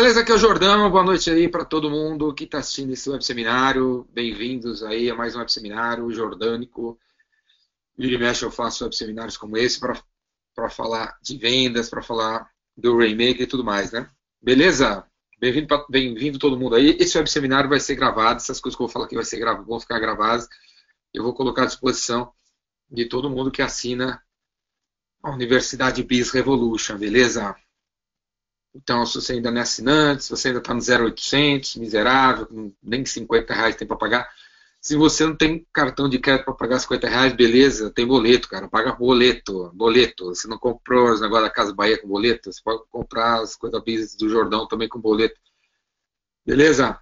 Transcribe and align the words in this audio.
beleza? 0.00 0.20
Aqui 0.22 0.32
é 0.32 0.34
o 0.34 0.38
Jordão. 0.38 0.90
Boa 0.90 1.04
noite 1.04 1.30
aí 1.30 1.46
para 1.46 1.62
todo 1.62 1.90
mundo 1.90 2.32
que 2.32 2.44
está 2.44 2.56
assistindo 2.56 2.90
esse 2.90 3.10
web 3.10 3.22
seminário. 3.22 4.08
Bem-vindos 4.10 4.82
aí 4.82 5.10
a 5.10 5.14
mais 5.14 5.36
um 5.36 5.40
web 5.40 5.52
seminário 5.52 6.10
jordânico. 6.10 6.98
Vira 7.98 8.14
e 8.14 8.18
mexe 8.18 8.42
eu 8.42 8.50
faço 8.50 8.82
web 8.84 8.96
seminários 8.96 9.36
como 9.36 9.58
esse 9.58 9.78
para 9.78 10.70
falar 10.70 11.18
de 11.22 11.36
vendas, 11.36 11.90
para 11.90 12.00
falar 12.00 12.50
do 12.74 12.96
Rainmaker 12.96 13.42
e 13.42 13.46
tudo 13.46 13.62
mais, 13.62 13.92
né? 13.92 14.08
Beleza? 14.40 15.04
Bem-vindo 15.38 15.68
bem 15.90 16.32
todo 16.38 16.58
mundo 16.58 16.76
aí. 16.76 16.96
Esse 16.98 17.18
web 17.18 17.30
seminário 17.30 17.68
vai 17.68 17.78
ser 17.78 17.94
gravado, 17.94 18.38
essas 18.38 18.58
coisas 18.58 18.78
que 18.78 18.82
eu 18.82 18.86
vou 18.86 18.92
falar 18.92 19.04
aqui 19.04 19.16
vai 19.16 19.24
ser 19.24 19.44
vão 19.66 19.78
ficar 19.78 19.98
gravadas. 19.98 20.48
Eu 21.12 21.22
vou 21.22 21.34
colocar 21.34 21.64
à 21.64 21.66
disposição 21.66 22.32
de 22.90 23.04
todo 23.04 23.28
mundo 23.28 23.50
que 23.50 23.60
assina 23.60 24.22
a 25.22 25.30
Universidade 25.30 26.02
Biz 26.02 26.30
Revolution, 26.30 26.96
beleza? 26.96 27.54
Então, 28.74 29.04
se 29.04 29.20
você 29.20 29.32
ainda 29.34 29.50
não 29.50 29.58
é 29.58 29.62
assinante, 29.62 30.24
se 30.24 30.30
você 30.30 30.48
ainda 30.48 30.60
está 30.60 30.72
no 30.72 30.80
0800, 30.80 31.76
miserável, 31.76 32.72
nem 32.82 33.04
50 33.04 33.52
reais 33.52 33.76
tem 33.76 33.86
para 33.86 33.96
pagar. 33.96 34.30
Se 34.80 34.96
você 34.96 35.26
não 35.26 35.36
tem 35.36 35.66
cartão 35.72 36.08
de 36.08 36.18
crédito 36.18 36.44
para 36.46 36.54
pagar 36.54 36.78
50 36.78 37.08
reais, 37.08 37.32
beleza, 37.34 37.90
tem 37.90 38.06
boleto, 38.06 38.48
cara. 38.48 38.68
Paga 38.68 38.92
boleto, 38.92 39.70
boleto. 39.74 40.26
Você 40.26 40.48
não 40.48 40.58
comprou 40.58 41.12
os 41.12 41.20
negócios 41.20 41.48
da 41.48 41.54
Casa 41.54 41.74
Bahia 41.74 42.00
com 42.00 42.08
boleto, 42.08 42.50
você 42.52 42.60
pode 42.62 42.82
comprar 42.88 43.40
as 43.42 43.56
coisas 43.56 44.16
do 44.16 44.28
Jordão 44.28 44.66
também 44.66 44.88
com 44.88 45.00
boleto. 45.00 45.38
Beleza? 46.46 46.98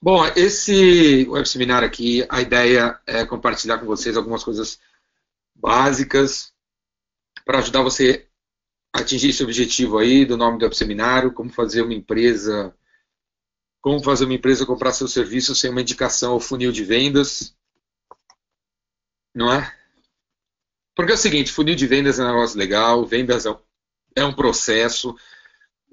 Bom, 0.00 0.24
esse 0.36 1.26
web 1.28 1.48
seminário 1.48 1.88
aqui, 1.88 2.24
a 2.28 2.40
ideia 2.40 3.00
é 3.06 3.24
compartilhar 3.24 3.78
com 3.78 3.86
vocês 3.86 4.16
algumas 4.16 4.44
coisas 4.44 4.78
básicas 5.54 6.52
para 7.44 7.58
ajudar 7.58 7.82
você 7.82 8.25
atingir 9.00 9.30
esse 9.30 9.42
objetivo 9.42 9.98
aí 9.98 10.24
do 10.24 10.36
nome 10.36 10.58
do 10.58 10.74
seminário, 10.74 11.32
como 11.32 11.50
fazer 11.50 11.82
uma 11.82 11.94
empresa, 11.94 12.74
como 13.80 14.02
fazer 14.02 14.24
uma 14.24 14.34
empresa 14.34 14.66
comprar 14.66 14.92
seu 14.92 15.08
serviço 15.08 15.54
sem 15.54 15.70
uma 15.70 15.80
indicação 15.80 16.32
ao 16.32 16.40
funil 16.40 16.72
de 16.72 16.84
vendas, 16.84 17.56
não 19.34 19.52
é? 19.52 19.72
Porque 20.94 21.12
é 21.12 21.14
o 21.14 21.18
seguinte, 21.18 21.52
funil 21.52 21.74
de 21.74 21.86
vendas 21.86 22.18
é 22.18 22.24
um 22.24 22.28
negócio 22.28 22.58
legal, 22.58 23.04
vendas 23.04 23.44
é 23.46 23.50
um, 23.50 23.58
é 24.16 24.24
um 24.24 24.34
processo. 24.34 25.14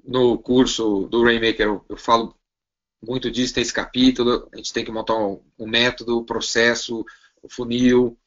No 0.02 0.38
curso 0.38 1.06
do 1.08 1.22
Rainmaker 1.22 1.66
eu, 1.66 1.84
eu, 1.88 1.96
falo 1.96 2.34
muito 3.02 3.30
disso, 3.30 3.54
tem 3.54 3.62
esse 3.62 3.72
capítulo, 3.72 4.48
a 4.52 4.56
gente 4.56 4.72
tem 4.72 4.84
que 4.84 4.90
montar 4.90 5.16
um, 5.16 5.42
um 5.58 5.66
método, 5.66 6.18
um 6.18 6.24
processo, 6.24 7.00
o 7.42 7.46
um 7.46 7.50
funil, 7.50 8.18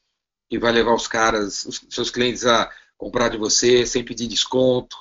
que 0.48 0.58
vai 0.58 0.72
levar 0.72 0.94
os 0.94 1.06
caras, 1.06 1.64
os 1.66 1.84
seus 1.90 2.10
clientes 2.10 2.46
a 2.46 2.70
comprar 2.98 3.28
de 3.28 3.38
você 3.38 3.86
sem 3.86 4.04
pedir 4.04 4.26
desconto, 4.26 4.96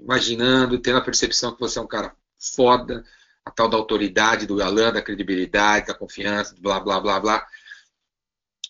imaginando, 0.00 0.78
tendo 0.80 0.98
a 0.98 1.04
percepção 1.04 1.54
que 1.54 1.60
você 1.60 1.78
é 1.78 1.82
um 1.82 1.86
cara 1.86 2.16
foda, 2.38 3.04
a 3.44 3.50
tal 3.50 3.68
da 3.68 3.76
autoridade, 3.76 4.46
do 4.46 4.56
galã, 4.56 4.90
da 4.90 5.02
credibilidade, 5.02 5.88
da 5.88 5.94
confiança, 5.94 6.56
blá, 6.58 6.80
blá, 6.80 6.98
blá, 6.98 7.20
blá. 7.20 7.46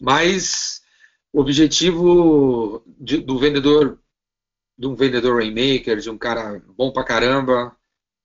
Mas 0.01 0.83
o 1.33 1.41
objetivo 1.41 2.83
de, 2.99 3.19
do 3.19 3.39
vendedor, 3.39 4.01
de 4.77 4.87
um 4.89 4.97
vendedor 4.97 5.39
rainmaker, 5.39 5.99
de 5.99 6.11
um 6.11 6.19
cara 6.19 6.61
bom 6.77 6.93
pra 6.93 7.05
caramba, 7.05 7.77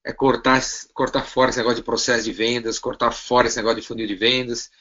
é 0.03 0.11
cortar, 0.11 0.59
cortar 0.93 1.23
fora 1.23 1.51
esse 1.51 1.59
negócio 1.59 1.77
de 1.77 1.83
processo 1.83 2.23
de 2.23 2.31
vendas, 2.31 2.79
cortar 2.79 3.11
fora 3.11 3.47
esse 3.47 3.57
negócio 3.57 3.81
de 3.81 3.87
funil 3.87 4.07
de 4.07 4.15
vendas 4.15 4.71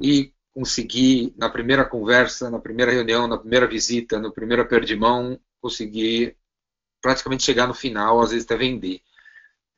e 0.00 0.32
conseguir, 0.56 1.34
na 1.36 1.50
primeira 1.50 1.84
conversa, 1.84 2.48
na 2.48 2.58
primeira 2.58 2.90
reunião, 2.90 3.28
na 3.28 3.36
primeira 3.36 3.66
visita, 3.66 4.18
no 4.18 4.32
primeiro 4.32 4.62
aperto 4.62 4.86
de 4.86 4.96
mão, 4.96 5.38
conseguir 5.60 6.34
praticamente 7.02 7.42
chegar 7.42 7.66
no 7.66 7.74
final, 7.74 8.22
às 8.22 8.30
vezes 8.30 8.46
até 8.46 8.56
vender. 8.56 9.02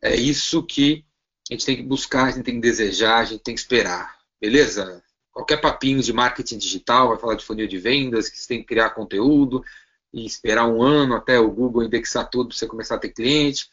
É 0.01 0.15
isso 0.15 0.63
que 0.63 1.05
a 1.51 1.53
gente 1.53 1.67
tem 1.67 1.77
que 1.79 1.83
buscar, 1.83 2.27
a 2.27 2.31
gente 2.31 2.45
tem 2.45 2.55
que 2.55 2.61
desejar, 2.61 3.19
a 3.19 3.25
gente 3.25 3.43
tem 3.43 3.57
que 3.57 3.61
esperar. 3.61 4.21
Beleza? 4.41 5.03
Qualquer 5.33 5.61
papinho 5.61 6.01
de 6.01 6.13
marketing 6.13 6.59
digital 6.59 7.09
vai 7.09 7.19
falar 7.19 7.35
de 7.35 7.45
funil 7.45 7.67
de 7.67 7.79
vendas, 7.79 8.29
que 8.29 8.39
você 8.39 8.47
tem 8.47 8.61
que 8.61 8.67
criar 8.69 8.91
conteúdo 8.91 9.65
e 10.13 10.25
esperar 10.25 10.69
um 10.69 10.81
ano 10.81 11.17
até 11.17 11.41
o 11.41 11.51
Google 11.51 11.83
indexar 11.83 12.31
tudo 12.31 12.51
para 12.51 12.57
você 12.57 12.69
começar 12.69 12.95
a 12.95 13.01
ter 13.01 13.09
cliente. 13.09 13.69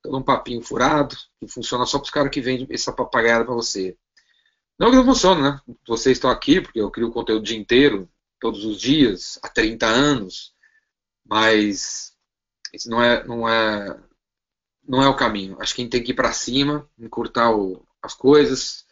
Todo 0.00 0.18
um 0.18 0.22
papinho 0.22 0.62
furado, 0.62 1.16
que 1.40 1.48
funciona 1.48 1.84
só 1.84 1.98
para 1.98 2.04
os 2.04 2.10
caras 2.10 2.30
que 2.30 2.40
vendem 2.40 2.68
essa 2.70 2.92
papagaiada 2.92 3.44
para 3.44 3.54
você. 3.54 3.96
Não 4.78 4.90
que 4.90 4.96
não 4.96 5.04
funcione, 5.04 5.42
né? 5.42 5.60
Vocês 5.86 6.16
estão 6.16 6.30
aqui 6.30 6.60
porque 6.60 6.80
eu 6.80 6.90
crio 6.90 7.12
conteúdo 7.12 7.42
o 7.42 7.44
dia 7.44 7.56
inteiro, 7.56 8.08
todos 8.40 8.64
os 8.64 8.80
dias, 8.80 9.38
há 9.42 9.48
30 9.48 9.86
anos, 9.86 10.52
mas 11.24 12.12
isso 12.72 12.90
não 12.90 13.02
é, 13.02 13.24
não 13.24 13.48
é, 13.48 14.00
não 14.86 15.02
é 15.02 15.08
o 15.08 15.16
caminho. 15.16 15.56
Acho 15.60 15.74
que 15.74 15.80
a 15.80 15.84
gente 15.84 15.92
tem 15.92 16.02
que 16.02 16.10
ir 16.10 16.14
para 16.14 16.32
cima, 16.32 16.88
encurtar 16.98 17.54
o, 17.54 17.86
as 18.02 18.14
coisas. 18.14 18.84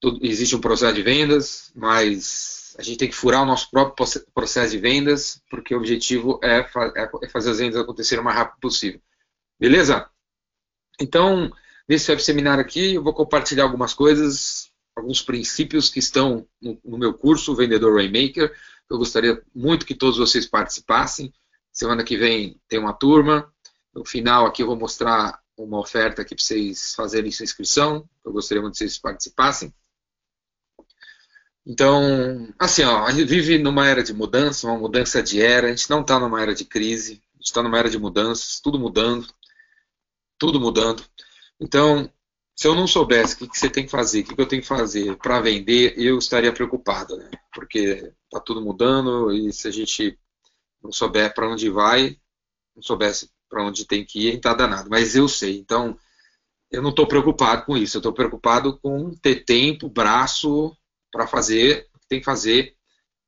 Tudo, 0.00 0.20
existe 0.22 0.54
um 0.54 0.60
processo 0.60 0.94
de 0.94 1.02
vendas, 1.02 1.72
mas 1.74 2.74
a 2.78 2.82
gente 2.82 2.98
tem 2.98 3.08
que 3.08 3.14
furar 3.16 3.42
o 3.42 3.46
nosso 3.46 3.70
próprio 3.70 4.06
processo 4.34 4.72
de 4.72 4.78
vendas, 4.78 5.42
porque 5.48 5.74
o 5.74 5.78
objetivo 5.78 6.38
é, 6.42 6.58
é, 6.58 7.10
é 7.22 7.28
fazer 7.28 7.50
as 7.50 7.58
vendas 7.58 7.80
acontecerem 7.80 8.20
o 8.20 8.24
mais 8.24 8.36
rápido 8.36 8.60
possível. 8.60 9.00
Beleza? 9.58 10.10
Então, 11.00 11.50
nesse 11.88 12.10
web 12.10 12.22
seminário 12.22 12.62
aqui, 12.62 12.94
eu 12.94 13.02
vou 13.02 13.14
compartilhar 13.14 13.64
algumas 13.64 13.94
coisas 13.94 14.73
alguns 14.96 15.22
princípios 15.22 15.88
que 15.88 15.98
estão 15.98 16.46
no, 16.60 16.78
no 16.84 16.98
meu 16.98 17.14
curso, 17.14 17.54
Vendedor 17.54 17.96
Rainmaker. 17.96 18.54
Eu 18.88 18.98
gostaria 18.98 19.42
muito 19.54 19.86
que 19.86 19.94
todos 19.94 20.18
vocês 20.18 20.46
participassem. 20.46 21.32
Semana 21.72 22.04
que 22.04 22.16
vem 22.16 22.60
tem 22.68 22.78
uma 22.78 22.92
turma. 22.92 23.52
No 23.92 24.04
final 24.04 24.46
aqui 24.46 24.62
eu 24.62 24.66
vou 24.66 24.76
mostrar 24.76 25.40
uma 25.56 25.78
oferta 25.78 26.22
aqui 26.22 26.34
para 26.34 26.44
vocês 26.44 26.94
fazerem 26.94 27.30
sua 27.30 27.44
inscrição. 27.44 28.08
Eu 28.24 28.32
gostaria 28.32 28.62
muito 28.62 28.74
que 28.74 28.78
vocês 28.78 28.98
participassem. 28.98 29.74
Então, 31.66 32.52
assim, 32.58 32.82
ó, 32.82 33.04
a 33.04 33.10
gente 33.10 33.24
vive 33.24 33.58
numa 33.58 33.86
era 33.86 34.02
de 34.02 34.12
mudança, 34.12 34.66
uma 34.66 34.78
mudança 34.78 35.22
de 35.22 35.40
era. 35.40 35.68
A 35.68 35.70
gente 35.70 35.88
não 35.88 36.02
está 36.02 36.18
numa 36.18 36.40
era 36.40 36.54
de 36.54 36.64
crise, 36.64 37.22
a 37.32 37.36
gente 37.38 37.46
está 37.46 37.62
numa 37.62 37.78
era 37.78 37.88
de 37.88 37.98
mudanças, 37.98 38.60
tudo 38.60 38.78
mudando, 38.78 39.26
tudo 40.38 40.60
mudando. 40.60 41.02
Então, 41.58 42.12
se 42.56 42.68
eu 42.68 42.74
não 42.74 42.86
soubesse 42.86 43.34
o 43.34 43.38
que, 43.38 43.48
que 43.48 43.58
você 43.58 43.68
tem 43.68 43.84
que 43.84 43.90
fazer, 43.90 44.20
o 44.20 44.24
que, 44.24 44.34
que 44.34 44.40
eu 44.40 44.48
tenho 44.48 44.62
que 44.62 44.68
fazer 44.68 45.16
para 45.16 45.40
vender, 45.40 45.94
eu 45.98 46.18
estaria 46.18 46.52
preocupado, 46.52 47.16
né? 47.16 47.30
Porque 47.52 48.12
está 48.24 48.40
tudo 48.40 48.60
mudando 48.60 49.32
e 49.32 49.52
se 49.52 49.66
a 49.66 49.70
gente 49.70 50.18
não 50.82 50.92
souber 50.92 51.34
para 51.34 51.48
onde 51.48 51.68
vai, 51.68 52.16
não 52.74 52.82
soubesse 52.82 53.30
para 53.48 53.64
onde 53.64 53.86
tem 53.86 54.04
que 54.04 54.28
ir, 54.28 54.32
a 54.32 54.34
está 54.34 54.54
danado. 54.54 54.88
Mas 54.88 55.16
eu 55.16 55.28
sei, 55.28 55.58
então 55.58 55.98
eu 56.70 56.82
não 56.82 56.90
estou 56.90 57.06
preocupado 57.06 57.64
com 57.64 57.76
isso. 57.76 57.96
Eu 57.96 58.00
estou 58.00 58.12
preocupado 58.12 58.78
com 58.78 59.10
ter 59.14 59.44
tempo, 59.44 59.88
braço 59.88 60.76
para 61.10 61.26
fazer 61.26 61.88
o 61.94 61.98
que 61.98 62.08
tem 62.08 62.18
que 62.18 62.24
fazer 62.24 62.74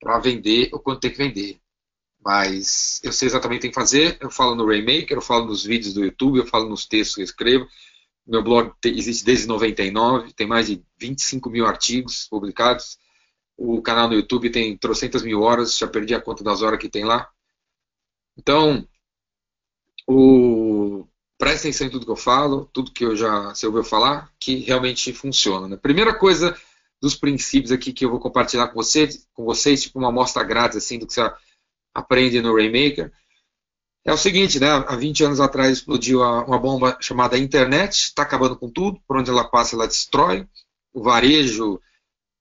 para 0.01 0.19
vender 0.19 0.69
o 0.73 0.79
quanto 0.79 1.01
tem 1.01 1.11
que 1.11 1.19
vender. 1.19 1.61
Mas 2.25 3.01
eu 3.05 3.13
sei 3.13 3.27
exatamente 3.27 3.59
o 3.59 3.61
que 3.61 3.63
tem 3.63 3.71
que 3.71 3.81
fazer. 3.81 4.19
Eu 4.21 4.31
falo 4.31 4.55
no 4.55 4.67
Rainmaker, 4.67 5.17
eu 5.17 5.23
falo 5.23 5.47
nos 5.47 5.65
vídeos 5.65 5.95
do 5.95 6.05
YouTube, 6.05 6.39
eu 6.39 6.47
falo 6.47 6.69
nos 6.69 6.87
textos 6.87 7.15
que 7.15 7.21
eu 7.21 7.25
escrevo. 7.25 7.67
Meu 8.27 8.43
blog 8.43 8.73
existe 8.85 9.25
desde 9.25 9.47
99, 9.47 10.33
tem 10.33 10.47
mais 10.47 10.67
de 10.67 10.83
25 10.99 11.49
mil 11.49 11.65
artigos 11.65 12.27
publicados. 12.29 12.99
O 13.57 13.81
canal 13.81 14.09
no 14.09 14.15
YouTube 14.15 14.51
tem 14.51 14.77
trocentas 14.77 15.23
mil 15.23 15.43
horas, 15.43 15.79
já 15.79 15.87
perdi 15.87 16.15
a 16.15 16.21
conta 16.21 16.43
das 16.43 16.61
horas 16.61 16.81
que 16.81 16.89
tem 16.89 17.05
lá. 17.05 17.31
Então, 18.37 18.87
o... 20.07 21.07
presta 21.39 21.69
atenção 21.69 21.87
em 21.87 21.91
tudo 21.91 22.05
que 22.05 22.11
eu 22.11 22.17
falo, 22.17 22.69
tudo 22.73 22.93
que 22.93 23.05
eu 23.05 23.15
já 23.15 23.55
se 23.55 23.67
ouviu 23.67 23.85
falar, 23.85 24.33
que 24.41 24.57
realmente 24.57 25.13
funciona. 25.13 25.69
Né? 25.69 25.77
Primeira 25.77 26.13
coisa 26.13 26.57
dos 27.01 27.15
princípios 27.15 27.71
aqui 27.71 27.93
que 27.93 28.05
eu 28.05 28.11
vou 28.11 28.19
compartilhar 28.19 28.69
com 28.69 28.75
vocês, 28.75 29.27
com 29.33 29.45
vocês 29.45 29.83
tipo 29.83 29.99
uma 29.99 30.09
amostra 30.09 30.43
grátis 30.43 30.79
assim, 30.79 30.99
do 30.99 31.07
que 31.07 31.13
você 31.13 31.33
aprende 31.95 32.43
no 32.43 32.55
Rainmaker 32.55 33.13
é 34.07 34.13
o 34.13 34.17
seguinte, 34.17 34.61
né? 34.61 34.69
Há 34.69 34.95
20 34.95 35.25
anos 35.25 35.41
atrás 35.41 35.79
explodiu 35.79 36.21
uma 36.21 36.59
bomba 36.59 36.97
chamada 37.01 37.37
internet, 37.37 37.95
está 37.95 38.23
acabando 38.23 38.57
com 38.57 38.71
tudo, 38.71 39.01
por 39.07 39.17
onde 39.17 39.31
ela 39.31 39.45
passa 39.45 39.75
ela 39.75 39.89
destrói. 39.89 40.47
O 40.95 41.03
varejo 41.03 41.81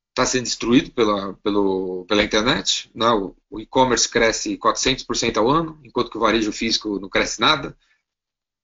está 0.09 0.25
sendo 0.27 0.43
destruído 0.43 0.91
pela, 0.91 1.33
pelo, 1.43 2.05
pela 2.07 2.23
internet. 2.23 2.91
Né? 2.93 3.09
O, 3.09 3.35
o 3.49 3.59
e-commerce 3.59 4.07
cresce 4.07 4.57
400% 4.57 5.37
ao 5.37 5.49
ano, 5.49 5.79
enquanto 5.83 6.11
que 6.11 6.17
o 6.17 6.21
varejo 6.21 6.51
físico 6.51 6.99
não 6.99 7.09
cresce 7.09 7.41
nada. 7.41 7.75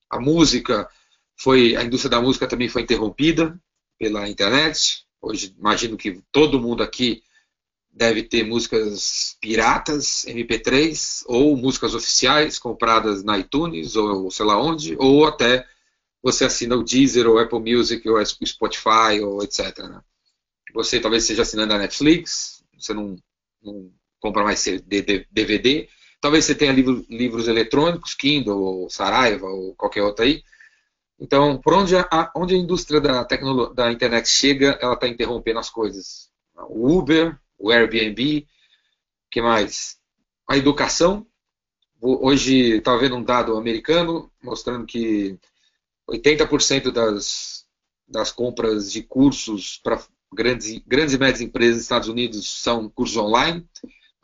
A 0.08 0.20
música 0.20 0.88
foi, 1.36 1.76
a 1.76 1.84
indústria 1.84 2.12
da 2.12 2.22
música 2.22 2.48
também 2.48 2.70
foi 2.70 2.84
interrompida 2.84 3.60
pela 3.98 4.30
internet. 4.30 5.08
Hoje 5.20 5.56
imagino 5.58 5.98
que 5.98 6.22
todo 6.32 6.60
mundo 6.60 6.84
aqui 6.84 7.24
deve 7.94 8.24
ter 8.24 8.44
músicas 8.44 9.38
piratas, 9.42 10.26
MP3, 10.28 11.24
ou 11.28 11.58
músicas 11.58 11.94
oficiais 11.94 12.58
compradas 12.58 13.24
na 13.24 13.38
iTunes, 13.38 13.96
ou 13.96 14.32
sei 14.32 14.46
lá 14.46 14.62
onde, 14.62 14.96
ou 14.98 15.26
até 15.26 15.68
você 16.24 16.46
assina 16.46 16.76
o 16.76 16.84
Deezer, 16.84 17.28
ou 17.28 17.38
Apple 17.38 17.60
Music, 17.60 18.08
ou 18.08 18.24
Spotify, 18.26 19.20
ou 19.22 19.44
etc. 19.44 19.78
Né? 19.80 20.02
Você 20.74 21.00
talvez 21.00 21.24
esteja 21.24 21.42
assinando 21.42 21.74
a 21.74 21.78
Netflix, 21.78 22.64
você 22.78 22.94
não, 22.94 23.18
não 23.62 23.92
compra 24.20 24.44
mais 24.44 24.64
DVD, 24.64 25.90
talvez 26.22 26.46
você 26.46 26.56
tenha 26.56 26.72
livro, 26.72 27.06
livros 27.10 27.48
eletrônicos, 27.48 28.14
Kindle, 28.14 28.62
ou 28.62 28.90
Saraiva, 28.90 29.48
ou 29.48 29.76
qualquer 29.76 30.04
outro 30.04 30.24
aí, 30.24 30.44
Então, 31.20 31.60
por 31.60 31.74
onde 31.74 31.96
a, 31.98 32.32
onde 32.36 32.56
a 32.56 32.58
indústria 32.58 33.02
da, 33.02 33.28
da 33.74 33.92
internet 33.92 34.30
chega, 34.30 34.78
ela 34.82 34.94
está 34.94 35.08
interrompendo 35.08 35.60
as 35.60 35.70
coisas. 35.70 36.30
O 36.70 36.98
Uber, 36.98 37.38
o 37.62 37.72
Airbnb, 37.72 38.48
que 39.30 39.42
mais? 39.42 39.98
A 40.50 40.58
educação. 40.58 41.26
Hoje 42.02 42.78
estava 42.78 42.98
vendo 42.98 43.16
um 43.16 43.24
dado 43.24 43.56
americano 43.56 44.32
mostrando 44.44 44.88
que 44.88 45.38
80% 46.10 46.92
das, 46.92 47.66
das 48.08 48.32
compras 48.32 48.92
de 48.92 49.04
cursos 49.04 49.80
para 49.84 50.04
grandes, 50.34 50.82
grandes 50.88 51.14
e 51.14 51.20
médias 51.20 51.42
empresas 51.42 51.76
dos 51.76 51.84
Estados 51.84 52.08
Unidos 52.08 52.62
são 52.62 52.90
cursos 52.90 53.18
online. 53.18 53.66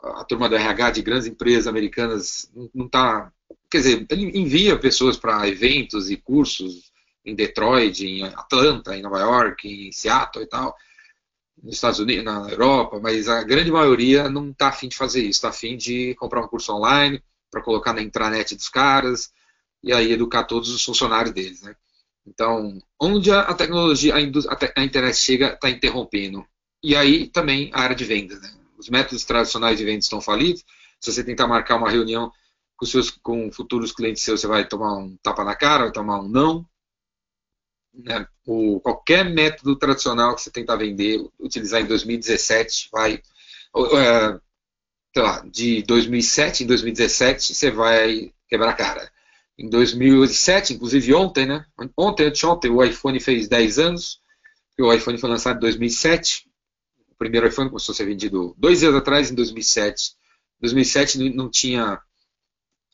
A 0.01 0.23
turma 0.23 0.49
do 0.49 0.55
RH 0.55 0.91
de 0.91 1.01
grandes 1.03 1.27
empresas 1.27 1.67
americanas 1.67 2.51
não 2.73 2.87
está. 2.87 3.31
Quer 3.69 3.77
dizer, 3.77 4.05
ele 4.09 4.39
envia 4.39 4.79
pessoas 4.79 5.15
para 5.15 5.47
eventos 5.47 6.09
e 6.09 6.17
cursos 6.17 6.91
em 7.23 7.35
Detroit, 7.35 8.05
em 8.05 8.23
Atlanta, 8.23 8.95
em 8.95 9.01
Nova 9.01 9.19
York, 9.19 9.67
em 9.67 9.91
Seattle 9.91 10.45
e 10.45 10.47
tal, 10.47 10.75
nos 11.61 11.75
Estados 11.75 11.99
Unidos, 11.99 12.23
na 12.23 12.49
Europa, 12.49 12.99
mas 13.01 13.27
a 13.27 13.43
grande 13.43 13.71
maioria 13.71 14.29
não 14.29 14.51
está 14.51 14.69
afim 14.69 14.87
de 14.87 14.95
fazer 14.95 15.21
isso, 15.21 15.31
está 15.31 15.49
afim 15.49 15.75
de 15.75 16.13
comprar 16.15 16.41
um 16.41 16.47
curso 16.47 16.73
online 16.73 17.21
para 17.49 17.61
colocar 17.61 17.93
na 17.93 18.01
intranet 18.01 18.55
dos 18.55 18.69
caras 18.69 19.31
e 19.83 19.91
aí 19.91 20.11
educar 20.11 20.43
todos 20.43 20.69
os 20.69 20.83
funcionários 20.83 21.33
deles, 21.33 21.61
né? 21.61 21.75
Então, 22.27 22.77
onde 22.99 23.31
a 23.31 23.53
tecnologia, 23.53 24.13
a, 24.13 24.17
a 24.17 24.83
internet 24.83 25.15
chega, 25.15 25.53
está 25.53 25.69
interrompendo. 25.69 26.45
E 26.83 26.93
aí 26.93 27.27
também 27.27 27.71
a 27.73 27.81
área 27.81 27.95
de 27.95 28.03
vendas. 28.03 28.41
Né? 28.41 28.53
Os 28.77 28.89
métodos 28.89 29.23
tradicionais 29.23 29.77
de 29.77 29.85
vendas 29.85 30.05
estão 30.05 30.19
falidos. 30.19 30.63
Se 30.99 31.11
você 31.11 31.23
tentar 31.23 31.47
marcar 31.47 31.77
uma 31.77 31.89
reunião 31.89 32.29
com, 32.75 32.85
seus, 32.85 33.09
com 33.09 33.49
futuros 33.51 33.93
clientes 33.93 34.23
seus, 34.23 34.41
você 34.41 34.47
vai 34.47 34.67
tomar 34.67 34.97
um 34.97 35.15
tapa 35.23 35.43
na 35.45 35.55
cara, 35.55 35.85
vai 35.85 35.91
tomar 35.93 36.19
um 36.19 36.27
não. 36.27 36.65
Né? 37.97 38.27
O, 38.45 38.79
qualquer 38.79 39.25
método 39.25 39.75
tradicional 39.75 40.35
que 40.35 40.41
você 40.41 40.51
tentar 40.51 40.75
vender, 40.75 41.19
utilizar 41.39 41.81
em 41.81 41.85
2017, 41.85 42.89
vai. 42.91 43.15
É, 43.15 44.39
sei 45.13 45.23
lá, 45.23 45.43
de 45.51 45.81
2007 45.83 46.63
em 46.63 46.67
2017, 46.67 47.53
você 47.53 47.71
vai 47.71 48.31
quebrar 48.47 48.69
a 48.69 48.73
cara 48.73 49.11
em 49.57 49.69
2007, 49.69 50.73
inclusive 50.73 51.13
ontem, 51.15 51.47
né? 51.47 51.65
Ontem, 51.97 52.27
anteontem, 52.27 52.69
o 52.69 52.83
iPhone 52.83 53.19
fez 53.19 53.47
10 53.47 53.79
anos. 53.79 54.21
O 54.79 54.93
iPhone 54.93 55.17
foi 55.17 55.29
lançado 55.29 55.57
em 55.57 55.61
2007. 55.61 56.47
O 57.09 57.15
primeiro 57.15 57.47
iPhone 57.47 57.69
começou 57.69 57.93
a 57.93 57.95
ser 57.95 58.05
vendido 58.05 58.53
dois 58.57 58.83
anos 58.83 58.97
atrás, 58.97 59.31
em 59.31 59.35
2007. 59.35 60.11
Em 60.57 60.61
2007 60.61 61.29
não 61.33 61.49
tinha, 61.49 61.99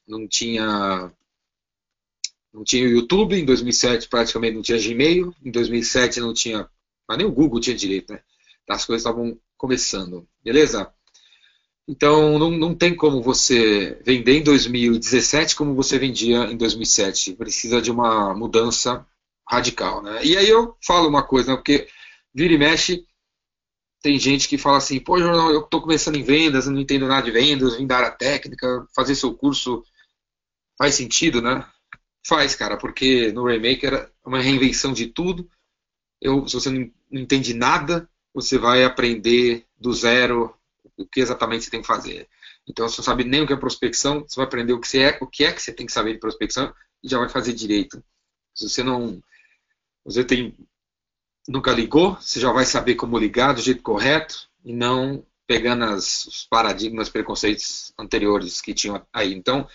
não 0.08 0.26
tinha, 0.26 1.12
não 2.54 2.64
tinha 2.64 2.86
o 2.86 2.92
YouTube. 2.92 3.36
Em 3.36 3.46
2007 3.46 4.08
praticamente 4.08 4.56
não 4.56 4.62
tinha 4.62 4.80
Gmail. 4.80 5.34
Em 5.44 5.52
2007 5.52 6.20
não 6.20 6.34
tinha, 6.34 6.70
mas 7.08 7.18
nem 7.18 7.26
o 7.26 7.32
Google 7.32 7.60
tinha 7.60 7.76
direito, 7.76 8.14
né? 8.14 8.22
As 8.70 8.86
coisas 8.86 9.02
estavam 9.02 9.38
começando, 9.58 10.28
beleza? 10.44 10.92
Então, 11.88 12.40
não, 12.40 12.50
não 12.52 12.74
tem 12.74 12.96
como 12.96 13.22
você 13.22 14.00
vender 14.06 14.38
em 14.38 14.44
2017 14.44 15.56
como 15.56 15.76
você 15.76 16.00
vendia 16.00 16.46
em 16.46 16.56
2007. 16.56 17.34
Precisa 17.34 17.82
de 17.82 17.92
uma 17.92 18.34
mudança 18.34 19.06
radical. 19.48 20.02
Né? 20.02 20.24
E 20.24 20.38
aí 20.38 20.48
eu 20.48 20.78
falo 20.86 21.10
uma 21.10 21.24
coisa, 21.24 21.52
né? 21.52 21.56
porque 21.58 21.88
vira 22.34 22.54
e 22.54 22.58
mexe, 22.58 23.06
tem 24.02 24.18
gente 24.18 24.48
que 24.48 24.58
fala 24.58 24.78
assim, 24.78 25.00
pô, 25.00 25.20
jornal, 25.20 25.52
eu 25.52 25.62
estou 25.62 25.82
começando 25.82 26.16
em 26.16 26.24
vendas, 26.24 26.68
não 26.68 26.80
entendo 26.80 27.08
nada 27.08 27.24
de 27.24 27.32
vendas, 27.32 27.78
vim 27.78 27.88
da 27.88 27.98
área 27.98 28.12
técnica, 28.12 28.86
fazer 28.96 29.16
seu 29.16 29.34
curso 29.34 29.84
faz 30.78 30.96
sentido, 30.96 31.42
né? 31.42 31.66
Faz, 32.26 32.56
cara, 32.56 32.78
porque 32.78 33.32
no 33.32 33.46
Remaker 33.46 33.94
é 33.94 34.10
uma 34.26 34.42
reinvenção 34.42 34.94
de 34.94 35.08
tudo. 35.08 35.50
Eu, 36.22 36.48
se 36.48 36.56
você 36.56 36.70
não, 36.70 36.90
entende 37.12 37.54
nada, 37.54 38.10
você 38.34 38.58
vai 38.58 38.84
aprender 38.84 39.66
do 39.78 39.94
zero 39.94 40.56
o 40.98 41.06
que 41.06 41.20
exatamente 41.20 41.66
você 41.66 41.72
tem 41.72 41.82
que 41.82 41.88
fazer. 41.88 42.28
Então, 42.68 42.88
se 42.88 42.96
você 42.96 43.02
não 43.02 43.06
sabe 43.06 43.24
nem 43.26 43.42
o 43.42 43.48
que 43.48 43.54
é 43.54 43.58
prospecção, 43.58 44.22
você 44.22 44.38
vai 44.38 44.46
aprender 44.46 44.74
o 44.74 44.80
que, 44.80 44.98
é, 44.98 45.18
o 45.22 45.28
que 45.28 45.44
é 45.44 45.52
que 45.52 45.62
você 45.62 45.74
tem 45.74 45.86
que 45.86 45.92
saber 45.92 46.14
de 46.14 46.20
prospecção 46.20 46.74
e 47.04 47.10
já 47.10 47.20
vai 47.20 47.28
fazer 47.28 47.54
direito. 47.54 48.02
Se 48.56 48.70
você 48.70 48.84
não. 48.84 49.22
Você 50.06 50.24
tem. 50.24 50.56
Nunca 51.48 51.74
ligou, 51.74 52.16
você 52.16 52.40
já 52.40 52.54
vai 52.54 52.64
saber 52.64 52.96
como 52.96 53.18
ligar 53.18 53.54
do 53.54 53.62
jeito 53.62 53.84
correto 53.84 54.48
e 54.64 54.72
não 54.72 55.26
pegando 55.46 55.84
as, 55.84 56.26
os 56.26 56.46
paradigmas, 56.46 57.10
preconceitos 57.10 57.94
anteriores 58.00 58.62
que 58.62 58.74
tinham 58.74 59.06
aí. 59.12 59.34
Então, 59.34 59.68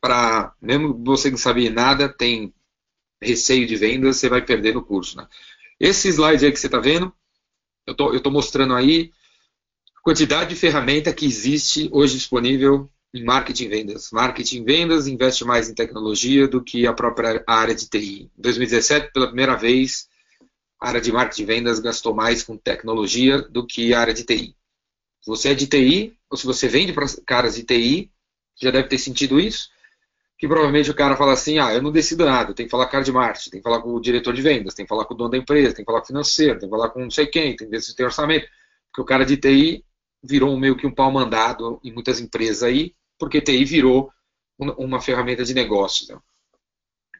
para. 0.00 0.54
Mesmo 0.60 1.02
você 1.04 1.30
não 1.30 1.38
saber 1.38 1.70
nada, 1.70 2.08
tem 2.08 2.52
receio 3.20 3.66
de 3.66 3.76
vendas, 3.76 4.16
você 4.16 4.28
vai 4.28 4.44
perder 4.44 4.74
no 4.74 4.84
curso. 4.84 5.16
Né? 5.16 5.26
Esse 5.78 6.08
slide 6.08 6.44
aí 6.44 6.52
que 6.52 6.58
você 6.58 6.66
está 6.66 6.78
vendo, 6.78 7.12
eu 7.86 7.94
tô, 7.94 8.14
estou 8.14 8.32
mostrando 8.32 8.74
aí 8.74 9.12
quantidade 10.02 10.50
de 10.50 10.56
ferramenta 10.56 11.12
que 11.12 11.26
existe 11.26 11.88
hoje 11.92 12.14
disponível 12.14 12.90
em 13.12 13.24
marketing 13.24 13.64
e 13.64 13.68
vendas. 13.68 14.10
Marketing 14.10 14.60
e 14.60 14.64
vendas 14.64 15.06
investe 15.06 15.44
mais 15.44 15.68
em 15.68 15.74
tecnologia 15.74 16.46
do 16.46 16.62
que 16.62 16.86
a 16.86 16.92
própria 16.92 17.42
área 17.46 17.74
de 17.74 17.88
TI. 17.88 18.30
Em 18.38 18.42
2017, 18.42 19.12
pela 19.12 19.26
primeira 19.26 19.56
vez, 19.56 20.08
a 20.80 20.88
área 20.88 21.00
de 21.00 21.12
marketing 21.12 21.42
e 21.42 21.46
vendas 21.46 21.78
gastou 21.78 22.14
mais 22.14 22.42
com 22.42 22.56
tecnologia 22.56 23.42
do 23.42 23.66
que 23.66 23.92
a 23.92 24.00
área 24.00 24.14
de 24.14 24.24
TI. 24.24 24.54
Se 25.20 25.26
você 25.26 25.50
é 25.50 25.54
de 25.54 25.66
TI, 25.66 26.16
ou 26.30 26.36
se 26.36 26.46
você 26.46 26.68
vende 26.68 26.92
para 26.92 27.06
caras 27.26 27.56
de 27.56 27.64
TI, 27.64 28.10
já 28.60 28.70
deve 28.70 28.88
ter 28.88 28.98
sentido 28.98 29.40
isso, 29.40 29.70
que 30.38 30.46
provavelmente 30.46 30.88
o 30.88 30.94
cara 30.94 31.16
fala 31.16 31.32
assim, 31.32 31.58
ah, 31.58 31.74
eu 31.74 31.82
não 31.82 31.90
decido 31.90 32.24
nada, 32.24 32.54
tem 32.54 32.64
que 32.64 32.70
falar 32.70 32.86
com 32.86 32.92
cara 32.92 33.02
de 33.02 33.10
marketing, 33.10 33.50
tem 33.50 33.60
que 33.60 33.64
falar 33.64 33.82
com 33.82 33.92
o 33.92 34.00
diretor 34.00 34.32
de 34.32 34.40
vendas, 34.40 34.72
tem 34.72 34.84
que 34.84 34.88
falar 34.88 35.04
com 35.04 35.12
o 35.12 35.16
dono 35.16 35.30
da 35.30 35.36
empresa, 35.36 35.74
tem 35.74 35.84
que 35.84 35.90
falar 35.90 35.98
com 35.98 36.04
o 36.04 36.06
financeiro, 36.06 36.60
tem 36.60 36.68
que 36.68 36.74
falar 36.74 36.90
com 36.90 37.00
não 37.00 37.10
sei 37.10 37.26
quem, 37.26 37.56
tem 37.56 37.68
que 37.68 37.94
ter 37.94 38.04
orçamento. 38.04 38.46
Porque 38.86 39.02
o 39.02 39.04
cara 39.04 39.26
de 39.26 39.36
TI 39.36 39.84
virou 40.22 40.56
meio 40.56 40.76
que 40.76 40.86
um 40.86 40.94
pau 40.94 41.10
mandado 41.10 41.80
em 41.82 41.92
muitas 41.92 42.20
empresas 42.20 42.62
aí, 42.62 42.94
porque 43.18 43.40
TI 43.40 43.64
virou 43.64 44.12
uma 44.56 45.00
ferramenta 45.00 45.44
de 45.44 45.54
negócios. 45.54 46.08
Né? 46.08 46.18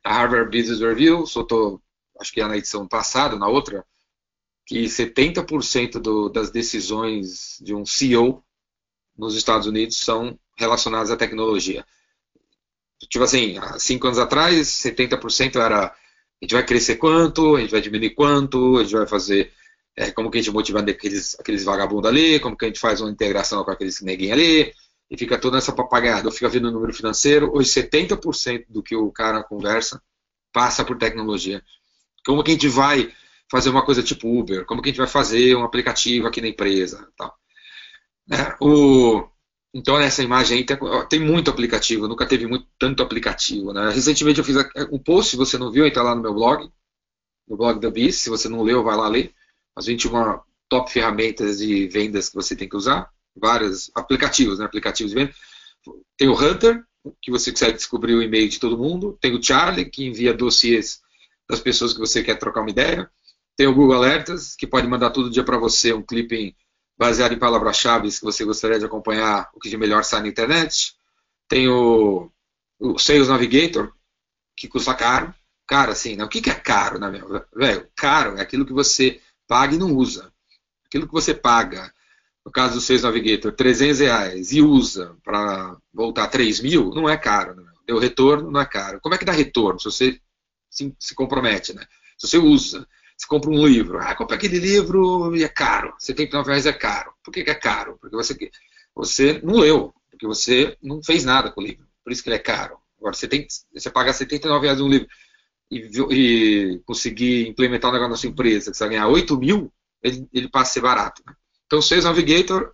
A 0.04 0.14
Harvard 0.14 0.56
Business 0.56 0.80
Review 0.80 1.26
soltou, 1.26 1.82
acho 2.20 2.32
que 2.32 2.40
é 2.40 2.46
na 2.46 2.56
edição 2.56 2.86
passada, 2.86 3.36
na 3.36 3.48
outra, 3.48 3.84
que 4.64 4.84
70% 4.84 5.98
do, 5.98 6.28
das 6.28 6.50
decisões 6.50 7.58
de 7.60 7.74
um 7.74 7.84
CEO 7.84 8.44
nos 9.16 9.34
Estados 9.34 9.66
Unidos 9.66 9.96
são 9.96 10.38
relacionadas 10.56 11.10
à 11.10 11.16
tecnologia. 11.16 11.84
Tipo 13.08 13.24
assim, 13.24 13.58
há 13.58 13.78
cinco 13.78 14.06
anos 14.06 14.18
atrás, 14.18 14.66
70% 14.68 15.56
era 15.56 15.94
a 16.40 16.44
gente 16.44 16.54
vai 16.54 16.64
crescer 16.64 16.96
quanto, 16.96 17.56
a 17.56 17.60
gente 17.60 17.70
vai 17.70 17.80
diminuir 17.80 18.10
quanto, 18.10 18.78
a 18.78 18.82
gente 18.82 18.94
vai 18.94 19.06
fazer 19.06 19.52
é, 19.96 20.10
como 20.12 20.30
que 20.30 20.38
a 20.38 20.40
gente 20.40 20.52
motiva 20.52 20.78
aqueles, 20.80 21.38
aqueles 21.38 21.64
vagabundos 21.64 22.08
ali, 22.08 22.38
como 22.38 22.56
que 22.56 22.64
a 22.64 22.68
gente 22.68 22.78
faz 22.78 23.00
uma 23.00 23.10
integração 23.10 23.64
com 23.64 23.70
aqueles 23.70 24.00
neguinhos 24.00 24.34
ali, 24.34 24.72
e 25.10 25.18
fica 25.18 25.38
toda 25.38 25.58
essa 25.58 25.72
papagaiada, 25.72 26.28
ou 26.28 26.32
fica 26.32 26.48
vendo 26.48 26.68
o 26.68 26.70
número 26.70 26.94
financeiro, 26.94 27.50
hoje 27.52 27.70
70% 27.70 28.66
do 28.68 28.82
que 28.82 28.94
o 28.94 29.10
cara 29.10 29.42
conversa 29.42 30.00
passa 30.52 30.84
por 30.84 30.96
tecnologia. 30.96 31.62
Como 32.24 32.44
que 32.44 32.52
a 32.52 32.54
gente 32.54 32.68
vai 32.68 33.12
fazer 33.50 33.70
uma 33.70 33.84
coisa 33.84 34.02
tipo 34.02 34.28
Uber? 34.28 34.64
Como 34.64 34.80
que 34.80 34.90
a 34.90 34.92
gente 34.92 34.98
vai 34.98 35.08
fazer 35.08 35.56
um 35.56 35.64
aplicativo 35.64 36.26
aqui 36.26 36.40
na 36.40 36.48
empresa? 36.48 37.08
Tal. 37.16 37.34
É, 38.30 38.56
o, 38.60 39.26
então, 39.74 39.98
nessa 39.98 40.22
imagem 40.22 40.58
aí 40.58 40.64
tem, 40.64 40.76
tem, 41.08 41.20
muito 41.20 41.50
aplicativo, 41.50 42.08
nunca 42.08 42.26
teve 42.26 42.46
muito, 42.46 42.66
tanto 42.78 43.02
aplicativo. 43.02 43.72
Né? 43.72 43.90
Recentemente 43.90 44.38
eu 44.38 44.44
fiz 44.44 44.56
um 44.90 44.98
post, 44.98 45.32
se 45.32 45.36
você 45.36 45.58
não 45.58 45.70
viu, 45.70 45.86
entra 45.86 46.02
lá 46.02 46.14
no 46.14 46.22
meu 46.22 46.32
blog, 46.34 46.70
no 47.46 47.56
blog 47.56 47.78
da 47.80 47.90
Bis, 47.90 48.16
se 48.16 48.30
você 48.30 48.48
não 48.48 48.62
leu, 48.62 48.82
vai 48.82 48.96
lá 48.96 49.08
ler 49.08 49.32
as 49.76 49.86
21 49.86 50.40
top 50.68 50.90
ferramentas 50.90 51.58
de 51.58 51.86
vendas 51.86 52.28
que 52.28 52.34
você 52.34 52.56
tem 52.56 52.68
que 52.68 52.76
usar, 52.76 53.10
vários 53.36 53.90
aplicativos, 53.94 54.58
né, 54.58 54.64
aplicativos 54.64 55.12
de 55.12 55.18
venda. 55.18 55.34
Tem 56.16 56.28
o 56.28 56.34
Hunter, 56.34 56.82
que 57.22 57.30
você 57.30 57.50
consegue 57.50 57.74
descobrir 57.74 58.14
o 58.14 58.22
e-mail 58.22 58.48
de 58.48 58.58
todo 58.58 58.76
mundo. 58.76 59.16
Tem 59.20 59.34
o 59.34 59.42
Charlie, 59.42 59.88
que 59.88 60.04
envia 60.04 60.34
dossiês 60.34 61.00
das 61.48 61.60
pessoas 61.60 61.92
que 61.92 62.00
você 62.00 62.22
quer 62.22 62.36
trocar 62.36 62.60
uma 62.60 62.70
ideia. 62.70 63.10
Tem 63.56 63.66
o 63.66 63.74
Google 63.74 63.96
Alertas, 63.96 64.54
que 64.56 64.66
pode 64.66 64.86
mandar 64.86 65.10
todo 65.10 65.30
dia 65.30 65.44
para 65.44 65.58
você 65.58 65.92
um 65.92 66.02
clipe 66.02 66.56
baseado 66.98 67.32
em 67.32 67.38
palavras-chave 67.38 68.10
que 68.10 68.22
você 68.22 68.44
gostaria 68.44 68.78
de 68.78 68.84
acompanhar 68.84 69.48
o 69.54 69.60
que 69.60 69.70
de 69.70 69.76
melhor 69.76 70.02
sai 70.02 70.20
na 70.20 70.28
internet. 70.28 70.94
Tem 71.46 71.68
o, 71.68 72.30
o 72.78 72.98
Sales 72.98 73.28
Navigator, 73.28 73.92
que 74.56 74.66
custa 74.66 74.92
caro. 74.94 75.32
Cara, 75.66 75.92
assim, 75.92 76.16
né? 76.16 76.24
o 76.24 76.28
que, 76.28 76.40
que 76.40 76.50
é 76.50 76.54
caro, 76.54 76.98
né, 76.98 77.08
meu? 77.10 77.44
Velho, 77.54 77.88
caro 77.94 78.36
é 78.36 78.40
aquilo 78.40 78.66
que 78.66 78.72
você 78.72 79.20
paga 79.46 79.74
e 79.74 79.78
não 79.78 79.94
usa. 79.94 80.32
Aquilo 80.86 81.06
que 81.06 81.12
você 81.12 81.32
paga, 81.32 81.92
no 82.44 82.50
caso 82.50 82.74
do 82.74 82.80
Sales 82.80 83.02
Navigator, 83.02 83.52
300 83.52 84.00
reais 84.00 84.52
e 84.52 84.60
usa 84.60 85.16
para 85.22 85.76
voltar 85.92 86.26
3 86.28 86.60
mil, 86.60 86.90
não 86.90 87.08
é 87.08 87.16
caro. 87.16 87.54
Né? 87.54 87.64
Deu 87.86 87.98
retorno, 87.98 88.50
não 88.50 88.60
é 88.60 88.66
caro. 88.66 89.00
Como 89.00 89.14
é 89.14 89.18
que 89.18 89.24
dá 89.24 89.32
retorno 89.32 89.78
se 89.78 89.84
você 89.84 90.20
se, 90.68 90.94
se 90.98 91.14
compromete? 91.14 91.74
Né? 91.74 91.86
Se 92.16 92.26
você 92.26 92.38
usa, 92.38 92.88
você 93.18 93.26
compra 93.26 93.50
um 93.50 93.66
livro, 93.66 93.98
ah, 93.98 94.14
compra 94.14 94.36
aquele 94.36 94.58
livro 94.58 95.34
e 95.34 95.42
é 95.42 95.48
caro, 95.48 95.92
79 95.98 96.48
reais 96.48 96.66
é 96.66 96.72
caro. 96.72 97.12
Por 97.24 97.32
que, 97.32 97.42
que 97.42 97.50
é 97.50 97.54
caro? 97.54 97.98
Porque 98.00 98.14
você, 98.14 98.50
você 98.94 99.40
não 99.42 99.56
leu, 99.56 99.92
porque 100.08 100.24
você 100.24 100.76
não 100.80 101.02
fez 101.02 101.24
nada 101.24 101.50
com 101.50 101.60
o 101.60 101.64
livro, 101.64 101.84
por 102.04 102.12
isso 102.12 102.22
que 102.22 102.28
ele 102.28 102.36
é 102.36 102.40
caro. 102.40 102.78
Agora, 102.98 103.14
você, 103.14 103.26
tem, 103.26 103.46
você 103.74 103.90
paga 103.90 104.12
79 104.12 104.66
reais 104.66 104.80
um 104.80 104.88
livro 104.88 105.08
e, 105.70 105.88
e, 106.10 106.80
conseguir 106.84 107.48
implementar 107.48 107.90
um 107.90 107.94
negócio 107.94 108.10
na 108.10 108.16
sua 108.16 108.30
empresa, 108.30 108.70
que 108.70 108.76
você 108.76 108.84
vai 108.84 108.94
ganhar 108.94 109.08
8 109.08 109.36
mil, 109.36 109.72
ele, 110.02 110.28
ele 110.32 110.48
passa 110.48 110.70
a 110.70 110.74
ser 110.74 110.80
barato. 110.80 111.22
Né? 111.26 111.34
Então, 111.66 111.80
o 111.80 111.82
Sales 111.82 112.04
Navigator 112.04 112.72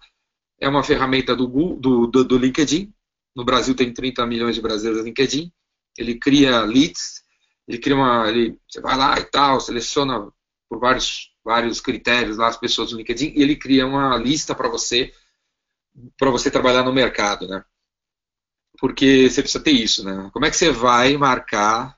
é 0.60 0.68
uma 0.68 0.84
ferramenta 0.84 1.34
do, 1.34 1.46
do, 1.76 2.06
do, 2.06 2.24
do 2.24 2.38
LinkedIn. 2.38 2.92
No 3.34 3.44
Brasil 3.44 3.74
tem 3.74 3.92
30 3.92 4.26
milhões 4.26 4.54
de 4.54 4.62
brasileiros 4.62 5.00
no 5.00 5.06
LinkedIn. 5.06 5.50
Ele 5.98 6.18
cria 6.18 6.62
leads, 6.62 7.23
ele 7.66 7.78
cria 7.78 7.96
uma. 7.96 8.28
Ele, 8.28 8.58
você 8.68 8.80
vai 8.80 8.96
lá 8.96 9.18
e 9.18 9.24
tal, 9.24 9.60
seleciona 9.60 10.30
por 10.68 10.78
vários, 10.78 11.32
vários 11.44 11.80
critérios 11.80 12.36
lá 12.36 12.48
as 12.48 12.56
pessoas 12.56 12.90
do 12.90 12.96
LinkedIn 12.96 13.32
e 13.36 13.42
ele 13.42 13.56
cria 13.56 13.86
uma 13.86 14.16
lista 14.16 14.54
para 14.54 14.68
você 14.68 15.12
para 16.16 16.30
você 16.30 16.50
trabalhar 16.50 16.82
no 16.82 16.92
mercado, 16.92 17.46
né? 17.46 17.64
Porque 18.78 19.30
você 19.30 19.42
precisa 19.42 19.62
ter 19.62 19.70
isso, 19.70 20.04
né? 20.04 20.30
Como 20.32 20.44
é 20.44 20.50
que 20.50 20.56
você 20.56 20.70
vai 20.70 21.16
marcar, 21.16 21.96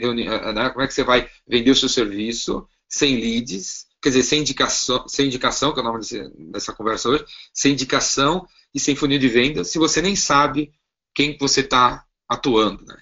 né? 0.00 0.70
como 0.70 0.82
é 0.82 0.86
que 0.86 0.94
você 0.94 1.02
vai 1.02 1.28
vender 1.46 1.70
o 1.70 1.76
seu 1.76 1.88
serviço 1.88 2.68
sem 2.88 3.16
leads, 3.16 3.86
quer 4.00 4.10
dizer, 4.10 4.22
sem 4.22 4.40
indicação, 4.40 5.08
sem 5.08 5.26
indicação, 5.26 5.72
que 5.72 5.80
é 5.80 5.82
o 5.82 5.84
nome 5.84 6.04
dessa 6.52 6.72
conversa 6.72 7.08
hoje, 7.08 7.24
sem 7.52 7.72
indicação 7.72 8.46
e 8.72 8.78
sem 8.78 8.94
funil 8.94 9.18
de 9.18 9.28
venda, 9.28 9.64
se 9.64 9.78
você 9.78 10.00
nem 10.00 10.14
sabe 10.14 10.72
quem 11.12 11.36
você 11.36 11.60
está 11.60 12.06
atuando, 12.28 12.84
né? 12.84 12.96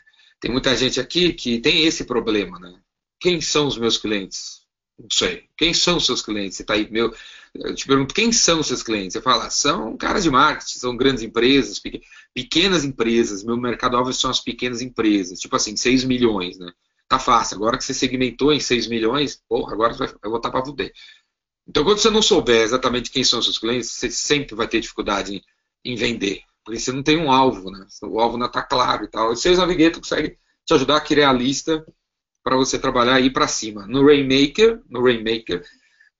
Tem 0.47 0.53
muita 0.53 0.77
gente 0.77 1.01
aqui 1.01 1.33
que 1.33 1.59
tem 1.59 1.87
esse 1.87 2.05
problema, 2.05 2.57
né? 2.61 2.79
Quem 3.19 3.41
são 3.41 3.67
os 3.67 3.77
meus 3.77 3.99
clientes? 3.99 4.61
Não 4.97 5.09
sei. 5.11 5.49
Quem 5.57 5.75
são 5.75 5.97
os 5.97 6.07
seus 6.07 6.23
clientes? 6.23 6.57
Você 6.57 6.63
está 6.63 6.75
aí, 6.75 6.89
meu. 6.89 7.13
Eu 7.53 7.75
te 7.75 7.85
pergunto, 7.85 8.15
quem 8.15 8.31
são 8.31 8.61
os 8.61 8.69
seus 8.69 8.81
clientes? 8.81 9.15
Você 9.15 9.21
fala, 9.21 9.51
são 9.51 9.97
caras 9.97 10.23
de 10.23 10.31
marketing, 10.31 10.79
são 10.79 10.97
grandes 10.97 11.25
empresas, 11.25 11.83
pequenas 12.33 12.85
empresas. 12.85 13.43
Meu 13.43 13.57
mercado-alvo 13.57 14.13
são 14.13 14.31
as 14.31 14.39
pequenas 14.39 14.81
empresas, 14.81 15.41
tipo 15.41 15.57
assim, 15.57 15.77
6 15.77 16.05
milhões, 16.05 16.57
né? 16.61 16.71
Tá 17.09 17.19
fácil. 17.19 17.57
Agora 17.57 17.77
que 17.77 17.83
você 17.83 17.93
segmentou 17.93 18.53
em 18.53 18.61
6 18.61 18.87
milhões, 18.87 19.43
porra, 19.49 19.73
agora 19.73 19.95
você 19.95 20.07
vai 20.07 20.31
voltar 20.31 20.53
para 20.53 20.65
fuder. 20.65 20.93
Então, 21.67 21.83
quando 21.83 21.99
você 21.99 22.09
não 22.09 22.23
souber 22.23 22.63
exatamente 22.63 23.11
quem 23.11 23.25
são 23.25 23.41
os 23.41 23.47
seus 23.47 23.59
clientes, 23.59 23.91
você 23.91 24.13
sempre 24.13 24.55
vai 24.55 24.69
ter 24.69 24.79
dificuldade 24.79 25.35
em, 25.85 25.93
em 25.93 25.97
vender. 25.97 26.45
Porque 26.67 26.81
você 26.81 26.91
não 26.91 27.05
tem 27.05 27.17
um 27.17 27.31
alvo, 27.31 27.71
né? 27.71 27.87
O 28.03 28.19
alvo 28.19 28.37
não 28.37 28.47
está 28.47 28.61
claro 28.61 29.05
e 29.05 29.09
tal. 29.09 29.33
E 29.33 29.37
Sales 29.37 29.59
Navigator 29.59 30.01
consegue 30.01 30.37
te 30.65 30.75
ajudar 30.75 30.97
a 30.97 31.01
criar 31.01 31.31
a 31.31 31.33
lista 31.33 31.87
para 32.43 32.57
você 32.57 32.77
trabalhar 32.77 33.21
ir 33.21 33.33
para 33.33 33.47
cima. 33.47 33.87
No 33.87 34.05
Rainmaker, 34.05 34.83
no 34.91 35.01
Rainmaker, 35.01 35.65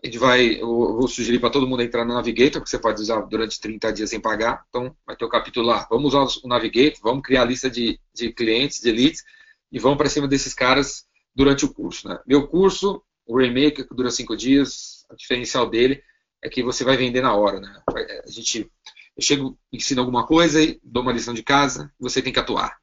a 0.01 0.07
gente 0.07 0.19
vai, 0.19 0.61
eu 0.61 0.69
vou 0.69 1.09
sugerir 1.09 1.41
para 1.41 1.51
todo 1.51 1.67
mundo 1.67 1.83
entrar 1.83 2.05
no 2.05 2.15
Navigator, 2.15 2.63
que 2.63 2.71
você 2.71 2.79
pode 2.79 3.03
usar 3.03 3.23
durante 3.23 3.61
30 3.61 3.93
dias 3.93 4.11
sem 4.11 4.21
pagar. 4.21 4.65
Então, 4.69 4.97
vai 5.05 5.17
ter 5.17 5.25
o 5.25 5.29
capítulo 5.29 5.67
lá. 5.67 5.85
Vamos 5.91 6.15
usar 6.15 6.41
o 6.45 6.49
Navigator, 6.49 7.01
vamos 7.03 7.25
criar 7.25 7.43
a 7.43 7.47
lista 7.47 7.69
de, 7.69 7.99
de 8.15 8.33
clientes, 8.33 8.81
de 8.81 8.93
leads, 8.93 9.25
e 9.73 9.81
vamos 9.81 9.99
para 9.99 10.09
cima 10.09 10.29
desses 10.29 10.55
caras 10.55 11.07
durante 11.35 11.65
o 11.65 11.75
curso. 11.75 12.09
Né? 12.09 12.21
Meu 12.25 12.47
curso, 12.47 13.03
o 13.27 13.37
Rainmaker, 13.37 13.89
que 13.89 13.95
dura 13.97 14.13
5 14.13 14.37
dias, 14.37 15.05
o 15.11 15.17
diferencial 15.17 15.69
dele 15.69 16.01
é 16.41 16.49
que 16.49 16.63
você 16.63 16.85
vai 16.85 16.97
vender 16.97 17.21
na 17.21 17.35
hora. 17.35 17.59
Né? 17.59 17.83
A 18.25 18.31
gente, 18.31 18.71
eu 19.17 19.23
chego, 19.23 19.59
ensino 19.73 20.01
alguma 20.01 20.27
coisa 20.27 20.63
e 20.63 20.79
dou 20.83 21.03
uma 21.03 21.13
lição 21.13 21.33
de 21.33 21.43
casa, 21.43 21.93
você 21.99 22.21
tem 22.21 22.33
que 22.33 22.39
atuar. 22.39 22.77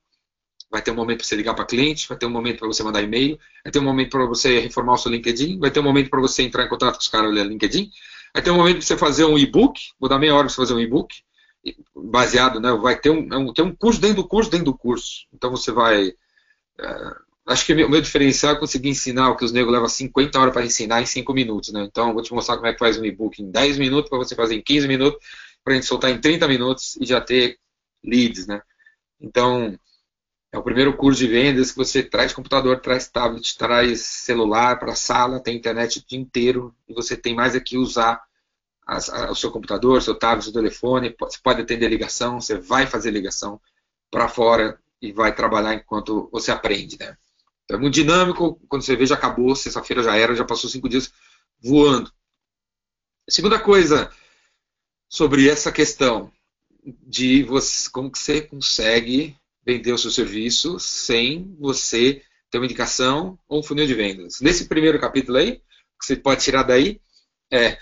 Vai 0.72 0.82
ter 0.82 0.90
um 0.90 0.96
momento 0.96 1.20
para 1.20 1.28
você 1.28 1.36
ligar 1.36 1.54
para 1.54 1.66
cliente, 1.66 2.08
vai 2.08 2.18
ter 2.18 2.26
um 2.26 2.32
momento 2.32 2.60
para 2.60 2.68
você 2.68 2.82
mandar 2.82 3.04
e-mail, 3.04 3.38
vai 3.64 3.72
ter 3.72 3.80
um 3.80 3.84
momento 3.84 4.10
para 4.10 4.26
você 4.26 4.60
reformar 4.60 4.94
o 4.94 4.98
seu 4.98 5.12
LinkedIn, 5.12 5.60
vai 5.60 5.70
ter 5.70 5.80
um 5.80 5.84
momento 5.84 6.10
para 6.10 6.20
você 6.20 6.42
entrar 6.42 6.66
em 6.66 6.70
contato 6.70 6.96
com 6.96 7.02
os 7.02 7.08
caras 7.08 7.32
no 7.32 7.44
LinkedIn, 7.44 7.92
vai 8.34 8.42
ter 8.42 8.50
um 8.50 8.56
momento 8.56 8.78
para 8.78 8.86
você 8.86 8.98
fazer 8.98 9.26
um 9.26 9.38
e-book, 9.38 9.80
vou 10.00 10.10
dar 10.10 10.18
meia 10.18 10.34
hora 10.34 10.46
para 10.46 10.50
você 10.50 10.62
fazer 10.62 10.74
um 10.74 10.80
e-book, 10.80 11.14
baseado, 11.96 12.60
né, 12.60 12.72
vai 12.74 13.00
ter 13.00 13.10
um, 13.10 13.32
é 13.32 13.38
um, 13.38 13.54
ter 13.54 13.62
um 13.62 13.74
curso 13.74 14.02
dentro 14.02 14.18
do 14.18 14.28
curso 14.28 14.50
dentro 14.50 14.66
do 14.66 14.78
curso. 14.78 15.28
Então 15.34 15.52
você 15.52 15.72
vai. 15.72 16.14
É, 16.80 17.16
acho 17.48 17.66
que 17.66 17.74
o 17.74 17.90
meu 17.90 18.02
diferencial 18.02 18.54
é 18.54 18.60
conseguir 18.60 18.90
ensinar 18.90 19.30
o 19.30 19.38
que 19.38 19.46
os 19.46 19.52
negros 19.52 19.72
levam 19.72 19.88
50 19.88 20.40
horas 20.40 20.54
para 20.54 20.66
ensinar 20.66 21.02
em 21.02 21.06
5 21.06 21.34
minutos. 21.34 21.72
Né? 21.72 21.84
Então 21.84 22.10
eu 22.10 22.14
vou 22.14 22.24
te 22.24 22.34
mostrar 22.34 22.56
como 22.56 22.68
é 22.68 22.74
que 22.74 22.80
faz 22.80 22.98
um 22.98 23.06
e-book 23.06 23.42
em 23.42 23.50
10 23.50 23.78
minutos, 23.78 24.10
para 24.10 24.18
você 24.18 24.36
fazer 24.36 24.56
em 24.56 24.62
15 24.62 24.88
minutos, 24.88 25.20
para 25.64 25.74
a 25.74 25.76
gente 25.76 25.86
soltar 25.88 26.12
em 26.12 26.20
30 26.20 26.48
minutos 26.48 26.98
e 26.98 27.06
já 27.06 27.22
ter 27.22 27.58
leads. 28.04 28.46
Né? 28.48 28.62
Então, 29.20 29.78
é 30.52 30.58
o 30.58 30.64
primeiro 30.64 30.96
curso 30.96 31.20
de 31.20 31.28
vendas 31.28 31.72
que 31.72 31.78
você 31.78 32.04
traz 32.04 32.34
computador, 32.34 32.80
traz 32.80 33.08
tablet, 33.08 33.58
traz 33.58 34.02
celular 34.02 34.78
para 34.78 34.92
a 34.92 34.96
sala, 34.96 35.40
tem 35.40 35.56
internet 35.56 36.00
o 36.00 36.06
dia 36.06 36.20
inteiro 36.20 36.76
e 36.88 36.94
você 36.94 37.16
tem 37.16 37.34
mais 37.34 37.56
aqui 37.56 37.78
usar 37.78 38.22
as, 38.86 39.10
a, 39.10 39.32
o 39.32 39.36
seu 39.36 39.52
computador, 39.52 40.02
seu 40.02 40.16
tablet, 40.16 40.44
seu 40.44 40.54
telefone. 40.54 41.16
Você 41.20 41.40
pode 41.42 41.62
atender 41.62 41.88
ligação, 41.88 42.40
você 42.40 42.58
vai 42.58 42.86
fazer 42.86 43.12
ligação 43.12 43.60
para 44.12 44.28
fora 44.28 44.80
e 45.02 45.12
vai 45.12 45.34
trabalhar 45.34 45.74
enquanto 45.74 46.30
você 46.32 46.52
aprende. 46.52 46.98
Né? 47.00 47.18
Então 47.64 47.78
é 47.78 47.82
muito 47.82 47.96
dinâmico. 47.96 48.60
Quando 48.68 48.84
você 48.84 48.96
vê, 48.96 49.06
já 49.06 49.16
acabou. 49.16 49.56
Sexta-feira 49.56 50.04
já 50.04 50.16
era, 50.16 50.36
já 50.36 50.46
passou 50.46 50.70
cinco 50.70 50.90
dias 50.90 51.12
voando. 51.62 52.12
Segunda 53.28 53.58
coisa 53.58 54.12
sobre 55.14 55.48
essa 55.48 55.72
questão 55.72 56.32
de 56.84 57.44
você, 57.44 57.88
como 57.92 58.12
que 58.12 58.18
você 58.18 58.42
consegue 58.42 59.38
vender 59.64 59.94
o 59.94 59.98
seu 59.98 60.10
serviço 60.10 60.80
sem 60.80 61.56
você 61.60 62.24
ter 62.50 62.58
uma 62.58 62.66
indicação 62.66 63.38
ou 63.48 63.60
um 63.60 63.64
funil 63.64 63.86
de 63.86 63.94
vendas. 63.94 64.42
Nesse 64.42 64.68
primeiro 64.68 65.00
capítulo 65.00 65.38
aí, 65.38 65.58
que 66.00 66.06
você 66.08 66.16
pode 66.16 66.42
tirar 66.42 66.64
daí, 66.64 67.00
é 67.52 67.78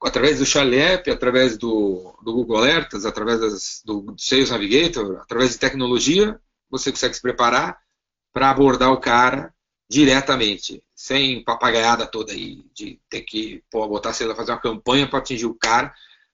através 0.00 0.38
do 0.38 0.46
Charlie 0.46 0.78
App, 0.78 1.10
através 1.10 1.58
do, 1.58 2.16
do 2.22 2.32
Google 2.32 2.58
Alertas, 2.58 3.04
através 3.04 3.40
das, 3.40 3.82
do 3.84 4.14
Sales 4.16 4.50
Navigator, 4.50 5.20
através 5.20 5.50
de 5.50 5.58
tecnologia, 5.58 6.40
você 6.70 6.92
consegue 6.92 7.14
se 7.16 7.22
preparar 7.22 7.76
para 8.32 8.50
abordar 8.50 8.92
o 8.92 9.00
cara 9.00 9.52
diretamente, 9.90 10.80
sem 10.94 11.42
papagaiada 11.42 12.06
toda 12.06 12.32
aí, 12.32 12.64
de 12.72 13.00
ter 13.10 13.22
que 13.22 13.64
pô, 13.68 13.88
botar, 13.88 14.12
sei 14.12 14.28
lá, 14.28 14.34
fazer 14.36 14.52
uma 14.52 14.60
campanha 14.60 15.08
para 15.08 15.18
atingir 15.18 15.46
o 15.46 15.56
cara, 15.56 15.92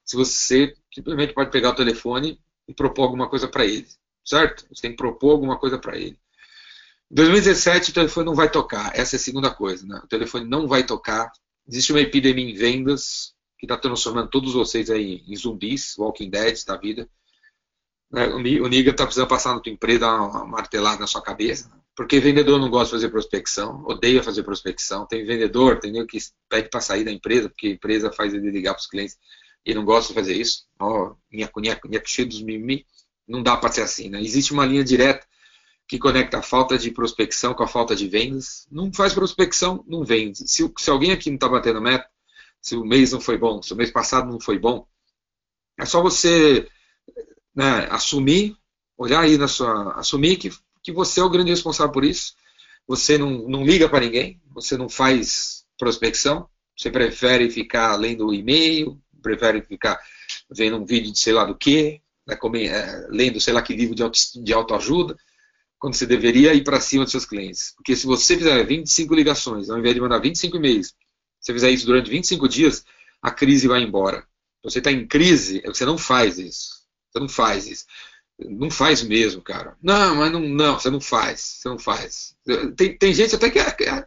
se 0.09 0.17
você 0.17 0.75
simplesmente 0.93 1.35
pode 1.35 1.51
pegar 1.51 1.71
o 1.71 1.77
telefone 1.77 2.41
e 2.67 2.75
propor 2.75 3.03
alguma 3.05 3.29
coisa 3.29 3.47
para 3.47 3.65
ele 3.65 3.87
certo? 4.29 4.67
Você 4.69 4.83
tem 4.83 4.91
que 4.91 4.97
propor 4.97 5.33
alguma 5.33 5.59
coisa 5.59 5.79
para 5.79 5.97
ele. 5.97 6.19
Em 7.11 7.15
2017, 7.15 7.91
o 7.91 7.95
telefone 7.95 8.27
não 8.27 8.35
vai 8.35 8.51
tocar. 8.51 8.93
Essa 8.95 9.17
é 9.17 9.19
a 9.19 9.21
segunda 9.21 9.51
coisa. 9.51 9.87
Né? 9.87 9.99
O 10.05 10.07
telefone 10.07 10.45
não 10.45 10.69
vai 10.69 10.85
tocar. 10.85 11.33
Existe 11.67 11.93
uma 11.93 12.01
epidemia 12.01 12.51
em 12.51 12.55
vendas 12.55 13.35
que 13.59 13.65
está 13.65 13.77
transformando 13.77 14.29
todos 14.29 14.53
vocês 14.53 14.91
aí 14.91 15.25
em 15.27 15.35
zumbis, 15.35 15.97
Walking 15.97 16.29
Dead 16.29 16.63
da 16.67 16.77
vida. 16.77 17.09
Né? 18.11 18.27
O 18.27 18.69
Niga 18.69 18.91
está 18.91 19.05
precisando 19.05 19.29
passar 19.29 19.55
na 19.55 19.61
tua 19.61 19.73
empresa, 19.73 20.01
dar 20.01 20.21
uma 20.21 20.47
martelada 20.47 21.01
na 21.01 21.07
sua 21.07 21.23
cabeça. 21.23 21.71
Porque 21.97 22.21
vendedor 22.21 22.61
não 22.61 22.71
gosta 22.71 22.87
de 22.87 23.03
fazer 23.03 23.11
prospecção, 23.11 23.83
odeia 23.87 24.23
fazer 24.23 24.43
prospecção. 24.43 25.07
Tem 25.07 25.25
vendedor, 25.25 25.81
tem 25.81 26.07
que 26.07 26.19
pede 26.49 26.69
para 26.69 26.81
sair 26.81 27.05
da 27.05 27.11
empresa, 27.11 27.49
porque 27.49 27.69
a 27.69 27.71
empresa 27.71 28.13
faz 28.13 28.35
ele 28.35 28.51
ligar 28.51 28.75
para 28.75 28.81
os 28.81 28.87
clientes 28.87 29.17
e 29.65 29.75
não 29.75 29.85
gosta 29.85 30.09
de 30.09 30.15
fazer 30.15 30.35
isso. 30.35 30.67
Ó, 30.79 31.15
minha 31.31 31.51
cheio 32.05 32.29
dos 32.29 32.41
mimimi 32.41 32.87
não 33.27 33.43
dá 33.43 33.57
para 33.57 33.73
ser 33.73 33.83
assim. 33.83 34.09
Né? 34.09 34.21
Existe 34.21 34.53
uma 34.53 34.65
linha 34.65 34.83
direta 34.83 35.27
que 35.87 35.99
conecta 35.99 36.39
a 36.39 36.43
falta 36.43 36.77
de 36.79 36.91
prospecção 36.91 37.55
com 37.55 37.63
a 37.63 37.69
falta 37.69 37.95
de 37.95 38.09
vendas. 38.09 38.67
Não 38.71 38.93
faz 38.93 39.15
prospecção, 39.15 39.85
não 39.87 40.05
vende. 40.05 40.49
Se, 40.49 40.71
se 40.79 40.91
alguém 40.91 41.13
aqui 41.13 41.31
não 41.31 41.37
está 41.37 41.49
batendo 41.49 41.81
meta, 41.81 42.09
se 42.61 42.77
o 42.77 42.85
mês 42.85 43.13
não 43.13 43.21
foi 43.21 43.39
bom, 43.39 43.63
se 43.63 43.73
o 43.73 43.77
mês 43.77 43.91
passado 43.91 44.31
não 44.31 44.41
foi 44.41 44.59
bom, 44.59 44.87
é 45.79 45.87
só 45.87 46.03
você 46.03 46.69
né, 47.55 47.87
assumir, 47.91 48.57
olhar 48.97 49.21
aí 49.21 49.39
na 49.39 49.49
sua. 49.49 49.93
assumir 49.95 50.37
que, 50.37 50.51
que 50.83 50.93
você 50.93 51.21
é 51.21 51.25
o 51.25 51.31
grande 51.31 51.51
responsável 51.51 51.93
por 51.93 52.05
isso. 52.05 52.35
Você 52.87 53.17
não, 53.17 53.49
não 53.49 53.65
liga 53.65 53.89
para 53.89 54.05
ninguém, 54.05 54.41
você 54.51 54.77
não 54.77 54.89
faz 54.89 55.65
prospecção, 55.79 56.49
você 56.77 56.91
prefere 56.91 57.51
ficar 57.51 57.97
lendo 57.97 58.27
o 58.27 58.35
e-mail, 58.35 59.01
prefere 59.23 59.63
ficar 59.63 59.99
vendo 60.51 60.77
um 60.77 60.85
vídeo 60.85 61.13
de 61.13 61.19
sei 61.19 61.33
lá 61.33 61.45
do 61.45 61.57
que, 61.57 62.01
né, 62.27 62.37
é, 62.67 63.07
lendo 63.11 63.41
sei 63.41 63.53
lá 63.53 63.63
que 63.63 63.75
livro 63.75 63.95
de, 63.95 64.03
auto, 64.03 64.19
de 64.43 64.53
autoajuda, 64.53 65.17
quando 65.79 65.95
você 65.95 66.07
deveria 66.07 66.55
ir 66.55 66.65
para 66.65 66.81
cima 66.81 67.05
dos 67.05 67.13
seus 67.13 67.25
clientes. 67.25 67.73
Porque 67.77 67.95
se 67.95 68.07
você 68.07 68.37
fizer 68.37 68.65
25 68.65 69.15
ligações, 69.15 69.71
ao 69.71 69.79
invés 69.79 69.95
de 69.95 70.01
mandar 70.01 70.19
25 70.19 70.57
e-mails, 70.57 70.95
você 71.41 71.53
fizer 71.53 71.71
isso 71.71 71.87
durante 71.87 72.11
25 72.11 72.49
dias, 72.49 72.85
a 73.23 73.31
crise 73.31 73.69
vai 73.69 73.83
embora. 73.83 74.27
Você 74.63 74.79
está 74.79 74.91
em 74.91 75.07
crise, 75.07 75.63
você 75.65 75.85
não 75.85 75.97
faz 75.97 76.39
isso. 76.39 76.79
Você 77.11 77.21
não 77.21 77.29
faz 77.29 77.67
isso. 77.67 77.87
Não 78.39 78.71
faz 78.71 79.03
mesmo, 79.03 79.43
cara. 79.43 79.77
Não, 79.83 80.17
mas 80.17 80.33
não, 80.33 80.41
não, 80.41 80.79
você 80.79 80.91
não 80.91 81.01
faz. 81.01 81.41
Você 81.41 81.69
não 81.69 81.79
faz. 81.79 82.37
Tem, 82.77 82.97
tem 82.97 83.15
gente 83.15 83.35
até 83.35 83.51
que 83.51 83.59
é, 83.59 83.63
é, 83.63 84.07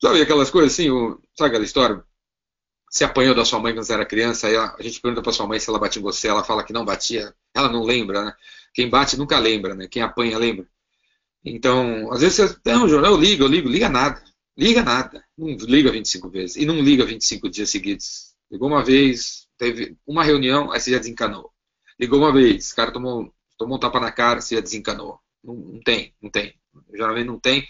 sabe 0.00 0.20
aquelas 0.20 0.50
coisas 0.50 0.72
assim, 0.72 0.88
sabe 1.36 1.48
aquela 1.48 1.64
história? 1.64 2.04
Você 2.92 3.04
apanhou 3.04 3.34
da 3.34 3.42
sua 3.42 3.58
mãe 3.58 3.72
quando 3.72 3.86
você 3.86 3.94
era 3.94 4.04
criança, 4.04 4.48
aí 4.48 4.54
a 4.54 4.76
gente 4.80 5.00
pergunta 5.00 5.22
para 5.22 5.32
sua 5.32 5.46
mãe 5.46 5.58
se 5.58 5.70
ela 5.70 5.78
batia 5.78 5.98
em 5.98 6.02
você, 6.02 6.28
ela 6.28 6.44
fala 6.44 6.62
que 6.62 6.74
não 6.74 6.84
batia, 6.84 7.34
ela 7.54 7.70
não 7.70 7.82
lembra, 7.84 8.22
né? 8.22 8.34
Quem 8.74 8.90
bate 8.90 9.16
nunca 9.16 9.38
lembra, 9.38 9.74
né? 9.74 9.88
Quem 9.88 10.02
apanha 10.02 10.36
lembra. 10.36 10.68
Então, 11.42 12.12
às 12.12 12.20
vezes 12.20 12.36
você, 12.36 12.58
não, 12.66 12.86
eu 12.86 13.16
ligo, 13.16 13.44
eu 13.44 13.48
ligo, 13.48 13.66
liga 13.66 13.88
nada. 13.88 14.22
Liga 14.54 14.82
nada. 14.82 15.24
Não 15.38 15.48
liga 15.48 15.90
25 15.90 16.28
vezes. 16.28 16.56
E 16.56 16.66
não 16.66 16.80
liga 16.82 17.06
25 17.06 17.48
dias 17.48 17.70
seguidos. 17.70 18.34
Ligou 18.50 18.68
uma 18.68 18.84
vez, 18.84 19.48
teve 19.56 19.96
uma 20.06 20.22
reunião, 20.22 20.70
aí 20.70 20.78
você 20.78 20.90
já 20.90 20.98
desencanou. 20.98 21.50
Ligou 21.98 22.18
uma 22.18 22.32
vez, 22.32 22.72
o 22.72 22.76
cara 22.76 22.92
tomou, 22.92 23.34
tomou 23.56 23.78
um 23.78 23.80
tapa 23.80 24.00
na 24.00 24.12
cara, 24.12 24.42
você 24.42 24.56
já 24.56 24.60
desencanou. 24.60 25.18
Não, 25.42 25.54
não 25.54 25.80
tem, 25.80 26.14
não 26.20 26.30
tem. 26.30 26.54
Geralmente 26.92 27.26
não 27.26 27.40
tem. 27.40 27.66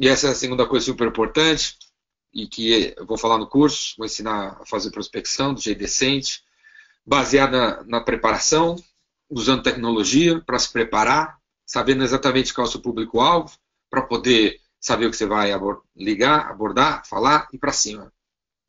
E 0.00 0.08
essa 0.08 0.26
é 0.26 0.30
a 0.30 0.34
segunda 0.34 0.66
coisa 0.66 0.84
super 0.84 1.06
importante, 1.06 1.76
e 2.32 2.46
que 2.46 2.94
eu 2.96 3.06
vou 3.06 3.16
falar 3.16 3.38
no 3.38 3.46
curso, 3.46 3.94
vou 3.96 4.06
ensinar 4.06 4.58
a 4.60 4.66
fazer 4.66 4.90
prospecção 4.90 5.54
do 5.54 5.60
jeito 5.60 5.78
decente, 5.78 6.42
baseada 7.04 7.82
na 7.84 8.00
preparação, 8.00 8.76
usando 9.30 9.62
tecnologia 9.62 10.40
para 10.40 10.58
se 10.58 10.72
preparar, 10.72 11.38
sabendo 11.64 12.04
exatamente 12.04 12.52
qual 12.52 12.66
é 12.66 12.68
o 12.68 12.70
seu 12.70 12.80
público-alvo, 12.80 13.56
para 13.88 14.02
poder 14.02 14.60
saber 14.80 15.06
o 15.06 15.10
que 15.10 15.16
você 15.16 15.26
vai 15.26 15.50
ligar, 15.96 16.50
abordar, 16.50 17.06
falar 17.06 17.48
e 17.52 17.58
para 17.58 17.72
cima. 17.72 18.12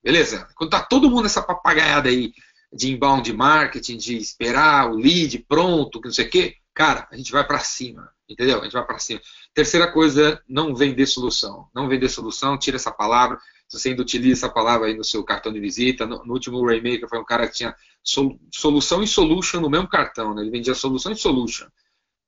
Beleza? 0.03 0.47
Quando 0.55 0.71
tá 0.71 0.81
todo 0.81 1.09
mundo 1.09 1.23
nessa 1.23 1.41
papagaiada 1.41 2.09
aí 2.09 2.33
de 2.71 2.91
inbound 2.91 3.31
marketing, 3.33 3.97
de 3.97 4.17
esperar 4.17 4.89
o 4.89 4.95
lead 4.95 5.39
pronto, 5.47 5.99
que 5.99 6.07
não 6.07 6.13
sei 6.13 6.25
o 6.25 6.29
quê, 6.29 6.55
cara, 6.73 7.07
a 7.11 7.17
gente 7.17 7.31
vai 7.31 7.45
para 7.45 7.59
cima, 7.59 8.11
entendeu? 8.27 8.59
A 8.59 8.63
gente 8.63 8.73
vai 8.73 8.85
para 8.85 8.99
cima. 8.99 9.21
Terceira 9.53 9.91
coisa, 9.91 10.41
não 10.47 10.75
vender 10.75 11.05
solução. 11.05 11.67
Não 11.73 11.87
vender 11.87 12.09
solução, 12.09 12.57
tira 12.57 12.77
essa 12.77 12.91
palavra. 12.91 13.39
Se 13.67 13.79
você 13.79 13.89
ainda 13.89 14.01
utiliza 14.01 14.45
essa 14.45 14.53
palavra 14.53 14.87
aí 14.87 14.95
no 14.95 15.03
seu 15.03 15.23
cartão 15.23 15.51
de 15.51 15.59
visita, 15.59 16.05
no, 16.05 16.23
no 16.25 16.33
último 16.33 16.65
Raymaker 16.65 17.07
foi 17.07 17.19
um 17.19 17.25
cara 17.25 17.47
que 17.47 17.55
tinha 17.55 17.75
solução 18.51 19.03
e 19.03 19.07
solution 19.07 19.59
no 19.59 19.69
mesmo 19.69 19.87
cartão, 19.87 20.33
né? 20.33 20.41
Ele 20.41 20.51
vendia 20.51 20.73
solução 20.73 21.11
e 21.11 21.15
solution. 21.17 21.67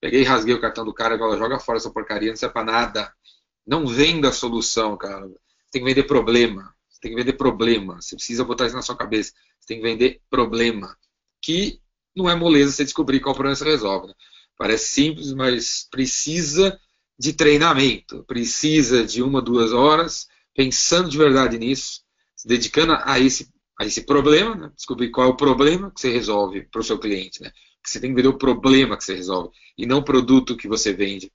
Peguei 0.02 0.22
e 0.22 0.26
rasguei 0.26 0.54
o 0.54 0.62
cartão 0.62 0.86
do 0.86 0.94
cara 0.94 1.16
e 1.16 1.18
falei, 1.18 1.38
joga 1.38 1.60
fora 1.60 1.78
essa 1.78 1.90
porcaria, 1.90 2.30
não 2.30 2.36
serve 2.36 2.54
pra 2.54 2.64
nada. 2.64 3.14
Não 3.66 3.86
venda 3.86 4.32
solução, 4.32 4.98
cara. 4.98 5.28
Você 5.28 5.72
tem 5.72 5.82
que 5.82 5.88
vender 5.88 6.04
problema. 6.04 6.74
Você 6.90 7.00
tem 7.02 7.12
que 7.12 7.18
vender 7.18 7.34
problema. 7.34 8.02
Você 8.02 8.16
precisa 8.16 8.44
botar 8.44 8.66
isso 8.66 8.76
na 8.76 8.82
sua 8.82 8.96
cabeça. 8.96 9.34
Você 9.60 9.68
tem 9.68 9.78
que 9.78 9.84
vender 9.84 10.22
problema. 10.30 10.98
Que 11.42 11.80
não 12.16 12.30
é 12.30 12.36
moleza 12.36 12.72
você 12.72 12.84
descobrir 12.84 13.20
qual 13.20 13.36
problema 13.36 13.56
você 13.56 13.66
resolve. 13.66 14.08
Né? 14.08 14.14
Parece 14.60 14.90
simples, 14.90 15.32
mas 15.32 15.88
precisa 15.90 16.78
de 17.18 17.32
treinamento. 17.32 18.26
Precisa 18.26 19.06
de 19.06 19.24
uma, 19.24 19.42
duas 19.42 19.72
horas, 19.72 20.28
pensando 20.54 21.10
de 21.10 21.18
verdade 21.18 21.58
nisso, 21.58 22.02
se 22.36 22.46
dedicando 22.46 22.92
a 23.02 23.18
esse, 23.18 23.50
a 23.80 23.86
esse 23.86 24.06
problema, 24.06 24.56
né? 24.56 24.72
descobrir 24.76 25.12
qual 25.12 25.28
é 25.28 25.30
o 25.30 25.38
problema 25.38 25.90
que 25.90 26.02
você 26.02 26.12
resolve 26.12 26.64
para 26.64 26.82
o 26.82 26.84
seu 26.84 27.00
cliente. 27.00 27.42
Né? 27.42 27.54
Você 27.86 28.02
tem 28.02 28.10
que 28.10 28.18
vender 28.18 28.28
o 28.28 28.38
problema 28.38 28.98
que 28.98 29.06
você 29.06 29.16
resolve 29.16 29.56
e 29.78 29.86
não 29.86 30.00
o 30.00 30.04
produto 30.04 30.58
que 30.58 30.68
você 30.68 30.92
vende. 30.92 31.32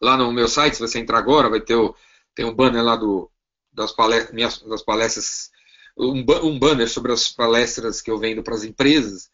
Lá 0.00 0.16
no 0.16 0.32
meu 0.32 0.48
site, 0.48 0.76
se 0.76 0.80
você 0.80 0.98
entrar 0.98 1.18
agora, 1.18 1.50
vai 1.50 1.60
ter 1.60 1.74
o, 1.74 1.94
tem 2.34 2.46
um 2.46 2.54
banner 2.54 2.82
lá 2.82 2.96
do, 2.96 3.30
das, 3.70 3.92
palestras, 3.92 4.34
minhas, 4.34 4.62
das 4.62 4.82
palestras, 4.82 5.50
um, 5.94 6.24
um 6.42 6.58
banner 6.58 6.88
sobre 6.88 7.12
as 7.12 7.28
palestras 7.28 8.00
que 8.00 8.10
eu 8.10 8.18
vendo 8.18 8.42
para 8.42 8.54
as 8.54 8.64
empresas, 8.64 9.28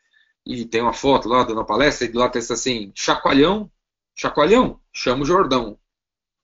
e 0.44 0.64
tem 0.64 0.80
uma 0.80 0.92
foto 0.92 1.28
lá 1.28 1.44
dando 1.44 1.60
a 1.60 1.64
palestra, 1.64 2.06
e 2.06 2.12
lá 2.12 2.28
tem 2.28 2.40
assim, 2.40 2.92
chacoalhão, 2.94 3.70
chacoalhão, 4.14 4.80
chama 4.92 5.22
o 5.22 5.26
Jordão. 5.26 5.78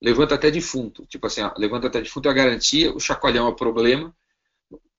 Levanta 0.01 0.35
até 0.35 0.51
defunto. 0.51 1.07
Tipo 1.07 1.27
assim, 1.27 1.43
ó, 1.43 1.53
levanta 1.57 1.87
até 1.87 2.01
defunto 2.01 2.29
é 2.29 2.31
a 2.31 2.35
garantia, 2.35 2.95
o 2.95 3.01
chacoalhão 3.01 3.47
é 3.47 3.51
o 3.51 3.57
problema. 3.57 4.15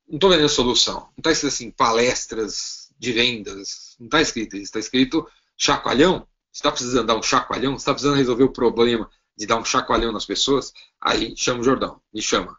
Não 0.07 0.15
estou 0.15 0.29
vendendo 0.29 0.49
solução. 0.49 1.01
Não 1.01 1.19
está 1.19 1.31
escrito 1.31 1.53
assim, 1.53 1.71
palestras 1.71 2.91
de 2.97 3.11
vendas. 3.11 3.95
Não 3.99 4.07
está 4.07 4.21
escrito 4.21 4.55
isso. 4.55 4.65
Está 4.65 4.79
escrito 4.79 5.27
chacoalhão. 5.55 6.27
Você 6.51 6.59
está 6.59 6.71
precisando 6.71 7.07
dar 7.07 7.15
um 7.15 7.21
chacoalhão, 7.21 7.73
você 7.73 7.81
está 7.81 7.93
precisando 7.93 8.17
resolver 8.17 8.43
o 8.43 8.51
problema 8.51 9.07
de 9.37 9.45
dar 9.45 9.57
um 9.57 9.63
chacoalhão 9.63 10.11
nas 10.11 10.25
pessoas, 10.25 10.73
aí 10.99 11.35
chama 11.37 11.59
o 11.61 11.63
Jordão, 11.63 12.01
me 12.11 12.21
chama. 12.21 12.57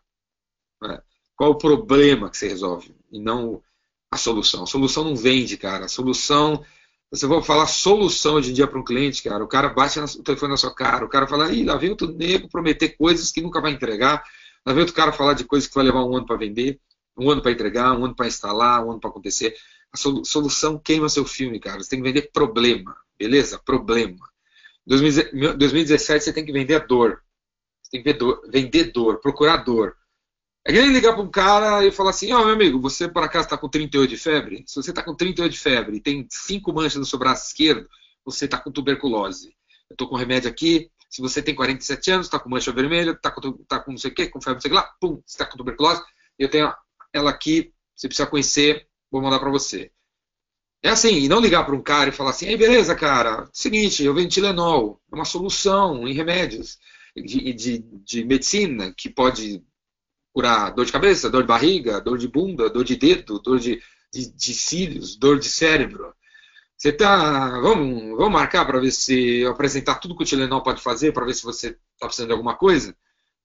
Né? 0.80 1.02
Qual 1.34 1.50
o 1.50 1.58
problema 1.58 2.30
que 2.30 2.36
você 2.36 2.48
resolve? 2.48 2.94
E 3.10 3.18
não 3.18 3.60
a 4.10 4.16
solução. 4.16 4.64
A 4.64 4.66
solução 4.66 5.04
não 5.04 5.16
vende, 5.16 5.56
cara. 5.56 5.84
A 5.84 5.88
solução. 5.88 6.64
Você 7.10 7.26
vai 7.26 7.42
falar 7.42 7.66
solução 7.66 8.34
hoje 8.34 8.50
em 8.50 8.54
dia 8.54 8.66
para 8.66 8.78
um 8.78 8.84
cliente, 8.84 9.22
cara. 9.22 9.42
O 9.42 9.48
cara 9.48 9.68
bate 9.68 9.98
o 9.98 10.22
telefone 10.22 10.52
na 10.52 10.56
sua 10.56 10.74
cara. 10.74 11.04
O 11.04 11.08
cara 11.08 11.26
fala, 11.26 11.50
ih, 11.52 11.64
lá 11.64 11.76
vem 11.76 11.90
outro 11.90 12.12
nego 12.12 12.48
prometer 12.48 12.90
coisas 12.90 13.32
que 13.32 13.40
nunca 13.40 13.60
vai 13.60 13.72
entregar. 13.72 14.22
Lá 14.64 14.72
vem 14.72 14.80
outro 14.80 14.94
cara 14.94 15.12
falar 15.12 15.32
de 15.32 15.44
coisas 15.44 15.68
que 15.68 15.74
vai 15.74 15.84
levar 15.84 16.04
um 16.04 16.14
ano 16.14 16.26
para 16.26 16.36
vender, 16.36 16.78
um 17.16 17.30
ano 17.30 17.40
para 17.40 17.50
entregar, 17.50 17.98
um 17.98 18.04
ano 18.04 18.14
para 18.14 18.26
instalar, 18.26 18.84
um 18.84 18.90
ano 18.90 19.00
para 19.00 19.08
acontecer. 19.08 19.56
A 19.90 19.96
solução 19.96 20.78
queima 20.78 21.08
seu 21.08 21.24
filme, 21.24 21.58
cara. 21.58 21.82
Você 21.82 21.90
tem 21.90 22.02
que 22.02 22.06
vender 22.06 22.30
problema, 22.30 22.94
beleza? 23.18 23.58
Problema. 23.58 24.28
2017 24.86 26.24
você 26.24 26.32
tem 26.32 26.44
que 26.44 26.52
vender 26.52 26.86
dor. 26.86 27.22
Você 27.82 27.90
tem 27.90 28.02
que 28.02 28.18
vender 28.50 28.84
dor, 28.92 29.18
procurar 29.20 29.58
dor. 29.58 29.96
É 30.66 30.72
que 30.72 30.80
nem 30.80 30.92
ligar 30.92 31.14
para 31.14 31.22
um 31.22 31.30
cara 31.30 31.84
e 31.84 31.90
falar 31.90 32.10
assim: 32.10 32.32
Ó, 32.32 32.40
oh, 32.40 32.44
meu 32.44 32.54
amigo, 32.54 32.80
você 32.80 33.08
por 33.08 33.22
acaso 33.22 33.46
está 33.46 33.56
com 33.56 33.68
38 33.68 34.10
de 34.10 34.16
febre? 34.16 34.64
Se 34.66 34.76
você 34.76 34.90
está 34.90 35.02
com 35.02 35.14
38 35.14 35.52
de 35.52 35.58
febre 35.58 35.96
e 35.96 36.00
tem 36.00 36.26
cinco 36.30 36.72
manchas 36.72 36.96
no 36.96 37.06
seu 37.06 37.18
braço 37.18 37.48
esquerdo, 37.48 37.88
você 38.24 38.44
está 38.44 38.58
com 38.58 38.70
tuberculose. 38.70 39.48
Eu 39.88 39.94
estou 39.94 40.08
com 40.08 40.16
remédio 40.16 40.50
aqui. 40.50 40.90
Se 41.08 41.22
você 41.22 41.40
tem 41.40 41.54
47 41.54 42.10
anos, 42.10 42.26
está 42.26 42.38
com 42.38 42.50
mancha 42.50 42.70
vermelha, 42.70 43.12
está 43.12 43.30
com, 43.30 43.52
tá 43.64 43.80
com 43.80 43.92
não 43.92 43.98
sei 43.98 44.10
o 44.10 44.14
quê, 44.14 44.28
com 44.28 44.40
febre, 44.40 44.56
não 44.56 44.60
sei 44.60 44.70
o 44.70 44.74
que 44.74 44.80
lá, 44.80 44.90
pum, 45.00 45.22
você 45.24 45.34
está 45.34 45.46
com 45.46 45.56
tuberculose. 45.56 46.02
Eu 46.38 46.50
tenho 46.50 46.70
ela 47.14 47.30
aqui, 47.30 47.72
você 47.96 48.06
precisa 48.06 48.28
conhecer, 48.28 48.86
vou 49.10 49.22
mandar 49.22 49.38
para 49.38 49.50
você. 49.50 49.90
É 50.82 50.90
assim, 50.90 51.14
e 51.14 51.28
não 51.28 51.40
ligar 51.40 51.64
para 51.64 51.74
um 51.74 51.82
cara 51.82 52.10
e 52.10 52.12
falar 52.12 52.30
assim, 52.30 52.46
ei, 52.46 52.56
beleza, 52.56 52.94
cara, 52.94 53.48
seguinte, 53.52 54.04
eu 54.04 54.14
vendo 54.14 54.28
Tilenol, 54.28 55.00
é 55.10 55.14
uma 55.14 55.24
solução 55.24 56.06
em 56.06 56.12
remédios 56.12 56.78
de, 57.16 57.52
de, 57.52 57.78
de 57.78 58.24
medicina 58.24 58.94
que 58.96 59.08
pode 59.08 59.64
curar 60.32 60.70
dor 60.70 60.84
de 60.84 60.92
cabeça, 60.92 61.30
dor 61.30 61.42
de 61.42 61.48
barriga, 61.48 62.00
dor 62.00 62.18
de 62.18 62.28
bunda, 62.28 62.70
dor 62.70 62.84
de 62.84 62.96
dedo, 62.96 63.38
dor 63.40 63.58
de, 63.58 63.82
de, 64.12 64.30
de 64.30 64.54
cílios, 64.54 65.16
dor 65.16 65.38
de 65.38 65.48
cérebro. 65.48 66.14
Você 66.76 66.92
tá. 66.92 67.60
Vamos, 67.60 68.16
vamos 68.16 68.32
marcar 68.32 68.64
para 68.64 68.78
ver 68.78 68.92
se 68.92 69.40
eu 69.40 69.50
apresentar 69.50 69.96
tudo 69.96 70.16
que 70.16 70.22
o 70.22 70.26
Tilenol 70.26 70.62
pode 70.62 70.80
fazer, 70.80 71.12
para 71.12 71.24
ver 71.24 71.34
se 71.34 71.42
você 71.42 71.68
está 71.94 72.06
precisando 72.06 72.28
de 72.28 72.32
alguma 72.34 72.56
coisa? 72.56 72.96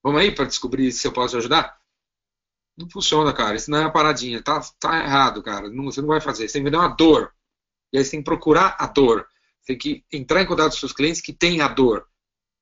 Vamos 0.04 0.22
aí 0.22 0.32
para 0.32 0.46
descobrir 0.46 0.92
se 0.92 1.08
eu 1.08 1.12
posso 1.12 1.38
ajudar? 1.38 1.76
Não 2.78 2.90
funciona, 2.90 3.34
cara. 3.34 3.56
Isso 3.56 3.72
não 3.72 3.80
é 3.80 3.82
uma 3.82 3.92
paradinha. 3.92 4.42
Tá, 4.42 4.62
tá 4.80 5.04
errado, 5.04 5.42
cara. 5.42 5.70
Não, 5.70 5.86
você 5.86 6.02
não 6.02 6.10
vai 6.10 6.22
fazer. 6.22 6.48
Você 6.48 6.54
tem 6.54 6.62
que 6.62 6.66
vender 6.66 6.78
uma 6.78 6.96
dor. 6.96 7.32
E 7.92 7.98
aí 7.98 8.04
você 8.04 8.12
tem 8.12 8.20
que 8.20 8.26
procurar 8.26 8.76
a 8.80 8.86
dor. 8.88 9.28
Você 9.62 9.68
tem 9.68 9.78
que 9.78 10.06
entrar 10.12 10.42
em 10.42 10.46
contato 10.46 10.72
com 10.74 10.78
seus 10.78 10.94
clientes 10.94 11.22
que 11.22 11.34
têm 11.34 11.62
a 11.62 11.68
dor. 11.68 12.06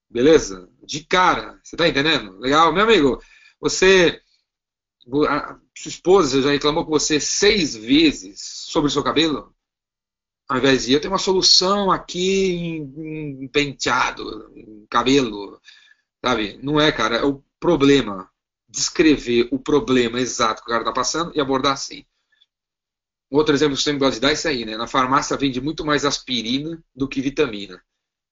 Beleza? 0.10 0.70
De 0.84 1.04
cara. 1.06 1.60
Você 1.64 1.76
tá 1.76 1.88
entendendo? 1.88 2.38
Legal. 2.40 2.72
Meu 2.72 2.84
amigo, 2.84 3.22
você. 3.62 4.22
A 5.30 5.60
sua 5.76 5.90
esposa 5.90 6.42
já 6.42 6.52
reclamou 6.52 6.86
com 6.86 6.92
você 6.92 7.20
seis 7.20 7.76
vezes 7.76 8.40
sobre 8.42 8.88
o 8.88 8.92
seu 8.92 9.04
cabelo? 9.04 9.54
Ao 10.48 10.58
invés 10.58 10.86
de 10.86 10.94
eu 10.94 11.02
tenho 11.02 11.14
uma 11.14 11.18
solução 11.18 11.92
aqui 11.92 12.52
em, 12.52 13.44
em 13.44 13.48
penteado, 13.48 14.52
em 14.56 14.86
cabelo. 14.90 15.60
Sabe? 16.24 16.60
Não 16.62 16.80
é, 16.80 16.92
cara. 16.92 17.18
É 17.18 17.24
o 17.24 17.44
problema 17.60 18.32
descrever 18.72 19.50
o 19.52 19.60
problema 19.60 20.20
exato 20.20 20.64
que 20.64 20.70
o 20.70 20.72
cara 20.72 20.82
está 20.82 20.94
passando 20.94 21.32
e 21.36 21.42
abordar 21.42 21.74
assim. 21.74 22.06
Outro 23.30 23.54
exemplo 23.54 23.76
que 23.76 23.80
eu 23.80 23.84
sempre 23.84 24.00
gosto 24.00 24.16
de 24.16 24.22
dar 24.22 24.30
é 24.30 24.34
isso 24.34 24.48
aí, 24.48 24.66
né? 24.66 24.78
Na 24.78 24.88
farmácia 24.88 25.38
vende 25.38 25.62
muito 25.62 25.86
mais 25.86 26.06
aspirina 26.06 26.82
do 26.96 27.08
que 27.08 27.22
vitamina. 27.22 27.82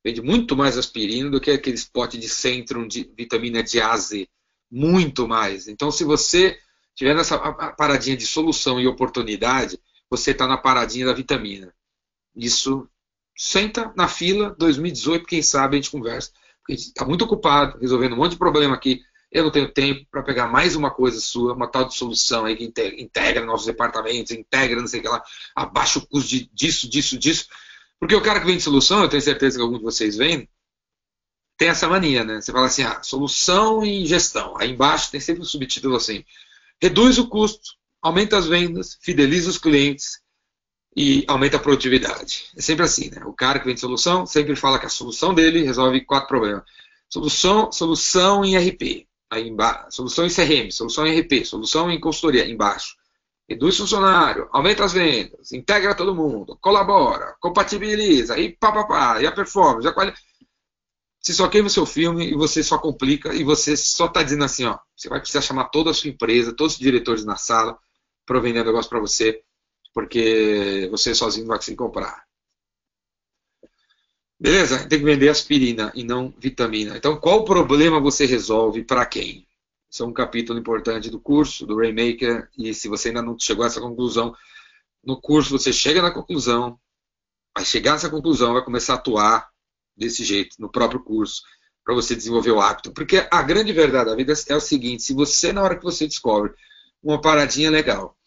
Vende 0.04 0.22
muito 0.22 0.56
mais 0.56 0.78
aspirina 0.78 1.30
do 1.30 1.42
que 1.42 1.52
aqueles 1.52 1.86
potes 1.86 2.20
de 2.20 2.30
Centrum 2.30 2.88
de 2.88 3.04
vitamina 3.16 3.62
de 3.62 3.82
A 3.82 3.96
Z. 3.98 4.28
Muito 4.72 5.28
mais. 5.28 5.68
Então, 5.68 5.92
se 5.92 6.04
você 6.04 6.58
tiver 6.96 7.16
nessa 7.16 7.38
paradinha 7.74 8.18
de 8.18 8.26
solução 8.26 8.80
e 8.80 8.88
oportunidade, 8.88 9.80
você 10.10 10.32
está 10.32 10.48
na 10.48 10.58
paradinha 10.58 11.06
da 11.06 11.14
vitamina. 11.14 11.74
Isso, 12.36 12.88
senta 13.36 13.92
na 13.96 14.08
fila, 14.08 14.56
2018, 14.58 15.26
quem 15.26 15.42
sabe 15.42 15.76
a 15.76 15.82
gente 15.82 15.92
conversa. 15.92 16.32
Porque 16.60 16.74
a 16.74 16.76
gente 16.76 16.88
está 16.88 17.06
muito 17.06 17.26
ocupado, 17.26 17.80
resolvendo 17.80 18.14
um 18.14 18.18
monte 18.18 18.32
de 18.32 18.38
problema 18.38 18.76
aqui 18.76 19.02
eu 19.32 19.44
não 19.44 19.52
tenho 19.52 19.72
tempo 19.72 20.06
para 20.10 20.24
pegar 20.24 20.48
mais 20.48 20.76
uma 20.76 20.90
coisa 20.90 21.20
sua, 21.20 21.54
uma 21.54 21.68
tal 21.68 21.86
de 21.86 21.96
solução 21.96 22.46
aí 22.46 22.56
que 22.56 22.64
integra, 22.98 23.46
nossos 23.46 23.68
departamentos, 23.68 24.32
integra 24.32 24.80
não 24.80 24.88
sei 24.88 25.00
o 25.00 25.04
que 25.04 25.10
lá, 25.10 25.24
abaixa 25.56 26.00
o 26.00 26.08
custo 26.08 26.30
de, 26.30 26.50
disso, 26.52 26.90
disso, 26.90 27.18
disso. 27.18 27.46
Porque 28.00 28.16
o 28.16 28.22
cara 28.22 28.40
que 28.40 28.48
vende 28.48 28.64
solução, 28.64 29.04
eu 29.04 29.10
tenho 29.10 29.22
certeza 29.22 29.58
que 29.58 29.62
alguns 29.62 29.80
de 29.80 29.84
vocês 29.84 30.18
vendem, 30.18 30.50
tem 31.60 31.68
essa 31.68 31.90
mania, 31.90 32.24
né? 32.24 32.42
Você 32.42 32.54
fala 32.54 32.68
assim, 32.68 32.84
ah, 32.84 33.04
solução 33.04 33.84
e 33.86 34.06
gestão. 34.06 34.58
Aí 34.58 34.72
embaixo 34.72 35.12
tem 35.12 35.20
sempre 35.20 35.42
um 35.42 35.46
subtítulo 35.46 35.98
assim: 35.98 36.24
reduz 36.82 37.20
o 37.20 37.28
custo, 37.28 37.72
aumenta 38.02 38.38
as 38.38 38.48
vendas, 38.48 38.98
fideliza 39.02 39.50
os 39.50 39.58
clientes 39.58 40.22
e 40.96 41.26
aumenta 41.28 41.58
a 41.58 41.60
produtividade. 41.60 42.46
É 42.56 42.62
sempre 42.62 42.86
assim, 42.86 43.10
né? 43.12 43.24
O 43.26 43.34
cara 43.34 43.60
que 43.60 43.66
vende 43.66 43.82
solução 43.82 44.26
sempre 44.26 44.56
fala 44.56 44.80
que 44.80 44.86
a 44.86 44.90
solução 44.90 45.34
dele 45.34 45.62
resolve 45.64 46.02
quatro 46.06 46.30
problemas. 46.30 46.64
Solução, 47.10 47.72
solução 47.72 48.46
em 48.46 48.58
RP 48.58 49.08
aí 49.30 49.48
embaixo, 49.48 49.92
solução 49.92 50.26
em 50.26 50.30
CRM, 50.30 50.72
solução 50.72 51.06
em 51.06 51.20
RP, 51.20 51.46
solução 51.46 51.92
em 51.92 52.00
consultoria, 52.00 52.50
embaixo. 52.50 52.96
Reduz 53.48 53.78
funcionário, 53.78 54.48
aumenta 54.52 54.86
as 54.86 54.94
vendas, 54.94 55.52
integra 55.52 55.94
todo 55.94 56.16
mundo, 56.16 56.58
colabora, 56.62 57.36
compatibiliza, 57.40 58.38
e 58.40 58.56
pá, 58.56 58.72
pá, 58.72 58.86
pá, 58.86 59.22
e 59.22 59.28
a 59.28 59.32
performance, 59.32 59.88
a 59.88 59.92
qualidade. 59.92 60.22
Você 61.22 61.34
só 61.34 61.48
queima 61.50 61.68
o 61.68 61.72
seu 61.72 61.86
filme 61.86 62.32
e 62.32 62.34
você 62.34 62.64
só 62.64 62.78
complica 62.78 63.34
e 63.34 63.44
você 63.44 63.76
só 63.76 64.06
está 64.06 64.24
dizendo 64.24 64.46
assim, 64.46 64.66
ó, 64.66 64.80
você 64.96 65.10
vai 65.10 65.20
precisar 65.20 65.42
chamar 65.42 65.66
toda 65.66 65.92
a 65.92 65.94
sua 65.94 66.10
empresa, 66.10 66.56
todos 66.56 66.74
os 66.74 66.80
diretores 66.80 67.26
na 67.26 67.36
sala 67.36 67.78
para 68.26 68.40
vender 68.40 68.64
negócio 68.64 68.90
para 68.90 69.00
você, 69.00 69.44
porque 69.94 70.88
você 70.90 71.14
sozinho 71.14 71.44
não 71.44 71.50
vai 71.50 71.58
conseguir 71.58 71.78
comprar. 71.78 72.24
Beleza? 74.40 74.88
Tem 74.88 75.00
que 75.00 75.06
vender 75.06 75.28
aspirina 75.28 75.92
e 75.94 76.04
não 76.04 76.34
vitamina. 76.38 76.96
Então, 76.96 77.20
qual 77.20 77.44
problema 77.44 78.00
você 78.00 78.26
resolve 78.26 78.84
para 78.84 79.06
quem? 79.06 79.46
Isso 79.90 80.04
é 80.04 80.06
um 80.06 80.14
capítulo 80.14 80.58
importante 80.58 81.10
do 81.10 81.20
curso, 81.20 81.66
do 81.66 81.76
Rainmaker, 81.76 82.50
e 82.58 82.74
se 82.74 82.88
você 82.88 83.10
ainda 83.10 83.22
não 83.22 83.38
chegou 83.38 83.66
a 83.66 83.68
essa 83.68 83.82
conclusão, 83.82 84.34
no 85.04 85.20
curso 85.20 85.58
você 85.58 85.74
chega 85.74 86.02
na 86.02 86.12
conclusão, 86.12 86.80
vai 87.54 87.66
chegar 87.66 87.94
nessa 87.94 88.10
conclusão, 88.10 88.54
vai 88.54 88.64
começar 88.64 88.94
a 88.94 88.98
atuar 88.98 89.50
desse 90.00 90.24
jeito, 90.24 90.56
no 90.60 90.72
próprio 90.72 91.04
curso, 91.04 91.44
para 91.84 91.94
você 91.94 92.16
desenvolver 92.16 92.52
o 92.52 92.62
hábito. 92.62 92.92
Porque 92.92 93.28
a 93.30 93.42
grande 93.42 93.74
verdade 93.74 94.10
da 94.10 94.16
vida 94.16 94.34
é 94.48 94.56
o 94.56 94.62
seguinte: 94.62 95.04
se 95.04 95.14
você, 95.14 95.52
na 95.54 95.62
hora 95.62 95.78
que 95.78 95.84
você 95.84 96.08
descobre 96.08 96.54
uma 97.04 97.20
paradinha 97.22 97.70
legal 97.70 98.18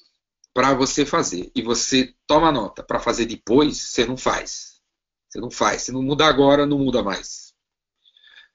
para 0.54 0.74
você 0.74 1.06
fazer, 1.06 1.50
e 1.54 1.62
você 1.62 2.14
toma 2.26 2.52
nota 2.52 2.82
para 2.82 3.00
fazer 3.00 3.24
depois, 3.24 3.80
você 3.80 4.04
não 4.04 4.16
faz. 4.16 4.80
Você 5.28 5.40
não 5.40 5.50
faz. 5.50 5.82
Se 5.82 5.92
não 5.92 6.02
mudar 6.02 6.28
agora, 6.28 6.66
não 6.66 6.78
muda 6.78 7.02
mais. 7.02 7.54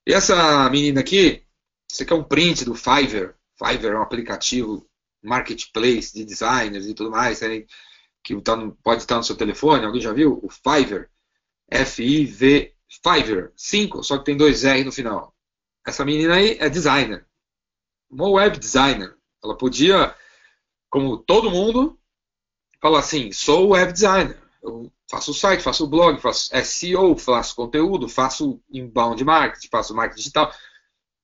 E 0.06 0.14
essa 0.14 0.70
menina 0.70 1.02
aqui, 1.02 1.44
você 1.90 2.06
quer 2.06 2.14
um 2.14 2.24
print 2.24 2.64
do 2.66 2.76
Fiverr? 2.76 3.36
Fiverr 3.58 3.96
é 3.96 3.98
um 3.98 4.04
aplicativo 4.04 4.88
marketplace 5.24 6.14
de 6.14 6.24
designers 6.24 6.86
e 6.86 6.94
tudo 6.94 7.10
mais, 7.10 7.42
né? 7.42 7.66
que 8.24 8.40
tá 8.42 8.58
pode 8.84 9.02
estar 9.02 9.18
no 9.18 9.24
seu 9.24 9.36
telefone. 9.36 9.86
Alguém 9.86 10.02
já 10.02 10.14
viu? 10.14 10.40
O 10.44 10.50
Fiverr. 10.50 11.10
F-I-V 11.70 12.77
Fiverr, 12.90 13.52
5, 13.56 14.04
só 14.04 14.18
que 14.18 14.26
tem 14.26 14.38
dois 14.38 14.64
R 14.64 14.84
no 14.84 14.92
final. 14.92 15.34
Essa 15.86 16.06
menina 16.06 16.36
aí 16.36 16.58
é 16.60 16.70
designer. 16.70 17.26
Uma 18.10 18.30
web 18.30 18.58
designer. 18.58 19.16
Ela 19.44 19.58
podia, 19.58 20.16
como 20.90 21.18
todo 21.18 21.52
mundo, 21.52 22.00
falar 22.82 23.00
assim: 23.00 23.32
sou 23.32 23.70
web 23.70 23.92
designer. 23.92 24.38
Eu 24.62 24.92
faço 25.10 25.34
site, 25.34 25.64
faço 25.64 25.88
blog, 25.88 26.20
faço 26.20 26.50
SEO, 26.64 27.18
faço 27.18 27.56
conteúdo, 27.56 28.10
faço 28.10 28.62
inbound 28.70 29.24
marketing, 29.24 29.68
faço 29.70 29.96
marketing 29.96 30.20
digital, 30.20 30.54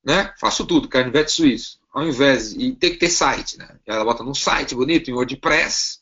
né? 0.03 0.33
Faço 0.39 0.65
tudo, 0.65 0.87
canivete 0.87 1.31
suíço. 1.31 1.79
Ao 1.91 2.05
invés 2.05 2.53
de 2.53 2.73
ter 2.75 2.91
que 2.91 2.97
ter 2.97 3.09
site, 3.09 3.57
né? 3.57 3.79
Ela 3.85 4.05
bota 4.05 4.23
num 4.23 4.33
site 4.33 4.75
bonito, 4.75 5.09
em 5.09 5.13
WordPress, 5.13 5.99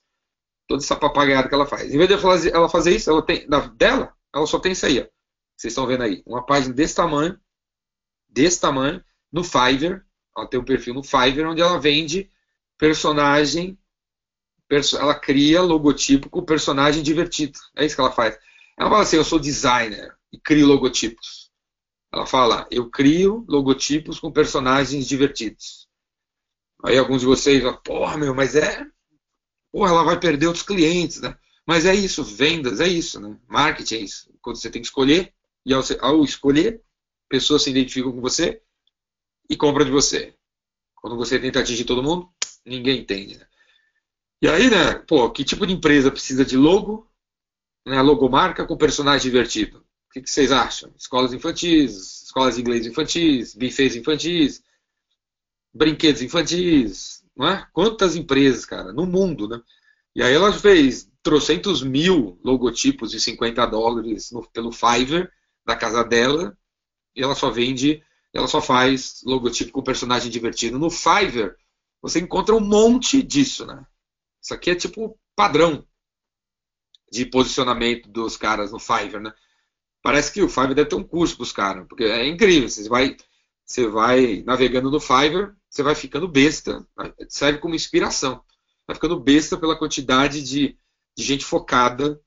toda 0.67 0.84
essa 0.84 0.95
papagaiada 0.95 1.50
que 1.50 1.56
ela 1.56 1.65
faz. 1.65 1.93
Em 1.93 1.97
vez 1.97 2.08
de 2.08 2.50
ela 2.50 2.69
fazer 2.69 2.95
isso, 2.95 3.10
ela 3.10 3.21
tem, 3.21 3.47
dela, 3.76 4.13
ela 4.34 4.47
só 4.47 4.60
tem 4.60 4.71
isso 4.71 4.86
aí, 4.86 5.02
ó. 5.02 5.20
Vocês 5.62 5.74
estão 5.74 5.86
vendo 5.86 6.02
aí, 6.02 6.24
uma 6.26 6.43
página 6.43 6.74
desse 6.74 6.95
tamanho, 6.95 7.39
desse 8.28 8.60
tamanho, 8.60 9.06
no 9.32 9.43
Fiverr, 9.43 10.04
ela 10.36 10.47
tem 10.47 10.60
um 10.60 10.65
perfil 10.65 10.95
no 10.95 11.04
Fiverr 11.04 11.47
onde 11.47 11.62
ela 11.62 11.80
vende 11.80 12.32
personagem, 12.80 13.78
perso 14.67 14.97
ela 14.97 15.13
cria 15.13 15.62
logotipo 15.62 16.32
com 16.32 16.43
personagem 16.43 17.04
divertido. 17.04 17.60
É 17.76 17.86
isso 17.86 17.93
que 17.93 18.02
ela 18.02 18.12
faz. 18.12 18.39
Ela 18.76 18.89
fala 18.89 19.04
assim, 19.04 19.17
eu 19.17 19.24
sou 19.24 19.38
designer 19.38 20.17
e 20.34 20.39
crio 20.39 20.65
logotipos. 20.65 21.52
Ela 22.12 22.26
fala, 22.26 22.67
eu 22.71 22.89
crio 22.89 23.45
logotipos 23.47 24.19
com 24.19 24.32
personagens 24.32 25.08
divertidos. 25.08 25.88
Aí 26.84 26.97
alguns 26.97 27.21
de 27.21 27.28
vocês 27.28 27.63
porra, 27.84 28.17
meu, 28.17 28.34
mas 28.34 28.56
é 28.56 28.84
porra, 29.71 29.91
ela 29.91 30.04
vai 30.04 30.19
perder 30.19 30.47
outros 30.47 30.65
clientes, 30.65 31.21
né? 31.21 31.38
Mas 31.67 31.86
é 31.86 31.93
isso, 31.93 32.24
vendas 32.24 32.80
é 32.80 32.88
isso, 32.88 33.19
né? 33.19 33.38
Marketing 33.47 33.93
é 33.93 34.00
isso. 34.00 34.34
Quando 34.41 34.56
você 34.56 34.67
tem 34.67 34.82
que 34.82 34.88
escolher, 34.88 35.32
e 35.65 35.74
ao, 35.74 35.82
ao 36.00 36.24
escolher, 36.24 36.82
pessoas 37.30 37.63
se 37.63 37.69
identificam 37.69 38.12
com 38.12 38.21
você 38.21 38.62
e 39.50 39.56
compram 39.56 39.86
de 39.86 39.91
você. 39.91 40.36
Quando 40.95 41.17
você 41.17 41.39
tenta 41.39 41.60
atingir 41.60 41.86
todo 41.86 42.04
mundo, 42.04 42.30
ninguém 42.65 43.00
entende, 43.00 43.38
né? 43.38 43.47
E 44.41 44.47
aí, 44.47 44.69
né, 44.69 44.95
pô, 45.08 45.30
que 45.30 45.43
tipo 45.43 45.67
de 45.67 45.74
empresa 45.74 46.12
precisa 46.12 46.43
de 46.43 46.58
logo, 46.58 47.08
né, 47.86 48.02
logomarca 48.02 48.65
com 48.65 48.76
personagem 48.76 49.30
divertido? 49.30 49.80
O 49.80 50.13
que, 50.13 50.21
que 50.21 50.30
vocês 50.30 50.52
acham? 50.52 50.91
Escolas 50.97 51.32
infantis, 51.32 52.24
escolas 52.24 52.56
de 52.56 52.62
inglês 52.62 52.86
infantis, 52.86 53.56
bufês 53.56 53.95
infantis, 53.95 54.63
brinquedos 55.74 56.21
infantis, 56.21 57.24
não 57.36 57.47
é? 57.47 57.67
Quantas 57.71 58.15
empresas, 58.15 58.65
cara, 58.65 58.91
no 58.91 59.06
mundo, 59.06 59.47
né? 59.47 59.62
E 60.15 60.21
aí 60.21 60.34
ela 60.34 60.52
fez 60.52 61.10
trocentos 61.24 61.82
mil 61.82 62.39
logotipos 62.43 63.12
de 63.12 63.19
50 63.19 63.65
dólares 63.67 64.32
no, 64.32 64.45
pelo 64.50 64.71
Fiverr 64.71 65.32
da 65.71 65.77
casa 65.77 66.03
dela 66.03 66.57
e 67.15 67.23
ela 67.23 67.36
só 67.36 67.49
vende, 67.49 68.03
ela 68.34 68.47
só 68.47 68.62
faz 68.62 69.21
logotipo 69.23 69.71
com 69.71 69.84
personagem 69.84 70.29
divertido. 70.29 70.77
No 70.77 70.89
Fiverr 70.89 71.55
você 72.01 72.19
encontra 72.19 72.55
um 72.55 72.60
monte 72.60 73.21
disso, 73.21 73.65
né? 73.65 73.86
Isso 74.41 74.53
aqui 74.53 74.71
é 74.71 74.75
tipo 74.75 75.19
padrão 75.36 75.86
de 77.12 77.25
posicionamento 77.25 78.10
dos 78.10 78.38
caras 78.38 78.71
no 78.71 78.79
Fiverr, 78.79 79.21
né? 79.21 79.34
Parece 80.01 80.31
que 80.34 80.41
o 80.41 80.49
Fiverr 80.49 80.73
deve 80.73 80.89
ter 80.89 80.95
um 80.95 81.03
curso 81.03 81.36
para 81.36 81.43
os 81.43 81.51
caras, 81.51 81.88
porque 81.88 82.03
é 82.03 82.27
incrível. 82.27 82.67
Você 82.67 82.89
vai, 82.89 83.15
você 83.63 83.88
vai 83.88 84.41
navegando 84.43 84.89
no 84.89 84.99
Fiverr, 84.99 85.55
você 85.69 85.84
vai 85.84 85.93
ficando 85.93 86.27
besta, 86.27 86.86
serve 87.29 87.60
como 87.60 87.75
inspiração. 87.75 88.43
Vai 88.88 88.95
ficando 88.95 89.19
besta 89.19 89.57
pela 89.57 89.77
quantidade 89.77 90.41
de, 90.41 90.77
de 91.15 91.23
gente 91.23 91.45
focada, 91.45 92.19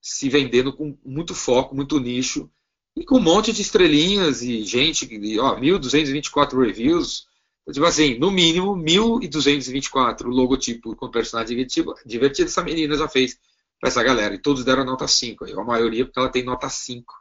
se 0.00 0.28
vendendo 0.28 0.76
com 0.76 0.98
muito 1.04 1.32
foco, 1.32 1.76
muito 1.76 2.00
nicho, 2.00 2.50
e 2.96 3.04
com 3.04 3.16
um 3.16 3.22
monte 3.22 3.52
de 3.52 3.62
estrelinhas 3.62 4.42
e 4.42 4.62
gente, 4.64 5.06
ó, 5.40 5.58
1.224 5.58 6.58
reviews, 6.64 7.26
tipo 7.72 7.86
assim, 7.86 8.18
no 8.18 8.30
mínimo 8.30 8.76
1.224 8.76 10.24
logotipo 10.24 10.94
com 10.94 11.10
personagem 11.10 11.56
divertido, 11.56 11.94
divertido 12.04 12.48
essa 12.48 12.62
menina 12.62 12.96
já 12.96 13.08
fez 13.08 13.38
para 13.80 13.88
essa 13.88 14.02
galera, 14.02 14.34
e 14.34 14.38
todos 14.38 14.64
deram 14.64 14.84
nota 14.84 15.08
5, 15.08 15.44
a 15.58 15.64
maioria 15.64 16.04
porque 16.04 16.18
ela 16.18 16.28
tem 16.28 16.44
nota 16.44 16.68
5, 16.68 17.14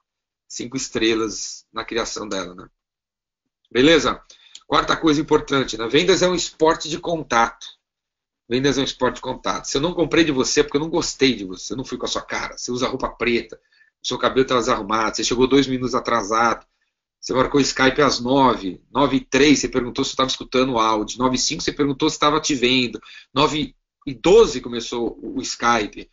5 0.47 0.77
estrelas 0.77 1.65
na 1.73 1.83
criação 1.83 2.27
dela, 2.27 2.53
né? 2.53 2.67
Beleza? 3.71 4.21
Quarta 4.67 4.95
coisa 4.95 5.19
importante, 5.19 5.77
né? 5.77 5.87
vendas 5.87 6.21
é 6.21 6.27
um 6.27 6.35
esporte 6.35 6.89
de 6.89 6.99
contato. 6.99 7.65
Vendas 8.47 8.77
é 8.77 8.81
um 8.81 8.83
esporte 8.83 9.15
de 9.15 9.21
contato. 9.21 9.65
Se 9.65 9.77
eu 9.77 9.81
não 9.81 9.93
comprei 9.93 10.25
de 10.25 10.31
você 10.31 10.59
é 10.59 10.63
porque 10.63 10.75
eu 10.75 10.81
não 10.81 10.89
gostei 10.89 11.33
de 11.33 11.45
você, 11.45 11.71
eu 11.71 11.77
não 11.77 11.85
fui 11.85 11.97
com 11.97 12.05
a 12.05 12.09
sua 12.09 12.21
cara. 12.21 12.57
Você 12.57 12.71
usa 12.71 12.87
roupa 12.87 13.09
preta, 13.09 13.59
seu 14.03 14.17
cabelo 14.17 14.41
está 14.41 14.55
desarrumado, 14.55 15.15
você 15.15 15.23
chegou 15.23 15.47
dois 15.47 15.67
minutos 15.67 15.95
atrasado, 15.95 16.65
você 17.19 17.33
marcou 17.33 17.61
Skype 17.61 18.01
às 18.01 18.19
nove, 18.19 18.81
nove 18.91 19.17
e 19.17 19.19
três 19.19 19.59
você 19.59 19.69
perguntou 19.69 20.03
se 20.03 20.11
estava 20.11 20.29
escutando 20.29 20.73
o 20.73 20.79
áudio, 20.79 21.19
nove 21.19 21.35
e 21.35 21.39
cinco 21.39 21.61
você 21.61 21.71
perguntou 21.71 22.09
se 22.09 22.15
estava 22.15 22.39
te 22.39 22.55
vendo, 22.55 22.99
nove 23.33 23.75
e 24.07 24.13
doze 24.13 24.59
começou 24.61 25.19
o 25.21 25.39
Skype. 25.41 26.09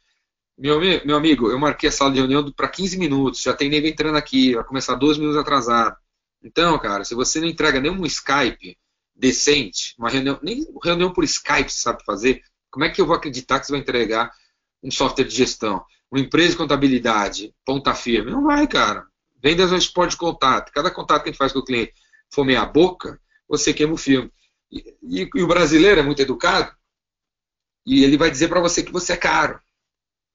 Meu, 0.59 0.81
meu 0.81 1.17
amigo, 1.17 1.51
eu 1.51 1.59
marquei 1.59 1.89
a 1.89 1.93
sala 1.93 2.11
de 2.11 2.19
reunião 2.19 2.51
para 2.53 2.69
15 2.69 2.99
minutos, 2.99 3.43
já 3.43 3.55
tem 3.55 3.71
nego 3.71 3.87
entrando 3.87 4.17
aqui, 4.17 4.55
vai 4.55 4.65
começar 4.65 4.97
dois 4.97 5.17
minutos 5.17 5.41
atrasado. 5.41 5.97
Então, 6.43 6.79
cara, 6.79 7.05
se 7.05 7.15
você 7.15 7.41
não 7.41 7.49
entrega 7.49 7.81
nenhum 7.81 8.05
Skype 8.05 8.77
decente, 9.15 9.95
uma 9.99 10.11
reunião, 10.11 10.39
nem 10.43 10.67
reunião 10.83 11.13
por 11.13 11.25
Skype 11.25 11.71
você 11.71 11.81
sabe 11.81 12.05
fazer, 12.05 12.43
como 12.71 12.85
é 12.85 12.91
que 12.91 13.01
eu 13.01 13.07
vou 13.07 13.17
acreditar 13.17 13.61
que 13.61 13.67
você 13.67 13.73
vai 13.73 13.81
entregar 13.81 14.31
um 14.83 14.91
software 14.91 15.25
de 15.25 15.35
gestão? 15.35 15.85
Uma 16.11 16.21
empresa 16.21 16.51
de 16.51 16.57
contabilidade, 16.57 17.55
ponta 17.65 17.95
firme? 17.95 18.31
Não 18.31 18.45
vai, 18.45 18.67
cara. 18.67 19.07
Vendas 19.43 19.73
é 19.73 19.77
esporte 19.77 20.13
de 20.13 20.17
contato. 20.17 20.73
Cada 20.73 20.91
contato 20.91 21.23
que 21.23 21.29
a 21.29 21.33
gente 21.33 21.39
faz 21.39 21.53
com 21.53 21.61
o 21.61 21.65
cliente 21.65 21.93
for 22.31 22.45
meia 22.45 22.65
boca, 22.65 23.21
você 23.49 23.73
queima 23.73 23.93
o 23.93 23.99
filme. 23.99 24.31
E, 24.71 24.97
e, 25.03 25.31
e 25.35 25.43
o 25.43 25.47
brasileiro 25.47 26.01
é 26.01 26.03
muito 26.03 26.21
educado 26.21 26.73
e 27.89 28.05
ele 28.05 28.19
vai 28.19 28.31
dizer 28.31 28.49
para 28.49 28.61
você 28.61 28.83
que 28.83 28.93
você 28.93 29.15
é 29.15 29.17
caro. 29.17 29.59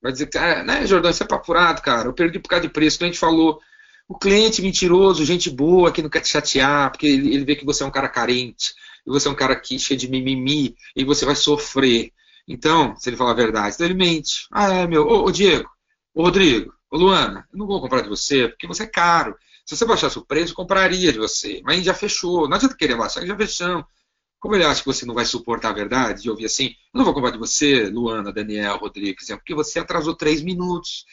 Vai 0.02 0.12
dizer 0.12 0.28
ah, 0.38 0.64
né, 0.64 0.88
Jordão, 0.88 1.12
isso 1.12 1.24
é 1.24 1.28
papurado, 1.28 1.84
cara. 1.84 2.08
Eu 2.08 2.14
perdi 2.14 2.40
por 2.40 2.50
causa 2.50 2.64
de 2.64 2.74
preço. 2.74 2.96
O 2.96 3.00
cliente 3.00 3.20
falou, 3.20 3.62
o 4.08 4.18
cliente 4.18 4.60
mentiroso, 4.60 5.24
gente 5.24 5.52
boa, 5.52 5.92
que 5.92 6.02
não 6.02 6.10
quer 6.10 6.22
te 6.22 6.30
chatear, 6.30 6.90
porque 6.90 7.06
ele, 7.06 7.32
ele 7.32 7.46
vê 7.46 7.56
que 7.56 7.64
você 7.64 7.84
é 7.84 7.86
um 7.86 7.92
cara 7.92 8.10
carente, 8.10 8.74
e 9.06 9.10
você 9.10 9.28
é 9.28 9.32
um 9.32 9.36
cara 9.36 9.56
que 9.56 9.78
cheio 9.78 10.00
de 10.00 10.10
mimimi, 10.10 10.76
e 10.96 11.06
você 11.06 11.26
vai 11.26 11.36
sofrer. 11.36 12.12
Então, 12.48 12.96
se 12.98 13.10
ele 13.10 13.18
falar 13.18 13.32
a 13.32 13.36
verdade, 13.36 13.76
então 13.76 13.86
ele 13.88 13.96
mente. 13.96 14.48
Ah, 14.52 14.74
é, 14.74 14.88
meu. 14.88 15.08
Ô, 15.08 15.26
ô 15.26 15.32
Diego, 15.32 15.70
ô 16.14 16.24
Rodrigo, 16.24 16.74
ô 16.92 16.98
Luana, 16.98 17.48
eu 17.52 17.58
não 17.58 17.68
vou 17.68 17.82
comprar 17.82 18.02
de 18.02 18.10
você, 18.10 18.50
porque 18.50 18.68
você 18.68 18.84
é 18.84 18.88
caro. 18.88 19.36
Se 19.66 19.78
você 19.78 19.86
baixasse 19.86 20.18
o 20.20 20.26
preço, 20.26 20.54
compraria 20.54 21.12
de 21.14 21.20
você. 21.20 21.62
Mas 21.64 21.84
já 21.84 21.94
fechou. 21.94 22.48
Não 22.50 22.58
adianta 22.58 22.76
querer 22.76 22.98
baixar, 22.98 23.26
já 23.26 23.36
fechamos. 23.36 23.86
Como 24.40 24.56
ele 24.56 24.66
acha 24.66 24.82
que 24.82 24.88
você 24.88 25.06
não 25.06 25.16
vai 25.16 25.26
suportar 25.26 25.70
a 25.70 25.74
verdade 25.74 26.24
de 26.24 26.30
ouvir 26.30 26.46
assim, 26.46 26.76
eu 26.94 26.98
não 26.98 27.06
vou 27.06 27.14
comprar 27.14 27.32
de 27.32 27.38
você, 27.38 27.86
Luana, 27.86 28.34
Daniel, 28.34 28.78
Rodrigo, 28.78 29.18
porque 29.38 29.56
você 29.56 29.80
atrasou 29.80 30.16
três 30.16 30.42
minutos. 30.42 31.06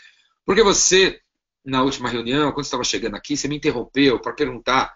Porque 0.44 0.64
você 0.64 1.20
na 1.64 1.82
última 1.82 2.08
reunião, 2.08 2.52
quando 2.52 2.64
estava 2.64 2.84
chegando 2.84 3.16
aqui, 3.16 3.36
você 3.36 3.48
me 3.48 3.56
interrompeu 3.56 4.18
para 4.18 4.32
perguntar 4.32 4.94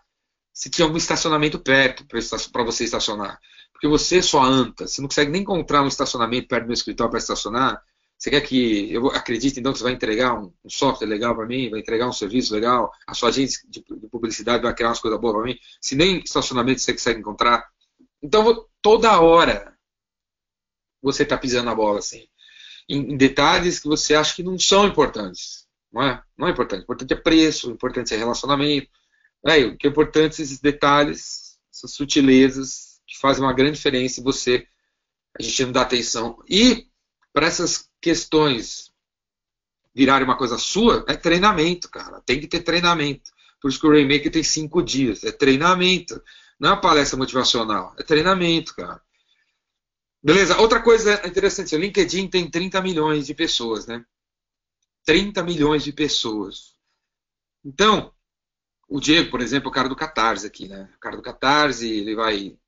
se 0.53 0.70
tinha 0.70 0.87
algum 0.87 0.97
estacionamento 0.97 1.59
perto 1.59 2.07
para 2.07 2.62
você 2.64 2.85
estacionar. 2.85 3.38
Porque 3.85 3.99
você 3.99 4.23
só 4.23 4.42
anda, 4.42 4.87
você 4.87 5.03
não 5.03 5.09
consegue 5.09 5.31
nem 5.31 5.42
encontrar 5.42 5.83
um 5.83 5.88
estacionamento 5.88 6.49
perto 6.49 6.62
do 6.62 6.68
meu 6.68 6.73
escritório 6.75 7.11
para 7.11 7.18
estacionar. 7.18 7.83
Você 8.16 8.31
quer 8.31 8.40
que 8.40 8.90
eu 8.90 9.09
acredite 9.09 9.61
então 9.61 9.75
que 9.75 9.79
você 9.79 9.85
vai 9.85 9.92
entregar 9.92 10.33
um, 10.40 10.51
um 10.64 10.70
software 10.70 11.07
legal 11.07 11.37
para 11.37 11.44
mim, 11.44 11.68
vai 11.68 11.81
entregar 11.81 12.09
um 12.09 12.12
serviço 12.12 12.55
legal, 12.55 12.90
a 13.07 13.12
sua 13.12 13.29
agência 13.29 13.61
de, 13.68 13.85
de 13.87 14.09
publicidade 14.09 14.62
vai 14.62 14.75
criar 14.75 14.88
umas 14.88 15.01
coisas 15.01 15.20
boas 15.20 15.35
para 15.35 15.44
mim, 15.44 15.59
se 15.83 15.94
nem 15.94 16.18
estacionamento 16.20 16.81
você 16.81 16.94
consegue 16.94 17.20
encontrar. 17.20 17.62
Então, 18.23 18.66
toda 18.81 19.20
hora 19.20 19.77
você 21.03 21.23
está 21.23 21.37
pisando 21.37 21.66
na 21.66 21.75
bola 21.75 21.99
assim, 21.99 22.27
em, 22.88 23.12
em 23.12 23.16
detalhes 23.18 23.81
que 23.81 23.87
você 23.87 24.14
acha 24.14 24.35
que 24.35 24.42
não 24.42 24.59
são 24.59 24.87
importantes 24.87 25.66
Não 25.92 26.03
é, 26.03 26.23
não 26.38 26.49
é 26.49 26.53
importante. 26.53 26.81
O 26.81 26.85
importante 26.85 27.12
é 27.12 27.16
preço, 27.16 27.68
o 27.68 27.75
importante 27.75 28.14
é 28.14 28.16
relacionamento. 28.16 28.88
É, 29.47 29.59
o 29.66 29.77
que 29.77 29.87
é 29.87 29.90
importante 29.90 30.37
são 30.37 30.42
esses 30.42 30.59
detalhes, 30.59 31.59
essas 31.70 31.92
sutilezas 31.92 32.93
fazem 33.25 33.43
uma 33.43 33.55
grande 33.55 33.79
diferença 33.79 34.21
e 34.21 34.23
você, 34.23 34.69
a 35.41 35.43
gente 35.43 35.65
não 35.65 35.73
dá 35.73 35.81
atenção. 35.81 36.45
E 36.47 36.87
para 37.33 37.47
essas 37.47 37.89
questões 37.99 38.93
virarem 39.95 40.27
uma 40.27 40.37
coisa 40.37 40.59
sua, 40.59 41.07
é 41.09 41.17
treinamento, 41.17 41.89
cara. 41.89 42.21
Tem 42.21 42.39
que 42.39 42.47
ter 42.47 42.61
treinamento. 42.61 43.31
Por 43.63 43.71
isso 43.71 43.81
que 43.81 43.87
o 43.87 43.91
Rainmaker 43.91 44.31
tem 44.31 44.43
cinco 44.43 44.83
dias. 44.83 45.25
É 45.25 45.33
treinamento. 45.33 46.23
Não 46.61 46.69
é 46.69 46.73
uma 46.75 46.81
palestra 46.83 47.17
motivacional. 47.17 47.95
É 47.99 48.03
treinamento, 48.03 48.77
cara. 48.77 49.01
Beleza? 50.23 50.59
Outra 50.59 50.83
coisa 50.83 51.27
interessante, 51.27 51.75
o 51.75 51.79
LinkedIn 51.79 52.29
tem 52.29 52.51
30 52.51 52.83
milhões 52.83 53.27
de 53.27 53.33
pessoas, 53.33 53.87
né? 53.87 54.05
30 55.07 55.43
milhões 55.43 55.83
de 55.83 55.95
pessoas. 55.95 56.75
Então, 57.65 58.13
o 58.87 59.01
Diego, 59.01 59.31
por 59.31 59.41
exemplo, 59.41 59.69
é 59.69 59.71
o 59.71 59.75
cara 59.75 59.89
do 59.89 59.97
Catarse 59.97 60.47
aqui, 60.47 60.69
né? 60.69 60.91
O 60.95 61.01
cara 61.01 61.17
do 61.17 61.23
Catarse, 61.23 61.89
ele 61.89 62.15
vai 62.15 62.59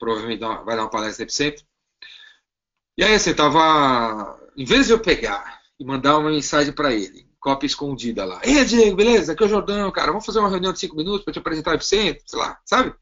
provavelmente 0.00 0.40
vai 0.40 0.76
dar 0.76 0.82
uma 0.82 0.90
palestra 0.90 1.22
no 1.22 1.26
Epicentro. 1.26 1.64
E 2.98 3.04
aí 3.04 3.18
você 3.18 3.32
tava, 3.32 4.40
em 4.56 4.64
vez 4.64 4.86
de 4.86 4.92
eu 4.92 4.98
pegar 4.98 5.60
e 5.78 5.84
mandar 5.84 6.18
uma 6.18 6.30
mensagem 6.30 6.72
para 6.72 6.92
ele, 6.92 7.30
cópia 7.38 7.66
escondida 7.66 8.24
lá. 8.24 8.40
Ei, 8.42 8.64
Diego, 8.64 8.96
beleza? 8.96 9.32
Aqui 9.32 9.42
é 9.42 9.46
o 9.46 9.48
Jordão, 9.48 9.92
cara. 9.92 10.08
Vamos 10.08 10.26
fazer 10.26 10.40
uma 10.40 10.48
reunião 10.48 10.72
de 10.72 10.80
cinco 10.80 10.96
minutos 10.96 11.22
para 11.22 11.32
te 11.32 11.38
apresentar 11.38 11.70
o 11.70 11.74
Epicentro, 11.74 12.22
sei 12.26 12.38
lá, 12.38 12.58
sabe? 12.64 12.94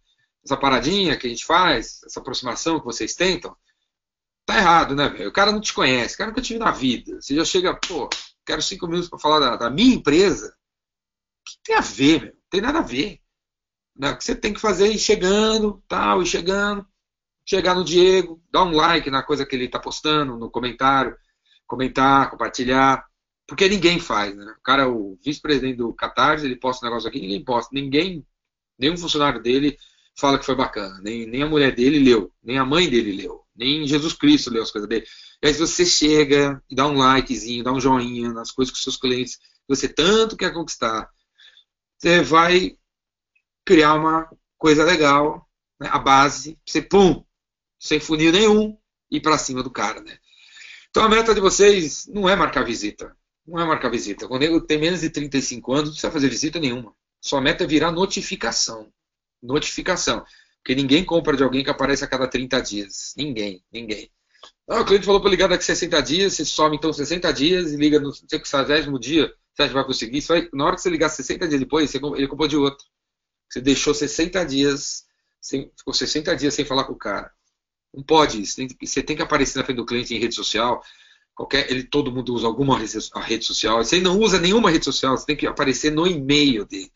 Essa 0.44 0.56
paradinha 0.56 1.16
que 1.16 1.26
a 1.26 1.30
gente 1.30 1.44
faz, 1.44 2.00
essa 2.04 2.20
aproximação 2.20 2.78
que 2.78 2.86
vocês 2.86 3.14
tentam. 3.14 3.56
Tá 4.44 4.56
errado, 4.56 4.94
né, 4.94 5.08
velho? 5.08 5.28
O 5.28 5.32
cara 5.32 5.52
não 5.52 5.60
te 5.60 5.74
conhece, 5.74 6.14
o 6.14 6.18
cara 6.18 6.30
nunca 6.30 6.42
te 6.42 6.54
viu 6.54 6.60
na 6.60 6.70
vida. 6.70 7.20
Você 7.20 7.34
já 7.34 7.44
chega, 7.44 7.74
pô, 7.74 8.08
quero 8.46 8.62
cinco 8.62 8.86
minutos 8.86 9.08
para 9.08 9.18
falar 9.18 9.40
da, 9.40 9.56
da, 9.56 9.70
minha 9.70 9.94
empresa. 9.94 10.48
O 10.48 11.50
que 11.50 11.58
tem 11.64 11.76
a 11.76 11.80
ver, 11.80 12.22
meu? 12.22 12.32
Não 12.32 12.40
tem 12.50 12.60
nada 12.60 12.78
a 12.78 12.82
ver. 12.82 13.20
Né? 13.98 14.14
Que 14.14 14.22
você 14.22 14.34
tem 14.34 14.54
que 14.54 14.60
fazer 14.60 14.88
é 14.88 14.92
ir 14.92 14.98
chegando, 14.98 15.82
tal, 15.88 16.22
ir 16.22 16.26
chegando, 16.26 16.86
chegar 17.44 17.74
no 17.74 17.84
Diego, 17.84 18.40
dar 18.50 18.62
um 18.64 18.72
like 18.72 19.10
na 19.10 19.22
coisa 19.22 19.44
que 19.44 19.56
ele 19.56 19.64
está 19.64 19.78
postando, 19.78 20.36
no 20.36 20.50
comentário, 20.50 21.16
comentar, 21.66 22.30
compartilhar. 22.30 23.04
Porque 23.46 23.68
ninguém 23.68 23.98
faz, 23.98 24.36
né? 24.36 24.54
O 24.58 24.62
cara, 24.62 24.88
o 24.88 25.18
vice-presidente 25.24 25.78
do 25.78 25.92
Catarse, 25.94 26.44
ele 26.44 26.56
posta 26.56 26.84
um 26.84 26.88
negócio 26.88 27.08
aqui, 27.08 27.18
ninguém 27.20 27.42
posta. 27.42 27.70
Ninguém, 27.72 28.24
nenhum 28.78 28.96
funcionário 28.96 29.42
dele 29.42 29.76
fala 30.14 30.38
que 30.38 30.44
foi 30.44 30.54
bacana. 30.54 31.00
Nem, 31.02 31.26
nem 31.26 31.42
a 31.42 31.46
mulher 31.46 31.74
dele 31.74 31.98
leu, 31.98 32.30
nem 32.42 32.58
a 32.58 32.64
mãe 32.64 32.90
dele 32.90 33.12
leu, 33.12 33.42
nem 33.56 33.86
Jesus 33.86 34.12
Cristo 34.12 34.50
leu 34.50 34.62
as 34.62 34.70
coisas 34.70 34.88
dele. 34.88 35.06
E 35.42 35.46
aí 35.46 35.54
você 35.54 35.86
chega 35.86 36.62
e 36.68 36.74
dá 36.74 36.86
um 36.86 36.94
likezinho, 36.94 37.64
dá 37.64 37.72
um 37.72 37.80
joinha 37.80 38.32
nas 38.32 38.50
coisas 38.50 38.72
que 38.72 38.78
os 38.78 38.84
seus 38.84 38.96
clientes 38.96 39.36
que 39.36 39.42
você 39.68 39.88
tanto 39.88 40.36
quer 40.36 40.52
conquistar. 40.52 41.08
Você 41.96 42.20
vai 42.22 42.77
criar 43.68 43.92
uma 43.92 44.26
coisa 44.56 44.82
legal, 44.82 45.46
né? 45.78 45.90
a 45.92 45.98
base, 45.98 46.58
você 46.64 46.80
pum, 46.80 47.22
sem 47.78 48.00
funil 48.00 48.32
nenhum, 48.32 48.74
ir 49.10 49.20
para 49.20 49.36
cima 49.36 49.62
do 49.62 49.70
cara, 49.70 50.00
né? 50.00 50.16
Então 50.88 51.04
a 51.04 51.08
meta 51.08 51.34
de 51.34 51.40
vocês 51.40 52.06
não 52.06 52.26
é 52.26 52.34
marcar 52.34 52.64
visita. 52.64 53.14
Não 53.46 53.60
é 53.60 53.66
marcar 53.66 53.90
visita. 53.90 54.26
Quando 54.26 54.42
ele 54.42 54.58
tem 54.62 54.78
menos 54.78 55.02
de 55.02 55.10
35 55.10 55.72
anos, 55.72 55.84
não 55.84 55.90
precisa 55.90 56.10
fazer 56.10 56.30
visita 56.30 56.58
nenhuma. 56.58 56.94
Sua 57.20 57.42
meta 57.42 57.64
é 57.64 57.66
virar 57.66 57.92
notificação. 57.92 58.90
Notificação. 59.42 60.24
Porque 60.62 60.74
ninguém 60.74 61.04
compra 61.04 61.36
de 61.36 61.42
alguém 61.42 61.62
que 61.62 61.68
aparece 61.68 62.02
a 62.02 62.08
cada 62.08 62.26
30 62.26 62.62
dias. 62.62 63.12
Ninguém, 63.18 63.62
ninguém. 63.70 64.10
Ah, 64.66 64.80
o 64.80 64.84
cliente 64.86 65.04
falou 65.04 65.20
para 65.20 65.30
ligar 65.30 65.48
daqui 65.48 65.64
60 65.64 66.00
dias, 66.00 66.32
você 66.32 66.44
some 66.46 66.74
então 66.74 66.90
60 66.90 67.30
dias 67.34 67.70
e 67.72 67.76
liga 67.76 68.00
no 68.00 68.14
60 68.14 68.98
dia, 68.98 69.30
você 69.52 69.62
acha 69.62 69.68
que 69.68 69.74
vai 69.74 69.84
conseguir? 69.84 70.20
Vai, 70.22 70.48
na 70.54 70.64
hora 70.64 70.74
que 70.74 70.80
você 70.80 70.88
ligar 70.88 71.10
60 71.10 71.48
dias 71.48 71.60
depois, 71.60 71.94
ele 71.94 72.28
comprou 72.28 72.48
de 72.48 72.56
outro. 72.56 72.86
Você 73.48 73.60
deixou 73.60 73.94
60 73.94 74.44
dias, 74.44 75.04
sem, 75.40 75.70
ficou 75.76 75.94
60 75.94 76.36
dias 76.36 76.54
sem 76.54 76.64
falar 76.64 76.84
com 76.84 76.92
o 76.92 76.98
cara. 76.98 77.32
Não 77.94 78.02
pode 78.02 78.40
isso. 78.40 78.60
Você 78.82 79.02
tem 79.02 79.16
que 79.16 79.22
aparecer 79.22 79.58
na 79.58 79.64
frente 79.64 79.78
do 79.78 79.86
cliente 79.86 80.14
em 80.14 80.18
rede 80.18 80.34
social. 80.34 80.82
Qualquer, 81.34 81.70
ele, 81.70 81.84
todo 81.84 82.12
mundo 82.12 82.34
usa 82.34 82.46
alguma 82.46 82.78
rede 82.78 83.44
social. 83.44 83.82
Você 83.82 84.00
não 84.00 84.18
usa 84.18 84.38
nenhuma 84.38 84.70
rede 84.70 84.84
social, 84.84 85.16
você 85.16 85.24
tem 85.24 85.36
que 85.36 85.46
aparecer 85.46 85.90
no 85.90 86.06
e-mail 86.06 86.66
dele. 86.66 86.92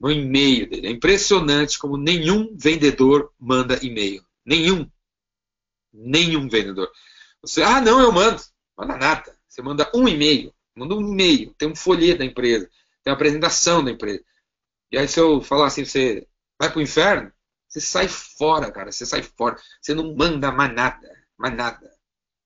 No 0.00 0.10
e-mail 0.10 0.68
dele. 0.68 0.88
É 0.88 0.90
impressionante 0.90 1.78
como 1.78 1.96
nenhum 1.96 2.54
vendedor 2.56 3.32
manda 3.38 3.78
e-mail. 3.84 4.24
Nenhum. 4.44 4.90
Nenhum 5.92 6.48
vendedor. 6.48 6.90
Você, 7.40 7.62
ah, 7.62 7.80
não, 7.80 8.00
eu 8.00 8.10
mando. 8.10 8.42
Manda 8.76 8.96
nada. 8.96 9.38
Você 9.46 9.62
manda 9.62 9.90
um 9.94 10.08
e-mail. 10.08 10.52
Manda 10.74 10.94
um 10.94 11.00
e-mail. 11.00 11.54
Tem 11.56 11.68
um 11.68 11.76
folheto 11.76 12.18
da 12.18 12.24
empresa. 12.24 12.68
Tem 13.04 13.12
uma 13.12 13.14
apresentação 13.14 13.84
da 13.84 13.90
empresa. 13.90 14.24
E 14.94 14.98
aí, 14.98 15.08
se 15.08 15.18
eu 15.18 15.40
falar 15.40 15.66
assim, 15.66 15.84
você 15.84 16.24
vai 16.56 16.70
pro 16.70 16.80
inferno, 16.80 17.32
você 17.68 17.80
sai 17.80 18.06
fora, 18.06 18.70
cara. 18.70 18.92
Você 18.92 19.04
sai 19.04 19.24
fora. 19.24 19.56
Você 19.82 19.92
não 19.92 20.14
manda 20.14 20.52
mais 20.52 20.72
nada. 20.72 21.26
Mais 21.36 21.52
nada. 21.52 21.90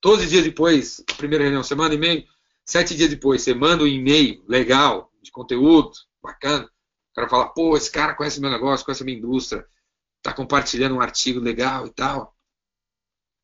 Todos 0.00 0.24
os 0.24 0.30
dias 0.30 0.44
depois, 0.44 1.04
primeira 1.18 1.44
reunião, 1.44 1.62
você 1.62 1.74
manda 1.74 1.94
e-mail. 1.94 2.24
Sete 2.64 2.96
dias 2.96 3.10
depois, 3.10 3.42
você 3.42 3.52
manda 3.52 3.84
um 3.84 3.86
e-mail 3.86 4.42
legal, 4.48 5.12
de 5.22 5.30
conteúdo, 5.30 5.92
bacana. 6.22 6.64
O 6.64 7.14
cara 7.14 7.28
fala, 7.28 7.48
pô, 7.52 7.76
esse 7.76 7.90
cara 7.90 8.14
conhece 8.14 8.40
meu 8.40 8.50
negócio, 8.50 8.86
conhece 8.86 9.02
a 9.02 9.04
minha 9.04 9.18
indústria, 9.18 9.66
tá 10.22 10.32
compartilhando 10.32 10.94
um 10.94 11.00
artigo 11.02 11.40
legal 11.40 11.86
e 11.86 11.90
tal. 11.90 12.34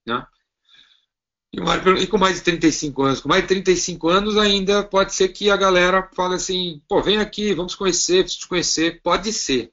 Né? 0.07 0.27
E 1.99 2.07
com 2.07 2.19
mais 2.19 2.37
de 2.37 2.43
35 2.43 3.03
anos, 3.03 3.21
com 3.21 3.29
mais 3.29 3.43
de 3.43 3.49
35 3.49 4.09
anos 4.09 4.37
ainda 4.37 4.83
pode 4.83 5.15
ser 5.15 5.29
que 5.29 5.51
a 5.51 5.57
galera 5.57 6.09
fale 6.15 6.35
assim, 6.35 6.83
pô, 6.89 7.03
vem 7.03 7.19
aqui, 7.19 7.55
vamos 7.55 7.75
conhecer, 7.75 8.23
preciso 8.23 8.41
te 8.41 8.49
conhecer. 8.49 9.01
Pode 9.03 9.33
ser. 9.33 9.73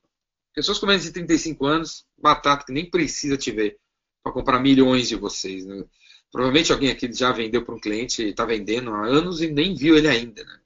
Pessoas 0.53 0.79
com 0.79 0.85
menos 0.85 1.03
de 1.03 1.11
35 1.11 1.65
anos, 1.65 2.05
batata 2.17 2.65
que 2.65 2.73
nem 2.73 2.89
precisa 2.89 3.37
te 3.37 3.51
ver 3.51 3.79
para 4.23 4.33
comprar 4.33 4.59
milhões 4.59 5.07
de 5.07 5.15
vocês. 5.15 5.65
Né? 5.65 5.83
Provavelmente 6.31 6.71
alguém 6.71 6.91
aqui 6.91 7.11
já 7.11 7.31
vendeu 7.31 7.63
para 7.63 7.75
um 7.75 7.79
cliente, 7.79 8.23
está 8.23 8.45
vendendo 8.45 8.91
há 8.93 9.05
anos 9.05 9.41
e 9.41 9.49
nem 9.49 9.73
viu 9.73 9.97
ele 9.97 10.07
ainda. 10.07 10.43
Né? 10.43 10.59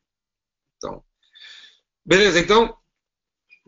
Então, 0.77 1.03
beleza, 2.05 2.39
então 2.39 2.77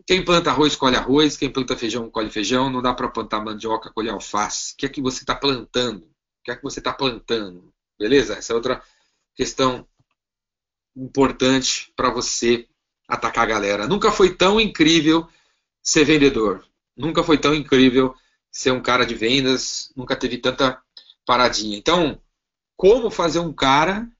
quem 0.08 0.24
planta 0.24 0.50
arroz, 0.50 0.74
colhe 0.74 0.96
arroz. 0.96 1.36
Quem 1.36 1.50
planta 1.50 1.76
feijão, 1.76 2.10
colhe 2.10 2.30
feijão. 2.30 2.70
Não 2.70 2.80
dá 2.80 2.94
para 2.94 3.08
plantar 3.08 3.44
mandioca, 3.44 3.92
colher 3.92 4.10
alface. 4.10 4.72
O 4.72 4.76
que 4.78 4.86
é 4.86 4.88
que 4.88 5.02
você 5.02 5.22
está 5.22 5.34
plantando? 5.34 6.08
Que 6.48 6.52
é 6.52 6.56
que 6.56 6.62
você 6.62 6.80
está 6.80 6.94
plantando? 6.94 7.70
Beleza? 7.98 8.32
Essa 8.32 8.54
é 8.54 8.56
outra 8.56 8.82
questão 9.36 9.86
importante 10.96 11.92
para 11.94 12.08
você 12.08 12.66
atacar 13.06 13.44
a 13.44 13.48
galera. 13.48 13.86
Nunca 13.86 14.10
foi 14.10 14.34
tão 14.34 14.58
incrível 14.58 15.28
ser 15.82 16.04
vendedor. 16.04 16.66
Nunca 16.96 17.22
foi 17.22 17.36
tão 17.36 17.54
incrível 17.54 18.14
ser 18.50 18.70
um 18.70 18.80
cara 18.80 19.04
de 19.04 19.14
vendas. 19.14 19.92
Nunca 19.94 20.16
teve 20.16 20.38
tanta 20.38 20.82
paradinha. 21.26 21.76
Então, 21.76 22.18
como 22.78 23.10
fazer 23.10 23.40
um 23.40 23.52
cara, 23.52 24.10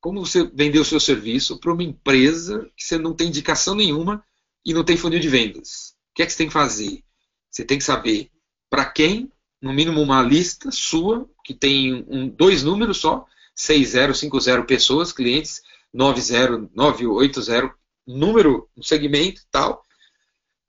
como 0.00 0.26
você 0.26 0.42
vender 0.42 0.80
o 0.80 0.84
seu 0.84 0.98
serviço 0.98 1.56
para 1.60 1.72
uma 1.72 1.84
empresa 1.84 2.68
que 2.76 2.84
você 2.84 2.98
não 2.98 3.14
tem 3.14 3.28
indicação 3.28 3.76
nenhuma 3.76 4.24
e 4.64 4.74
não 4.74 4.82
tem 4.82 4.96
funil 4.96 5.20
de 5.20 5.28
vendas. 5.28 5.94
O 6.10 6.14
que 6.16 6.24
é 6.24 6.26
que 6.26 6.32
você 6.32 6.38
tem 6.38 6.48
que 6.48 6.52
fazer? 6.52 7.04
Você 7.48 7.64
tem 7.64 7.78
que 7.78 7.84
saber 7.84 8.28
para 8.68 8.84
quem, 8.86 9.30
no 9.60 9.72
mínimo 9.72 10.00
uma 10.00 10.22
lista 10.22 10.70
sua, 10.70 11.28
que 11.44 11.54
tem 11.54 12.04
um, 12.08 12.28
dois 12.28 12.62
números 12.62 12.98
só, 12.98 13.26
6050 13.54 14.62
pessoas, 14.64 15.12
clientes, 15.12 15.62
90, 15.92 16.70
980, 16.74 17.74
número, 18.06 18.68
um 18.76 18.82
segmento 18.82 19.40
e 19.40 19.46
tal. 19.50 19.82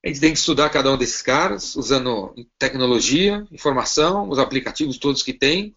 A 0.04 0.08
gente 0.08 0.22
tem 0.22 0.32
que 0.32 0.40
estudar 0.40 0.70
cada 0.70 0.92
um 0.92 0.98
desses 0.98 1.22
caras, 1.22 1.76
usando 1.76 2.34
tecnologia, 2.58 3.46
informação, 3.52 4.30
os 4.30 4.40
aplicativos 4.40 4.98
todos 4.98 5.24
que 5.24 5.34
tem, 5.34 5.76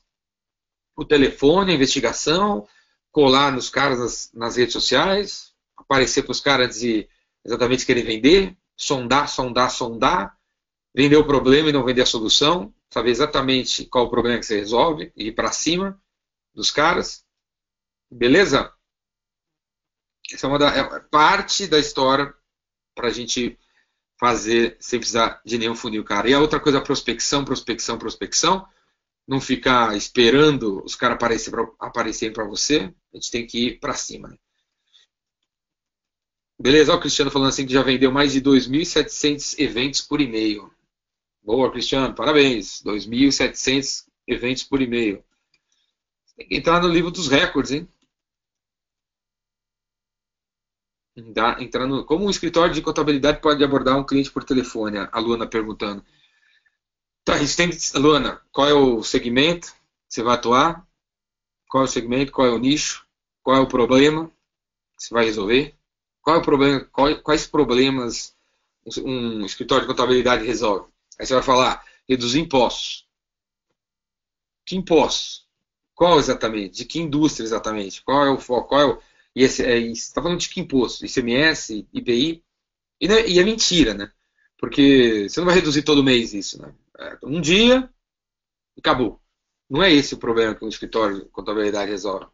o 0.96 1.04
telefone, 1.04 1.72
a 1.72 1.74
investigação, 1.74 2.66
colar 3.10 3.52
nos 3.52 3.68
caras 3.68 3.98
nas, 3.98 4.30
nas 4.32 4.56
redes 4.56 4.72
sociais, 4.72 5.52
aparecer 5.76 6.22
para 6.22 6.32
os 6.32 6.40
caras 6.40 6.78
de 6.78 7.08
exatamente 7.44 7.86
querer 7.86 8.02
vender, 8.02 8.56
sondar, 8.76 9.28
sondar, 9.28 9.70
sondar, 9.70 10.36
vender 10.94 11.16
o 11.16 11.26
problema 11.26 11.70
e 11.70 11.72
não 11.72 11.84
vender 11.84 12.02
a 12.02 12.06
solução, 12.06 12.72
saber 12.90 13.10
exatamente 13.10 13.86
qual 13.86 14.06
o 14.06 14.10
problema 14.10 14.38
que 14.38 14.46
você 14.46 14.58
resolve 14.58 15.12
e 15.16 15.28
ir 15.28 15.32
para 15.32 15.52
cima 15.52 16.00
dos 16.54 16.70
caras. 16.70 17.24
Beleza? 18.10 18.72
Essa 20.32 20.46
é 20.46 20.48
uma 20.48 20.58
da, 20.58 20.68
é 20.68 21.00
parte 21.00 21.66
da 21.66 21.78
história 21.78 22.34
para 22.94 23.08
a 23.08 23.12
gente 23.12 23.58
fazer 24.18 24.76
sem 24.80 24.98
precisar 24.98 25.40
de 25.44 25.56
nenhum 25.56 25.74
funil, 25.74 26.04
cara. 26.04 26.28
E 26.28 26.34
a 26.34 26.40
outra 26.40 26.60
coisa, 26.60 26.80
prospecção, 26.80 27.44
prospecção, 27.44 27.98
prospecção. 27.98 28.66
Não 29.26 29.40
ficar 29.40 29.96
esperando 29.96 30.84
os 30.84 30.96
caras 30.96 31.18
aparecerem 31.78 32.32
para 32.34 32.44
você. 32.44 32.92
A 33.12 33.16
gente 33.16 33.30
tem 33.30 33.46
que 33.46 33.66
ir 33.66 33.78
para 33.78 33.94
cima. 33.94 34.28
Né? 34.28 34.36
Beleza, 36.58 36.94
o 36.94 37.00
Cristiano 37.00 37.30
falando 37.30 37.48
assim 37.48 37.66
que 37.66 37.72
já 37.72 37.82
vendeu 37.82 38.12
mais 38.12 38.32
de 38.32 38.42
2.700 38.42 39.58
eventos 39.58 40.02
por 40.02 40.20
e-mail. 40.20 40.70
Boa, 41.42 41.70
Cristiano, 41.70 42.14
parabéns. 42.14 42.82
2.700 42.82 44.06
eventos 44.26 44.62
por 44.62 44.80
e-mail. 44.80 45.24
Tem 46.36 46.46
que 46.48 46.56
entrar 46.56 46.80
no 46.80 46.88
livro 46.88 47.10
dos 47.10 47.28
recordes, 47.28 47.72
hein? 47.72 47.88
entrando, 51.60 52.04
como 52.04 52.24
um 52.24 52.30
escritório 52.30 52.74
de 52.74 52.82
contabilidade 52.82 53.40
pode 53.40 53.62
abordar 53.62 53.98
um 53.98 54.04
cliente 54.04 54.30
por 54.30 54.44
telefone? 54.44 54.98
A 54.98 55.18
Luana 55.18 55.46
perguntando. 55.46 56.04
Tá, 57.24 57.34
tem 57.56 57.70
Luana, 57.96 58.40
qual 58.50 58.68
é 58.68 58.72
o 58.72 59.02
segmento 59.02 59.68
que 59.72 60.14
você 60.14 60.22
vai 60.22 60.34
atuar? 60.34 60.86
Qual 61.68 61.84
é 61.84 61.86
o 61.86 61.90
segmento? 61.90 62.32
Qual 62.32 62.46
é 62.46 62.50
o 62.50 62.58
nicho? 62.58 63.06
Qual 63.42 63.56
é 63.56 63.60
o 63.60 63.68
problema 63.68 64.28
que 64.96 65.04
você 65.04 65.14
vai 65.14 65.24
resolver? 65.24 65.74
Qual 66.22 66.36
é 66.36 66.38
o 66.38 66.42
problema? 66.42 66.80
quais 67.22 67.46
problemas 67.46 68.34
um 69.04 69.44
escritório 69.44 69.86
de 69.86 69.92
contabilidade 69.92 70.44
resolve? 70.44 70.90
Aí 71.20 71.26
você 71.26 71.34
vai 71.34 71.42
falar, 71.42 71.84
reduzir 72.08 72.40
impostos. 72.40 73.06
Que 74.64 74.74
impostos? 74.74 75.46
Qual 75.94 76.18
exatamente? 76.18 76.78
De 76.78 76.84
que 76.86 76.98
indústria 76.98 77.44
exatamente? 77.44 78.02
Qual 78.02 78.24
é 78.24 78.30
o 78.30 78.38
foco? 78.38 78.68
Qual 78.68 78.80
é 78.80 78.86
o... 78.86 78.98
E 79.36 79.44
esse, 79.44 79.62
é, 79.62 79.78
está 79.78 80.22
falando 80.22 80.40
de 80.40 80.48
que 80.48 80.60
imposto? 80.60 81.04
ICMS, 81.04 81.86
IPI? 81.92 82.42
E, 82.98 83.06
né, 83.06 83.28
e, 83.28 83.38
é 83.38 83.44
mentira, 83.44 83.92
né? 83.92 84.10
Porque 84.56 85.28
você 85.28 85.40
não 85.40 85.46
vai 85.46 85.56
reduzir 85.56 85.82
todo 85.82 86.02
mês 86.02 86.32
isso, 86.32 86.60
né? 86.60 86.74
É, 86.98 87.18
um 87.22 87.38
dia 87.38 87.90
acabou. 88.78 89.20
Não 89.68 89.82
é 89.82 89.92
esse 89.92 90.14
o 90.14 90.18
problema 90.18 90.54
que 90.54 90.64
um 90.64 90.68
escritório 90.68 91.20
de 91.20 91.24
contabilidade 91.26 91.90
resolve. 91.90 92.26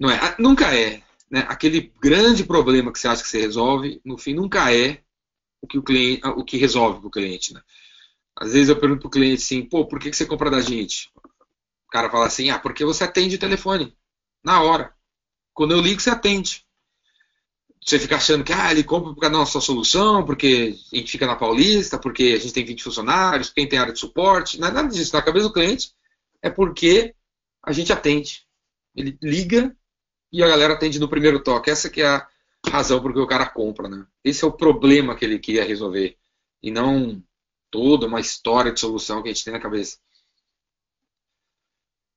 Não 0.00 0.10
é, 0.10 0.34
nunca 0.38 0.74
é. 0.74 1.02
Né? 1.30 1.44
Aquele 1.46 1.92
grande 2.00 2.42
problema 2.42 2.90
que 2.90 2.98
você 2.98 3.06
acha 3.06 3.22
que 3.22 3.28
você 3.28 3.40
resolve, 3.42 4.00
no 4.02 4.16
fim, 4.16 4.32
nunca 4.32 4.74
é 4.74 5.02
o 5.60 5.66
que, 5.66 5.78
o 5.78 5.82
cliente, 5.82 6.26
o 6.26 6.44
que 6.44 6.56
resolve 6.56 7.00
para 7.00 7.08
o 7.08 7.10
cliente. 7.10 7.54
Né? 7.54 7.62
Às 8.36 8.52
vezes 8.52 8.68
eu 8.68 8.78
pergunto 8.78 9.00
para 9.00 9.08
o 9.08 9.10
cliente 9.10 9.42
assim, 9.42 9.62
pô, 9.62 9.86
por 9.86 9.98
que, 9.98 10.10
que 10.10 10.16
você 10.16 10.26
compra 10.26 10.50
da 10.50 10.60
gente? 10.60 11.10
O 11.86 11.90
cara 11.90 12.10
fala 12.10 12.26
assim, 12.26 12.50
ah, 12.50 12.58
porque 12.58 12.84
você 12.84 13.04
atende 13.04 13.36
o 13.36 13.40
telefone, 13.40 13.96
na 14.44 14.62
hora. 14.62 14.92
Quando 15.54 15.72
eu 15.72 15.80
ligo, 15.80 16.00
você 16.00 16.10
atende. 16.10 16.64
Você 17.84 17.98
fica 17.98 18.16
achando 18.16 18.44
que 18.44 18.52
ah, 18.52 18.70
ele 18.70 18.84
compra 18.84 19.14
por 19.14 19.20
causa 19.20 19.32
da 19.32 19.38
nossa 19.38 19.60
solução, 19.60 20.24
porque 20.24 20.76
a 20.92 20.96
gente 20.96 21.10
fica 21.10 21.26
na 21.26 21.36
Paulista, 21.36 21.98
porque 21.98 22.34
a 22.36 22.38
gente 22.38 22.52
tem 22.52 22.64
20 22.64 22.84
funcionários, 22.84 23.50
quem 23.50 23.66
tem 23.66 23.78
área 23.78 23.92
de 23.92 23.98
suporte, 23.98 24.58
é 24.58 24.60
nada 24.60 24.82
disso. 24.82 25.16
Na 25.16 25.22
cabeça 25.22 25.48
do 25.48 25.52
cliente 25.52 25.92
é 26.42 26.50
porque 26.50 27.14
a 27.64 27.72
gente 27.72 27.92
atende. 27.92 28.46
Ele 28.94 29.16
liga 29.22 29.74
e 30.30 30.42
a 30.42 30.48
galera 30.48 30.74
atende 30.74 30.98
no 30.98 31.08
primeiro 31.08 31.42
toque. 31.42 31.70
Essa 31.70 31.88
que 31.88 32.02
é 32.02 32.08
a 32.08 32.28
razão 32.68 33.00
por 33.00 33.12
que 33.12 33.18
o 33.18 33.26
cara 33.26 33.48
compra, 33.48 33.88
né? 33.88 34.06
Esse 34.24 34.44
é 34.44 34.46
o 34.46 34.52
problema 34.52 35.16
que 35.16 35.24
ele 35.24 35.38
queria 35.38 35.64
resolver. 35.64 36.16
E 36.62 36.70
não 36.70 37.22
toda 37.70 38.06
uma 38.06 38.20
história 38.20 38.72
de 38.72 38.80
solução 38.80 39.22
que 39.22 39.28
a 39.28 39.32
gente 39.32 39.44
tem 39.44 39.52
na 39.52 39.60
cabeça. 39.60 39.98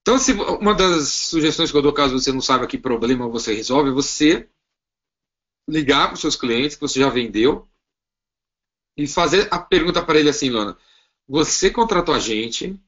Então, 0.02 0.18
se, 0.18 0.34
uma 0.34 0.74
das 0.74 1.10
sugestões 1.10 1.72
que 1.72 1.78
eu 1.78 1.82
dou, 1.82 1.94
caso 1.94 2.20
você 2.20 2.32
não 2.32 2.42
saiba 2.42 2.66
que 2.66 2.78
problema 2.78 3.28
você 3.28 3.54
resolve, 3.54 3.90
é 3.90 3.94
você 3.94 4.50
ligar 5.70 6.08
para 6.08 6.16
os 6.16 6.22
seus 6.22 6.36
clientes 6.36 6.76
que 6.76 6.82
você 6.82 7.00
já 7.00 7.10
vendeu 7.10 7.70
e 8.98 9.08
fazer 9.08 9.48
a 9.52 9.60
pergunta 9.60 10.04
para 10.04 10.20
ele 10.20 10.30
assim, 10.30 10.50
Lona, 10.50 10.78
você 11.28 11.70
contratou 11.70 12.14
a 12.16 12.20
gente, 12.20 12.80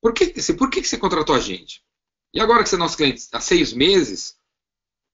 por 0.00 0.14
que, 0.14 0.26
por 0.54 0.70
que 0.70 0.82
você 0.82 0.98
contratou 0.98 1.34
a 1.34 1.40
gente? 1.40 1.84
E 2.32 2.40
agora 2.40 2.62
que 2.62 2.68
você 2.68 2.76
é 2.76 2.78
nosso 2.78 2.96
cliente 2.96 3.28
há 3.32 3.40
seis 3.40 3.72
meses, 3.72 4.38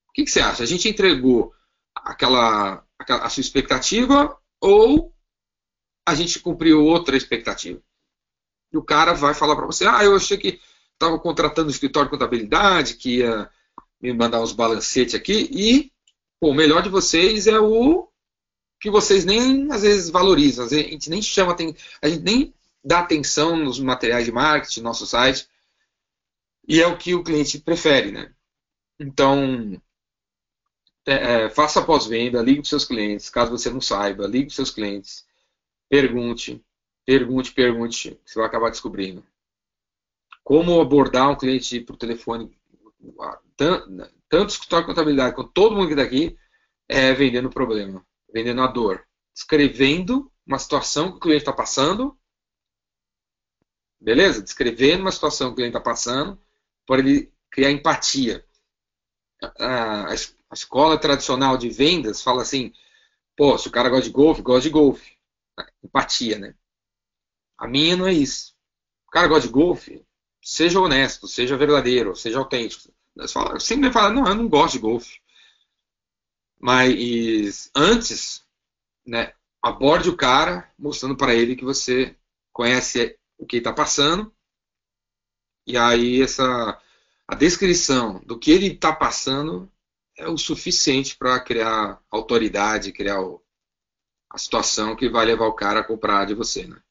o 0.09 0.13
que, 0.13 0.23
que 0.23 0.31
você 0.31 0.39
acha? 0.39 0.63
A 0.63 0.65
gente 0.65 0.87
entregou 0.87 1.53
aquela, 1.95 2.85
aquela, 2.97 3.25
a 3.25 3.29
sua 3.29 3.41
expectativa 3.41 4.37
ou 4.61 5.13
a 6.05 6.15
gente 6.15 6.39
cumpriu 6.39 6.83
outra 6.83 7.15
expectativa? 7.15 7.81
E 8.71 8.77
o 8.77 8.83
cara 8.83 9.13
vai 9.13 9.33
falar 9.33 9.55
para 9.55 9.65
você, 9.65 9.85
ah, 9.85 10.03
eu 10.03 10.15
achei 10.15 10.37
que 10.37 10.59
estava 10.93 11.19
contratando 11.19 11.69
escritório 11.69 12.09
de 12.09 12.17
contabilidade, 12.17 12.95
que 12.95 13.17
ia 13.17 13.49
me 14.01 14.13
mandar 14.13 14.41
uns 14.41 14.51
balancetes 14.51 15.15
aqui, 15.15 15.49
e 15.51 15.91
pô, 16.39 16.49
o 16.49 16.53
melhor 16.53 16.81
de 16.81 16.89
vocês 16.89 17.47
é 17.47 17.59
o 17.59 18.09
que 18.79 18.89
vocês 18.89 19.23
nem 19.23 19.71
às 19.71 19.81
vezes 19.83 20.09
valorizam, 20.09 20.65
a 20.65 20.69
gente 20.69 21.09
nem 21.09 21.21
chama, 21.21 21.55
a 22.01 22.09
gente 22.09 22.21
nem 22.21 22.53
dá 22.83 22.99
atenção 22.99 23.55
nos 23.55 23.79
materiais 23.79 24.25
de 24.25 24.31
marketing, 24.31 24.81
no 24.81 24.85
nosso 24.85 25.05
site, 25.07 25.47
e 26.67 26.81
é 26.81 26.87
o 26.87 26.97
que 26.97 27.15
o 27.15 27.23
cliente 27.23 27.59
prefere, 27.59 28.11
né? 28.11 28.33
Então, 28.99 29.81
é, 31.05 31.45
é 31.45 31.49
faça 31.49 31.81
pós-venda, 31.81 32.41
ligue 32.41 32.61
para 32.61 32.69
seus 32.69 32.85
clientes, 32.85 33.29
caso 33.29 33.51
você 33.51 33.69
não 33.69 33.81
saiba, 33.81 34.27
ligue 34.27 34.47
para 34.47 34.55
seus 34.55 34.71
clientes, 34.71 35.25
pergunte, 35.89 36.63
pergunte, 37.05 37.51
pergunte, 37.53 38.19
você 38.25 38.39
vai 38.39 38.47
acabar 38.47 38.69
descobrindo 38.69 39.23
como 40.43 40.81
abordar 40.81 41.29
um 41.29 41.37
cliente 41.37 41.79
por 41.79 41.95
telefone, 41.95 42.51
tanto 43.55 44.49
escritório 44.49 44.85
de 44.85 44.91
contabilidade 44.91 45.35
quanto 45.35 45.51
todo 45.51 45.75
mundo 45.75 45.87
que 45.87 45.93
está 45.93 46.03
aqui, 46.03 46.37
é 46.87 47.13
vendendo 47.13 47.47
o 47.47 47.53
problema, 47.53 48.05
vendendo 48.31 48.61
a 48.61 48.67
dor, 48.67 49.05
descrevendo 49.33 50.31
uma 50.45 50.59
situação 50.59 51.11
que 51.11 51.17
o 51.17 51.19
cliente 51.19 51.43
está 51.43 51.53
passando, 51.53 52.17
beleza? 53.99 54.41
Descrevendo 54.41 55.01
uma 55.01 55.11
situação 55.11 55.47
que 55.47 55.53
o 55.53 55.55
cliente 55.55 55.77
está 55.77 55.81
passando, 55.81 56.37
para 56.85 56.99
ele 56.99 57.31
criar 57.49 57.71
empatia. 57.71 58.45
A, 59.59 60.13
a, 60.53 60.55
escola 60.55 60.99
tradicional 60.99 61.57
de 61.57 61.69
vendas 61.69 62.21
fala 62.21 62.43
assim, 62.43 62.71
pô, 63.35 63.57
se 63.57 63.67
o 63.67 63.71
cara 63.71 63.89
gosta 63.89 64.05
de 64.05 64.11
golfe, 64.11 64.41
gosta 64.41 64.61
de 64.61 64.69
golfe. 64.69 65.17
Empatia, 65.83 66.37
né? 66.37 66.55
A 67.57 67.67
minha 67.67 67.95
não 67.95 68.07
é 68.07 68.13
isso. 68.13 68.53
O 69.07 69.11
cara 69.11 69.27
gosta 69.27 69.47
de 69.47 69.53
golfe, 69.53 70.05
seja 70.41 70.79
honesto, 70.79 71.27
seja 71.27 71.57
verdadeiro, 71.57 72.15
seja 72.15 72.39
autêntico. 72.39 72.93
Fala, 73.31 73.59
sempre 73.59 73.91
fala, 73.91 74.09
não, 74.09 74.25
eu 74.25 74.35
não 74.35 74.47
gosto 74.47 74.73
de 74.73 74.79
golfe. 74.79 75.19
Mas 76.59 77.69
antes, 77.75 78.43
né, 79.05 79.33
aborde 79.61 80.09
o 80.09 80.17
cara 80.17 80.71
mostrando 80.77 81.15
para 81.15 81.35
ele 81.35 81.55
que 81.55 81.65
você 81.65 82.17
conhece 82.51 83.17
o 83.37 83.45
que 83.45 83.57
está 83.57 83.73
passando. 83.73 84.33
E 85.65 85.77
aí 85.77 86.21
essa 86.21 86.79
a 87.27 87.35
descrição 87.35 88.21
do 88.25 88.37
que 88.37 88.51
ele 88.51 88.67
está 88.67 88.93
passando 88.93 89.71
é 90.17 90.27
o 90.27 90.37
suficiente 90.37 91.15
para 91.17 91.39
criar 91.39 91.99
autoridade, 92.09 92.91
criar 92.91 93.21
o, 93.21 93.41
a 94.29 94.37
situação 94.37 94.95
que 94.95 95.09
vai 95.09 95.25
levar 95.25 95.47
o 95.47 95.55
cara 95.55 95.79
a 95.79 95.83
comprar 95.83 96.25
de 96.25 96.33
você, 96.33 96.65
né? 96.67 96.81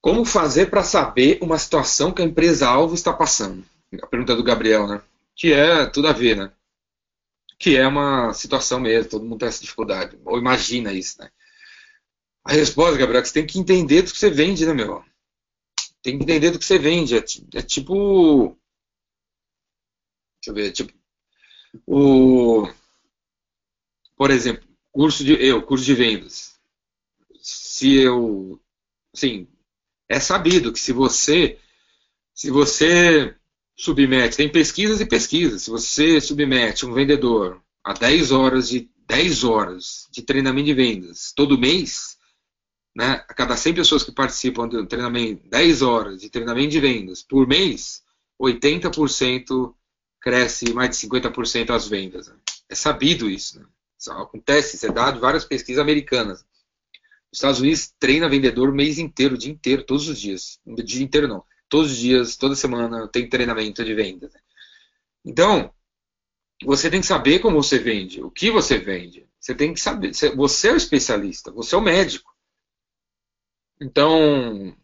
Como 0.00 0.24
fazer 0.24 0.70
para 0.70 0.84
saber 0.84 1.38
uma 1.42 1.58
situação 1.58 2.12
que 2.12 2.22
a 2.22 2.24
empresa-alvo 2.24 2.94
está 2.94 3.12
passando? 3.12 3.64
A 4.00 4.06
pergunta 4.06 4.36
do 4.36 4.44
Gabriel, 4.44 4.86
né? 4.86 5.02
Que 5.34 5.52
é 5.52 5.84
tudo 5.86 6.06
a 6.06 6.12
ver, 6.12 6.36
né? 6.36 6.52
Que 7.58 7.76
é 7.76 7.86
uma 7.86 8.32
situação 8.32 8.78
mesmo, 8.78 9.10
todo 9.10 9.24
mundo 9.24 9.40
tem 9.40 9.48
essa 9.48 9.62
dificuldade. 9.62 10.16
Ou 10.24 10.38
imagina 10.38 10.92
isso, 10.92 11.20
né? 11.20 11.28
A 12.44 12.52
resposta, 12.52 12.96
Gabriel, 12.96 13.18
é 13.18 13.22
que 13.22 13.28
você 13.28 13.34
tem 13.34 13.46
que 13.46 13.58
entender 13.58 14.02
do 14.02 14.12
que 14.12 14.18
você 14.18 14.30
vende, 14.30 14.64
né, 14.64 14.72
meu? 14.72 15.04
Tem 16.06 16.16
que 16.18 16.22
entender 16.22 16.52
do 16.52 16.58
que 16.60 16.64
você 16.64 16.78
vende. 16.78 17.16
É, 17.16 17.24
é 17.54 17.62
tipo. 17.62 18.56
Deixa 20.40 20.46
eu 20.46 20.54
ver, 20.54 20.70
tipo. 20.70 20.92
O. 21.84 22.68
Por 24.16 24.30
exemplo, 24.30 24.68
curso 24.92 25.24
de. 25.24 25.32
Eu, 25.32 25.60
curso 25.64 25.84
de 25.84 25.94
vendas. 25.94 26.60
Se 27.40 27.96
eu. 27.96 28.60
Assim, 29.12 29.48
é 30.08 30.20
sabido 30.20 30.72
que 30.72 30.78
se 30.78 30.92
você 30.92 31.58
se 32.32 32.52
você 32.52 33.34
submete, 33.76 34.36
tem 34.36 34.48
pesquisas 34.48 35.00
e 35.00 35.06
pesquisas, 35.06 35.62
se 35.62 35.70
você 35.70 36.20
submete 36.20 36.86
um 36.86 36.94
vendedor 36.94 37.60
a 37.82 37.92
10 37.92 38.30
horas 38.30 38.68
de 38.68 38.88
10 39.08 39.42
horas 39.42 40.06
de 40.12 40.22
treinamento 40.22 40.66
de 40.66 40.74
vendas 40.74 41.32
todo 41.34 41.58
mês, 41.58 42.15
né, 42.96 43.22
a 43.28 43.34
cada 43.34 43.54
100 43.54 43.74
pessoas 43.74 44.02
que 44.02 44.10
participam 44.10 44.66
do 44.66 44.86
treinamento, 44.86 45.46
10 45.50 45.82
horas 45.82 46.20
de 46.22 46.30
treinamento 46.30 46.70
de 46.70 46.80
vendas 46.80 47.22
por 47.22 47.46
mês, 47.46 48.02
80% 48.40 49.74
cresce 50.18 50.72
mais 50.72 50.88
de 50.90 51.06
50% 51.06 51.70
as 51.70 51.86
vendas. 51.86 52.28
Né? 52.28 52.34
É 52.70 52.74
sabido 52.74 53.28
isso. 53.28 53.60
Né? 53.60 53.66
Isso 53.98 54.10
acontece, 54.10 54.76
isso 54.76 54.86
é 54.86 54.90
dado 54.90 55.20
várias 55.20 55.44
pesquisas 55.44 55.78
americanas. 55.78 56.40
Os 57.30 57.38
Estados 57.38 57.60
Unidos 57.60 57.92
treina 57.98 58.30
vendedor 58.30 58.70
o 58.70 58.74
mês 58.74 58.98
inteiro, 58.98 59.34
o 59.34 59.38
dia 59.38 59.52
inteiro, 59.52 59.84
todos 59.84 60.08
os 60.08 60.18
dias. 60.18 60.58
O 60.64 60.74
dia 60.82 61.04
inteiro 61.04 61.28
não. 61.28 61.44
Todos 61.68 61.92
os 61.92 61.98
dias, 61.98 62.36
toda 62.36 62.54
semana 62.54 63.06
tem 63.08 63.28
treinamento 63.28 63.84
de 63.84 63.92
venda. 63.92 64.30
Então, 65.22 65.70
você 66.64 66.88
tem 66.88 67.00
que 67.02 67.06
saber 67.06 67.40
como 67.40 67.62
você 67.62 67.78
vende, 67.78 68.22
o 68.22 68.30
que 68.30 68.50
você 68.50 68.78
vende. 68.78 69.28
Você 69.38 69.54
tem 69.54 69.74
que 69.74 69.80
saber. 69.80 70.14
Você 70.14 70.68
é 70.68 70.72
o 70.72 70.76
especialista, 70.76 71.50
você 71.50 71.74
é 71.74 71.78
o 71.78 71.82
médico. 71.82 72.35
Então, 73.80 74.74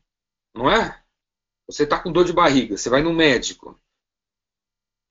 não 0.54 0.70
é? 0.70 1.02
Você 1.66 1.84
está 1.84 1.98
com 1.98 2.12
dor 2.12 2.24
de 2.24 2.32
barriga, 2.32 2.76
você 2.76 2.90
vai 2.90 3.02
no 3.02 3.12
médico. 3.12 3.78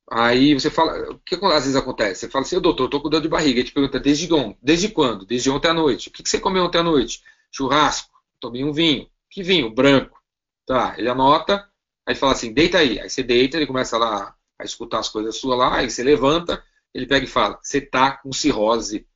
Aí 0.10 0.54
você 0.54 0.70
fala, 0.70 1.12
o 1.12 1.20
que 1.20 1.36
às 1.36 1.64
vezes 1.64 1.76
acontece? 1.76 2.22
Você 2.22 2.30
fala 2.30 2.44
assim, 2.44 2.60
doutor, 2.60 2.86
estou 2.86 3.02
com 3.02 3.10
dor 3.10 3.22
de 3.22 3.30
barriga. 3.30 3.60
Ele 3.60 3.68
te 3.68 3.74
pergunta, 3.74 4.00
desde, 4.00 4.32
ontem, 4.34 4.58
desde 4.62 4.90
quando? 4.90 5.26
Desde 5.26 5.50
ontem 5.50 5.70
à 5.70 5.74
noite. 5.74 6.10
O 6.10 6.12
que 6.12 6.28
você 6.28 6.40
comeu 6.40 6.66
ontem 6.66 6.80
à 6.80 6.84
noite? 6.84 7.24
Churrasco. 7.50 8.12
Tomei 8.40 8.64
um 8.64 8.74
vinho. 8.74 9.10
Que 9.30 9.42
vinho? 9.42 9.74
Branco. 9.74 10.22
Tá, 10.66 10.96
ele 10.98 11.10
anota, 11.10 11.68
aí 12.06 12.16
fala 12.16 12.34
assim, 12.34 12.54
deita 12.54 12.78
aí. 12.80 13.00
Aí 13.00 13.10
você 13.10 13.24
deita, 13.24 13.58
ele 13.58 13.68
começa 13.68 13.98
lá 13.98 14.36
a 14.60 14.64
escutar 14.64 15.00
as 15.00 15.10
coisas 15.10 15.38
suas 15.38 15.58
lá, 15.58 15.78
aí 15.78 15.90
você 15.90 16.04
levanta, 16.04 16.64
ele 16.94 17.08
pega 17.08 17.26
e 17.26 17.30
fala, 17.30 17.60
você 17.62 17.82
tá 17.82 18.18
com 18.18 18.32
cirrose. 18.32 19.08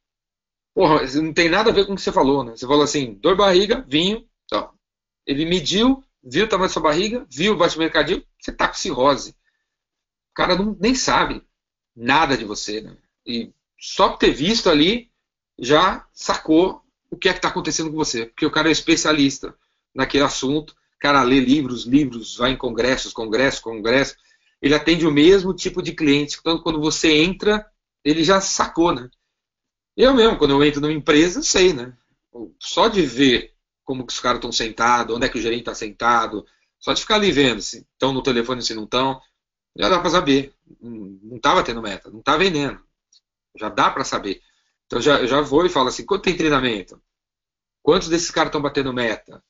Porra, 0.73 1.05
não 1.21 1.33
tem 1.33 1.49
nada 1.49 1.69
a 1.71 1.73
ver 1.73 1.85
com 1.85 1.93
o 1.93 1.95
que 1.95 2.01
você 2.01 2.11
falou, 2.11 2.43
né? 2.43 2.55
Você 2.55 2.67
falou 2.67 2.83
assim, 2.83 3.13
dor 3.15 3.33
de 3.33 3.37
barriga, 3.37 3.85
vinho. 3.87 4.27
Ele 5.25 5.45
mediu, 5.45 6.03
viu 6.23 6.45
o 6.45 6.49
tamanho 6.49 6.69
da 6.69 6.73
sua 6.73 6.81
barriga, 6.81 7.25
viu 7.29 7.53
o 7.53 7.57
batimento 7.57 7.93
cardíaco, 7.93 8.25
você 8.39 8.51
tá 8.51 8.67
com 8.67 8.73
cirrose. 8.75 9.31
O 10.31 10.33
cara 10.35 10.55
não, 10.55 10.77
nem 10.79 10.93
sabe 10.93 11.43
nada 11.95 12.37
de 12.37 12.43
você, 12.43 12.81
né? 12.81 12.97
E 13.25 13.51
só 13.79 14.09
por 14.09 14.17
ter 14.17 14.31
visto 14.31 14.69
ali, 14.69 15.09
já 15.57 16.05
sacou 16.13 16.83
o 17.09 17.17
que 17.17 17.29
é 17.29 17.31
que 17.31 17.39
está 17.39 17.47
acontecendo 17.47 17.89
com 17.89 17.95
você. 17.95 18.25
Porque 18.25 18.45
o 18.45 18.51
cara 18.51 18.69
é 18.69 18.71
especialista 18.71 19.55
naquele 19.93 20.23
assunto, 20.23 20.71
o 20.71 20.99
cara 20.99 21.23
lê 21.23 21.39
livros, 21.39 21.85
livros, 21.85 22.37
vai 22.37 22.51
em 22.51 22.57
congressos, 22.57 23.13
congressos, 23.13 23.59
congressos. 23.59 24.17
Ele 24.61 24.75
atende 24.75 25.05
o 25.05 25.11
mesmo 25.11 25.53
tipo 25.53 25.81
de 25.81 25.93
cliente. 25.93 26.37
Então, 26.39 26.59
quando 26.59 26.79
você 26.79 27.11
entra, 27.13 27.65
ele 28.03 28.23
já 28.23 28.41
sacou, 28.41 28.93
né? 28.93 29.09
Eu 29.95 30.13
mesmo, 30.13 30.37
quando 30.37 30.51
eu 30.51 30.63
entro 30.63 30.81
numa 30.81 30.93
empresa, 30.93 31.41
sei, 31.41 31.73
né? 31.73 31.93
Só 32.59 32.87
de 32.87 33.01
ver 33.01 33.54
como 33.85 34.05
que 34.05 34.11
os 34.11 34.19
caras 34.19 34.39
estão 34.39 34.51
sentados, 34.51 35.15
onde 35.15 35.25
é 35.25 35.29
que 35.29 35.37
o 35.37 35.41
gerente 35.41 35.61
está 35.61 35.75
sentado, 35.75 36.45
só 36.79 36.91
de 36.91 37.01
ficar 37.01 37.15
ali 37.15 37.31
vendo 37.31 37.61
se 37.61 37.87
estão 37.93 38.11
no 38.11 38.21
telefone, 38.21 38.61
se 38.61 38.73
não 38.73 38.83
estão, 38.83 39.21
já 39.77 39.89
dá 39.89 39.99
para 39.99 40.09
saber. 40.09 40.53
Não 40.81 41.37
estava 41.37 41.63
tendo 41.63 41.81
meta, 41.81 42.09
não 42.09 42.19
está 42.19 42.35
vendendo. 42.35 42.79
Já 43.57 43.69
dá 43.69 43.89
para 43.89 44.03
saber. 44.03 44.41
Então 44.85 44.99
já, 45.01 45.19
eu 45.19 45.27
já 45.27 45.41
vou 45.41 45.65
e 45.65 45.69
falo 45.69 45.87
assim, 45.87 46.05
quanto 46.05 46.23
tem 46.23 46.35
treinamento? 46.35 47.01
Quantos 47.81 48.09
desses 48.09 48.31
caras 48.31 48.49
estão 48.49 48.61
batendo 48.61 48.93
meta? 48.93 49.43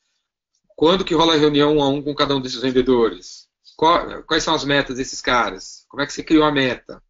Quando 0.75 1.05
que 1.05 1.15
rola 1.15 1.35
reunião 1.35 1.77
um 1.77 1.81
a 1.81 1.87
um 1.87 2.01
com 2.01 2.13
cada 2.13 2.35
um 2.35 2.41
desses 2.41 2.61
vendedores? 2.61 3.47
Qual, 3.77 4.23
quais 4.23 4.43
são 4.43 4.53
as 4.53 4.65
metas 4.65 4.97
desses 4.97 5.21
caras? 5.21 5.85
Como 5.87 6.03
é 6.03 6.05
que 6.05 6.13
você 6.13 6.23
criou 6.23 6.43
a 6.43 6.51
meta? 6.51 7.01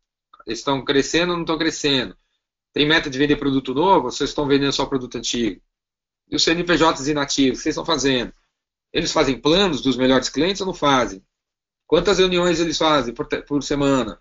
Eles 0.45 0.59
estão 0.59 0.83
crescendo 0.85 1.31
ou 1.31 1.37
não 1.37 1.43
estão 1.43 1.57
crescendo? 1.57 2.15
Tem 2.73 2.87
meta 2.87 3.09
de 3.09 3.17
vender 3.17 3.37
produto 3.37 3.73
novo 3.73 4.05
ou 4.05 4.11
vocês 4.11 4.29
estão 4.29 4.47
vendendo 4.47 4.73
só 4.73 4.85
produto 4.85 5.17
antigo? 5.17 5.61
E 6.29 6.35
os 6.35 6.43
CNPJs 6.43 7.07
inativos, 7.07 7.59
o 7.59 7.61
que 7.61 7.63
vocês 7.63 7.73
estão 7.73 7.85
fazendo? 7.85 8.33
Eles 8.91 9.11
fazem 9.11 9.39
planos 9.39 9.81
dos 9.81 9.97
melhores 9.97 10.29
clientes 10.29 10.61
ou 10.61 10.67
não 10.67 10.73
fazem? 10.73 11.23
Quantas 11.85 12.17
reuniões 12.17 12.59
eles 12.59 12.77
fazem 12.77 13.13
por, 13.13 13.27
por 13.43 13.61
semana? 13.63 14.19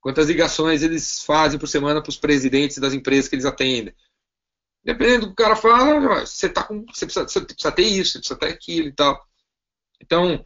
Quantas 0.00 0.28
ligações 0.28 0.82
eles 0.82 1.22
fazem 1.24 1.58
por 1.58 1.66
semana 1.66 2.02
para 2.02 2.10
os 2.10 2.16
presidentes 2.16 2.78
das 2.78 2.92
empresas 2.92 3.28
que 3.28 3.34
eles 3.34 3.44
atendem? 3.44 3.94
Dependendo 4.82 5.20
do 5.20 5.26
que 5.28 5.42
o 5.42 5.44
cara 5.44 5.56
fala, 5.56 6.26
você, 6.26 6.48
tá 6.48 6.62
com, 6.62 6.84
você, 6.86 7.06
precisa, 7.06 7.26
você 7.26 7.40
precisa 7.40 7.72
ter 7.72 7.82
isso, 7.84 8.12
você 8.12 8.18
precisa 8.18 8.38
ter 8.38 8.48
aquilo 8.48 8.88
e 8.88 8.92
tal. 8.92 9.26
Então, 10.00 10.44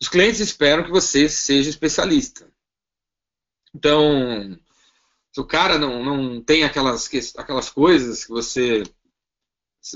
os 0.00 0.08
clientes 0.08 0.40
esperam 0.40 0.84
que 0.84 0.90
você 0.90 1.28
seja 1.28 1.70
especialista. 1.70 2.50
Então, 3.74 4.58
se 5.32 5.40
o 5.40 5.46
cara 5.46 5.78
não, 5.78 6.04
não 6.04 6.42
tem 6.42 6.64
aquelas, 6.64 7.10
aquelas 7.36 7.70
coisas 7.70 8.24
que 8.24 8.30
você, 8.30 8.82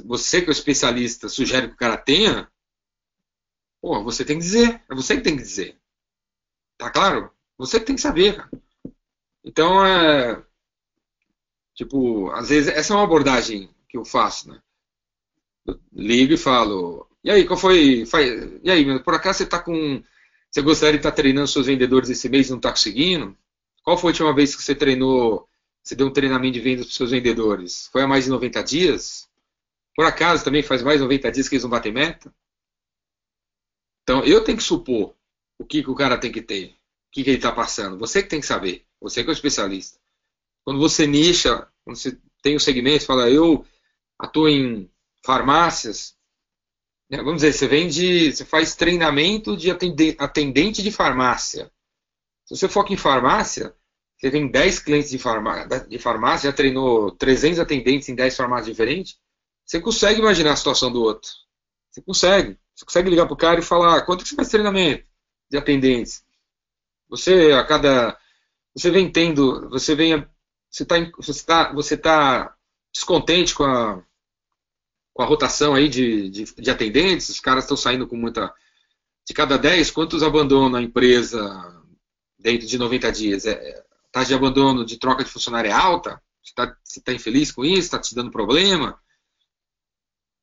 você 0.05 0.41
que 0.41 0.49
é 0.49 0.51
o 0.51 0.53
especialista 0.53 1.29
sugere 1.29 1.69
que 1.69 1.75
o 1.75 1.79
cara 1.79 1.97
tenha, 1.97 2.51
pô, 3.81 4.03
você 4.03 4.25
tem 4.25 4.39
que 4.39 4.45
dizer. 4.45 4.83
É 4.91 4.95
você 4.95 5.17
que 5.17 5.23
tem 5.23 5.37
que 5.37 5.43
dizer. 5.43 5.79
Tá 6.79 6.91
claro? 6.91 7.31
Você 7.59 7.81
que 7.81 7.87
tem 7.87 7.97
que 7.97 8.03
saber, 8.03 8.37
cara. 8.37 8.51
Então, 9.45 9.85
é, 9.85 10.43
tipo, 11.75 12.31
às 12.31 12.49
vezes 12.51 12.73
essa 12.73 12.93
é 12.93 12.97
uma 12.97 13.05
abordagem 13.05 13.71
que 13.89 13.97
eu 13.97 14.05
faço, 14.05 14.49
né? 14.51 14.61
Eu 15.67 15.81
ligo 15.93 16.35
e 16.35 16.37
falo, 16.37 17.11
e 17.23 17.31
aí, 17.31 17.47
qual 17.47 17.59
foi? 17.59 18.05
E 18.63 18.71
aí, 18.71 19.03
por 19.03 19.15
acaso 19.15 19.39
você 19.39 19.45
está 19.45 19.59
com. 19.59 20.03
Você 20.51 20.63
gostaria 20.63 20.95
de 20.95 20.99
estar 20.99 21.11
tá 21.11 21.17
treinando 21.17 21.47
seus 21.47 21.67
vendedores 21.67 22.11
esse 22.11 22.29
mês 22.29 22.49
e 22.49 22.51
não 22.51 22.57
está 22.57 22.71
conseguindo? 22.71 23.37
Qual 23.85 23.97
foi 23.97 24.11
a 24.11 24.13
última 24.13 24.35
vez 24.35 24.57
que 24.57 24.63
você 24.63 24.75
treinou, 24.75 25.47
você 25.83 25.95
deu 25.95 26.07
um 26.09 26.13
treinamento 26.13 26.55
de 26.55 26.61
vendas 26.61 26.87
para 26.87 26.95
seus 26.95 27.11
vendedores? 27.11 27.89
Foi 27.93 28.03
há 28.03 28.09
mais 28.09 28.25
de 28.25 28.31
90 28.31 28.63
dias? 28.65 29.30
Por 30.01 30.07
acaso 30.07 30.43
também 30.43 30.63
faz 30.63 30.83
mais 30.83 30.97
de 30.97 31.03
90 31.03 31.31
dias 31.31 31.47
que 31.47 31.57
eles 31.57 31.63
não 31.63 31.69
batem 31.69 31.93
meta? 31.93 32.35
Então, 34.03 34.25
eu 34.25 34.43
tenho 34.43 34.57
que 34.57 34.65
supor 34.65 35.15
o 35.59 35.65
que, 35.67 35.83
que 35.83 35.91
o 35.91 35.95
cara 35.95 36.17
tem 36.17 36.33
que 36.33 36.41
ter, 36.41 36.69
o 36.69 36.75
que, 37.13 37.23
que 37.23 37.29
ele 37.29 37.37
está 37.37 37.53
passando. 37.53 37.99
Você 37.99 38.23
que 38.23 38.31
tem 38.31 38.41
que 38.41 38.47
saber. 38.47 38.87
Você 38.99 39.23
que 39.23 39.29
é 39.29 39.31
o 39.31 39.35
especialista. 39.35 40.01
Quando 40.65 40.81
você 40.81 41.07
nicha, 41.07 41.69
quando 41.85 41.99
você 41.99 42.19
tem 42.41 42.57
o 42.57 42.61
segmento, 42.61 43.05
fala, 43.05 43.29
eu 43.29 43.63
atuo 44.19 44.49
em 44.49 44.91
farmácias, 45.23 46.17
né, 47.11 47.19
vamos 47.19 47.43
dizer, 47.43 47.53
você 47.53 47.69
vende, 47.69 48.33
você 48.33 48.47
faz 48.47 48.75
treinamento 48.75 49.55
de 49.55 49.71
atendente 50.19 50.83
de 50.83 50.91
farmácia. 50.91 51.71
Se 52.47 52.57
você 52.57 52.71
foca 52.71 52.91
em 52.95 52.97
farmácia, 52.97 53.77
você 54.17 54.31
tem 54.31 54.51
10 54.51 54.79
clientes 54.79 55.11
de 55.11 55.19
farmácia, 55.19 56.51
já 56.51 56.57
treinou 56.57 57.11
300 57.11 57.61
atendentes 57.61 58.09
em 58.09 58.15
10 58.15 58.35
farmácias 58.35 58.75
diferentes, 58.75 59.21
você 59.71 59.81
consegue 59.81 60.19
imaginar 60.19 60.55
a 60.55 60.57
situação 60.57 60.91
do 60.91 61.01
outro. 61.01 61.31
Você 61.93 62.03
consegue. 62.03 62.59
Você 62.75 62.85
consegue 62.85 63.09
ligar 63.09 63.27
para 63.27 63.35
o 63.35 63.37
cara 63.37 63.61
e 63.61 63.63
falar, 63.63 64.03
quanto 64.03 64.25
que 64.25 64.29
você 64.29 64.35
faz 64.35 64.49
treinamento 64.49 65.07
de 65.49 65.57
atendentes? 65.57 66.25
Você, 67.09 67.53
a 67.53 67.65
cada 67.65 68.19
você 68.75 68.91
vem 68.91 69.11
tendo, 69.13 69.69
você 69.71 69.95
vem, 69.95 70.27
você 70.69 70.83
está 70.83 70.97
você 71.17 71.45
tá, 71.45 71.73
você 71.73 71.97
tá 71.97 72.57
descontente 72.93 73.55
com 73.55 73.63
a, 73.63 74.03
com 75.15 75.23
a 75.23 75.27
rotação 75.27 75.77
aí 75.77 75.89
de, 75.89 76.29
de, 76.31 76.45
de 76.53 76.71
atendentes, 76.71 77.29
os 77.29 77.39
caras 77.39 77.63
estão 77.63 77.77
saindo 77.77 78.09
com 78.09 78.17
muita. 78.17 78.53
De 79.25 79.33
cada 79.33 79.57
10, 79.57 79.93
quantos 79.93 80.25
abandonam 80.25 80.81
a 80.81 80.83
empresa 80.83 81.41
dentro 82.37 82.67
de 82.67 82.77
90 82.77 83.13
dias? 83.13 83.47
É, 83.47 83.53
é, 83.53 83.85
taxa 84.11 84.29
de 84.29 84.35
abandono 84.35 84.85
de 84.85 84.99
troca 84.99 85.23
de 85.23 85.31
funcionário 85.31 85.71
é 85.71 85.73
alta? 85.73 86.21
Você 86.43 86.51
está 86.51 86.77
tá 87.05 87.13
infeliz 87.13 87.53
com 87.53 87.65
isso? 87.65 87.83
Está 87.83 88.01
te 88.01 88.17
dando 88.17 88.33
problema? 88.33 88.99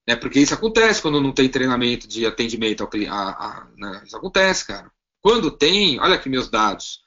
É 0.08 0.16
porque 0.16 0.40
isso 0.40 0.54
acontece 0.54 1.02
quando 1.02 1.20
não 1.20 1.34
tem 1.34 1.50
treinamento 1.50 2.08
de 2.08 2.26
atendimento 2.26 2.82
ao 2.82 2.88
cliente. 2.88 3.12
Né? 3.76 4.04
Isso 4.06 4.16
acontece, 4.16 4.66
cara. 4.66 4.90
Quando 5.22 5.52
tem, 5.52 6.00
olha 6.00 6.16
aqui 6.16 6.30
meus 6.30 6.50
dados. 6.50 7.06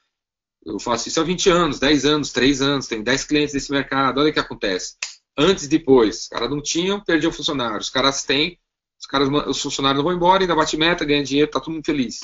Eu 0.63 0.79
faço 0.79 1.07
isso 1.07 1.19
há 1.19 1.23
20 1.23 1.49
anos, 1.49 1.79
10 1.79 2.05
anos, 2.05 2.31
3 2.31 2.61
anos, 2.61 2.85
tenho 2.85 3.03
10 3.03 3.23
clientes 3.23 3.53
desse 3.53 3.71
mercado, 3.71 4.19
olha 4.19 4.29
o 4.29 4.33
que 4.33 4.39
acontece. 4.39 4.95
Antes 5.35 5.63
e 5.63 5.67
depois, 5.67 6.21
os 6.21 6.27
caras 6.27 6.49
não 6.51 6.61
tinham, 6.61 7.03
perdiam 7.03 7.31
funcionário. 7.31 7.79
Os 7.79 7.89
caras 7.89 8.23
têm, 8.23 8.59
os, 8.99 9.07
caras, 9.07 9.27
os 9.47 9.59
funcionários 9.59 9.97
não 9.97 10.03
vão 10.03 10.15
embora, 10.15 10.43
ainda 10.43 10.55
bate 10.55 10.77
meta, 10.77 11.03
ganha 11.03 11.23
dinheiro, 11.23 11.49
tá 11.49 11.59
todo 11.59 11.73
mundo 11.73 11.85
feliz. 11.85 12.19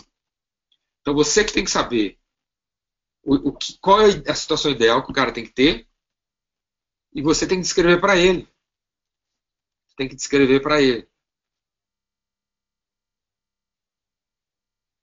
Então 1.02 1.16
você 1.16 1.44
que 1.44 1.54
tem 1.54 1.64
que 1.64 1.72
saber 1.72 2.20
o, 3.24 3.50
o 3.50 3.54
que, 3.54 3.78
qual 3.80 4.02
é 4.02 4.10
a 4.28 4.36
situação 4.36 4.70
ideal 4.70 5.04
que 5.04 5.10
o 5.10 5.14
cara 5.14 5.32
tem 5.32 5.44
que 5.44 5.54
ter 5.54 5.88
e 7.14 7.22
você 7.24 7.48
tem 7.48 7.58
que 7.58 7.64
descrever 7.64 8.00
para 8.00 8.18
ele. 8.18 8.48
Tem 9.98 10.08
que 10.08 10.16
descrever 10.16 10.62
para 10.62 10.82
ele. 10.82 11.06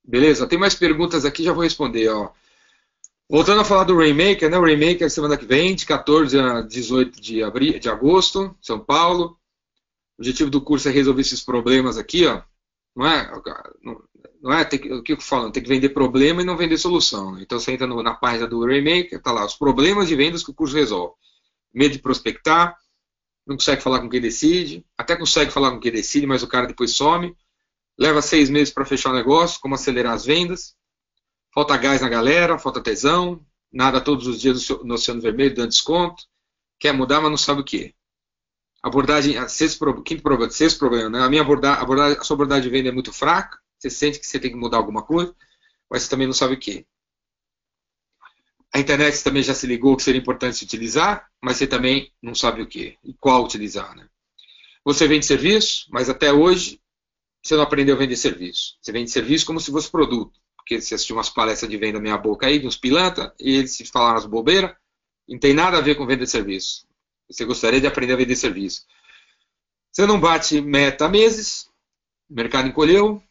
Beleza? 0.02 0.46
Tem 0.46 0.58
mais 0.58 0.74
perguntas 0.74 1.24
aqui, 1.24 1.42
já 1.42 1.52
vou 1.52 1.64
responder. 1.64 2.08
Ó. 2.08 2.32
Voltando 3.28 3.60
a 3.60 3.64
falar 3.64 3.84
do 3.84 3.96
Rainmaker, 3.96 4.50
né? 4.50 4.58
O 4.58 4.62
Rainmaker 4.62 5.10
semana 5.10 5.36
que 5.36 5.44
vem, 5.44 5.74
de 5.74 5.84
14 5.84 6.38
a 6.38 6.60
18 6.60 7.20
de, 7.20 7.42
abril, 7.42 7.78
de 7.78 7.88
agosto, 7.88 8.56
São 8.62 8.78
Paulo. 8.78 9.38
O 10.16 10.22
objetivo 10.22 10.50
do 10.50 10.60
curso 10.60 10.88
é 10.88 10.92
resolver 10.92 11.22
esses 11.22 11.42
problemas 11.42 11.98
aqui, 11.98 12.26
ó. 12.26 12.42
Não 12.94 13.06
é, 13.06 13.32
não 14.40 14.52
é 14.52 14.64
tem, 14.64 14.92
o 14.92 15.02
que 15.02 15.14
eu 15.14 15.20
falo, 15.20 15.50
tem 15.50 15.62
que 15.62 15.68
vender 15.68 15.88
problema 15.88 16.42
e 16.42 16.44
não 16.44 16.56
vender 16.56 16.76
solução. 16.78 17.32
Né? 17.32 17.40
Então 17.42 17.58
você 17.58 17.72
entra 17.72 17.86
no, 17.86 18.02
na 18.02 18.14
página 18.14 18.46
do 18.46 18.64
Rainmaker, 18.64 19.20
tá 19.20 19.32
lá, 19.32 19.44
os 19.44 19.56
problemas 19.56 20.06
de 20.06 20.14
vendas 20.14 20.44
que 20.44 20.50
o 20.50 20.54
curso 20.54 20.76
resolve. 20.76 21.14
Medo 21.72 21.92
de 21.94 21.98
prospectar, 21.98 22.78
não 23.46 23.56
consegue 23.56 23.82
falar 23.82 24.00
com 24.00 24.08
quem 24.08 24.20
decide, 24.20 24.84
até 24.96 25.16
consegue 25.16 25.50
falar 25.50 25.70
com 25.70 25.80
quem 25.80 25.92
decide, 25.92 26.26
mas 26.26 26.42
o 26.42 26.48
cara 26.48 26.66
depois 26.66 26.92
some. 26.92 27.36
Leva 27.98 28.22
seis 28.22 28.50
meses 28.50 28.72
para 28.72 28.84
fechar 28.84 29.10
o 29.10 29.14
negócio, 29.14 29.60
como 29.60 29.74
acelerar 29.74 30.14
as 30.14 30.24
vendas 30.24 30.74
Falta 31.54 31.76
gás 31.76 32.00
na 32.00 32.08
galera, 32.08 32.58
falta 32.58 32.82
tesão, 32.82 33.40
nada 33.72 34.00
todos 34.00 34.26
os 34.26 34.40
dias 34.40 34.68
no 34.82 34.94
Oceano 34.94 35.20
Vermelho 35.20 35.54
dando 35.54 35.68
desconto, 35.68 36.24
quer 36.80 36.92
mudar, 36.92 37.20
mas 37.20 37.30
não 37.30 37.38
sabe 37.38 37.60
o 37.60 37.64
que. 37.64 37.94
Abordagem, 38.82 39.36
sexto, 39.48 40.02
quinto 40.02 40.20
problema, 40.20 40.50
sexto 40.50 40.80
problema, 40.80 41.08
né? 41.08 41.20
A 41.22 41.28
minha 41.28 41.42
abordagem, 41.42 41.80
abordagem, 41.80 42.18
a 42.18 42.24
sua 42.24 42.34
abordagem 42.34 42.64
de 42.64 42.70
venda 42.70 42.88
é 42.88 42.92
muito 42.92 43.12
fraca, 43.12 43.56
você 43.78 43.88
sente 43.88 44.18
que 44.18 44.26
você 44.26 44.40
tem 44.40 44.50
que 44.50 44.56
mudar 44.56 44.78
alguma 44.78 45.04
coisa, 45.04 45.32
mas 45.88 46.02
você 46.02 46.10
também 46.10 46.26
não 46.26 46.34
sabe 46.34 46.54
o 46.54 46.58
que. 46.58 46.84
A 48.74 48.80
internet 48.80 49.22
também 49.22 49.42
já 49.42 49.54
se 49.54 49.66
ligou 49.66 49.96
que 49.96 50.02
seria 50.02 50.20
importante 50.20 50.56
se 50.56 50.64
utilizar, 50.64 51.30
mas 51.40 51.56
você 51.56 51.66
também 51.66 52.12
não 52.20 52.34
sabe 52.34 52.60
o 52.60 52.66
que 52.66 52.98
e 53.04 53.14
qual 53.14 53.44
utilizar, 53.44 53.94
né? 53.94 54.08
Você 54.84 55.06
vende 55.06 55.24
serviço, 55.24 55.86
mas 55.90 56.10
até 56.10 56.32
hoje 56.32 56.80
você 57.42 57.54
não 57.54 57.62
aprendeu 57.62 57.94
a 57.94 57.98
vender 57.98 58.16
serviço. 58.16 58.76
Você 58.82 58.90
vende 58.90 59.10
serviço 59.10 59.46
como 59.46 59.60
se 59.60 59.70
fosse 59.70 59.90
produto 59.90 60.38
porque 60.64 60.80
você 60.80 60.94
assistiu 60.94 61.16
umas 61.16 61.28
palestras 61.28 61.70
de 61.70 61.76
venda 61.76 62.00
meia 62.00 62.16
boca 62.16 62.46
aí, 62.46 62.58
de 62.58 62.66
uns 62.66 62.76
pilantra, 62.76 63.34
e 63.38 63.56
eles 63.56 63.72
se 63.76 63.84
falaram 63.84 64.16
as 64.16 64.24
bobeiras, 64.24 64.74
não 65.28 65.38
tem 65.38 65.52
nada 65.52 65.76
a 65.76 65.80
ver 65.80 65.94
com 65.94 66.06
venda 66.06 66.24
de 66.24 66.30
serviço. 66.30 66.86
Você 67.28 67.44
gostaria 67.44 67.80
de 67.80 67.86
aprender 67.86 68.14
a 68.14 68.16
vender 68.16 68.34
serviço. 68.34 68.86
Você 69.92 70.06
não 70.06 70.18
bate 70.18 70.62
meta 70.62 71.04
há 71.04 71.08
meses, 71.08 71.68
o 72.30 72.34
mercado 72.34 72.66
encolheu, 72.66 73.22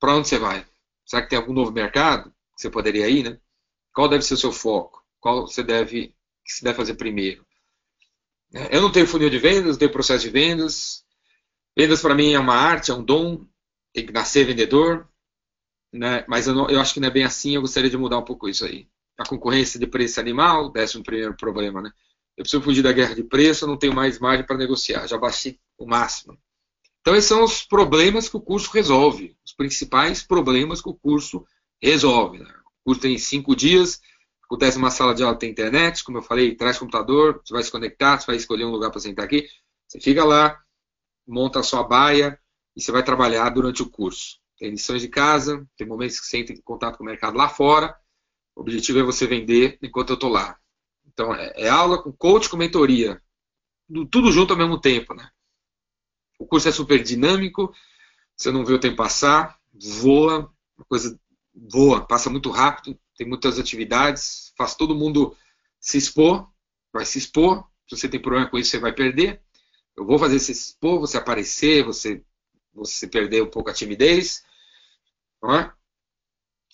para 0.00 0.16
onde 0.16 0.28
você 0.28 0.36
vai? 0.36 0.66
Será 1.06 1.22
que 1.22 1.30
tem 1.30 1.38
algum 1.38 1.52
novo 1.52 1.70
mercado 1.70 2.30
que 2.56 2.62
você 2.62 2.68
poderia 2.68 3.08
ir, 3.08 3.22
né? 3.22 3.38
Qual 3.92 4.08
deve 4.08 4.22
ser 4.22 4.34
o 4.34 4.38
seu 4.38 4.52
foco? 4.52 5.04
Qual 5.18 5.46
você 5.46 5.62
deve, 5.62 6.14
que 6.44 6.52
se 6.52 6.64
deve 6.64 6.76
fazer 6.76 6.94
primeiro? 6.94 7.44
É, 8.52 8.76
eu 8.76 8.82
não 8.82 8.90
tenho 8.90 9.06
funil 9.06 9.30
de 9.30 9.38
vendas, 9.38 9.72
não 9.72 9.78
tenho 9.78 9.92
processo 9.92 10.24
de 10.24 10.30
vendas. 10.30 11.04
Vendas 11.76 12.00
para 12.02 12.14
mim 12.14 12.32
é 12.32 12.38
uma 12.38 12.54
arte, 12.54 12.90
é 12.90 12.94
um 12.94 13.02
dom, 13.02 13.46
tem 13.92 14.06
que 14.06 14.12
nascer 14.12 14.44
vendedor, 14.44 15.08
né? 15.92 16.24
mas 16.28 16.46
eu, 16.46 16.54
não, 16.54 16.68
eu 16.68 16.80
acho 16.80 16.94
que 16.94 17.00
não 17.00 17.08
é 17.08 17.10
bem 17.10 17.24
assim, 17.24 17.54
eu 17.54 17.60
gostaria 17.60 17.90
de 17.90 17.96
mudar 17.96 18.18
um 18.18 18.24
pouco 18.24 18.48
isso 18.48 18.64
aí. 18.64 18.88
A 19.18 19.24
concorrência 19.24 19.78
de 19.78 19.86
preço 19.86 20.18
animal, 20.18 20.70
décimo 20.70 21.04
primeiro 21.04 21.36
problema, 21.36 21.82
né? 21.82 21.92
Eu 22.36 22.42
preciso 22.42 22.62
fugir 22.62 22.82
da 22.82 22.92
guerra 22.92 23.14
de 23.14 23.22
preço, 23.22 23.64
eu 23.64 23.68
não 23.68 23.76
tenho 23.76 23.94
mais 23.94 24.18
margem 24.18 24.46
para 24.46 24.56
negociar, 24.56 25.06
já 25.06 25.18
baixei 25.18 25.60
o 25.76 25.86
máximo. 25.86 26.38
Então, 27.00 27.14
esses 27.14 27.28
são 27.28 27.44
os 27.44 27.62
problemas 27.62 28.28
que 28.28 28.36
o 28.36 28.40
curso 28.40 28.70
resolve, 28.70 29.36
os 29.44 29.52
principais 29.52 30.22
problemas 30.22 30.80
que 30.80 30.88
o 30.88 30.94
curso 30.94 31.44
resolve. 31.82 32.38
Né? 32.38 32.54
Curso 32.84 33.00
tem 33.00 33.18
cinco 33.18 33.54
dias, 33.54 34.00
acontece 34.44 34.76
numa 34.76 34.90
sala 34.90 35.14
de 35.14 35.22
aula, 35.22 35.38
tem 35.38 35.50
internet, 35.50 36.02
como 36.02 36.18
eu 36.18 36.22
falei, 36.22 36.54
traz 36.56 36.78
computador, 36.78 37.40
você 37.44 37.52
vai 37.52 37.62
se 37.62 37.70
conectar, 37.70 38.18
você 38.18 38.26
vai 38.26 38.36
escolher 38.36 38.64
um 38.64 38.70
lugar 38.70 38.90
para 38.90 39.00
sentar 39.00 39.24
aqui, 39.24 39.46
você 39.86 40.00
fica 40.00 40.24
lá, 40.24 40.60
monta 41.26 41.60
a 41.60 41.62
sua 41.62 41.84
baia 41.84 42.38
e 42.74 42.82
você 42.82 42.90
vai 42.90 43.02
trabalhar 43.02 43.48
durante 43.50 43.82
o 43.82 43.88
curso. 43.88 44.40
Tem 44.58 44.70
lições 44.70 45.02
de 45.02 45.08
casa, 45.08 45.66
tem 45.76 45.86
momentos 45.86 46.20
que 46.20 46.26
você 46.26 46.38
entra 46.38 46.54
em 46.54 46.60
contato 46.60 46.98
com 46.98 47.04
o 47.04 47.06
mercado 47.06 47.36
lá 47.36 47.48
fora, 47.48 47.96
o 48.56 48.60
objetivo 48.60 48.98
é 48.98 49.02
você 49.02 49.26
vender 49.26 49.78
enquanto 49.82 50.10
eu 50.10 50.14
estou 50.14 50.30
lá. 50.30 50.58
Então, 51.06 51.34
é, 51.34 51.52
é 51.56 51.68
aula 51.68 52.02
com 52.02 52.12
coach, 52.12 52.48
com 52.48 52.56
mentoria, 52.56 53.22
tudo 54.10 54.30
junto 54.30 54.52
ao 54.52 54.58
mesmo 54.58 54.80
tempo, 54.80 55.14
né? 55.14 55.30
O 56.38 56.46
curso 56.46 56.68
é 56.68 56.72
super 56.72 57.02
dinâmico, 57.02 57.74
você 58.36 58.50
não 58.50 58.64
vê 58.64 58.72
o 58.72 58.80
tempo 58.80 58.96
passar, 58.96 59.58
voa, 59.72 60.52
uma 60.76 60.84
coisa 60.88 61.18
voa, 61.54 62.06
passa 62.06 62.30
muito 62.30 62.50
rápido, 62.50 62.98
tem 63.16 63.26
muitas 63.26 63.58
atividades, 63.58 64.52
faz 64.56 64.74
todo 64.74 64.94
mundo 64.94 65.36
se 65.78 65.98
expor, 65.98 66.48
vai 66.92 67.04
se 67.04 67.18
expor. 67.18 67.68
Se 67.88 67.96
você 67.96 68.08
tem 68.08 68.20
problema 68.20 68.48
com 68.48 68.58
isso, 68.58 68.70
você 68.70 68.78
vai 68.78 68.92
perder. 68.92 69.42
Eu 69.96 70.06
vou 70.06 70.18
fazer 70.18 70.38
você 70.38 70.54
se 70.54 70.70
expor, 70.70 71.00
você 71.00 71.18
aparecer, 71.18 71.84
você, 71.84 72.22
você 72.72 73.06
perder 73.06 73.42
um 73.42 73.50
pouco 73.50 73.70
a 73.70 73.74
timidez. 73.74 74.44
Não 75.42 75.54
é? 75.54 75.72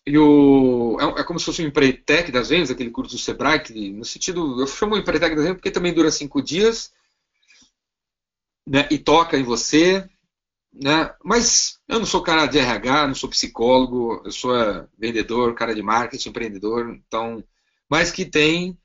E 0.06 0.16
o, 0.16 0.96
é, 1.00 1.20
é, 1.20 1.24
como 1.24 1.38
se 1.38 1.46
fosse 1.46 1.62
um 1.62 1.66
empretec 1.66 2.30
das 2.30 2.48
vendas, 2.48 2.70
aquele 2.70 2.90
curso 2.90 3.16
do 3.16 3.20
Sebrae, 3.20 3.60
que, 3.60 3.90
no 3.90 4.04
sentido, 4.04 4.60
eu 4.60 4.66
chamo 4.66 4.96
empretec 4.96 5.34
das 5.34 5.44
vendas 5.44 5.56
porque 5.56 5.70
também 5.70 5.92
dura 5.92 6.12
cinco 6.12 6.40
dias, 6.40 6.92
né, 8.64 8.86
e 8.90 8.98
toca 8.98 9.36
em 9.36 9.42
você, 9.42 10.08
né, 10.82 11.14
mas 11.24 11.78
eu 11.88 11.98
não 11.98 12.06
sou 12.06 12.22
cara 12.22 12.46
de 12.46 12.58
RH, 12.58 13.06
não 13.08 13.14
sou 13.14 13.30
psicólogo, 13.30 14.22
eu 14.24 14.32
sou 14.32 14.54
é, 14.56 14.86
vendedor, 14.98 15.54
cara 15.54 15.74
de 15.74 15.82
marketing, 15.82 16.28
empreendedor, 16.28 16.90
então, 16.90 17.42
mas 17.88 18.10
que 18.10 18.24
tem 18.24 18.78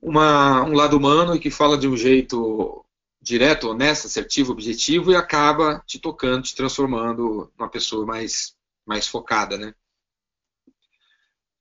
uma, 0.00 0.62
um 0.64 0.72
lado 0.72 0.96
humano 0.96 1.34
e 1.34 1.40
que 1.40 1.50
fala 1.50 1.78
de 1.78 1.88
um 1.88 1.96
jeito 1.96 2.84
direto, 3.20 3.68
honesto, 3.70 4.06
assertivo, 4.06 4.52
objetivo 4.52 5.10
e 5.10 5.16
acaba 5.16 5.82
te 5.86 5.98
tocando, 5.98 6.44
te 6.44 6.54
transformando 6.54 7.50
numa 7.58 7.68
pessoa 7.68 8.06
mais, 8.06 8.54
mais 8.86 9.06
focada, 9.06 9.56
né? 9.58 9.74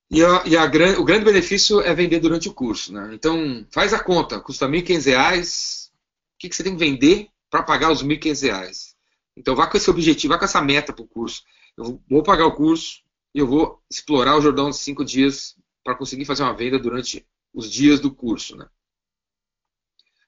E, 0.09 0.23
a, 0.23 0.43
e 0.45 0.55
a, 0.55 0.63
o 0.99 1.03
grande 1.03 1.25
benefício 1.25 1.81
é 1.81 1.93
vender 1.93 2.19
durante 2.19 2.47
o 2.47 2.53
curso, 2.53 2.93
né? 2.93 3.11
Então, 3.13 3.65
faz 3.71 3.93
a 3.93 4.01
conta, 4.01 4.39
custa 4.39 4.65
R$ 4.65 4.81
1.500, 4.81 5.87
o 5.87 5.91
que, 6.39 6.49
que 6.49 6.55
você 6.55 6.63
tem 6.63 6.73
que 6.73 6.79
vender 6.79 7.27
para 7.49 7.63
pagar 7.63 7.91
os 7.91 8.01
R$ 8.01 8.07
1.500? 8.07 8.96
Então 9.37 9.55
vá 9.55 9.67
com 9.67 9.77
esse 9.77 9.89
objetivo, 9.89 10.33
vá 10.33 10.39
com 10.39 10.45
essa 10.45 10.61
meta 10.61 10.91
para 10.91 11.03
o 11.03 11.07
curso. 11.07 11.43
Eu 11.77 12.01
vou 12.09 12.23
pagar 12.23 12.47
o 12.47 12.55
curso 12.55 13.03
e 13.35 13.39
eu 13.39 13.45
vou 13.45 13.79
explorar 13.89 14.35
o 14.35 14.41
Jordão 14.41 14.71
de 14.71 14.77
cinco 14.77 15.05
dias 15.05 15.55
para 15.83 15.95
conseguir 15.95 16.25
fazer 16.25 16.41
uma 16.41 16.55
venda 16.55 16.79
durante 16.79 17.25
os 17.53 17.71
dias 17.71 17.99
do 17.99 18.11
curso. 18.11 18.57
Né? 18.57 18.67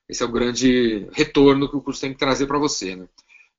Esse 0.07 0.21
é 0.21 0.25
o 0.25 0.31
grande 0.31 1.07
retorno 1.11 1.67
que 1.67 1.75
o 1.75 1.81
curso 1.81 2.01
tem 2.01 2.13
que 2.13 2.19
trazer 2.19 2.45
para 2.45 2.59
você. 2.59 2.95
Né? 2.95 3.09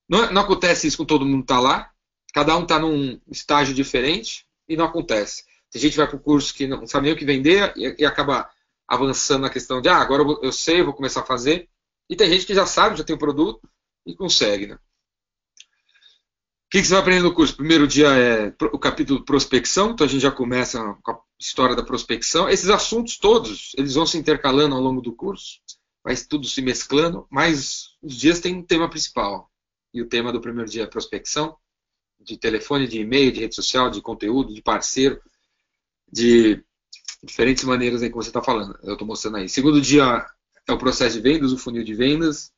Não, 0.08 0.32
não, 0.32 0.42
acontece 0.42 0.86
isso 0.86 0.96
com 0.96 1.04
todo 1.04 1.26
mundo 1.26 1.42
está 1.42 1.58
lá. 1.58 1.90
Cada 2.32 2.56
um 2.56 2.62
está 2.62 2.78
num 2.78 3.20
estágio 3.28 3.74
diferente 3.74 4.46
e 4.68 4.76
não 4.76 4.84
acontece. 4.84 5.44
Tem 5.68 5.82
gente 5.82 5.92
que 5.92 5.98
vai 5.98 6.06
para 6.06 6.16
o 6.16 6.20
curso 6.20 6.54
que 6.54 6.68
não 6.68 6.86
sabe 6.86 7.06
nem 7.06 7.14
o 7.14 7.18
que 7.18 7.24
vender 7.24 7.72
e, 7.76 7.96
e 7.98 8.06
acaba 8.06 8.48
avançando 8.86 9.42
na 9.42 9.50
questão 9.50 9.80
de 9.80 9.88
ah, 9.88 9.96
agora 9.96 10.22
eu, 10.22 10.40
eu 10.42 10.52
sei, 10.52 10.80
eu 10.80 10.84
vou 10.84 10.94
começar 10.94 11.22
a 11.22 11.26
fazer. 11.26 11.68
E 12.08 12.14
tem 12.14 12.30
gente 12.30 12.46
que 12.46 12.54
já 12.54 12.66
sabe, 12.66 12.96
já 12.96 13.04
tem 13.04 13.16
o 13.16 13.18
produto 13.18 13.68
e 14.06 14.14
consegue, 14.14 14.68
né? 14.68 14.78
O 16.70 16.78
que, 16.78 16.84
você 16.84 16.92
vai 16.92 17.00
aprender 17.00 17.22
no 17.24 17.34
curso? 17.34 17.56
Primeiro 17.56 17.84
dia 17.84 18.06
é 18.16 18.54
o 18.72 18.78
capítulo 18.78 19.24
prospecção, 19.24 19.90
então 19.90 20.06
a 20.06 20.08
gente 20.08 20.22
já 20.22 20.30
começa 20.30 20.78
com 21.02 21.10
a 21.10 21.20
história 21.36 21.74
da 21.74 21.82
prospecção. 21.82 22.48
Esses 22.48 22.70
assuntos 22.70 23.18
todos, 23.18 23.72
eles 23.76 23.94
vão 23.94 24.06
se 24.06 24.16
intercalando 24.16 24.76
ao 24.76 24.80
longo 24.80 25.00
do 25.00 25.12
curso, 25.12 25.58
vai 26.04 26.14
tudo 26.16 26.46
se 26.46 26.62
mesclando, 26.62 27.26
mas 27.28 27.96
os 28.00 28.16
dias 28.16 28.38
têm 28.38 28.54
um 28.54 28.62
tema 28.62 28.88
principal. 28.88 29.50
E 29.92 30.00
o 30.00 30.06
tema 30.06 30.32
do 30.32 30.40
primeiro 30.40 30.70
dia 30.70 30.84
é 30.84 30.86
prospecção, 30.86 31.56
de 32.20 32.38
telefone, 32.38 32.86
de 32.86 33.00
e-mail, 33.00 33.32
de 33.32 33.40
rede 33.40 33.56
social, 33.56 33.90
de 33.90 34.00
conteúdo, 34.00 34.54
de 34.54 34.62
parceiro, 34.62 35.20
de 36.12 36.62
diferentes 37.20 37.64
maneiras 37.64 38.00
aí 38.00 38.10
que 38.10 38.14
você 38.14 38.30
está 38.30 38.44
falando. 38.44 38.78
Eu 38.84 38.92
estou 38.92 39.08
mostrando 39.08 39.38
aí. 39.38 39.48
Segundo 39.48 39.80
dia 39.80 40.24
é 40.68 40.72
o 40.72 40.78
processo 40.78 41.16
de 41.16 41.20
vendas, 41.20 41.52
o 41.52 41.58
funil 41.58 41.82
de 41.82 41.94
vendas. 41.94 42.52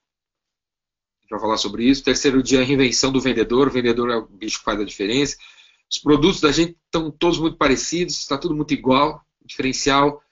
A 1.32 1.34
gente 1.34 1.40
vai 1.40 1.40
falar 1.40 1.56
sobre 1.56 1.84
isso. 1.84 2.04
Terceiro 2.04 2.42
dia, 2.42 2.60
a 2.60 2.64
reinvenção 2.64 3.10
do 3.10 3.20
vendedor. 3.20 3.68
O 3.68 3.70
vendedor 3.70 4.10
é 4.10 4.16
o 4.16 4.26
bicho 4.26 4.58
que 4.58 4.64
faz 4.64 4.78
a 4.78 4.84
diferença. 4.84 5.36
Os 5.90 5.98
produtos 5.98 6.40
da 6.40 6.52
gente 6.52 6.76
estão 6.84 7.10
todos 7.10 7.38
muito 7.38 7.56
parecidos, 7.56 8.18
está 8.18 8.36
tudo 8.36 8.54
muito 8.54 8.74
igual. 8.74 9.24
O 9.42 9.46
diferencial 9.46 10.22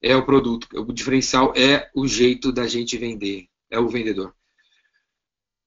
é 0.00 0.14
o 0.14 0.24
produto. 0.24 0.68
O 0.72 0.92
diferencial 0.92 1.52
é 1.56 1.90
o 1.94 2.06
jeito 2.06 2.52
da 2.52 2.68
gente 2.68 2.96
vender. 2.96 3.48
É 3.68 3.80
o 3.80 3.88
vendedor. 3.88 4.32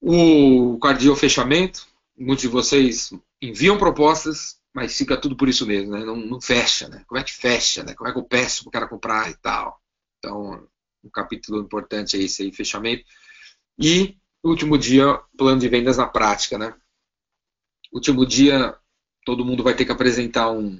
O 0.00 0.78
cardio 0.78 1.14
fechamento. 1.14 1.86
Muitos 2.16 2.42
de 2.42 2.48
vocês 2.48 3.12
enviam 3.40 3.76
propostas, 3.76 4.58
mas 4.74 4.96
fica 4.96 5.16
tudo 5.16 5.36
por 5.36 5.48
isso 5.48 5.66
mesmo, 5.66 5.92
né? 5.92 6.04
não, 6.04 6.16
não 6.16 6.40
fecha. 6.40 6.88
Né? 6.88 7.04
Como 7.06 7.20
é 7.20 7.22
que 7.22 7.32
fecha? 7.32 7.84
Né? 7.84 7.94
Como 7.94 8.08
é 8.08 8.12
que 8.12 8.18
eu 8.18 8.24
peço 8.24 8.62
para 8.62 8.68
o 8.68 8.72
cara 8.72 8.88
comprar 8.88 9.30
e 9.30 9.36
tal? 9.36 9.80
Então, 10.18 10.66
um 11.04 11.10
capítulo 11.10 11.60
importante 11.60 12.16
é 12.16 12.22
esse 12.22 12.42
aí, 12.42 12.52
fechamento. 12.52 13.04
E 13.78 14.16
último 14.48 14.78
dia, 14.78 15.20
plano 15.36 15.60
de 15.60 15.68
vendas 15.68 15.96
na 15.96 16.06
prática, 16.06 16.58
né? 16.58 16.74
Último 17.92 18.26
dia, 18.26 18.74
todo 19.24 19.44
mundo 19.44 19.62
vai 19.62 19.74
ter 19.74 19.84
que 19.84 19.92
apresentar 19.92 20.50
um, 20.50 20.78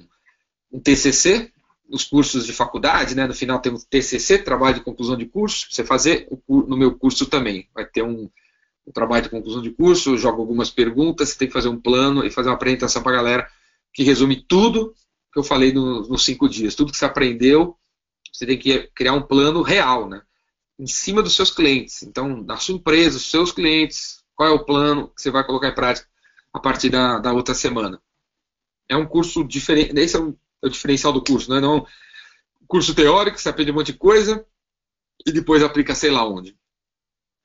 um 0.71 0.79
TCC, 0.79 1.51
os 1.89 2.03
cursos 2.03 2.45
de 2.45 2.53
faculdade, 2.53 3.15
né? 3.15 3.25
No 3.25 3.33
final 3.33 3.59
temos 3.59 3.85
TCC, 3.85 4.39
trabalho 4.39 4.75
de 4.75 4.83
conclusão 4.83 5.17
de 5.17 5.25
curso. 5.25 5.67
Você 5.69 5.83
fazer 5.83 6.27
no 6.47 6.77
meu 6.77 6.95
curso 6.97 7.25
também 7.25 7.67
vai 7.73 7.85
ter 7.85 8.03
um, 8.03 8.29
um 8.85 8.91
trabalho 8.91 9.23
de 9.23 9.29
conclusão 9.29 9.61
de 9.61 9.71
curso. 9.71 10.17
Jogo 10.17 10.41
algumas 10.41 10.69
perguntas, 10.69 11.29
você 11.29 11.37
tem 11.37 11.47
que 11.47 11.53
fazer 11.53 11.69
um 11.69 11.79
plano 11.79 12.23
e 12.23 12.31
fazer 12.31 12.49
uma 12.49 12.55
apresentação 12.55 13.01
para 13.01 13.13
a 13.13 13.15
galera 13.15 13.49
que 13.93 14.03
resume 14.03 14.45
tudo 14.47 14.93
que 15.33 15.39
eu 15.39 15.43
falei 15.43 15.71
no, 15.71 16.07
nos 16.07 16.23
cinco 16.23 16.47
dias, 16.47 16.75
tudo 16.75 16.91
que 16.91 16.97
você 16.97 17.05
aprendeu 17.05 17.77
você 18.39 18.45
tem 18.45 18.57
que 18.57 18.87
criar 18.95 19.13
um 19.13 19.21
plano 19.21 19.61
real, 19.61 20.07
né? 20.07 20.21
Em 20.79 20.87
cima 20.87 21.21
dos 21.21 21.35
seus 21.35 21.51
clientes. 21.51 22.01
Então, 22.03 22.41
da 22.41 22.57
sua 22.57 22.75
empresa, 22.75 23.17
os 23.17 23.29
seus 23.29 23.51
clientes, 23.51 24.23
qual 24.35 24.49
é 24.49 24.51
o 24.51 24.65
plano 24.65 25.09
que 25.09 25.21
você 25.21 25.29
vai 25.29 25.45
colocar 25.45 25.67
em 25.67 25.75
prática 25.75 26.07
a 26.53 26.59
partir 26.59 26.89
da, 26.89 27.19
da 27.19 27.33
outra 27.33 27.53
semana. 27.53 28.01
É 28.87 28.95
um 28.95 29.05
curso 29.05 29.43
diferente. 29.43 29.93
Esse 29.99 30.15
é 30.15 30.19
o, 30.19 30.35
é 30.63 30.67
o 30.67 30.69
diferencial 30.69 31.13
do 31.13 31.23
curso, 31.23 31.49
não 31.49 31.57
é 31.57 31.61
não 31.61 31.85
curso 32.69 32.93
teórico, 32.93 33.39
você 33.39 33.49
aprende 33.49 33.71
um 33.71 33.73
monte 33.73 33.91
de 33.91 33.97
coisa 33.97 34.45
e 35.25 35.31
depois 35.31 35.63
aplica 35.63 35.95
sei 35.95 36.11
lá 36.11 36.27
onde. 36.27 36.55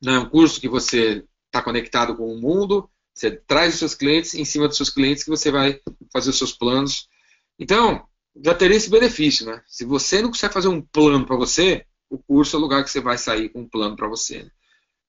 Não 0.03 0.15
é 0.15 0.19
um 0.19 0.29
curso 0.29 0.61
que 0.61 0.69
você 0.69 1.25
está 1.47 1.63
conectado 1.63 2.15
com 2.15 2.31
o 2.31 2.39
mundo, 2.39 2.89
você 3.15 3.31
traz 3.31 3.73
os 3.73 3.79
seus 3.79 3.95
clientes, 3.95 4.35
em 4.35 4.45
cima 4.45 4.69
dos 4.69 4.77
seus 4.77 4.91
clientes 4.91 5.25
que 5.25 5.31
você 5.31 5.51
vai 5.51 5.81
fazer 6.13 6.29
os 6.29 6.37
seus 6.37 6.53
planos. 6.53 7.09
Então, 7.59 8.07
já 8.45 8.55
teria 8.55 8.77
esse 8.77 8.91
benefício, 8.91 9.47
né? 9.47 9.63
Se 9.67 9.85
você 9.85 10.21
não 10.21 10.29
consegue 10.29 10.53
fazer 10.53 10.69
um 10.69 10.83
plano 10.83 11.25
para 11.25 11.37
você, 11.37 11.87
o 12.15 12.19
curso 12.19 12.57
é 12.57 12.59
o 12.59 12.63
lugar 12.63 12.85
que 12.85 12.91
você 12.91 13.01
vai 13.01 13.19
sair 13.19 13.49
com 13.49 13.63
um 13.63 13.69
plano 13.69 13.97
para 13.97 14.09
você. 14.09 14.45
Né? 14.45 14.51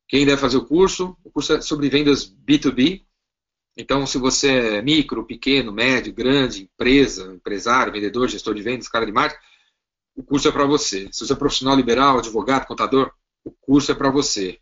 Quem 0.08 0.26
deve 0.26 0.42
fazer 0.42 0.58
o 0.58 0.66
curso? 0.66 1.16
O 1.24 1.30
curso 1.30 1.54
é 1.54 1.62
sobre 1.62 1.90
vendas 1.90 2.26
B2B. 2.26 3.06
Então, 3.78 4.06
se 4.08 4.18
você 4.18 4.78
é 4.78 4.82
micro, 4.82 5.26
pequeno, 5.26 5.72
médio, 5.72 6.14
grande, 6.14 6.64
empresa, 6.64 7.34
empresário, 7.34 7.94
vendedor, 7.94 8.28
gestor 8.28 8.56
de 8.56 8.62
vendas, 8.62 8.88
cara 8.88 9.06
de 9.06 9.12
marketing, 9.12 9.44
o 10.16 10.24
curso 10.24 10.48
é 10.48 10.52
para 10.52 10.66
você. 10.66 11.10
Se 11.12 11.26
você 11.26 11.34
é 11.34 11.36
profissional 11.36 11.76
liberal, 11.76 12.18
advogado, 12.18 12.66
contador, 12.66 13.12
o 13.44 13.52
curso 13.52 13.92
é 13.92 13.96
para 13.96 14.10
você. 14.10 14.60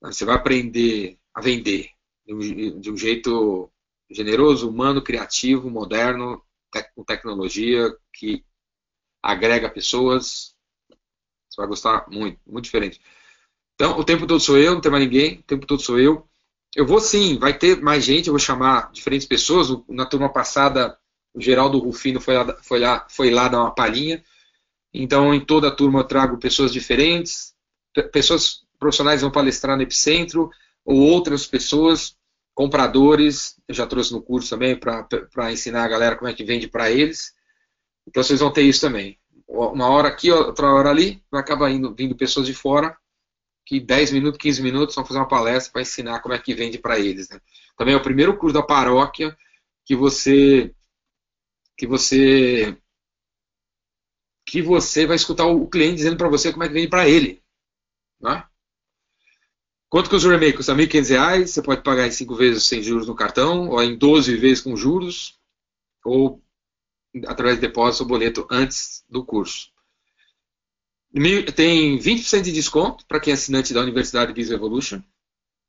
Você 0.00 0.24
vai 0.24 0.34
aprender 0.34 1.18
a 1.32 1.40
vender 1.40 1.90
de 2.26 2.34
um, 2.34 2.80
de 2.80 2.90
um 2.90 2.96
jeito 2.96 3.70
generoso, 4.10 4.68
humano, 4.68 5.00
criativo, 5.00 5.70
moderno, 5.70 6.42
com 6.94 7.04
tecnologia 7.04 7.88
que 8.12 8.44
agrega 9.22 9.70
pessoas. 9.70 10.54
Você 11.52 11.60
vai 11.60 11.68
gostar 11.68 12.06
muito, 12.10 12.40
muito 12.46 12.64
diferente. 12.64 13.00
Então, 13.74 13.98
o 13.98 14.04
tempo 14.04 14.26
todo 14.26 14.40
sou 14.40 14.58
eu, 14.58 14.74
não 14.74 14.80
tem 14.80 14.90
mais 14.92 15.04
ninguém, 15.04 15.40
o 15.40 15.42
tempo 15.42 15.66
todo 15.66 15.82
sou 15.82 15.98
eu. 15.98 16.28
Eu 16.74 16.86
vou 16.86 17.00
sim, 17.00 17.38
vai 17.38 17.56
ter 17.58 17.80
mais 17.82 18.04
gente, 18.04 18.28
eu 18.28 18.32
vou 18.32 18.38
chamar 18.40 18.90
diferentes 18.92 19.26
pessoas. 19.26 19.68
Na 19.88 20.06
turma 20.06 20.32
passada 20.32 20.98
O 21.34 21.40
Geraldo 21.40 21.78
Rufino 21.78 22.20
foi 22.20 22.34
lá, 22.34 22.56
foi 22.62 22.80
lá, 22.80 23.06
foi 23.10 23.30
lá 23.30 23.48
dar 23.48 23.60
uma 23.62 23.74
palhinha. 23.74 24.24
Então, 24.94 25.34
em 25.34 25.44
toda 25.44 25.68
a 25.68 25.70
turma 25.74 26.00
eu 26.00 26.04
trago 26.04 26.38
pessoas 26.38 26.72
diferentes, 26.72 27.54
pessoas 28.12 28.64
profissionais 28.78 29.22
vão 29.22 29.30
palestrar 29.30 29.76
no 29.76 29.82
Epicentro, 29.82 30.50
ou 30.84 30.98
outras 31.00 31.46
pessoas, 31.46 32.16
compradores, 32.54 33.58
eu 33.68 33.74
já 33.74 33.86
trouxe 33.86 34.12
no 34.12 34.22
curso 34.22 34.50
também 34.50 34.76
para 34.78 35.52
ensinar 35.52 35.84
a 35.84 35.88
galera 35.88 36.16
como 36.16 36.30
é 36.30 36.34
que 36.34 36.44
vende 36.44 36.68
para 36.68 36.90
eles. 36.90 37.32
Então 38.06 38.22
vocês 38.22 38.40
vão 38.40 38.52
ter 38.52 38.62
isso 38.62 38.80
também. 38.80 39.18
Uma 39.46 39.88
hora 39.88 40.08
aqui, 40.08 40.30
outra 40.30 40.72
hora 40.72 40.90
ali, 40.90 41.22
vai 41.30 41.40
acabar 41.40 41.70
indo, 41.70 41.94
vindo 41.94 42.16
pessoas 42.16 42.46
de 42.46 42.54
fora 42.54 42.96
que 43.64 43.80
10 43.80 44.12
minutos, 44.12 44.38
15 44.38 44.62
minutos 44.62 44.94
vão 44.94 45.04
fazer 45.04 45.18
uma 45.18 45.28
palestra 45.28 45.72
para 45.72 45.82
ensinar 45.82 46.20
como 46.20 46.34
é 46.34 46.38
que 46.38 46.54
vende 46.54 46.78
para 46.78 46.98
eles. 46.98 47.28
Né? 47.28 47.40
Também 47.76 47.94
é 47.94 47.96
o 47.96 48.02
primeiro 48.02 48.36
curso 48.36 48.54
da 48.54 48.62
paróquia 48.62 49.36
que 49.84 49.94
você 49.94 50.74
que 51.76 51.86
você 51.86 52.76
que 54.46 54.60
você 54.60 55.06
vai 55.06 55.16
escutar 55.16 55.46
o 55.46 55.68
cliente 55.68 55.96
dizendo 55.96 56.16
para 56.16 56.28
você 56.28 56.52
como 56.52 56.64
é 56.64 56.68
que 56.68 56.74
vende 56.74 56.88
para 56.88 57.08
ele. 57.08 57.42
Né? 58.20 58.44
Quanto 59.88 60.08
que 60.08 60.16
o 60.16 60.18
remake? 60.18 60.58
R$ 60.58 60.62
1.500, 60.62 61.46
você 61.46 61.62
pode 61.62 61.82
pagar 61.82 62.06
em 62.06 62.10
5 62.10 62.34
vezes 62.34 62.64
sem 62.64 62.82
juros 62.82 63.06
no 63.06 63.14
cartão, 63.14 63.68
ou 63.68 63.82
em 63.82 63.96
12 63.96 64.36
vezes 64.36 64.62
com 64.62 64.76
juros, 64.76 65.38
ou 66.04 66.42
através 67.26 67.56
de 67.56 67.62
depósito 67.62 68.04
ou 68.04 68.08
boleto 68.08 68.46
antes 68.50 69.04
do 69.08 69.24
curso. 69.24 69.70
Tem 71.54 71.98
20% 71.98 72.42
de 72.42 72.52
desconto 72.52 73.06
para 73.06 73.20
quem 73.20 73.32
é 73.32 73.34
assinante 73.34 73.74
da 73.74 73.82
Universidade 73.82 74.32
Biz 74.32 74.50
Evolution, 74.50 75.02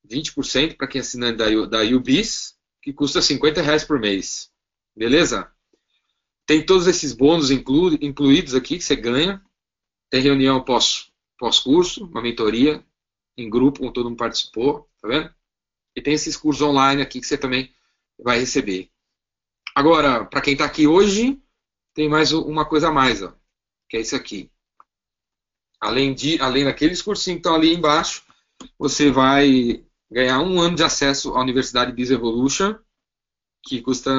20% 0.09 0.77
para 0.77 0.87
quem 0.87 0.99
é 0.99 1.01
assinante 1.01 1.37
da, 1.37 1.47
da 1.65 1.81
UBIS, 1.81 2.55
que 2.81 2.93
custa 2.93 3.21
50 3.21 3.61
reais 3.61 3.83
por 3.83 3.99
mês. 3.99 4.49
Beleza? 4.95 5.51
Tem 6.45 6.65
todos 6.65 6.87
esses 6.87 7.13
bônus 7.13 7.51
inclu, 7.51 7.93
incluídos 8.01 8.53
aqui 8.55 8.77
que 8.77 8.83
você 8.83 8.95
ganha. 8.95 9.41
Tem 10.09 10.21
reunião 10.21 10.63
pós-curso, 10.63 11.11
pós 11.37 11.97
uma 11.97 12.21
mentoria, 12.21 12.85
em 13.37 13.49
grupo, 13.49 13.79
com 13.79 13.91
todo 13.91 14.09
mundo 14.09 14.17
participou, 14.17 14.87
tá 15.01 15.07
vendo? 15.07 15.33
E 15.95 16.01
tem 16.01 16.13
esses 16.13 16.37
cursos 16.37 16.61
online 16.61 17.01
aqui 17.01 17.19
que 17.19 17.27
você 17.27 17.37
também 17.37 17.73
vai 18.19 18.39
receber. 18.39 18.92
Agora, 19.75 20.25
para 20.25 20.41
quem 20.41 20.53
está 20.53 20.65
aqui 20.65 20.85
hoje, 20.85 21.41
tem 21.93 22.07
mais 22.07 22.31
uma 22.31 22.65
coisa 22.65 22.89
a 22.89 22.91
mais, 22.91 23.23
ó, 23.23 23.33
que 23.89 23.97
é 23.97 24.01
isso 24.01 24.15
aqui. 24.15 24.51
Além, 25.79 26.13
de, 26.13 26.39
além 26.39 26.63
daqueles 26.63 27.01
cursinhos 27.01 27.37
que 27.37 27.39
estão 27.39 27.55
ali 27.55 27.73
embaixo, 27.73 28.23
você 28.77 29.11
vai 29.11 29.83
ganhar 30.11 30.39
um 30.41 30.59
ano 30.61 30.75
de 30.75 30.83
acesso 30.83 31.33
à 31.33 31.41
Universidade 31.41 31.91
Biz 31.91 32.11
Evolution, 32.11 32.75
que 33.65 33.81
custa, 33.81 34.11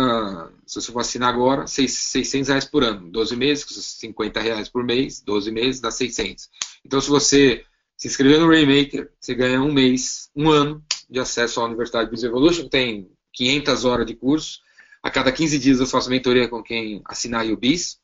se 0.66 0.80
você 0.80 0.90
for 0.90 1.00
assinar 1.00 1.32
agora, 1.32 1.66
600 1.66 2.48
reais 2.48 2.64
por 2.64 2.82
ano. 2.82 3.10
12 3.10 3.36
meses, 3.36 3.64
custa 3.64 3.80
50 3.80 4.40
reais 4.40 4.68
por 4.68 4.82
mês, 4.82 5.20
12 5.20 5.52
meses 5.52 5.80
dá 5.80 5.90
600. 5.90 6.48
Então, 6.84 7.00
se 7.00 7.08
você 7.08 7.64
se 7.96 8.08
inscrever 8.08 8.40
no 8.40 8.48
Rainmaker, 8.48 9.12
você 9.20 9.34
ganha 9.34 9.60
um 9.60 9.72
mês, 9.72 10.30
um 10.34 10.50
ano 10.50 10.84
de 11.08 11.20
acesso 11.20 11.60
à 11.60 11.64
Universidade 11.64 12.10
Business 12.10 12.30
Evolution, 12.30 12.68
tem 12.68 13.08
500 13.32 13.84
horas 13.84 14.06
de 14.06 14.16
curso. 14.16 14.63
A 15.04 15.10
cada 15.10 15.30
15 15.30 15.58
dias 15.58 15.80
eu 15.80 15.86
faço 15.86 16.08
mentoria 16.08 16.48
com 16.48 16.62
quem 16.62 17.02
assinar 17.04 17.46
o 17.46 17.56
BIS. 17.56 17.98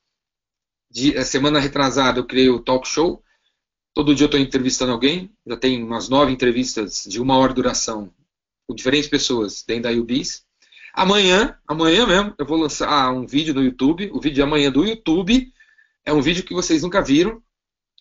De, 0.91 1.17
a 1.17 1.25
semana 1.25 1.59
retrasada 1.59 2.21
eu 2.21 2.27
criei 2.27 2.51
o 2.51 2.61
Talk 2.61 2.87
Show. 2.87 3.25
Todo 3.95 4.15
dia 4.15 4.25
eu 4.25 4.27
estou 4.27 4.39
entrevistando 4.39 4.93
alguém. 4.93 5.33
Já 5.47 5.57
tem 5.57 5.83
umas 5.83 6.11
nove 6.11 6.31
entrevistas 6.31 7.05
de 7.09 7.19
uma 7.19 7.39
hora 7.39 7.49
de 7.49 7.57
duração 7.57 8.13
com 8.69 8.75
diferentes 8.75 9.09
pessoas 9.09 9.65
dentro 9.67 9.85
da 9.85 9.91
UBIS. 9.91 10.45
Amanhã, 10.93 11.59
amanhã 11.67 12.07
mesmo, 12.07 12.35
eu 12.39 12.45
vou 12.45 12.59
lançar 12.59 13.11
um 13.13 13.27
vídeo 13.27 13.55
no 13.55 13.65
YouTube. 13.65 14.11
O 14.13 14.21
vídeo 14.21 14.35
de 14.35 14.43
amanhã 14.43 14.71
do 14.71 14.85
YouTube 14.85 15.51
é 16.05 16.13
um 16.13 16.21
vídeo 16.21 16.45
que 16.45 16.53
vocês 16.53 16.83
nunca 16.83 17.01
viram 17.01 17.43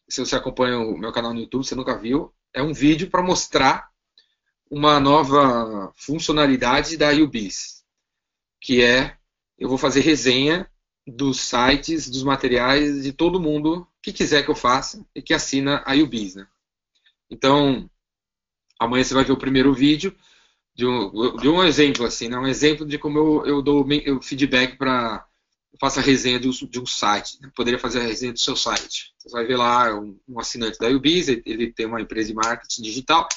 se 0.10 0.20
você 0.20 0.36
acompanha 0.36 0.80
o 0.80 0.98
meu 0.98 1.12
canal 1.12 1.34
no 1.34 1.40
YouTube, 1.40 1.64
você 1.64 1.76
nunca 1.76 1.98
viu, 1.98 2.34
é 2.54 2.64
um 2.64 2.74
vídeo 2.74 3.10
para 3.10 3.22
mostrar 3.22 3.88
uma 4.70 5.00
nova 5.00 5.94
funcionalidade 5.96 6.98
da 6.98 7.12
UBIS, 7.12 7.79
que 8.62 8.84
é 8.84 9.18
eu 9.58 9.68
vou 9.68 9.78
fazer 9.78 10.02
resenha 10.02 10.70
dos 11.06 11.40
sites, 11.40 12.10
dos 12.10 12.24
materiais 12.24 13.04
de 13.04 13.12
todo 13.12 13.40
mundo 13.40 13.88
que 14.02 14.14
quiser 14.14 14.44
que 14.44 14.52
eu 14.52 14.56
faça 14.56 15.06
e 15.14 15.22
que 15.22 15.34
assina 15.34 15.84
a 15.86 15.94
UBIS. 15.94 16.36
Né? 16.36 16.48
Então, 17.30 17.90
amanhã 18.80 19.04
você 19.04 19.14
vai 19.14 19.24
ver 19.24 19.34
o 19.34 19.38
primeiro 19.38 19.74
vídeo 19.74 20.16
de 20.74 20.86
um, 20.86 21.36
de 21.36 21.50
um 21.50 21.64
exemplo, 21.64 22.06
assim, 22.06 22.30
né? 22.30 22.38
um 22.38 22.48
exemplo 22.48 22.86
de 22.86 22.98
como 22.98 23.18
eu, 23.18 23.46
eu 23.46 23.62
dou 23.62 23.86
feedback 24.22 24.78
para 24.78 25.26
faça 25.80 26.00
a 26.00 26.04
resenha 26.04 26.40
de 26.40 26.48
um, 26.48 26.52
de 26.52 26.80
um 26.80 26.86
site. 26.86 27.38
Né? 27.42 27.52
Poderia 27.56 27.80
fazer 27.80 28.00
a 28.00 28.04
resenha 28.04 28.34
do 28.34 28.40
seu 28.40 28.56
site. 28.56 29.14
Você 29.20 29.30
vai 29.30 29.46
ver 29.46 29.58
lá 29.58 29.94
um, 29.94 30.18
um 30.28 30.40
assinante 30.40 30.80
da 30.80 30.88
UBIS, 30.88 31.28
ele 31.28 31.72
tem 31.72 31.86
uma 31.86 32.02
empresa 32.02 32.30
de 32.30 32.34
marketing 32.34 32.82
digital. 32.82 33.28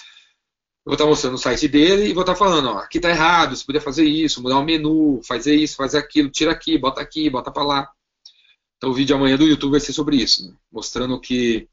Vou 0.84 0.94
estar 0.94 1.06
mostrando 1.06 1.34
o 1.34 1.38
site 1.38 1.68
dele 1.68 2.08
e 2.08 2.12
vou 2.12 2.22
estar 2.22 2.34
falando, 2.34 2.70
ó, 2.70 2.78
aqui 2.78 2.98
está 2.98 3.08
errado, 3.08 3.54
você 3.54 3.64
poderia 3.64 3.84
fazer 3.84 4.04
isso, 4.04 4.42
mudar 4.42 4.58
o 4.58 4.64
menu, 4.64 5.20
fazer 5.22 5.54
isso, 5.54 5.76
fazer 5.76 5.98
aquilo, 5.98 6.28
tira 6.28 6.50
aqui, 6.50 6.76
bota 6.76 7.00
aqui, 7.00 7.30
bota 7.30 7.52
para 7.52 7.62
lá. 7.62 7.90
Então 8.76 8.90
o 8.90 8.94
vídeo 8.94 9.14
amanhã 9.14 9.36
do 9.36 9.46
YouTube 9.46 9.72
vai 9.72 9.80
ser 9.80 9.92
sobre 9.92 10.16
isso, 10.16 10.48
né? 10.48 10.54
mostrando 10.72 11.20
que 11.20 11.68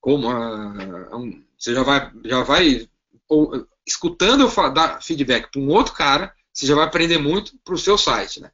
como 0.00 0.30
a, 0.30 1.08
a, 1.10 1.16
um, 1.16 1.42
você 1.58 1.74
já 1.74 1.82
vai, 1.82 2.10
já 2.24 2.42
vai 2.42 2.88
ou, 3.28 3.66
escutando 3.86 4.42
eu 4.42 4.72
dar 4.72 5.02
feedback 5.02 5.50
para 5.50 5.60
um 5.60 5.68
outro 5.68 5.92
cara, 5.92 6.34
você 6.52 6.66
já 6.66 6.74
vai 6.74 6.84
aprender 6.84 7.18
muito 7.18 7.52
para 7.62 7.74
o 7.74 7.78
seu 7.78 7.98
site, 7.98 8.40
né? 8.40 8.50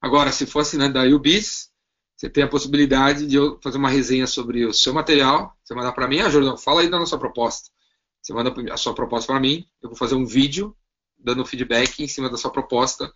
Agora, 0.00 0.30
se 0.32 0.46
for 0.46 0.60
assinante 0.60 0.94
da 0.94 1.02
UBIS, 1.02 1.70
você 2.16 2.30
tem 2.30 2.44
a 2.44 2.48
possibilidade 2.48 3.26
de 3.26 3.36
eu 3.36 3.58
fazer 3.62 3.76
uma 3.76 3.88
resenha 3.88 4.26
sobre 4.26 4.64
o 4.64 4.72
seu 4.72 4.94
material. 4.94 5.56
Você 5.62 5.74
mandar 5.74 5.92
para 5.92 6.06
mim, 6.06 6.20
ah, 6.20 6.30
Jordão, 6.30 6.56
fala 6.56 6.82
aí 6.82 6.88
da 6.88 6.98
nossa 6.98 7.18
proposta. 7.18 7.70
Você 8.30 8.34
manda 8.34 8.72
a 8.72 8.76
sua 8.76 8.94
proposta 8.94 9.32
para 9.32 9.40
mim, 9.40 9.66
eu 9.82 9.88
vou 9.88 9.98
fazer 9.98 10.14
um 10.14 10.24
vídeo 10.24 10.76
dando 11.18 11.44
feedback 11.44 12.00
em 12.00 12.06
cima 12.06 12.30
da 12.30 12.36
sua 12.36 12.52
proposta. 12.52 13.12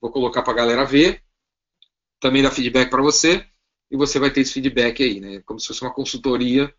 Vou 0.00 0.10
colocar 0.10 0.42
para 0.42 0.52
a 0.54 0.56
galera 0.56 0.84
ver, 0.84 1.22
também 2.18 2.42
dar 2.42 2.50
feedback 2.50 2.90
para 2.90 3.00
você, 3.00 3.46
e 3.88 3.96
você 3.96 4.18
vai 4.18 4.28
ter 4.28 4.40
esse 4.40 4.52
feedback 4.52 5.04
aí, 5.04 5.20
né? 5.20 5.40
Como 5.46 5.60
se 5.60 5.68
fosse 5.68 5.82
uma 5.82 5.94
consultoria 5.94 6.74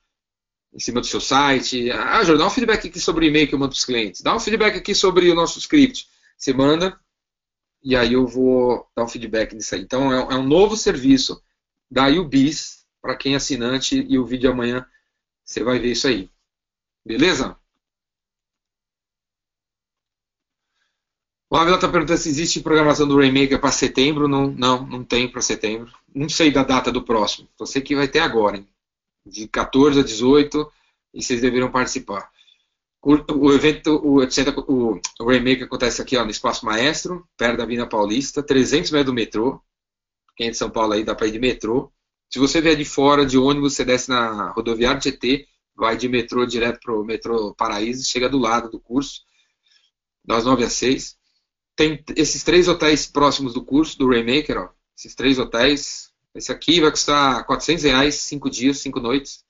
em 0.73 0.79
cima 0.81 0.99
do 0.99 1.07
seu 1.07 1.21
site. 1.21 1.89
Ah, 1.91 2.25
Jordão, 2.25 2.45
dá 2.45 2.47
um 2.47 2.53
feedback 2.53 2.89
aqui 2.89 2.99
sobre 2.99 3.25
o 3.25 3.29
e-mail 3.29 3.47
que 3.47 3.55
eu 3.55 3.59
mando 3.59 3.71
para 3.71 3.77
os 3.77 3.85
clientes. 3.85 4.19
Dá 4.19 4.35
um 4.35 4.39
feedback 4.39 4.75
aqui 4.75 4.93
sobre 4.93 5.31
o 5.31 5.35
nosso 5.35 5.57
script. 5.57 6.09
Você 6.37 6.51
manda, 6.51 6.99
e 7.81 7.95
aí 7.95 8.11
eu 8.11 8.27
vou 8.27 8.85
dar 8.93 9.05
um 9.05 9.07
feedback 9.07 9.55
nisso 9.55 9.73
aí. 9.73 9.81
Então 9.81 10.11
é, 10.11 10.33
é 10.33 10.35
um 10.35 10.45
novo 10.45 10.75
serviço 10.75 11.41
da 11.89 12.07
UBIS 12.07 12.85
para 13.01 13.15
quem 13.15 13.31
é 13.31 13.37
assinante 13.37 14.05
e 14.09 14.19
o 14.19 14.25
vídeo 14.25 14.41
de 14.41 14.47
amanhã 14.47 14.85
você 15.41 15.63
vai 15.63 15.79
ver 15.79 15.93
isso 15.93 16.05
aí. 16.05 16.29
Beleza? 17.05 17.57
O 21.49 21.55
Ávila 21.55 21.75
está 21.75 21.87
perguntando 21.87 22.19
se 22.19 22.29
existe 22.29 22.61
programação 22.61 23.07
do 23.07 23.17
Rainmaker 23.17 23.59
para 23.59 23.71
setembro. 23.71 24.27
Não, 24.27 24.51
não, 24.51 24.85
não 24.85 25.03
tem 25.03 25.29
para 25.29 25.41
setembro. 25.41 25.91
Não 26.13 26.27
sei 26.27 26.51
da 26.51 26.63
data 26.63 26.91
do 26.91 27.03
próximo. 27.03 27.47
Só 27.57 27.65
sei 27.65 27.81
que 27.81 27.95
vai 27.95 28.07
ter 28.07 28.19
agora, 28.19 28.57
hein? 28.57 28.67
de 29.27 29.47
14 29.47 29.99
a 29.99 30.03
18, 30.03 30.71
e 31.13 31.21
vocês 31.21 31.41
deveriam 31.41 31.71
participar. 31.71 32.29
O, 33.01 33.51
evento, 33.53 33.95
o, 34.03 34.19
o, 34.21 35.01
o 35.19 35.29
remake 35.29 35.63
acontece 35.63 36.01
aqui 36.01 36.17
ó, 36.17 36.25
no 36.25 36.31
Espaço 36.31 36.65
Maestro, 36.65 37.27
perto 37.37 37.57
da 37.57 37.65
Vina 37.65 37.87
Paulista, 37.87 38.43
300 38.43 38.91
metros 38.91 39.05
do 39.05 39.13
metrô. 39.13 39.61
Quem 40.35 40.47
é 40.47 40.51
de 40.51 40.57
São 40.57 40.69
Paulo 40.69 40.93
aí 40.93 41.03
dá 41.03 41.15
para 41.15 41.27
ir 41.27 41.31
de 41.31 41.39
metrô. 41.39 41.91
Se 42.29 42.39
você 42.39 42.59
vier 42.59 42.75
de 42.75 42.83
fora 42.83 43.25
de 43.25 43.37
ônibus, 43.37 43.75
você 43.75 43.85
desce 43.85 44.09
na 44.09 44.51
rodoviária 44.51 44.99
GT, 44.99 45.47
vai 45.75 45.95
de 45.95 46.09
metrô 46.09 46.45
direto 46.45 46.79
para 46.81 46.93
o 46.93 47.05
metrô 47.05 47.53
Paraíso, 47.55 48.03
chega 48.03 48.27
do 48.27 48.37
lado 48.37 48.69
do 48.69 48.79
curso, 48.79 49.21
das 50.25 50.43
9 50.43 50.65
às 50.65 50.73
6. 50.73 51.16
Tem 51.77 52.03
esses 52.15 52.43
três 52.43 52.67
hotéis 52.67 53.05
próximos 53.05 53.53
do 53.53 53.63
curso, 53.63 53.97
do 53.99 54.09
Raymaker, 54.09 54.57
ó, 54.57 54.69
esses 54.97 55.13
três 55.13 55.37
hotéis. 55.37 56.11
Esse 56.33 56.51
aqui 56.51 56.81
vai 56.81 56.89
custar 56.89 57.45
400 57.45 57.83
reais, 57.83 58.15
5 58.15 58.49
dias, 58.49 58.79
5 58.79 58.99
noites. 58.99 59.45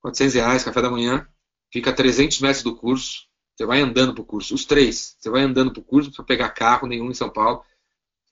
400 0.00 0.34
reais, 0.34 0.64
café 0.64 0.82
da 0.82 0.90
manhã 0.90 1.26
fica 1.72 1.90
a 1.90 1.92
300 1.92 2.40
metros 2.40 2.64
do 2.64 2.76
curso. 2.76 3.28
Você 3.56 3.64
vai 3.64 3.80
andando 3.80 4.14
para 4.14 4.22
o 4.22 4.26
curso, 4.26 4.52
os 4.52 4.64
três. 4.64 5.16
Você 5.18 5.30
vai 5.30 5.42
andando 5.42 5.72
para 5.72 5.80
o 5.80 5.84
curso 5.84 6.10
para 6.12 6.24
pegar 6.24 6.50
carro, 6.50 6.88
nenhum 6.88 7.10
em 7.10 7.14
São 7.14 7.30
Paulo. 7.30 7.64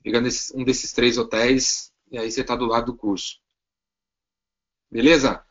Fica 0.02 0.20
nesse, 0.20 0.56
um 0.56 0.64
desses 0.64 0.92
três 0.92 1.16
hotéis 1.16 1.92
e 2.10 2.18
aí 2.18 2.30
você 2.30 2.40
está 2.40 2.56
do 2.56 2.66
lado 2.66 2.86
do 2.86 2.96
curso. 2.96 3.38
Beleza? 4.90 5.44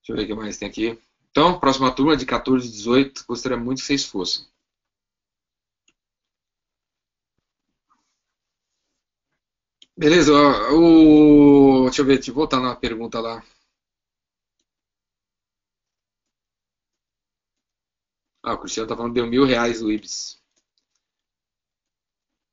Deixa 0.00 0.12
eu 0.12 0.16
ver 0.16 0.24
o 0.24 0.26
que 0.26 0.34
mais 0.34 0.58
tem 0.58 0.68
aqui. 0.68 0.96
Então, 1.30 1.58
próxima 1.58 1.92
turma 1.92 2.16
de 2.16 2.24
14 2.24 2.68
e 2.68 2.70
18. 2.70 3.24
Gostaria 3.26 3.58
muito 3.58 3.78
que 3.78 3.84
vocês 3.86 4.04
fossem. 4.04 4.46
Beleza, 9.98 10.32
o... 10.72 11.84
deixa 11.84 12.00
eu 12.00 12.06
ver, 12.06 12.14
deixa 12.16 12.30
eu 12.30 12.34
voltar 12.34 12.58
na 12.60 12.74
pergunta 12.74 13.20
lá. 13.20 13.42
Ah, 18.42 18.54
o 18.54 18.58
Cristiano 18.58 18.88
tá 18.88 18.96
falando 18.96 19.12
que 19.14 19.20
deu 19.20 19.28
mil 19.30 19.44
reais 19.44 19.80
o 19.80 19.92
Ibis. 19.92 20.42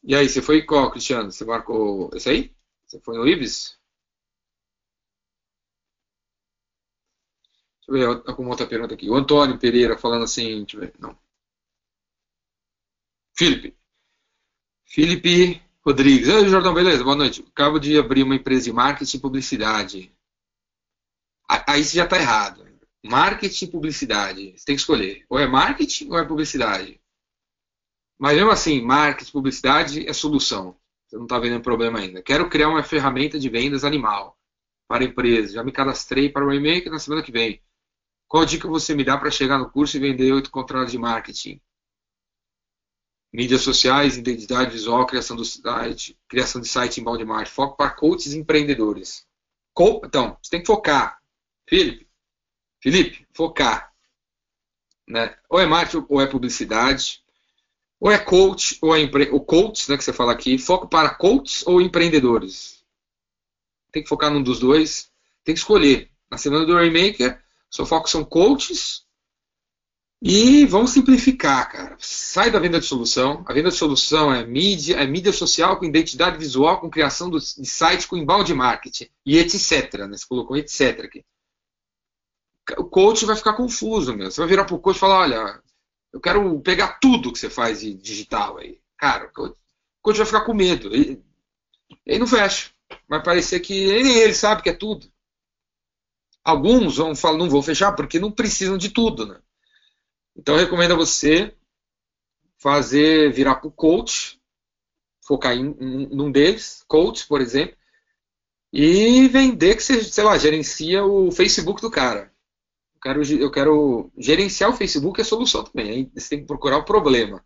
E 0.03 0.15
aí, 0.15 0.29
você 0.29 0.41
foi 0.41 0.61
qual, 0.63 0.89
Cristiano? 0.89 1.29
Você 1.31 1.43
marcou 1.43 2.09
esse 2.13 2.29
aí? 2.29 2.55
Você 2.87 2.97
foi 3.01 3.17
no 3.17 3.27
Ibis? 3.27 3.77
Deixa 7.87 8.05
eu 8.05 8.19
ver 8.21 8.29
alguma 8.29 8.49
outra 8.49 8.67
pergunta 8.67 8.93
aqui. 8.93 9.09
O 9.09 9.15
Antônio 9.15 9.57
Pereira 9.57 9.97
falando 9.97 10.23
assim, 10.25 10.57
deixa 10.65 10.75
eu 10.77 10.81
ver. 10.81 10.93
Não. 10.99 11.17
Felipe. 13.37 13.75
Felipe 14.93 15.61
Rodrigues. 15.87 16.27
Oi, 16.27 16.49
Jordão, 16.49 16.73
beleza? 16.73 17.03
Boa 17.03 17.15
noite. 17.15 17.45
Acabo 17.47 17.77
de 17.77 17.95
abrir 17.95 18.23
uma 18.23 18.33
empresa 18.33 18.63
de 18.63 18.73
marketing 18.73 19.17
e 19.17 19.19
publicidade. 19.19 20.11
Aí 21.47 21.83
você 21.83 21.97
já 21.97 22.05
está 22.05 22.17
errado. 22.17 22.65
Marketing 23.05 23.65
e 23.65 23.71
publicidade. 23.71 24.53
Você 24.57 24.65
tem 24.65 24.75
que 24.75 24.81
escolher. 24.81 25.23
Ou 25.29 25.37
é 25.37 25.45
marketing 25.45 26.09
ou 26.09 26.17
é 26.17 26.25
publicidade. 26.25 26.99
Mas 28.17 28.35
mesmo 28.35 28.49
assim, 28.49 28.81
marketing, 28.81 29.31
publicidade 29.31 30.09
é 30.09 30.11
solução. 30.11 30.75
Você 31.05 31.17
não 31.17 31.25
está 31.25 31.37
vendo 31.37 31.61
problema 31.61 31.99
ainda. 31.99 32.23
Quero 32.23 32.49
criar 32.49 32.69
uma 32.69 32.81
ferramenta 32.81 33.37
de 33.37 33.47
vendas 33.47 33.83
animal 33.83 34.35
para 34.87 35.03
empresas. 35.03 35.51
Já 35.51 35.63
me 35.63 35.71
cadastrei 35.71 36.29
para 36.29 36.47
o 36.47 36.51
e-mail 36.51 36.89
na 36.89 36.97
semana 36.97 37.21
que 37.21 37.31
vem. 37.31 37.61
Qual 38.27 38.43
dica 38.43 38.67
você 38.67 38.95
me 38.95 39.03
dá 39.03 39.19
para 39.19 39.29
chegar 39.29 39.59
no 39.59 39.69
curso 39.69 39.97
e 39.97 39.99
vender 39.99 40.31
oito 40.31 40.49
contratos 40.49 40.91
de 40.91 40.97
marketing? 40.97 41.61
Mídias 43.31 43.61
sociais, 43.61 44.17
identidade 44.17 44.71
visual, 44.71 45.05
criação 45.05 45.35
do 45.35 45.43
site, 45.43 46.17
criação 46.27 46.61
de 46.61 46.67
site 46.67 47.01
em 47.01 47.03
marketing. 47.03 47.51
Foco 47.51 47.75
para 47.75 47.89
coaches 47.89 48.33
e 48.33 48.37
empreendedores. 48.37 49.25
Então, 49.77 50.37
você 50.41 50.51
tem 50.51 50.61
que 50.61 50.67
focar. 50.67 51.19
Felipe, 51.67 52.07
Felipe, 52.81 53.27
focar. 53.33 53.91
Né? 55.07 55.35
Ou 55.49 55.59
é 55.59 55.65
marketing 55.65 56.05
ou 56.07 56.21
é 56.21 56.27
publicidade. 56.27 57.23
Ou 57.99 58.11
é 58.11 58.17
coach, 58.17 58.77
ou 58.81 58.95
é 58.95 59.01
empre... 59.01 59.29
o 59.31 59.39
coach, 59.39 59.89
né, 59.89 59.97
que 59.97 60.03
você 60.03 60.13
fala 60.13 60.31
aqui, 60.31 60.57
foco 60.57 60.87
para 60.87 61.15
coaches 61.15 61.65
ou 61.65 61.81
empreendedores. 61.81 62.83
Tem 63.91 64.03
que 64.03 64.09
focar 64.09 64.31
num 64.31 64.43
dos 64.43 64.59
dois. 64.59 65.11
Tem 65.43 65.55
que 65.55 65.59
escolher. 65.59 66.11
Na 66.29 66.37
semana 66.37 66.65
do 66.65 66.73
Rainmaker, 66.73 67.41
seu 67.69 67.85
foco 67.85 68.09
são 68.09 68.23
coaches 68.23 69.04
e 70.27 70.65
vamos 70.65 70.89
simplificar, 70.89 71.71
cara. 71.71 71.95
Sai 71.99 72.49
da 72.49 72.57
venda 72.57 72.79
de 72.79 72.87
solução. 72.87 73.45
A 73.45 73.53
venda 73.53 73.69
de 73.69 73.75
solução 73.75 74.33
é 74.33 74.43
mídia, 74.43 74.95
é 74.95 75.05
mídia 75.05 75.31
social 75.31 75.77
com 75.77 75.85
identidade 75.85 76.39
visual, 76.39 76.81
com 76.81 76.89
criação 76.89 77.29
de 77.29 77.39
sites 77.39 78.07
com 78.07 78.17
embalde 78.17 78.51
marketing 78.51 79.07
e 79.23 79.37
etc. 79.37 79.93
Né? 80.09 80.17
Você 80.17 80.25
colocou 80.27 80.57
etc 80.57 81.01
aqui. 81.01 81.23
O 82.75 82.85
coach 82.85 83.23
vai 83.23 83.35
ficar 83.35 83.53
confuso, 83.53 84.15
meu. 84.15 84.31
Você 84.31 84.41
vai 84.41 84.49
virar 84.49 84.65
pro 84.65 84.79
coach 84.79 84.95
e 84.95 84.99
falar, 84.99 85.19
olha, 85.19 85.61
eu 86.11 86.19
quero 86.19 86.59
pegar 86.61 86.97
tudo 86.99 87.31
que 87.31 87.37
você 87.37 87.47
faz 87.47 87.81
de 87.81 87.93
digital 87.93 88.57
aí. 88.57 88.79
Cara, 88.97 89.29
o 89.37 89.55
coach 90.01 90.17
vai 90.17 90.25
ficar 90.25 90.41
com 90.41 90.55
medo. 90.55 90.91
Ele, 90.91 91.23
ele 92.03 92.17
não 92.17 92.25
fecha. 92.25 92.71
Vai 93.07 93.21
parecer 93.21 93.59
que 93.59 94.01
nem 94.01 94.17
ele 94.17 94.33
sabe 94.33 94.63
que 94.63 94.69
é 94.69 94.73
tudo. 94.73 95.05
Alguns 96.43 96.97
vão 96.97 97.15
falar, 97.15 97.37
não 97.37 97.47
vou 97.47 97.61
fechar 97.61 97.91
porque 97.91 98.17
não 98.17 98.31
precisam 98.31 98.75
de 98.75 98.89
tudo, 98.89 99.27
né? 99.27 99.39
Então, 100.35 100.55
eu 100.55 100.61
recomendo 100.61 100.93
a 100.93 100.97
você 100.97 101.55
fazer, 102.57 103.31
virar 103.31 103.55
para 103.55 103.67
o 103.67 103.71
coach, 103.71 104.39
focar 105.25 105.53
em, 105.53 105.75
em, 105.79 106.07
num 106.07 106.31
deles, 106.31 106.83
coach, 106.87 107.27
por 107.27 107.41
exemplo, 107.41 107.75
e 108.71 109.27
vender 109.29 109.75
que 109.75 109.83
você, 109.83 110.03
sei 110.03 110.23
lá, 110.23 110.37
gerencia 110.37 111.05
o 111.05 111.31
Facebook 111.31 111.81
do 111.81 111.89
cara. 111.89 112.33
Eu 112.95 112.99
quero, 112.99 113.23
eu 113.23 113.51
quero 113.51 114.11
gerenciar 114.17 114.69
o 114.69 114.75
Facebook 114.75 115.21
é 115.21 115.23
solução 115.23 115.63
também. 115.63 115.89
Aí 115.89 116.11
você 116.13 116.29
tem 116.29 116.39
que 116.41 116.47
procurar 116.47 116.77
o 116.77 116.85
problema. 116.85 117.37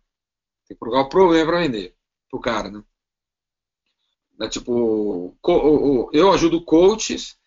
Tem 0.66 0.74
que 0.74 0.80
procurar 0.80 1.02
o 1.02 1.08
problema 1.08 1.46
para 1.46 1.60
vender 1.60 1.94
pro 2.28 2.40
cara, 2.40 2.70
né? 2.70 2.82
É 4.40 4.48
tipo, 4.48 5.36
eu 6.12 6.32
ajudo 6.32 6.64
coaches 6.64 7.38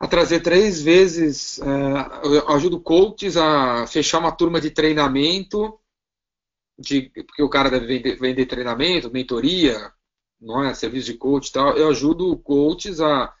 a 0.00 0.06
trazer 0.06 0.40
três 0.40 0.82
vezes, 0.82 1.58
é, 1.60 2.26
eu 2.26 2.48
ajudo 2.50 2.80
coaches 2.80 3.36
a 3.36 3.86
fechar 3.86 4.18
uma 4.18 4.32
turma 4.32 4.60
de 4.60 4.70
treinamento, 4.70 5.78
de, 6.78 7.10
porque 7.10 7.42
o 7.42 7.48
cara 7.48 7.70
deve 7.70 7.86
vender, 7.86 8.16
vender 8.16 8.46
treinamento, 8.46 9.10
mentoria, 9.10 9.92
não 10.40 10.64
é, 10.64 10.74
serviço 10.74 11.06
de 11.06 11.14
coach 11.14 11.48
e 11.48 11.52
tal. 11.52 11.76
Eu 11.76 11.88
ajudo 11.88 12.36
coaches 12.38 13.00
a, 13.00 13.32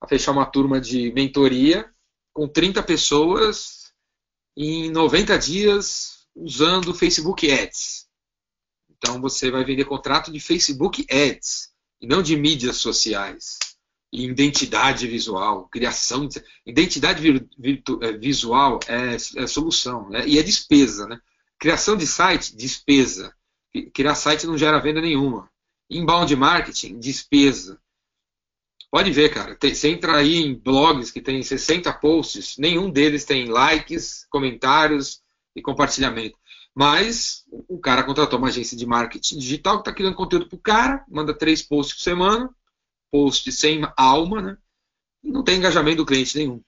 a 0.00 0.08
fechar 0.08 0.32
uma 0.32 0.46
turma 0.46 0.80
de 0.80 1.12
mentoria 1.12 1.90
com 2.32 2.48
30 2.48 2.82
pessoas 2.82 3.92
em 4.56 4.90
90 4.90 5.38
dias 5.38 6.26
usando 6.34 6.94
Facebook 6.94 7.50
Ads. 7.50 8.06
Então 8.90 9.20
você 9.20 9.50
vai 9.50 9.64
vender 9.64 9.84
contrato 9.84 10.32
de 10.32 10.40
Facebook 10.40 11.06
Ads 11.10 11.70
e 12.00 12.06
não 12.06 12.22
de 12.22 12.36
mídias 12.36 12.76
sociais 12.76 13.58
identidade 14.12 15.06
visual, 15.06 15.68
criação 15.68 16.26
de... 16.26 16.42
identidade 16.64 17.20
virtu... 17.58 17.98
Eh, 18.02 18.12
visual 18.12 18.80
é, 18.86 19.14
é 19.14 19.46
solução 19.46 20.08
né? 20.08 20.26
e 20.26 20.38
é 20.38 20.42
despesa, 20.42 21.06
né? 21.06 21.18
Criação 21.58 21.96
de 21.96 22.06
site, 22.06 22.54
despesa. 22.56 23.34
Criar 23.92 24.14
site 24.14 24.46
não 24.46 24.56
gera 24.56 24.78
venda 24.78 25.00
nenhuma. 25.00 25.50
Inbound 25.90 26.34
marketing, 26.36 26.98
despesa. 26.98 27.80
Pode 28.90 29.10
ver, 29.10 29.30
cara. 29.30 29.54
Tem, 29.56 29.74
você 29.74 29.88
entra 29.88 30.16
aí 30.16 30.36
em 30.36 30.54
blogs 30.54 31.10
que 31.10 31.20
tem 31.20 31.42
60 31.42 31.92
posts, 31.94 32.56
nenhum 32.58 32.90
deles 32.90 33.24
tem 33.24 33.46
likes, 33.46 34.26
comentários 34.30 35.22
e 35.54 35.62
compartilhamento. 35.62 36.38
Mas 36.74 37.44
o 37.68 37.78
cara 37.78 38.04
contratou 38.04 38.38
uma 38.38 38.48
agência 38.48 38.76
de 38.76 38.86
marketing 38.86 39.38
digital 39.38 39.76
que 39.76 39.80
está 39.82 39.92
criando 39.92 40.14
conteúdo 40.14 40.48
para 40.48 40.56
o 40.56 40.60
cara, 40.60 41.04
manda 41.08 41.32
três 41.32 41.62
posts 41.62 41.96
por 41.96 42.02
semana, 42.02 42.50
post 43.10 43.50
sem 43.52 43.82
alma, 43.96 44.42
né? 44.42 44.58
Não 45.22 45.42
tem 45.42 45.56
engajamento 45.56 45.98
do 45.98 46.06
cliente 46.06 46.36
nenhum. 46.36 46.62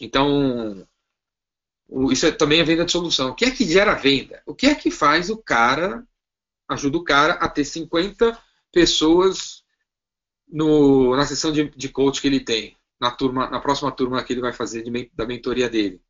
Então, 0.00 0.86
isso 2.10 2.26
é, 2.26 2.32
também 2.32 2.60
é 2.60 2.64
venda 2.64 2.84
de 2.84 2.92
solução. 2.92 3.30
O 3.30 3.34
que 3.34 3.44
é 3.44 3.50
que 3.50 3.64
gera 3.64 3.94
venda? 3.94 4.42
O 4.46 4.54
que 4.54 4.66
é 4.66 4.74
que 4.74 4.90
faz 4.90 5.30
o 5.30 5.36
cara, 5.36 6.06
ajuda 6.68 6.98
o 6.98 7.04
cara 7.04 7.34
a 7.34 7.48
ter 7.48 7.64
50 7.64 8.38
pessoas 8.72 9.64
no, 10.48 11.16
na 11.16 11.26
sessão 11.26 11.52
de, 11.52 11.70
de 11.70 11.88
coach 11.88 12.20
que 12.20 12.26
ele 12.26 12.40
tem, 12.40 12.76
na, 13.00 13.10
turma, 13.10 13.48
na 13.50 13.60
próxima 13.60 13.92
turma 13.92 14.22
que 14.24 14.32
ele 14.32 14.40
vai 14.40 14.52
fazer 14.52 14.82
de, 14.82 15.10
da 15.14 15.26
mentoria 15.26 15.68
dele? 15.68 16.02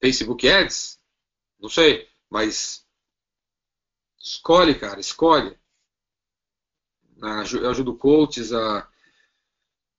Facebook 0.00 0.46
Ads? 0.48 1.00
Não 1.58 1.68
sei, 1.68 2.08
mas 2.28 2.86
escolhe, 4.20 4.78
cara, 4.78 5.00
escolhe 5.00 5.58
eu 7.20 7.70
ajudo 7.70 7.96
coaches 7.96 8.52
a, 8.52 8.88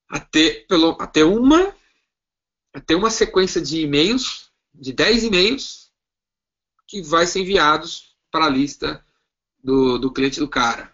a, 0.10 0.20
ter, 0.20 0.66
pelo, 0.68 0.98
a 1.00 1.08
ter 1.08 1.24
uma 1.24 1.76
a 2.76 2.82
ter 2.82 2.96
uma 2.96 3.10
sequência 3.10 3.62
de 3.62 3.80
e-mails, 3.80 4.52
de 4.74 4.92
10 4.92 5.24
e-mails, 5.24 5.94
que 6.86 7.02
vai 7.02 7.26
ser 7.26 7.40
enviados 7.40 8.18
para 8.30 8.48
a 8.48 8.50
lista 8.50 9.04
do, 9.64 9.98
do 9.98 10.12
cliente 10.12 10.42
do 10.42 10.50
cara. 10.50 10.94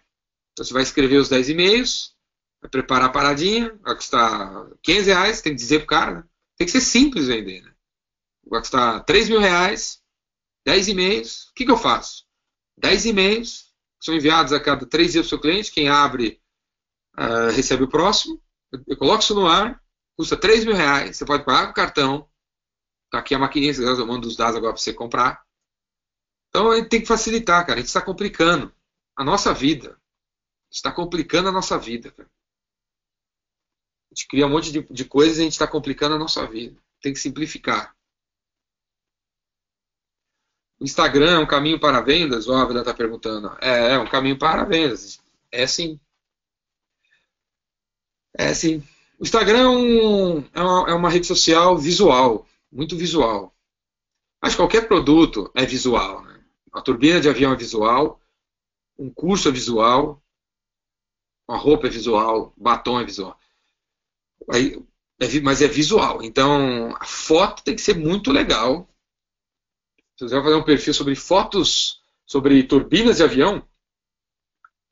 Então 0.52 0.64
você 0.64 0.72
vai 0.72 0.84
escrever 0.84 1.16
os 1.16 1.28
10 1.28 1.48
e-mails, 1.48 2.14
vai 2.60 2.70
preparar 2.70 3.08
a 3.08 3.12
paradinha, 3.12 3.76
vai 3.82 3.96
custar 3.96 4.70
500 4.80 5.06
reais, 5.06 5.42
tem 5.42 5.52
que 5.52 5.60
dizer 5.60 5.78
para 5.80 5.84
o 5.84 5.88
cara. 5.88 6.14
Né? 6.18 6.24
Tem 6.56 6.66
que 6.66 6.72
ser 6.72 6.80
simples 6.80 7.26
vender. 7.26 7.62
Né? 7.62 7.74
Vai 8.46 8.60
custar 8.60 9.04
3 9.04 9.28
mil 9.28 9.40
reais, 9.40 10.00
10 10.64 10.86
e-mails. 10.86 11.48
O 11.48 11.54
que, 11.54 11.64
que 11.64 11.70
eu 11.70 11.76
faço? 11.76 12.24
10 12.78 13.06
e-mails, 13.06 13.71
são 14.02 14.14
enviados 14.14 14.52
a 14.52 14.58
cada 14.58 14.84
três 14.84 15.12
dias 15.12 15.24
para 15.24 15.26
o 15.26 15.28
seu 15.28 15.40
cliente. 15.40 15.70
Quem 15.70 15.88
abre 15.88 16.42
uh, 17.16 17.54
recebe 17.54 17.84
o 17.84 17.88
próximo. 17.88 18.42
Eu, 18.72 18.82
eu, 18.88 18.96
coloco 18.96 19.22
isso 19.22 19.34
no 19.34 19.46
ar, 19.46 19.80
custa 20.16 20.36
3 20.36 20.64
mil 20.64 20.74
reais. 20.74 21.16
Você 21.16 21.24
pode 21.24 21.44
pagar 21.44 21.68
com 21.68 21.72
cartão. 21.72 22.28
Está 23.06 23.20
aqui 23.20 23.34
a 23.34 23.38
maquininha, 23.38 23.72
eu 23.72 24.06
mando 24.06 24.26
os 24.26 24.36
dados 24.36 24.56
agora 24.56 24.72
para 24.72 24.82
você 24.82 24.92
comprar. 24.92 25.44
Então 26.48 26.72
a 26.72 26.76
gente 26.76 26.88
tem 26.88 27.00
que 27.00 27.06
facilitar, 27.06 27.64
cara. 27.64 27.74
A 27.74 27.80
gente 27.80 27.88
está 27.88 28.02
complicando 28.02 28.74
a 29.16 29.22
nossa 29.22 29.54
vida. 29.54 29.96
Está 30.70 30.90
complicando 30.90 31.48
a 31.48 31.52
nossa 31.52 31.78
vida. 31.78 32.10
Cara. 32.10 32.28
A 34.10 34.14
gente 34.14 34.26
cria 34.26 34.46
um 34.46 34.50
monte 34.50 34.72
de, 34.72 34.82
de 34.82 35.04
coisas 35.04 35.38
e 35.38 35.42
a 35.42 35.44
gente 35.44 35.52
está 35.52 35.68
complicando 35.68 36.16
a 36.16 36.18
nossa 36.18 36.44
vida. 36.46 36.76
Tem 37.00 37.12
que 37.12 37.20
simplificar. 37.20 37.94
Instagram 40.84 41.36
é 41.36 41.38
um 41.38 41.46
caminho 41.46 41.78
para 41.78 42.00
vendas? 42.00 42.46
O 42.46 42.52
Ávila 42.52 42.80
está 42.80 42.94
perguntando. 42.94 43.56
É, 43.60 43.92
é 43.92 43.98
um 43.98 44.06
caminho 44.06 44.38
para 44.38 44.64
vendas. 44.64 45.20
É 45.50 45.66
sim. 45.66 46.00
É 48.36 48.54
sim. 48.54 48.82
O 49.18 49.22
Instagram 49.22 49.60
é, 49.60 49.68
um, 49.68 50.38
é, 50.52 50.60
uma, 50.60 50.90
é 50.90 50.94
uma 50.94 51.10
rede 51.10 51.26
social 51.26 51.78
visual, 51.78 52.46
muito 52.70 52.96
visual. 52.96 53.54
Mas 54.42 54.56
qualquer 54.56 54.88
produto 54.88 55.50
é 55.54 55.64
visual. 55.64 56.22
Né? 56.24 56.40
Uma 56.72 56.82
turbina 56.82 57.20
de 57.20 57.28
avião 57.28 57.52
é 57.52 57.56
visual, 57.56 58.20
um 58.98 59.10
curso 59.10 59.48
é 59.48 59.52
visual, 59.52 60.20
uma 61.48 61.56
roupa 61.56 61.86
é 61.86 61.90
visual, 61.90 62.52
batom 62.56 63.00
é 63.00 63.04
visual. 63.04 63.38
Aí, 64.50 64.82
é, 65.20 65.40
mas 65.40 65.62
é 65.62 65.68
visual. 65.68 66.22
Então 66.22 66.96
a 66.98 67.04
foto 67.04 67.62
tem 67.62 67.76
que 67.76 67.80
ser 67.80 67.94
muito 67.94 68.32
legal 68.32 68.88
se 70.16 70.24
você 70.24 70.34
vai 70.34 70.44
fazer 70.44 70.56
um 70.56 70.64
perfil 70.64 70.94
sobre 70.94 71.14
fotos 71.14 72.02
sobre 72.26 72.62
turbinas 72.66 73.18
de 73.18 73.24
avião, 73.24 73.66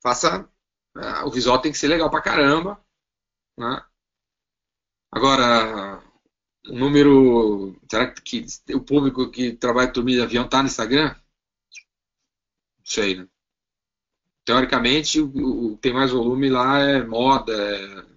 faça. 0.02 0.48
Uh, 0.96 1.26
o 1.26 1.30
visual 1.30 1.60
tem 1.60 1.70
que 1.72 1.78
ser 1.78 1.88
legal 1.88 2.10
pra 2.10 2.20
caramba. 2.20 2.84
Né? 3.56 3.82
Agora, 5.10 6.02
o 6.68 6.74
número. 6.74 7.74
Será 7.90 8.12
que 8.12 8.44
o 8.74 8.80
público 8.80 9.30
que 9.30 9.52
trabalha 9.54 9.92
com 9.92 10.04
de 10.04 10.20
avião 10.20 10.44
está 10.44 10.62
no 10.62 10.68
Instagram? 10.68 11.14
Não 12.78 12.84
sei, 12.84 13.16
né? 13.16 13.28
Teoricamente, 14.44 15.20
o, 15.20 15.72
o 15.72 15.76
tem 15.78 15.92
mais 15.92 16.10
volume 16.10 16.48
lá 16.50 16.78
é 16.80 17.02
moda, 17.04 17.52
é, 17.52 18.09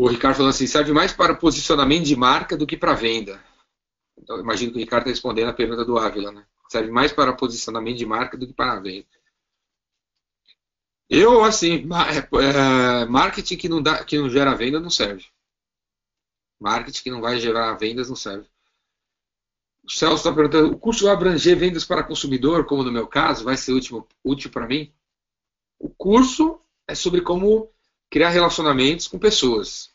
O 0.00 0.06
Ricardo 0.06 0.36
falou 0.36 0.50
assim: 0.50 0.68
serve 0.68 0.92
mais 0.92 1.12
para 1.12 1.34
posicionamento 1.34 2.04
de 2.04 2.14
marca 2.14 2.56
do 2.56 2.68
que 2.68 2.76
para 2.76 2.94
venda. 2.94 3.42
Então, 4.16 4.38
imagino 4.38 4.70
que 4.70 4.78
o 4.78 4.80
Ricardo 4.80 5.02
está 5.02 5.10
respondendo 5.10 5.48
a 5.48 5.52
pergunta 5.52 5.84
do 5.84 5.98
Ávila, 5.98 6.30
né? 6.30 6.46
Serve 6.68 6.88
mais 6.88 7.12
para 7.12 7.32
posicionamento 7.32 7.98
de 7.98 8.06
marca 8.06 8.36
do 8.36 8.46
que 8.46 8.52
para 8.52 8.78
venda. 8.78 9.08
Eu, 11.10 11.42
assim, 11.42 11.84
é, 12.40 13.06
marketing 13.06 13.56
que 13.56 13.68
não, 13.68 13.82
dá, 13.82 14.04
que 14.04 14.16
não 14.16 14.30
gera 14.30 14.54
venda 14.54 14.78
não 14.78 14.90
serve. 14.90 15.26
Marketing 16.60 17.02
que 17.02 17.10
não 17.10 17.20
vai 17.20 17.40
gerar 17.40 17.74
vendas 17.74 18.08
não 18.08 18.16
serve. 18.16 18.46
O 19.82 19.90
Celso 19.90 20.16
está 20.16 20.32
perguntando: 20.32 20.72
o 20.72 20.78
curso 20.78 21.06
vai 21.06 21.12
abranger 21.12 21.56
vendas 21.56 21.84
para 21.84 22.04
consumidor, 22.04 22.66
como 22.66 22.84
no 22.84 22.92
meu 22.92 23.08
caso, 23.08 23.42
vai 23.42 23.56
ser 23.56 23.72
útil, 23.72 24.06
útil 24.22 24.48
para 24.48 24.68
mim? 24.68 24.94
O 25.76 25.88
curso 25.88 26.60
é 26.86 26.94
sobre 26.94 27.20
como 27.20 27.72
criar 28.10 28.30
relacionamentos 28.30 29.06
com 29.08 29.18
pessoas. 29.18 29.90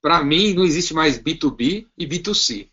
Para 0.00 0.22
mim, 0.22 0.54
não 0.54 0.64
existe 0.64 0.94
mais 0.94 1.18
B2B 1.18 1.86
e 1.96 2.06
B2C. 2.06 2.70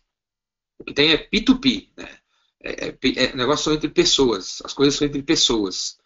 O 0.78 0.84
que 0.84 0.94
tem 0.94 1.12
é 1.12 1.28
P2P. 1.28 1.88
Né? 1.96 2.18
É, 2.62 2.88
é, 2.88 2.96
é 3.24 3.36
negócio 3.36 3.72
entre 3.72 3.88
pessoas. 3.88 4.62
As 4.64 4.72
coisas 4.72 4.94
são 4.94 5.06
entre 5.06 5.22
pessoas. 5.22 5.98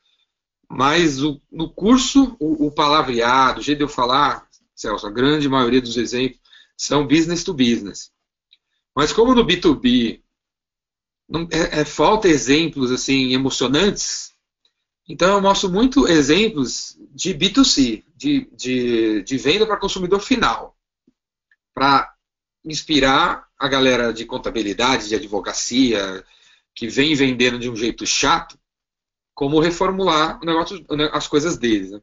Mas 0.68 1.22
o, 1.22 1.40
no 1.50 1.68
curso, 1.68 2.36
o, 2.38 2.66
o 2.66 2.70
palavreado, 2.70 3.60
o 3.60 3.62
jeito 3.62 3.78
de 3.78 3.84
eu 3.84 3.88
falar, 3.88 4.48
Celso, 4.74 5.06
a 5.06 5.10
grande 5.10 5.48
maioria 5.48 5.80
dos 5.80 5.96
exemplos 5.96 6.40
são 6.76 7.06
business 7.06 7.44
to 7.44 7.52
business. 7.52 8.10
Mas 8.94 9.12
como 9.12 9.34
no 9.34 9.44
B2B 9.44 10.22
não, 11.28 11.48
é, 11.52 11.80
é, 11.80 11.84
falta 11.84 12.28
exemplos 12.28 12.90
assim 12.90 13.32
emocionantes, 13.32 14.29
então 15.12 15.34
eu 15.34 15.40
mostro 15.40 15.68
muito 15.68 16.06
exemplos 16.06 16.96
de 17.10 17.34
B2C, 17.34 18.04
de, 18.14 18.48
de, 18.52 19.22
de 19.24 19.36
venda 19.36 19.66
para 19.66 19.76
consumidor 19.76 20.20
final, 20.20 20.78
para 21.74 22.14
inspirar 22.64 23.48
a 23.58 23.66
galera 23.66 24.12
de 24.12 24.24
contabilidade, 24.24 25.08
de 25.08 25.16
advocacia, 25.16 26.24
que 26.72 26.86
vem 26.86 27.16
vendendo 27.16 27.58
de 27.58 27.68
um 27.68 27.74
jeito 27.74 28.06
chato, 28.06 28.56
como 29.34 29.58
reformular 29.58 30.38
negócio, 30.44 30.86
as 31.12 31.26
coisas 31.26 31.58
deles. 31.58 31.90
Né? 31.90 32.00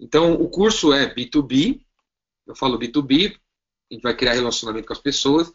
Então, 0.00 0.32
o 0.32 0.48
curso 0.50 0.92
é 0.92 1.14
B2B, 1.14 1.80
eu 2.48 2.56
falo 2.56 2.80
B2B, 2.80 3.38
a 3.90 3.94
gente 3.94 4.02
vai 4.02 4.16
criar 4.16 4.32
relacionamento 4.32 4.88
com 4.88 4.92
as 4.92 4.98
pessoas, 4.98 5.52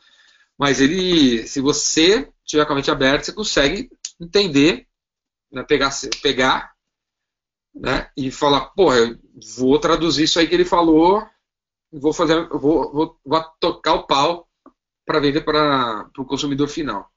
mas 0.57 0.79
ele, 0.79 1.45
se 1.45 1.59
você 1.59 2.31
tiver 2.45 2.65
com 2.65 2.71
a 2.71 2.75
mente 2.77 2.89
aberta, 2.89 3.25
você 3.25 3.33
consegue 3.33 3.89
entender, 4.17 4.87
né, 5.53 5.63
pegar, 5.63 5.91
pegar 6.21 6.73
né, 7.73 8.09
e 8.17 8.31
falar, 8.31 8.61
porra, 8.71 8.97
eu 8.97 9.19
vou 9.55 9.79
traduzir 9.79 10.23
isso 10.23 10.39
aí 10.39 10.47
que 10.47 10.55
ele 10.55 10.65
falou, 10.65 11.25
vou 11.91 12.11
fazer, 12.11 12.47
vou, 12.49 12.91
vou, 12.91 13.19
vou 13.23 13.43
tocar 13.59 13.93
o 13.93 14.07
pau 14.07 14.49
para 15.05 15.19
vender 15.19 15.41
para 15.41 16.09
o 16.17 16.25
consumidor 16.25 16.67
final. 16.67 17.11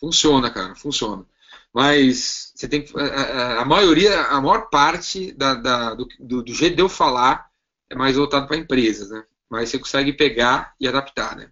Funciona, 0.00 0.50
cara, 0.50 0.74
funciona. 0.74 1.26
Mas 1.72 2.52
você 2.54 2.68
tem 2.68 2.82
que, 2.82 2.98
a, 2.98 3.62
a 3.62 3.64
maioria, 3.64 4.22
a 4.26 4.40
maior 4.40 4.68
parte 4.70 5.32
da, 5.32 5.54
da, 5.54 5.94
do, 5.94 6.06
do, 6.20 6.54
jeito 6.54 6.76
de 6.76 6.82
eu 6.82 6.88
falar 6.88 7.50
é 7.90 7.96
mais 7.96 8.16
voltado 8.16 8.46
para 8.46 8.56
empresas, 8.56 9.10
né? 9.10 9.24
Mas 9.50 9.70
você 9.70 9.78
consegue 9.78 10.12
pegar 10.12 10.74
e 10.80 10.86
adaptar, 10.86 11.36
né? 11.36 11.50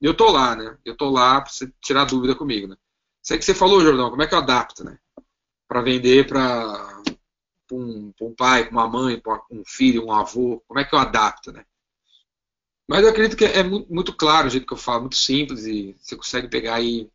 Eu 0.00 0.14
tô 0.14 0.30
lá, 0.30 0.54
né? 0.54 0.76
Eu 0.84 0.96
tô 0.96 1.10
lá 1.10 1.40
para 1.40 1.50
você 1.50 1.72
tirar 1.80 2.04
dúvida 2.04 2.34
comigo, 2.34 2.66
né? 2.68 2.76
Sei 3.24 3.38
que 3.38 3.44
você 3.44 3.54
falou, 3.54 3.80
Jordão, 3.80 4.10
como 4.10 4.22
é 4.22 4.26
que 4.26 4.34
eu 4.34 4.38
adapto, 4.38 4.84
né? 4.84 4.98
Para 5.66 5.80
vender 5.80 6.26
para 6.28 7.02
um, 7.72 8.12
um, 8.20 8.34
pai, 8.34 8.68
uma 8.68 8.86
mãe, 8.86 9.20
um 9.50 9.64
filho, 9.64 10.04
um 10.04 10.12
avô, 10.12 10.62
como 10.68 10.78
é 10.78 10.84
que 10.84 10.94
eu 10.94 10.98
adapto, 10.98 11.50
né? 11.50 11.64
Mas 12.86 13.02
eu 13.02 13.08
acredito 13.08 13.34
que 13.34 13.46
é 13.46 13.62
muito 13.62 14.14
claro 14.14 14.46
o 14.46 14.50
jeito 14.50 14.66
que 14.66 14.74
eu 14.74 14.78
falo, 14.78 15.00
muito 15.02 15.16
simples 15.16 15.64
e 15.64 15.96
você 15.98 16.14
consegue 16.14 16.48
pegar 16.48 16.82
e, 16.82 17.10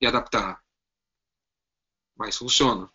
e 0.00 0.06
adaptar. 0.06 0.58
Mas 2.16 2.38
funciona. 2.38 2.90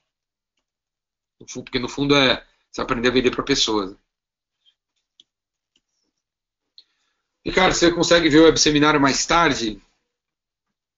Porque 1.54 1.78
no 1.78 1.88
fundo 1.88 2.16
é 2.16 2.44
você 2.72 2.82
aprender 2.82 3.10
a 3.10 3.12
vender 3.12 3.30
para 3.30 3.44
pessoas. 3.44 3.96
Ricardo, 7.46 7.76
você 7.76 7.94
consegue 7.94 8.30
ver 8.30 8.40
o 8.40 8.46
web 8.46 8.60
seminário 8.60 9.00
mais 9.00 9.24
tarde? 9.28 9.80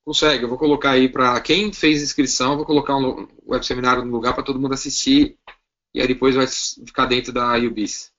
Consegue, 0.10 0.44
eu 0.44 0.50
vou 0.50 0.58
colocar 0.58 0.92
aí 0.92 1.08
para 1.08 1.40
quem 1.40 1.72
fez 1.72 2.02
inscrição, 2.02 2.58
vou 2.58 2.66
colocar 2.66 2.98
um 2.98 3.28
web 3.48 3.64
seminário 3.66 4.04
no 4.04 4.12
lugar 4.12 4.34
para 4.34 4.44
todo 4.44 4.60
mundo 4.60 4.74
assistir 4.74 5.38
e 5.94 6.02
aí 6.02 6.08
depois 6.08 6.36
vai 6.36 6.48
ficar 6.48 7.06
dentro 7.06 7.34
da 7.34 7.58
UBIS. 7.58 8.12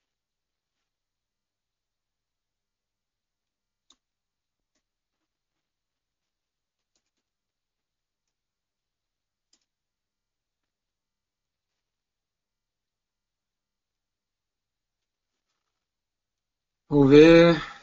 Vamos 16.91 17.09
ver. 17.11 17.80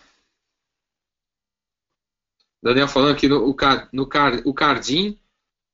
Daniel 2.61 2.87
falando 2.87 3.15
aqui 3.15 3.27
no, 3.27 3.55
no 3.93 4.09
o 4.45 4.53
Cardim 4.53 5.19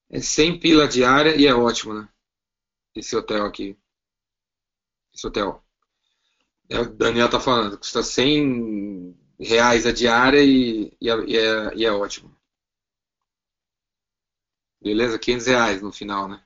é 0.10 0.20
100 0.20 0.60
pila 0.60 0.88
diária 0.88 1.36
e 1.36 1.46
é 1.48 1.54
ótimo, 1.54 1.94
né? 1.94 2.08
Esse 2.96 3.16
hotel 3.16 3.46
aqui. 3.46 3.78
Esse 5.14 5.28
hotel. 5.28 5.64
É, 6.70 6.80
o 6.80 6.90
Daniel 6.90 7.30
tá 7.30 7.40
falando, 7.40 7.78
custa 7.78 8.04
100 8.04 9.16
reais 9.40 9.86
a 9.86 9.92
diária 9.92 10.44
e, 10.44 10.96
e, 11.00 11.10
é, 11.10 11.16
e, 11.26 11.38
é, 11.38 11.76
e 11.76 11.86
é 11.86 11.92
ótimo. 11.92 12.36
Beleza? 14.82 15.18
500 15.18 15.48
reais 15.48 15.82
no 15.82 15.92
final, 15.92 16.28
né? 16.28 16.44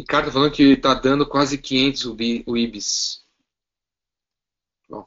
Ricardo 0.00 0.32
falando 0.32 0.52
que 0.52 0.62
está 0.72 0.94
dando 0.94 1.26
quase 1.28 1.58
500 1.58 2.06
o 2.46 2.56
IBIS. 2.56 3.22
Bom. 4.88 5.06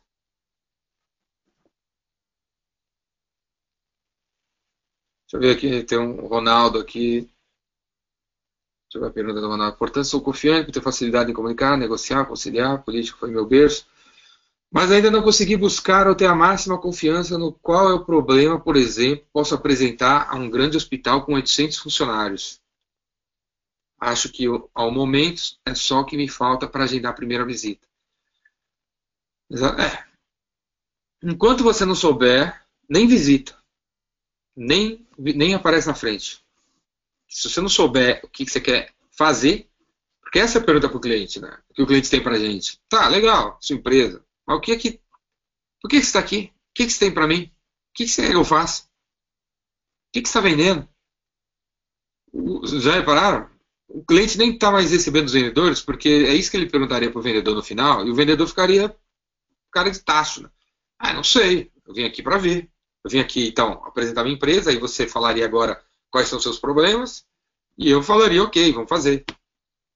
Deixa 5.25 5.35
eu 5.35 5.39
ver 5.39 5.57
aqui, 5.57 5.83
tem 5.83 5.97
um 5.97 6.27
Ronaldo 6.27 6.77
aqui. 6.79 7.21
Deixa 7.21 8.95
eu 8.95 9.01
ver 9.01 9.07
a 9.07 9.11
pergunta 9.11 9.41
do 9.41 9.47
Ronaldo. 9.47 9.77
Portanto, 9.77 10.05
sou 10.05 10.21
confiante 10.21 10.71
ter 10.71 10.81
facilidade 10.81 11.31
em 11.31 11.33
comunicar, 11.33 11.75
negociar, 11.75 12.25
conciliar, 12.25 12.83
político 12.83 13.17
foi 13.17 13.31
meu 13.31 13.47
berço. 13.47 13.87
Mas 14.71 14.91
ainda 14.91 15.09
não 15.09 15.23
consegui 15.23 15.57
buscar 15.57 16.07
ou 16.07 16.15
ter 16.15 16.27
a 16.27 16.35
máxima 16.35 16.79
confiança 16.79 17.37
no 17.37 17.51
qual 17.51 17.89
é 17.89 17.93
o 17.95 18.05
problema, 18.05 18.59
por 18.59 18.75
exemplo, 18.75 19.25
posso 19.33 19.55
apresentar 19.55 20.27
a 20.29 20.35
um 20.35 20.49
grande 20.49 20.77
hospital 20.77 21.25
com 21.25 21.33
800 21.33 21.77
funcionários 21.79 22.62
Acho 24.05 24.29
que 24.29 24.43
ao 24.73 24.91
momento 24.91 25.41
é 25.65 25.73
só 25.73 26.01
o 26.01 26.05
que 26.05 26.17
me 26.17 26.27
falta 26.27 26.67
para 26.67 26.83
agendar 26.83 27.13
a 27.13 27.15
primeira 27.15 27.45
visita. 27.45 27.87
É. 29.49 30.05
Enquanto 31.23 31.63
você 31.63 31.85
não 31.85 31.95
souber, 31.95 32.61
nem 32.89 33.07
visita. 33.07 33.57
Nem, 34.53 35.07
nem 35.17 35.53
aparece 35.53 35.87
na 35.87 35.95
frente. 35.95 36.43
Se 37.29 37.49
você 37.49 37.61
não 37.61 37.69
souber 37.69 38.19
o 38.25 38.27
que 38.27 38.45
você 38.45 38.59
quer 38.59 38.93
fazer, 39.09 39.69
porque 40.21 40.37
essa 40.39 40.57
é 40.57 40.61
a 40.61 40.65
pergunta 40.65 40.89
para 40.89 40.97
o 40.97 41.01
cliente, 41.01 41.39
né? 41.39 41.57
O 41.69 41.73
que 41.73 41.81
o 41.81 41.87
cliente 41.87 42.09
tem 42.09 42.21
para 42.21 42.35
a 42.35 42.39
gente. 42.39 42.81
Tá, 42.89 43.07
legal, 43.07 43.57
sua 43.61 43.77
empresa. 43.77 44.21
Mas 44.45 44.57
o 44.57 44.59
que 44.59 44.73
é 44.73 44.77
que. 44.77 44.99
Por 45.81 45.87
que, 45.87 45.95
você 45.95 46.07
está 46.07 46.19
aqui? 46.19 46.51
O 46.71 46.73
que, 46.75 46.89
você 46.89 46.99
tem 46.99 47.13
para 47.13 47.27
mim? 47.27 47.43
O 47.43 47.93
que, 47.93 48.03
que 48.03 48.07
você 48.09 48.23
quer 48.23 48.31
que 48.31 48.35
eu 48.35 48.43
faça? 48.43 48.83
O 48.83 48.87
que, 50.11 50.21
que 50.21 50.27
você 50.27 50.37
está 50.37 50.41
vendendo? 50.41 50.89
Já 52.81 52.95
repararam? 52.95 53.52
O 53.87 54.03
cliente 54.03 54.37
nem 54.37 54.53
está 54.53 54.71
mais 54.71 54.91
recebendo 54.91 55.27
os 55.27 55.33
vendedores, 55.33 55.81
porque 55.81 56.09
é 56.09 56.33
isso 56.33 56.49
que 56.49 56.57
ele 56.57 56.69
perguntaria 56.69 57.11
para 57.11 57.19
o 57.19 57.21
vendedor 57.21 57.55
no 57.55 57.63
final, 57.63 58.05
e 58.05 58.11
o 58.11 58.15
vendedor 58.15 58.47
ficaria 58.47 58.95
cara 59.71 59.89
de 59.89 59.99
tacho. 59.99 60.43
Né? 60.43 60.49
Ah, 60.99 61.13
não 61.13 61.23
sei, 61.23 61.71
eu 61.85 61.93
vim 61.93 62.03
aqui 62.03 62.21
para 62.21 62.37
ver. 62.37 62.69
Eu 63.03 63.11
vim 63.11 63.19
aqui, 63.19 63.47
então, 63.47 63.83
apresentar 63.85 64.23
minha 64.23 64.35
empresa, 64.35 64.71
e 64.71 64.77
você 64.77 65.07
falaria 65.07 65.45
agora 65.45 65.81
quais 66.09 66.27
são 66.27 66.37
os 66.37 66.43
seus 66.43 66.57
problemas, 66.59 67.25
e 67.77 67.89
eu 67.89 68.01
falaria, 68.03 68.43
ok, 68.43 68.71
vamos 68.71 68.89
fazer. 68.89 69.25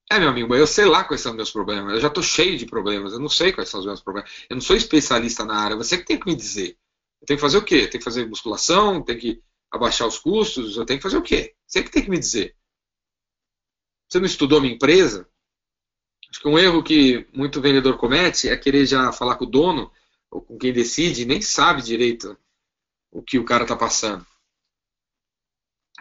É, 0.09 0.19
meu 0.19 0.29
amigo, 0.29 0.55
eu 0.55 0.65
sei 0.65 0.85
lá 0.85 1.03
quais 1.03 1.21
são 1.21 1.31
os 1.33 1.35
meus 1.35 1.51
problemas. 1.51 1.93
Eu 1.93 1.99
já 2.01 2.07
estou 2.07 2.23
cheio 2.23 2.57
de 2.57 2.65
problemas. 2.65 3.13
Eu 3.13 3.19
não 3.19 3.29
sei 3.29 3.51
quais 3.51 3.69
são 3.69 3.81
os 3.81 3.85
meus 3.85 4.01
problemas. 4.01 4.31
Eu 4.49 4.55
não 4.55 4.61
sou 4.61 4.75
especialista 4.75 5.43
na 5.43 5.55
área. 5.55 5.75
Você 5.75 5.97
que 5.97 6.05
tem 6.05 6.19
que 6.19 6.25
me 6.25 6.35
dizer. 6.35 6.77
Eu 7.21 7.27
tenho 7.27 7.37
que 7.37 7.41
fazer 7.41 7.57
o 7.57 7.63
quê? 7.63 7.87
Tenho 7.87 7.99
que 7.99 8.03
fazer 8.03 8.25
musculação? 8.25 9.01
Tenho 9.03 9.19
que 9.19 9.43
abaixar 9.69 10.07
os 10.07 10.17
custos? 10.17 10.77
Eu 10.77 10.85
tenho 10.85 10.99
que 10.99 11.03
fazer 11.03 11.17
o 11.17 11.21
quê? 11.21 11.55
Você 11.67 11.83
que 11.83 11.91
tem 11.91 12.03
que 12.03 12.09
me 12.09 12.17
dizer. 12.17 12.55
Você 14.07 14.19
não 14.19 14.25
estudou 14.25 14.61
minha 14.61 14.73
empresa? 14.73 15.27
Acho 16.29 16.41
que 16.41 16.47
um 16.47 16.57
erro 16.57 16.83
que 16.83 17.27
muito 17.33 17.61
vendedor 17.61 17.97
comete 17.97 18.49
é 18.49 18.57
querer 18.57 18.85
já 18.85 19.11
falar 19.11 19.35
com 19.35 19.45
o 19.45 19.49
dono 19.49 19.91
ou 20.29 20.41
com 20.41 20.57
quem 20.57 20.73
decide 20.73 21.21
e 21.21 21.25
nem 21.25 21.41
sabe 21.41 21.81
direito 21.81 22.37
o 23.11 23.21
que 23.21 23.39
o 23.39 23.45
cara 23.45 23.63
está 23.63 23.75
passando. 23.75 24.25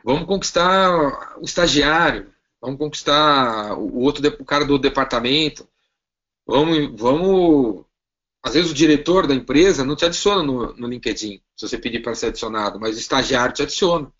Vamos 0.05 0.27
conquistar 0.27 1.39
o 1.39 1.45
estagiário, 1.45 2.33
vamos 2.61 2.79
conquistar 2.79 3.77
o 3.79 3.99
outro 4.01 4.27
o 4.41 4.45
cara 4.45 4.65
do 4.65 4.79
departamento, 4.79 5.69
vamos, 6.47 7.01
vamos. 7.01 7.85
Às 8.43 8.55
vezes 8.55 8.71
o 8.71 8.75
diretor 8.75 9.27
da 9.27 9.35
empresa 9.35 9.85
não 9.85 9.97
te 9.97 10.05
adiciona 10.05 10.43
no, 10.43 10.73
no 10.75 10.87
LinkedIn, 10.87 11.43
se 11.57 11.69
você 11.69 11.79
pedir 11.79 12.03
para 12.03 12.15
ser 12.15 12.27
adicionado, 12.27 12.79
mas 12.79 12.97
o 12.97 13.01
estagiário 13.01 13.55
te 13.55 13.63
adiciona. 13.63 14.13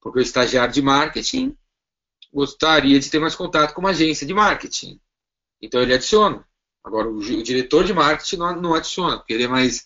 Porque 0.00 0.20
o 0.20 0.22
estagiário 0.22 0.72
de 0.72 0.80
marketing 0.80 1.56
gostaria 2.32 2.98
de 2.98 3.10
ter 3.10 3.18
mais 3.18 3.34
contato 3.34 3.74
com 3.74 3.80
uma 3.80 3.90
agência 3.90 4.26
de 4.26 4.34
marketing. 4.34 5.00
Então 5.60 5.80
ele 5.80 5.94
adiciona. 5.94 6.44
Agora, 6.84 7.08
o, 7.08 7.20
diretor 7.42 7.84
de 7.84 7.92
marketing 7.92 8.36
não, 8.36 8.60
não, 8.60 8.74
adiciona, 8.74 9.18
porque 9.18 9.32
ele 9.32 9.44
é 9.44 9.48
mais 9.48 9.84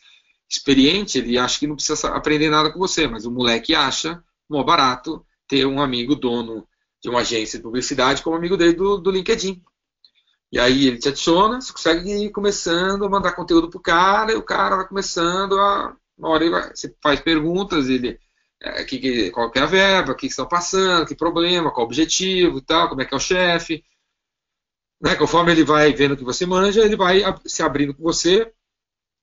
experiente, 0.48 1.18
ele 1.18 1.38
acha 1.38 1.58
que 1.58 1.66
não 1.66 1.74
precisa 1.74 2.08
aprender 2.08 2.50
nada 2.50 2.70
com 2.70 2.78
você, 2.78 3.06
mas 3.08 3.24
o 3.24 3.30
moleque 3.30 3.74
acha 3.74 4.22
mó 4.48 4.62
barato 4.62 5.24
ter 5.48 5.66
um 5.66 5.80
amigo 5.80 6.14
dono 6.14 6.66
de 7.02 7.08
uma 7.08 7.20
agência 7.20 7.58
de 7.58 7.62
publicidade 7.64 8.22
como 8.22 8.36
amigo 8.36 8.56
dele 8.56 8.74
do, 8.74 8.98
do 8.98 9.10
LinkedIn. 9.10 9.62
E 10.52 10.60
aí 10.60 10.86
ele 10.86 10.98
te 10.98 11.08
adiciona, 11.08 11.60
você 11.60 11.72
consegue 11.72 12.10
ir 12.10 12.30
começando 12.30 13.04
a 13.04 13.08
mandar 13.08 13.32
conteúdo 13.32 13.70
pro 13.70 13.80
cara, 13.80 14.32
e 14.32 14.36
o 14.36 14.42
cara 14.42 14.76
vai 14.76 14.86
começando 14.86 15.58
a. 15.58 15.96
Uma 16.16 16.28
hora 16.28 16.50
vai, 16.50 16.76
você 16.76 16.94
faz 17.02 17.20
perguntas, 17.20 17.88
ele. 17.88 18.20
É, 18.64 18.84
que, 18.84 19.30
qual 19.32 19.50
que 19.50 19.58
é 19.58 19.62
a 19.62 19.66
verba, 19.66 20.12
o 20.12 20.14
que, 20.14 20.26
que 20.26 20.30
estão 20.30 20.46
passando, 20.46 21.06
que 21.06 21.16
problema, 21.16 21.72
qual 21.72 21.84
o 21.84 21.88
objetivo 21.88 22.58
e 22.58 22.62
tal, 22.62 22.88
como 22.88 23.02
é 23.02 23.04
que 23.04 23.12
é 23.12 23.16
o 23.16 23.20
chefe. 23.20 23.84
Né? 25.00 25.16
Conforme 25.16 25.50
ele 25.50 25.64
vai 25.64 25.92
vendo 25.92 26.16
que 26.16 26.22
você 26.22 26.46
manja, 26.46 26.84
ele 26.84 26.96
vai 26.96 27.22
se 27.44 27.60
abrindo 27.60 27.92
com 27.92 28.04
você, 28.04 28.52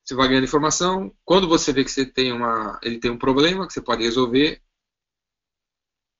você 0.04 0.14
vai 0.14 0.28
ganhando 0.28 0.44
informação. 0.44 1.16
Quando 1.24 1.48
você 1.48 1.72
vê 1.72 1.86
que 1.86 1.92
você 1.92 2.06
tem 2.06 2.34
uma, 2.34 2.78
ele 2.84 3.00
tem 3.00 3.10
um 3.10 3.18
problema 3.18 3.66
que 3.66 3.72
você 3.72 3.82
pode 3.82 4.04
resolver, 4.04 4.62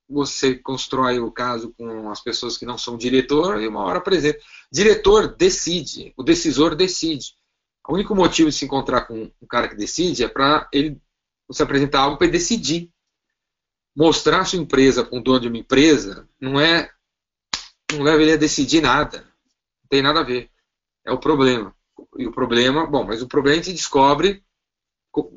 você 0.08 0.56
constrói 0.56 1.20
o 1.20 1.30
caso 1.30 1.74
com 1.78 2.10
as 2.10 2.22
pessoas 2.22 2.58
que 2.58 2.66
não 2.66 2.78
são 2.78 2.98
diretor 2.98 3.62
e 3.62 3.68
uma 3.68 3.82
hora 3.82 4.00
apresenta. 4.00 4.40
Diretor 4.72 5.36
decide, 5.36 6.14
o 6.16 6.24
decisor 6.24 6.74
decide. 6.74 7.36
O 7.86 7.96
único 7.96 8.16
motivo 8.16 8.50
de 8.50 8.56
se 8.56 8.64
encontrar 8.64 9.02
com 9.02 9.30
um 9.42 9.48
cara 9.48 9.68
que 9.68 9.76
decide 9.76 10.24
é 10.24 10.28
para 10.30 10.70
ele 10.72 11.02
você 11.48 11.64
apresentar 11.64 12.02
algo 12.02 12.18
para 12.18 12.28
ele 12.28 12.38
decidir. 12.38 12.90
Mostrar 13.96 14.46
sua 14.46 14.60
empresa 14.60 15.04
para 15.04 15.18
um 15.18 15.22
dono 15.22 15.40
de 15.40 15.48
uma 15.48 15.58
empresa 15.58 16.28
não 16.40 16.60
é 16.60 16.92
não 17.92 18.04
leva 18.04 18.22
ele 18.22 18.34
a 18.34 18.38
decidir 18.38 18.82
nada. 18.82 19.20
Não 19.20 19.90
tem 19.90 20.02
nada 20.02 20.20
a 20.20 20.24
ver. 20.24 20.52
É 21.06 21.12
o 21.12 21.20
problema. 21.20 21.76
E 22.18 22.28
o 22.28 22.32
problema, 22.32 22.86
bom, 22.86 23.04
mas 23.04 23.22
o 23.22 23.28
problema 23.28 23.60
a 23.60 23.64
gente 23.64 23.76
descobre 23.76 24.44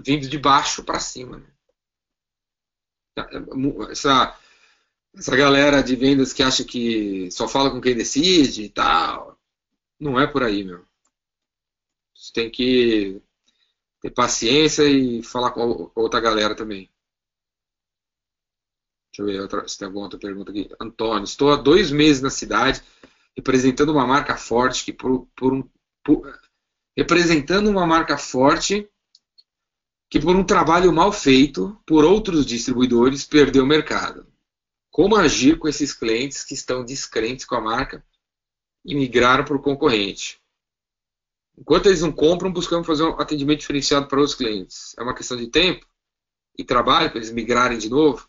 vindo 0.05 0.29
de 0.29 0.39
baixo 0.39 0.85
para 0.85 1.01
cima. 1.01 1.39
Né? 1.39 1.47
Essa 3.91 4.39
essa 5.15 5.37
galera 5.37 5.83
de 5.83 5.95
vendas 5.95 6.33
que 6.33 6.43
acha 6.43 6.65
que 6.65 7.31
só 7.31 7.47
fala 7.47 7.71
com 7.71 7.81
quem 7.81 7.95
decide 7.95 8.65
e 8.65 8.69
tal. 8.71 9.39
Não 10.01 10.19
é 10.19 10.27
por 10.27 10.43
aí, 10.43 10.65
meu. 10.65 10.85
Você 12.15 12.33
tem 12.33 12.51
que 12.51 13.21
ter 14.01 14.11
paciência 14.11 14.85
e 14.85 15.23
falar 15.23 15.51
com 15.53 15.91
outra 15.95 16.21
galera 16.21 16.55
também. 16.55 16.91
Deixa 19.13 19.21
eu 19.21 19.27
ver 19.27 19.41
outra, 19.43 19.69
se 19.69 19.79
tem 19.79 19.87
alguma 19.87 20.05
outra 20.05 20.19
pergunta 20.19 20.51
aqui. 20.51 20.71
Antônio, 20.81 21.25
estou 21.25 21.53
há 21.53 21.57
dois 21.57 21.91
meses 21.91 22.23
na 22.23 22.31
cidade 22.31 22.83
representando 23.37 23.93
uma 23.93 24.07
marca 24.07 24.37
forte 24.37 24.85
que 24.85 24.93
por, 24.93 25.27
por 25.37 25.53
um 25.53 25.69
por, 26.05 26.41
representando 26.97 27.71
uma 27.71 27.87
marca 27.87 28.17
forte 28.17 28.89
que 30.11 30.21
por 30.21 30.37
um 30.37 30.45
trabalho 30.45 30.93
mal 30.93 31.13
feito 31.13 31.79
por 31.87 32.05
outros 32.05 32.45
distribuidores 32.45 33.25
perdeu 33.25 33.65
o 33.65 33.67
mercado. 33.67 34.27
Como 34.91 35.17
agir 35.17 35.59
com 35.59 35.69
esses 35.69 35.95
clientes 35.95 36.45
que 36.45 36.53
estão 36.53 36.85
descrentes 36.85 37.47
com 37.47 37.55
a 37.55 37.61
marca 37.61 38.05
e 38.85 38.95
migraram 38.95 39.45
para 39.45 39.57
o 39.57 39.63
concorrente? 39.63 40.39
Enquanto 41.57 41.87
eles 41.87 42.03
não 42.03 42.13
compram, 42.13 42.53
buscamos 42.53 42.87
fazer 42.87 43.05
um 43.05 43.21
atendimento 43.21 43.61
diferenciado 43.61 44.07
para 44.07 44.21
os 44.21 44.35
clientes. 44.35 44.95
É 44.99 45.03
uma 45.03 45.15
questão 45.15 45.37
de 45.37 45.47
tempo 45.47 45.87
e 46.59 46.65
trabalho 46.65 47.09
para 47.09 47.19
eles 47.19 47.31
migrarem 47.31 47.79
de 47.79 47.89
novo. 47.89 48.29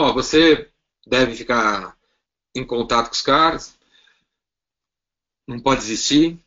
Ó, 0.00 0.14
você 0.14 0.66
deve 1.06 1.34
ficar 1.34 1.94
em 2.54 2.64
contato 2.64 3.08
com 3.08 3.12
os 3.12 3.20
caras. 3.20 3.78
Não 5.46 5.60
pode 5.60 5.82
desistir. 5.82 6.42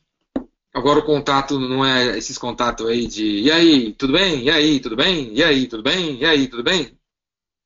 Agora 0.73 0.97
o 0.97 1.05
contato 1.05 1.59
não 1.59 1.85
é 1.85 2.17
esses 2.17 2.35
contatos 2.35 2.87
aí 2.87 3.05
de 3.05 3.41
e 3.41 3.51
aí, 3.51 3.93
tudo 3.93 4.13
bem? 4.13 4.45
E 4.45 4.49
aí, 4.49 4.79
tudo 4.79 4.95
bem? 4.95 5.35
E 5.35 5.43
aí, 5.43 5.67
tudo 5.67 5.83
bem? 5.83 6.17
E 6.17 6.25
aí, 6.25 6.47
tudo 6.47 6.63
bem? 6.63 6.97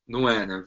Não 0.06 0.28
é, 0.28 0.46
né? 0.46 0.66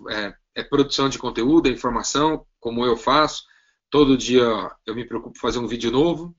É, 0.55 0.61
é 0.63 0.65
produção 0.65 1.07
de 1.11 1.19
conteúdo, 1.19 1.69
é 1.69 1.73
informação, 1.73 2.47
como 2.59 2.87
eu 2.87 2.97
faço. 2.97 3.45
Todo 3.91 4.17
dia 4.17 4.43
eu 4.87 4.95
me 4.95 5.05
preocupo 5.05 5.37
em 5.37 5.41
fazer 5.41 5.59
um 5.59 5.67
vídeo 5.67 5.91
novo 5.91 6.35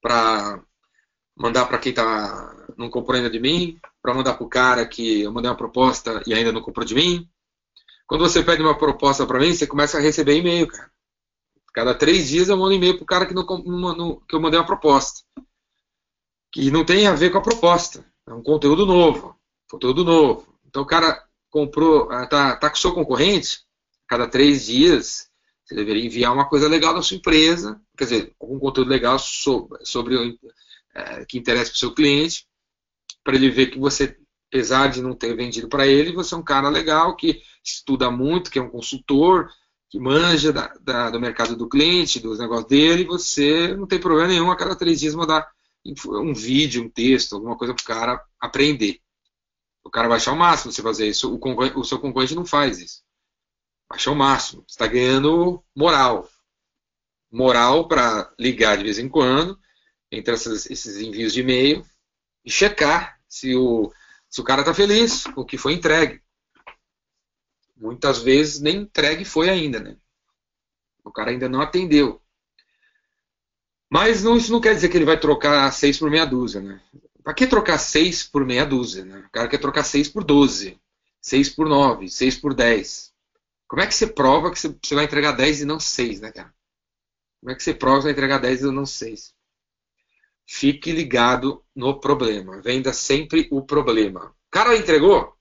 para 0.00 0.64
mandar 1.36 1.66
para 1.66 1.78
quem 1.78 1.92
tá, 1.92 2.66
não 2.74 2.88
comprou 2.88 3.16
ainda 3.16 3.28
de 3.28 3.38
mim, 3.38 3.78
para 4.00 4.14
mandar 4.14 4.34
para 4.34 4.46
o 4.46 4.48
cara 4.48 4.86
que 4.88 5.20
eu 5.20 5.32
mandei 5.32 5.50
uma 5.50 5.56
proposta 5.58 6.22
e 6.26 6.32
ainda 6.32 6.52
não 6.52 6.62
comprou 6.62 6.86
de 6.86 6.94
mim. 6.94 7.29
Quando 8.10 8.22
você 8.28 8.42
pede 8.42 8.60
uma 8.60 8.76
proposta 8.76 9.24
para 9.24 9.38
mim, 9.38 9.54
você 9.54 9.68
começa 9.68 9.96
a 9.96 10.00
receber 10.00 10.36
e-mail, 10.36 10.66
cara. 10.66 10.90
Cada 11.72 11.94
três 11.94 12.28
dias 12.28 12.48
eu 12.48 12.56
mando 12.56 12.74
e-mail 12.74 12.96
para 12.96 13.04
o 13.04 13.06
cara 13.06 13.24
que, 13.24 13.32
não, 13.32 13.46
que 13.46 14.34
eu 14.34 14.40
mandei 14.40 14.58
uma 14.58 14.66
proposta. 14.66 15.20
Que 16.50 16.72
não 16.72 16.84
tem 16.84 17.06
a 17.06 17.14
ver 17.14 17.30
com 17.30 17.38
a 17.38 17.40
proposta. 17.40 18.04
É 18.26 18.34
um 18.34 18.42
conteúdo 18.42 18.84
novo. 18.84 19.38
Conteúdo 19.70 20.04
novo. 20.04 20.52
Então 20.66 20.82
o 20.82 20.86
cara 20.86 21.24
comprou, 21.50 22.10
ah, 22.10 22.26
tá, 22.26 22.56
tá 22.56 22.68
com 22.68 22.74
seu 22.74 22.92
concorrente, 22.92 23.60
cada 24.08 24.26
três 24.26 24.66
dias 24.66 25.30
você 25.64 25.76
deveria 25.76 26.04
enviar 26.04 26.32
uma 26.32 26.48
coisa 26.48 26.66
legal 26.66 26.92
da 26.92 27.02
sua 27.02 27.16
empresa, 27.16 27.80
quer 27.96 28.04
dizer, 28.04 28.34
algum 28.40 28.58
conteúdo 28.58 28.88
legal 28.88 29.20
sobre, 29.20 29.86
sobre 29.86 30.36
é, 30.96 31.24
que 31.26 31.38
interessa 31.38 31.70
para 31.70 31.76
o 31.76 31.78
seu 31.78 31.94
cliente, 31.94 32.44
para 33.22 33.36
ele 33.36 33.50
ver 33.50 33.66
que 33.66 33.78
você, 33.78 34.18
apesar 34.50 34.88
de 34.88 35.00
não 35.00 35.14
ter 35.14 35.34
vendido 35.36 35.68
para 35.68 35.86
ele, 35.86 36.12
você 36.12 36.34
é 36.34 36.38
um 36.38 36.42
cara 36.42 36.68
legal 36.68 37.14
que 37.14 37.40
estuda 37.64 38.10
muito, 38.10 38.50
que 38.50 38.58
é 38.58 38.62
um 38.62 38.68
consultor, 38.68 39.48
que 39.88 39.98
manja 39.98 40.52
da, 40.52 40.74
da, 40.80 41.10
do 41.10 41.20
mercado 41.20 41.54
do 41.54 41.68
cliente, 41.68 42.18
dos 42.18 42.40
negócios 42.40 42.68
dele, 42.68 43.04
você 43.04 43.74
não 43.76 43.86
tem 43.86 44.00
problema 44.00 44.28
nenhum 44.28 44.50
a 44.50 44.56
cada 44.56 44.74
três 44.74 44.98
dias 44.98 45.14
mandar 45.14 45.48
um 45.84 46.34
vídeo, 46.34 46.82
um 46.82 46.90
texto, 46.90 47.34
alguma 47.36 47.56
coisa 47.56 47.72
para 47.72 47.82
o 47.82 47.86
cara 47.86 48.24
aprender. 48.40 49.00
O 49.84 49.90
cara 49.90 50.08
vai 50.08 50.16
achar 50.16 50.32
o 50.32 50.36
máximo 50.36 50.72
você 50.72 50.82
fazer 50.82 51.08
isso. 51.08 51.32
O, 51.32 51.80
o 51.80 51.84
seu 51.84 51.98
concorrente 51.98 52.34
não 52.34 52.44
faz 52.44 52.78
isso. 52.78 53.02
Achar 53.88 54.10
o 54.10 54.16
máximo. 54.16 54.62
Você 54.66 54.74
está 54.74 54.86
ganhando 54.86 55.64
moral. 55.74 56.28
Moral 57.30 57.88
para 57.88 58.32
ligar 58.38 58.76
de 58.76 58.84
vez 58.84 58.98
em 58.98 59.08
quando, 59.08 59.58
entre 60.10 60.34
essas, 60.34 60.68
esses 60.68 60.96
envios 60.98 61.32
de 61.32 61.40
e-mail, 61.40 61.84
e 62.44 62.50
checar 62.50 63.18
se 63.28 63.54
o, 63.56 63.90
se 64.30 64.40
o 64.40 64.44
cara 64.44 64.62
está 64.62 64.72
feliz 64.72 65.24
com 65.24 65.42
o 65.42 65.44
que 65.44 65.58
foi 65.58 65.74
entregue. 65.74 66.22
Muitas 67.76 68.22
vezes 68.22 68.60
nem 68.60 68.82
entregue 68.82 69.24
foi 69.24 69.50
ainda, 69.50 69.80
né? 69.80 69.96
O 71.04 71.10
cara 71.10 71.30
ainda 71.30 71.48
não 71.48 71.60
atendeu. 71.60 72.22
Mas 73.90 74.22
não, 74.22 74.36
isso 74.36 74.52
não 74.52 74.60
quer 74.60 74.74
dizer 74.74 74.88
que 74.88 74.96
ele 74.96 75.04
vai 75.04 75.18
trocar 75.18 75.70
seis 75.72 75.98
por 75.98 76.10
meia 76.10 76.24
dúzia, 76.24 76.60
né? 76.60 76.80
Para 77.22 77.34
que 77.34 77.46
trocar 77.46 77.78
6 77.78 78.24
por 78.24 78.44
meia 78.44 78.64
dúzia? 78.64 79.04
Né? 79.04 79.18
O 79.20 79.30
cara 79.30 79.48
quer 79.48 79.58
trocar 79.58 79.84
6 79.84 80.08
por 80.08 80.24
12, 80.24 80.80
6 81.20 81.48
por 81.50 81.68
9, 81.68 82.08
6 82.08 82.36
por 82.36 82.54
10. 82.54 83.12
Como 83.68 83.82
é 83.82 83.86
que 83.86 83.94
você 83.94 84.06
prova 84.06 84.50
que 84.50 84.58
você 84.58 84.94
vai 84.94 85.04
entregar 85.04 85.32
10 85.32 85.60
e 85.60 85.64
não 85.64 85.78
6, 85.78 86.20
né, 86.20 86.32
cara? 86.32 86.52
Como 87.40 87.52
é 87.52 87.54
que 87.54 87.62
você 87.62 87.72
prova 87.72 87.98
que 87.98 88.04
vai 88.04 88.12
entregar 88.12 88.38
10 88.38 88.62
e 88.62 88.70
não 88.70 88.86
6? 88.86 89.34
Fique 90.52 90.90
ligado 90.90 91.64
no 91.76 92.00
problema. 92.00 92.60
Venda 92.60 92.92
sempre 92.92 93.46
o 93.52 93.62
problema. 93.62 94.34
O 94.48 94.50
cara 94.50 94.76
entregou 94.76 95.32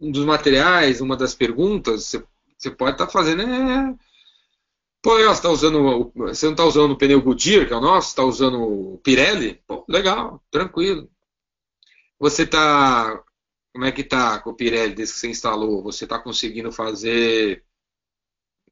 um 0.00 0.10
dos 0.10 0.24
materiais, 0.24 1.02
uma 1.02 1.14
das 1.18 1.34
perguntas, 1.34 2.16
você, 2.56 2.70
pode 2.70 2.92
estar 2.92 3.04
tá 3.04 3.12
fazendo 3.12 3.42
é, 3.42 3.94
Pô, 5.02 5.18
você, 5.18 5.42
tá 5.42 5.50
usando, 5.50 6.10
você 6.14 6.46
não 6.46 6.52
está 6.54 6.64
usando 6.64 6.92
o 6.92 6.96
pneu 6.96 7.20
Goodyear, 7.20 7.66
que 7.66 7.74
é 7.74 7.76
o 7.76 7.80
nosso, 7.80 8.08
está 8.08 8.24
usando 8.24 8.62
o 8.62 8.98
Pirelli? 9.04 9.62
Pô, 9.66 9.84
legal, 9.86 10.42
tranquilo. 10.50 11.10
Você 12.18 12.44
está. 12.44 13.22
Como 13.74 13.84
é 13.84 13.92
que 13.92 14.00
está 14.00 14.40
com 14.40 14.50
o 14.50 14.56
Pirelli 14.56 14.94
desde 14.94 15.14
que 15.14 15.20
você 15.20 15.28
instalou? 15.28 15.82
Você 15.82 16.04
está 16.04 16.18
conseguindo 16.18 16.72
fazer 16.72 17.64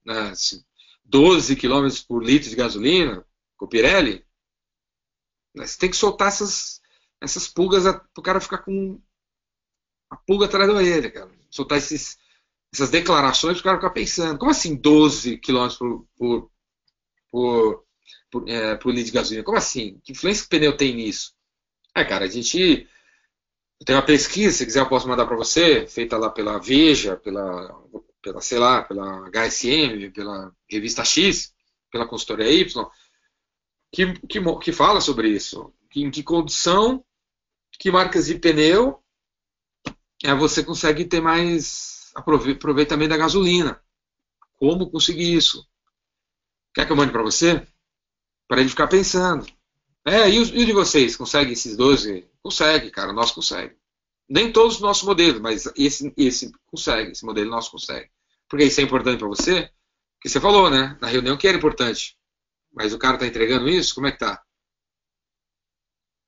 né, 0.07 0.33
12 1.05 1.55
km 1.57 1.87
por 2.09 2.25
litro 2.25 2.49
de 2.49 2.57
gasolina, 2.57 3.27
com 3.59 3.67
o 3.67 3.69
Pirelli, 3.69 4.27
né, 5.59 5.67
você 5.67 5.79
tem 5.79 5.91
que 5.91 5.97
soltar 5.97 6.29
essas, 6.29 6.81
essas 7.21 7.49
pulgas 7.49 7.85
para 7.85 8.03
o 8.19 8.23
cara 8.23 8.41
ficar 8.41 8.59
com 8.59 9.01
a 10.11 10.17
pulga 10.17 10.47
atrás 10.47 10.69
da 10.69 10.75
orelha, 10.75 11.11
cara. 11.11 11.31
Soltar 11.51 11.79
esses, 11.79 12.19
essas 12.73 12.91
declarações 12.91 13.61
para 13.61 13.61
o 13.61 13.65
cara 13.65 13.77
ficar 13.77 13.91
pensando. 13.91 14.39
Como 14.39 14.51
assim 14.51 14.77
12 14.77 15.39
km 15.39 15.69
por, 15.79 16.09
por, 16.17 16.51
por, 17.31 17.85
por, 18.31 18.49
é, 18.49 18.77
por 18.77 18.91
litro 18.91 19.07
de 19.07 19.13
gasolina? 19.13 19.45
Como 19.45 19.59
assim? 19.59 20.01
Que 20.05 20.13
influência 20.13 20.43
que 20.43 20.47
o 20.47 20.51
pneu 20.51 20.77
tem 20.77 20.95
nisso? 20.95 21.35
É, 21.95 22.05
cara, 22.05 22.25
a 22.25 22.29
gente 22.29 22.89
tem 23.85 23.95
uma 23.95 24.05
pesquisa, 24.05 24.57
se 24.57 24.67
quiser 24.67 24.81
eu 24.81 24.89
posso 24.89 25.09
mandar 25.09 25.27
para 25.27 25.37
você, 25.37 25.87
feita 25.87 26.17
lá 26.19 26.31
pela 26.31 26.59
Veja, 26.59 27.17
pela, 27.17 27.75
pela, 28.23 28.41
sei 28.41 28.59
lá, 28.59 28.83
pela 28.83 29.29
HSM, 29.31 30.11
pela 30.13 30.53
revista 30.69 31.05
X, 31.05 31.55
pela 31.91 32.07
consultoria 32.07 32.51
Y, 32.51 32.87
que, 33.93 34.13
que, 34.27 34.41
que 34.61 34.73
fala 34.73 35.01
sobre 35.01 35.29
isso. 35.29 35.73
Que, 35.91 36.03
em 36.03 36.11
que 36.11 36.23
condição, 36.23 37.05
que 37.79 37.91
marcas 37.91 38.27
de 38.27 38.39
pneu 38.39 39.03
é, 40.25 40.35
você 40.35 40.65
consegue 40.65 41.05
ter 41.05 41.21
mais 41.21 42.11
aproveitamento 42.15 43.11
da 43.11 43.17
gasolina. 43.17 43.81
Como 44.57 44.91
conseguir 44.91 45.35
isso? 45.35 45.67
Quer 46.75 46.87
que 46.87 46.93
eu 46.93 46.97
mande 46.97 47.13
para 47.13 47.23
você? 47.23 47.67
Para 48.49 48.61
ele 48.61 48.69
ficar 48.69 48.89
pensando. 48.89 49.47
É, 50.05 50.29
e 50.29 50.39
o, 50.39 50.43
e 50.43 50.63
o 50.63 50.67
de 50.67 50.73
vocês? 50.73 51.17
Consegue 51.17 51.53
esses 51.53 51.77
12? 51.77 52.27
Consegue, 52.43 52.91
cara, 52.91 53.13
nós 53.13 53.31
consegue. 53.31 53.77
Nem 54.29 54.53
todos 54.53 54.77
os 54.77 54.81
nossos 54.81 55.05
modelos, 55.05 55.41
mas 55.41 55.71
esse, 55.77 56.13
esse 56.17 56.53
consegue, 56.67 57.13
esse 57.13 57.25
modelo 57.25 57.51
nosso 57.51 57.71
consegue. 57.71 58.11
Porque 58.49 58.65
isso 58.65 58.81
é 58.81 58.85
importante 58.85 59.19
para 59.19 59.29
você? 59.29 59.71
Porque 60.17 60.29
você 60.29 60.41
falou, 60.41 60.69
né? 60.69 60.99
Na 61.01 61.07
reunião 61.07 61.37
que 61.37 61.47
era 61.47 61.57
importante. 61.57 62.18
Mas 62.73 62.93
o 62.93 62.99
cara 62.99 63.15
está 63.15 63.27
entregando 63.27 63.69
isso? 63.69 63.95
Como 63.95 64.07
é 64.07 64.13
que 64.13 64.19
tá? 64.19 64.43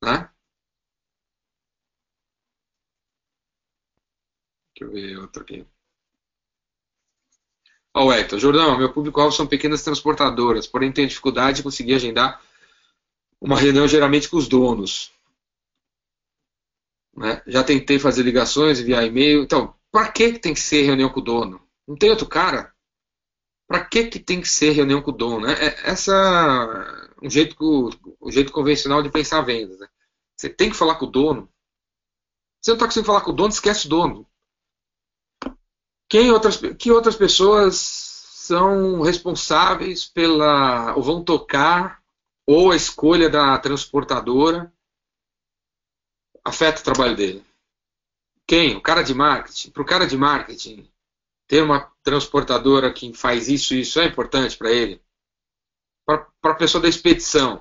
Né? 0.03 0.31
Deixa 4.75 4.85
eu 4.85 4.91
ver 4.91 5.19
outro 5.19 5.43
aqui. 5.43 5.67
Ó, 7.95 8.07
oh, 8.07 8.13
Hector, 8.13 8.39
Jordão, 8.39 8.79
meu 8.79 8.93
público-alvo 8.93 9.35
são 9.35 9.47
pequenas 9.47 9.83
transportadoras, 9.83 10.67
porém 10.67 10.93
tenho 10.93 11.09
dificuldade 11.09 11.59
de 11.59 11.63
conseguir 11.65 11.95
agendar 11.95 12.41
uma 13.41 13.59
reunião 13.59 13.89
geralmente 13.89 14.29
com 14.29 14.37
os 14.37 14.47
donos. 14.49 15.13
Né? 17.17 17.43
Já 17.47 17.65
tentei 17.65 17.99
fazer 17.99 18.23
ligações, 18.23 18.81
enviar 18.81 19.05
e-mail. 19.05 19.43
Então, 19.43 19.75
para 19.91 20.11
que 20.11 20.39
tem 20.39 20.55
que 20.55 20.61
ser 20.61 20.83
reunião 20.83 21.11
com 21.11 21.21
o 21.21 21.25
dono? 21.25 21.61
Não 21.87 21.97
tem 21.97 22.11
outro 22.11 22.27
cara? 22.27 22.70
Para 23.71 23.85
que, 23.85 24.09
que 24.09 24.19
tem 24.19 24.41
que 24.41 24.49
ser 24.49 24.73
reunião 24.73 25.01
com 25.01 25.13
o 25.13 25.17
dono? 25.17 25.47
É, 25.47 25.53
é 25.53 25.91
essa 25.91 27.15
um 27.23 27.31
jeito, 27.31 27.55
o 28.19 28.29
jeito 28.29 28.51
convencional 28.51 29.01
de 29.01 29.09
pensar 29.09 29.43
vendas. 29.43 29.79
Né? 29.79 29.87
Você 30.37 30.49
tem 30.49 30.71
que 30.71 30.77
falar 30.77 30.97
com 30.97 31.07
o 31.07 31.11
dono. 31.11 31.49
Você 32.61 32.73
não 32.73 32.75
está 32.75 32.87
conseguindo 32.87 33.07
falar 33.07 33.21
com 33.21 33.31
o 33.31 33.35
dono, 33.35 33.51
esquece 33.51 33.87
o 33.87 33.89
dono. 33.89 34.27
Quem 36.09 36.33
outras, 36.33 36.57
que 36.57 36.91
outras 36.91 37.15
pessoas 37.15 37.77
são 37.77 39.03
responsáveis 39.03 40.05
pela 40.05 40.97
ou 40.97 41.03
vão 41.05 41.23
tocar 41.23 42.03
ou 42.45 42.73
a 42.73 42.77
escolha 42.77 43.31
da 43.31 43.57
transportadora 43.57 44.75
afeta 46.45 46.81
o 46.81 46.85
trabalho 46.85 47.15
dele? 47.15 47.47
Quem? 48.49 48.77
O 48.77 48.83
cara 48.83 49.03
de 49.03 49.15
marketing. 49.15 49.71
Para 49.71 49.83
o 49.83 49.87
cara 49.87 50.09
de 50.09 50.17
marketing, 50.17 50.90
ter 51.51 51.65
uma 51.65 51.91
transportadora 52.05 52.93
que 52.93 53.13
faz 53.13 53.49
isso 53.49 53.75
e 53.75 53.81
isso 53.81 53.99
é 53.99 54.05
importante 54.07 54.57
para 54.57 54.71
ele? 54.71 55.03
Para 56.07 56.25
a 56.45 56.55
pessoa 56.55 56.81
da 56.81 56.89
expedição, 56.89 57.61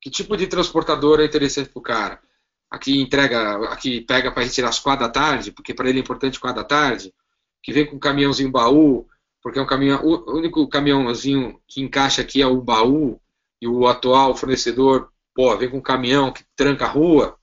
que 0.00 0.10
tipo 0.10 0.36
de 0.36 0.48
transportadora 0.48 1.22
é 1.22 1.26
interessante 1.26 1.70
para 1.70 1.78
o 1.78 1.82
cara? 1.82 2.20
Aqui 2.68 3.00
entrega, 3.00 3.68
aqui 3.68 4.00
pega 4.00 4.32
para 4.32 4.42
retirar 4.42 4.70
as 4.70 4.80
quatro 4.80 5.06
da 5.06 5.12
tarde, 5.12 5.52
porque 5.52 5.72
para 5.72 5.88
ele 5.88 6.00
é 6.00 6.02
importante 6.02 6.40
quatro 6.40 6.60
da 6.60 6.66
tarde 6.66 7.14
que 7.62 7.72
vem 7.72 7.86
com 7.86 7.94
um 7.94 8.00
caminhãozinho 8.00 8.50
baú, 8.50 9.06
porque 9.40 9.60
é 9.60 9.62
um 9.62 9.66
caminhão, 9.66 10.04
o 10.04 10.36
único 10.36 10.66
caminhãozinho 10.68 11.60
que 11.68 11.80
encaixa 11.80 12.20
aqui 12.20 12.42
é 12.42 12.46
o 12.48 12.60
baú, 12.60 13.20
e 13.62 13.68
o 13.68 13.86
atual 13.86 14.36
fornecedor, 14.36 15.08
pô, 15.32 15.56
vem 15.56 15.70
com 15.70 15.78
um 15.78 15.82
caminhão 15.82 16.32
que 16.32 16.44
tranca 16.56 16.84
a 16.84 16.88
rua. 16.90 17.38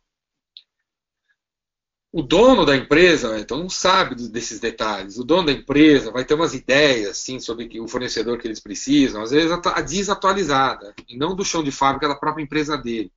O 2.14 2.22
dono 2.22 2.66
da 2.66 2.76
empresa, 2.76 3.40
então, 3.40 3.58
não 3.58 3.70
sabe 3.70 4.16
desses 4.28 4.60
detalhes. 4.60 5.18
O 5.18 5.24
dono 5.24 5.46
da 5.46 5.54
empresa 5.54 6.12
vai 6.12 6.26
ter 6.26 6.34
umas 6.34 6.54
ideias, 6.54 7.12
assim, 7.12 7.40
sobre 7.40 7.80
o 7.80 7.88
fornecedor 7.88 8.38
que 8.38 8.46
eles 8.46 8.60
precisam, 8.60 9.22
às 9.22 9.32
vezes 9.32 9.50
desatualizada, 9.88 10.94
e 11.08 11.18
não 11.18 11.34
do 11.34 11.46
chão 11.46 11.64
de 11.64 11.72
fábrica 11.72 12.10
da 12.10 12.16
própria 12.16 12.44
empresa 12.44 12.78
dele. 12.78 13.14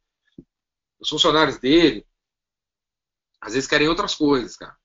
Os 1.00 1.08
funcionários 1.08 1.58
dele, 1.58 2.06
às 3.40 3.54
vezes 3.54 3.68
querem 3.68 3.88
outras 3.88 4.14
coisas, 4.14 4.56
cara. 4.56 4.76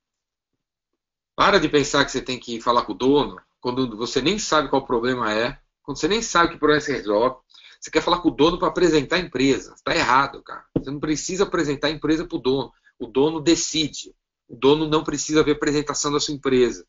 Para 1.35 1.59
de 1.59 1.69
pensar 1.69 2.03
que 2.03 2.11
você 2.11 2.21
tem 2.21 2.39
que 2.39 2.59
falar 2.59 2.81
com 2.81 2.93
o 2.93 2.97
dono 2.97 3.39
quando 3.61 3.95
você 3.95 4.21
nem 4.21 4.39
sabe 4.39 4.69
qual 4.69 4.81
o 4.81 4.87
problema 4.87 5.33
é, 5.33 5.57
quando 5.83 5.97
você 5.97 6.07
nem 6.07 6.21
sabe 6.21 6.53
que 6.53 6.57
problema 6.57 6.81
se 6.81 6.91
resolve. 6.91 7.37
Você 7.79 7.89
quer 7.89 8.01
falar 8.01 8.19
com 8.19 8.27
o 8.27 8.35
dono 8.35 8.59
para 8.59 8.67
apresentar 8.67 9.15
a 9.15 9.19
empresa. 9.19 9.73
Está 9.73 9.95
errado, 9.95 10.43
cara. 10.43 10.65
Você 10.77 10.91
não 10.91 10.99
precisa 10.99 11.45
apresentar 11.45 11.87
a 11.87 11.91
empresa 11.91 12.27
para 12.27 12.35
o 12.37 12.41
dono. 12.41 12.73
O 12.99 13.07
dono 13.07 13.39
decide. 13.39 14.13
O 14.47 14.55
dono 14.55 14.87
não 14.87 15.03
precisa 15.03 15.43
ver 15.43 15.53
apresentação 15.53 16.11
da 16.11 16.19
sua 16.19 16.33
empresa. 16.33 16.85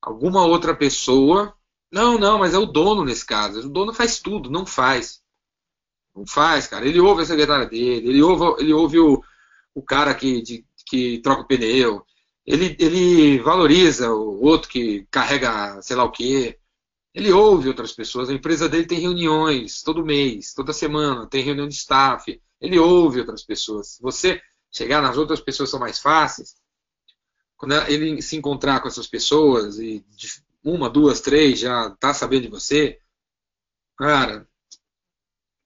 Alguma 0.00 0.44
outra 0.44 0.74
pessoa. 0.74 1.54
Não, 1.92 2.18
não, 2.18 2.38
mas 2.38 2.54
é 2.54 2.58
o 2.58 2.66
dono 2.66 3.04
nesse 3.04 3.24
caso. 3.24 3.66
O 3.66 3.70
dono 3.70 3.92
faz 3.92 4.18
tudo, 4.18 4.50
não 4.50 4.66
faz. 4.66 5.22
Não 6.14 6.26
faz, 6.26 6.66
cara. 6.66 6.86
Ele 6.86 7.00
ouve 7.00 7.22
a 7.22 7.26
secretária 7.26 7.66
dele, 7.66 8.08
ele 8.08 8.22
ouve, 8.22 8.62
ele 8.62 8.72
ouve 8.72 8.98
o, 8.98 9.22
o 9.74 9.82
cara 9.82 10.14
que, 10.14 10.40
de, 10.42 10.64
que 10.86 11.18
troca 11.18 11.42
o 11.42 11.46
pneu, 11.46 12.04
ele, 12.46 12.76
ele 12.78 13.38
valoriza 13.38 14.12
o 14.12 14.42
outro 14.44 14.68
que 14.68 15.06
carrega 15.10 15.80
sei 15.82 15.96
lá 15.96 16.04
o 16.04 16.12
quê. 16.12 16.58
Ele 17.14 17.32
ouve 17.32 17.68
outras 17.68 17.92
pessoas. 17.92 18.28
A 18.28 18.34
empresa 18.34 18.68
dele 18.68 18.86
tem 18.86 18.98
reuniões 18.98 19.82
todo 19.82 20.04
mês, 20.04 20.52
toda 20.52 20.72
semana, 20.72 21.28
tem 21.28 21.42
reunião 21.42 21.68
de 21.68 21.74
staff. 21.74 22.40
Ele 22.60 22.78
ouve 22.78 23.20
outras 23.20 23.44
pessoas. 23.44 23.98
Você 24.00 24.40
chegar 24.74 25.00
nas 25.00 25.16
outras 25.16 25.40
pessoas 25.40 25.70
são 25.70 25.78
mais 25.78 25.98
fáceis, 25.98 26.56
quando 27.56 27.74
ele 27.88 28.20
se 28.20 28.36
encontrar 28.36 28.80
com 28.80 28.88
essas 28.88 29.06
pessoas 29.06 29.78
e 29.78 30.04
uma, 30.62 30.90
duas, 30.90 31.20
três 31.20 31.60
já 31.60 31.90
tá 31.90 32.12
sabendo 32.12 32.42
de 32.42 32.48
você, 32.48 32.98
cara, 33.96 34.48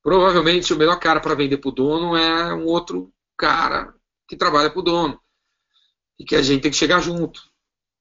provavelmente 0.02 0.72
o 0.72 0.76
melhor 0.76 0.98
cara 0.98 1.20
para 1.20 1.34
vender 1.34 1.58
para 1.58 1.68
o 1.68 1.72
dono 1.72 2.16
é 2.16 2.54
um 2.54 2.66
outro 2.66 3.12
cara 3.36 3.94
que 4.26 4.36
trabalha 4.36 4.70
para 4.70 4.80
o 4.80 4.82
dono 4.82 5.20
e 6.18 6.24
que 6.24 6.36
a 6.36 6.42
gente 6.42 6.62
tem 6.62 6.70
que 6.70 6.76
chegar 6.76 7.00
junto. 7.00 7.40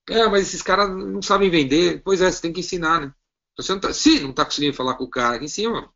É, 0.10 0.28
mas 0.28 0.48
esses 0.48 0.62
caras 0.62 0.90
não 0.90 1.22
sabem 1.22 1.50
vender. 1.50 2.02
Pois 2.04 2.22
é, 2.22 2.32
você 2.32 2.42
tem 2.42 2.54
que 2.54 2.62
ensinar, 2.62 3.02
né? 3.02 3.14
Você 3.58 3.74
não 3.74 3.80
tá, 3.80 3.94
se 3.94 4.20
não 4.22 4.32
está 4.32 4.46
conseguindo 4.46 4.76
falar 4.76 4.96
com 4.96 5.04
o 5.04 5.10
cara 5.10 5.36
aqui 5.36 5.46
em 5.46 5.50
cima, 5.50 5.94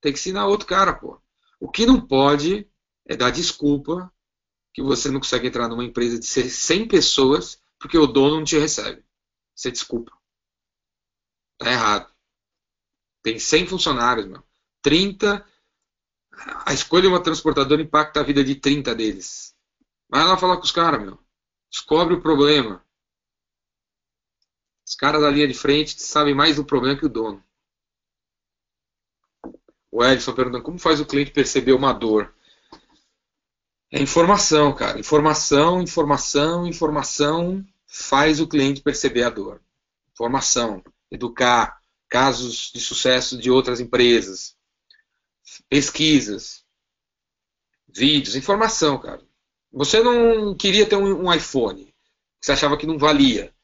tem 0.00 0.12
que 0.12 0.18
ensinar 0.18 0.46
outro 0.46 0.66
cara, 0.66 0.92
pô. 0.92 1.20
O 1.60 1.70
que 1.70 1.86
não 1.86 2.00
pode 2.00 2.68
é 3.06 3.16
dar 3.16 3.30
desculpa 3.30 4.12
que 4.72 4.82
você 4.82 5.10
não 5.10 5.20
consegue 5.20 5.48
entrar 5.48 5.68
numa 5.68 5.84
empresa 5.84 6.18
de 6.18 6.26
100 6.26 6.88
pessoas 6.88 7.62
porque 7.78 7.98
o 7.98 8.06
dono 8.06 8.36
não 8.36 8.44
te 8.44 8.58
recebe. 8.58 9.04
Você 9.54 9.70
desculpa. 9.70 10.12
Tá 11.58 11.70
errado. 11.70 12.12
Tem 13.22 13.38
100 13.38 13.68
funcionários, 13.68 14.26
meu. 14.26 14.42
30. 14.82 15.46
A 16.66 16.72
escolha 16.72 17.02
de 17.02 17.08
uma 17.08 17.22
transportadora 17.22 17.80
impacta 17.80 18.20
a 18.20 18.24
vida 18.24 18.42
de 18.42 18.56
30 18.56 18.94
deles. 18.94 19.54
Vai 20.08 20.24
lá 20.24 20.36
falar 20.36 20.56
com 20.56 20.64
os 20.64 20.72
caras, 20.72 21.00
meu. 21.00 21.18
Descobre 21.70 22.14
o 22.14 22.20
problema. 22.20 22.84
Os 24.86 24.94
caras 24.94 25.22
da 25.22 25.30
linha 25.30 25.48
de 25.48 25.54
frente 25.54 26.00
sabem 26.00 26.34
mais 26.34 26.56
do 26.56 26.64
problema 26.64 26.98
que 26.98 27.06
o 27.06 27.08
dono. 27.08 27.42
O 29.90 30.04
Edson 30.04 30.34
perguntando 30.34 30.64
como 30.64 30.78
faz 30.78 31.00
o 31.00 31.06
cliente 31.06 31.30
perceber 31.30 31.72
uma 31.72 31.92
dor. 31.92 32.34
É 33.96 34.02
informação, 34.02 34.74
cara. 34.74 34.98
Informação, 34.98 35.80
informação, 35.80 36.66
informação 36.66 37.64
faz 37.86 38.40
o 38.40 38.48
cliente 38.48 38.80
perceber 38.82 39.22
a 39.22 39.30
dor. 39.30 39.62
Informação, 40.12 40.82
educar, 41.12 41.80
casos 42.08 42.72
de 42.74 42.80
sucesso 42.80 43.38
de 43.38 43.52
outras 43.52 43.78
empresas, 43.78 44.56
pesquisas, 45.68 46.64
vídeos, 47.88 48.34
informação, 48.34 48.98
cara. 48.98 49.22
Você 49.72 50.02
não 50.02 50.56
queria 50.56 50.86
ter 50.86 50.96
um, 50.96 51.32
iPhone, 51.32 51.94
você 52.40 52.50
achava 52.50 52.76
que 52.76 52.88
não 52.88 52.98
valia. 52.98 53.54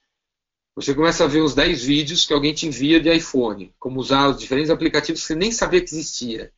Você 0.77 0.94
começa 0.94 1.24
a 1.24 1.27
ver 1.27 1.43
uns 1.43 1.57
10 1.57 1.82
vídeos 1.82 2.24
que 2.24 2.32
alguém 2.32 2.55
te 2.55 2.69
envia 2.69 3.01
de 3.01 3.12
iPhone, 3.12 3.74
como 3.81 3.98
usar 3.98 4.28
os 4.28 4.39
diferentes 4.39 4.70
aplicativos 4.70 5.23
que 5.23 5.27
você 5.27 5.35
nem 5.35 5.51
sabia 5.51 5.81
que 5.81 5.93
existia. 5.93 6.52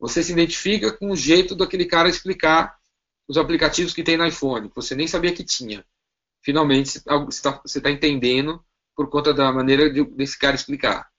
Você 0.00 0.22
se 0.22 0.32
identifica 0.32 0.90
com 0.90 1.10
o 1.10 1.16
jeito 1.16 1.54
daquele 1.54 1.84
cara 1.84 2.08
explicar 2.08 2.80
os 3.28 3.36
aplicativos 3.36 3.94
que 3.94 4.02
tem 4.02 4.16
no 4.16 4.26
iPhone, 4.26 4.68
que 4.68 4.74
você 4.74 4.94
nem 4.94 5.06
sabia 5.06 5.34
que 5.34 5.44
tinha. 5.44 5.84
Finalmente 6.42 7.00
você 7.00 7.48
está 7.48 7.52
tá 7.82 7.90
entendendo 7.90 8.64
por 8.96 9.08
conta 9.08 9.32
da 9.32 9.52
maneira 9.52 9.90
de, 9.90 10.04
desse 10.04 10.38
cara 10.38 10.56
explicar. 10.56 11.10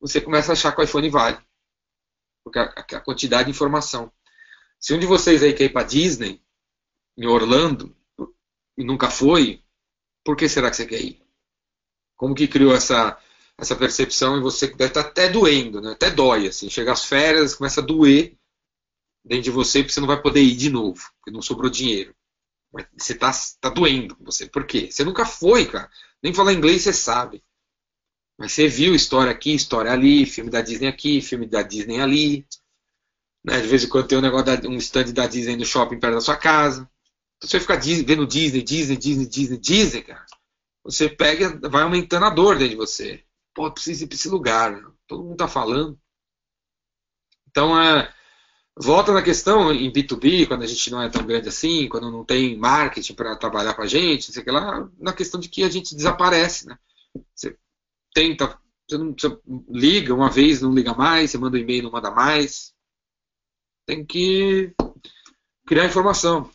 Você 0.00 0.20
começa 0.20 0.52
a 0.52 0.54
achar 0.54 0.72
que 0.72 0.80
o 0.80 0.84
iPhone 0.84 1.08
vale. 1.08 1.38
Porque 2.44 2.58
a, 2.58 2.64
a 2.64 3.00
quantidade 3.00 3.44
de 3.44 3.50
informação. 3.50 4.12
Se 4.78 4.94
um 4.94 4.98
de 4.98 5.06
vocês 5.06 5.42
aí 5.42 5.52
quer 5.52 5.64
ir 5.64 5.72
para 5.72 5.86
Disney, 5.86 6.42
em 7.16 7.26
Orlando, 7.26 7.96
e 8.76 8.84
nunca 8.84 9.10
foi, 9.10 9.62
por 10.24 10.36
que 10.36 10.48
será 10.48 10.70
que 10.70 10.76
você 10.76 10.86
quer 10.86 11.00
ir? 11.00 11.20
Como 12.16 12.34
que 12.34 12.46
criou 12.46 12.74
essa, 12.74 13.18
essa 13.56 13.74
percepção 13.74 14.38
em 14.38 14.40
você 14.40 14.68
deve 14.68 14.84
estar 14.84 15.02
tá 15.02 15.08
até 15.08 15.28
doendo, 15.28 15.80
né? 15.80 15.92
até 15.92 16.10
dói. 16.10 16.46
Assim. 16.46 16.70
Chega 16.70 16.92
às 16.92 17.04
férias, 17.04 17.56
começa 17.56 17.80
a 17.80 17.84
doer 17.84 18.37
dentro 19.28 19.44
de 19.44 19.50
você, 19.50 19.80
porque 19.80 19.92
você 19.92 20.00
não 20.00 20.06
vai 20.08 20.20
poder 20.20 20.40
ir 20.40 20.56
de 20.56 20.70
novo, 20.70 21.00
porque 21.18 21.30
não 21.30 21.42
sobrou 21.42 21.70
dinheiro. 21.70 22.14
Você 22.96 23.12
está 23.12 23.30
tá 23.60 23.70
doendo 23.70 24.16
com 24.16 24.24
você. 24.24 24.46
Por 24.46 24.66
quê? 24.66 24.90
Você 24.90 25.04
nunca 25.04 25.24
foi, 25.24 25.66
cara. 25.66 25.90
Nem 26.22 26.34
falar 26.34 26.52
inglês 26.52 26.82
você 26.82 26.92
sabe. 26.92 27.42
Mas 28.38 28.52
você 28.52 28.68
viu 28.68 28.94
história 28.94 29.32
aqui, 29.32 29.54
história 29.54 29.90
ali, 29.90 30.24
filme 30.24 30.50
da 30.50 30.60
Disney 30.60 30.86
aqui, 30.86 31.20
filme 31.20 31.46
da 31.46 31.62
Disney 31.62 32.00
ali. 32.00 32.46
Né? 33.44 33.60
De 33.60 33.66
vez 33.66 33.84
em 33.84 33.88
quando 33.88 34.08
tem 34.08 34.18
um 34.18 34.22
negócio, 34.22 34.46
da, 34.46 34.68
um 34.68 34.76
stand 34.76 35.12
da 35.12 35.26
Disney 35.26 35.56
no 35.56 35.64
shopping 35.64 35.98
perto 35.98 36.14
da 36.14 36.20
sua 36.20 36.36
casa. 36.36 36.88
Então 37.36 37.48
você 37.48 37.60
fica 37.60 37.76
vendo 37.76 38.26
Disney, 38.26 38.62
Disney, 38.62 38.96
Disney, 38.96 39.26
Disney, 39.26 39.58
Disney, 39.58 40.02
cara. 40.02 40.26
Você 40.84 41.08
pega, 41.08 41.58
vai 41.68 41.82
aumentando 41.82 42.26
a 42.26 42.30
dor 42.30 42.56
dentro 42.56 42.70
de 42.70 42.76
você. 42.76 43.24
Pô, 43.54 43.70
preciso 43.70 44.04
ir 44.04 44.06
para 44.06 44.16
esse 44.16 44.28
lugar. 44.28 44.80
Todo 45.06 45.24
mundo 45.24 45.36
tá 45.36 45.48
falando. 45.48 45.98
Então, 47.48 47.80
é, 47.80 48.12
volta 48.80 49.12
na 49.12 49.22
questão 49.22 49.72
em 49.72 49.90
B2B, 49.92 50.46
quando 50.46 50.62
a 50.62 50.66
gente 50.66 50.90
não 50.90 51.02
é 51.02 51.08
tão 51.08 51.26
grande 51.26 51.48
assim, 51.48 51.88
quando 51.88 52.10
não 52.10 52.24
tem 52.24 52.56
marketing 52.56 53.14
para 53.14 53.36
trabalhar 53.36 53.74
com 53.74 53.82
a 53.82 53.86
gente, 53.86 54.32
sei 54.32 54.44
lá, 54.46 54.88
na 54.98 55.12
questão 55.12 55.40
de 55.40 55.48
que 55.48 55.64
a 55.64 55.68
gente 55.68 55.94
desaparece, 55.94 56.66
né? 56.66 56.78
Você 57.34 57.56
tenta, 58.14 58.58
você, 58.88 58.96
não, 58.96 59.12
você 59.12 59.38
liga 59.68 60.14
uma 60.14 60.30
vez, 60.30 60.62
não 60.62 60.72
liga 60.72 60.94
mais, 60.94 61.30
você 61.30 61.38
manda 61.38 61.56
um 61.56 61.60
e-mail, 61.60 61.82
não 61.82 61.90
manda 61.90 62.10
mais. 62.10 62.72
Tem 63.84 64.04
que 64.04 64.72
criar 65.66 65.86
informação, 65.86 66.48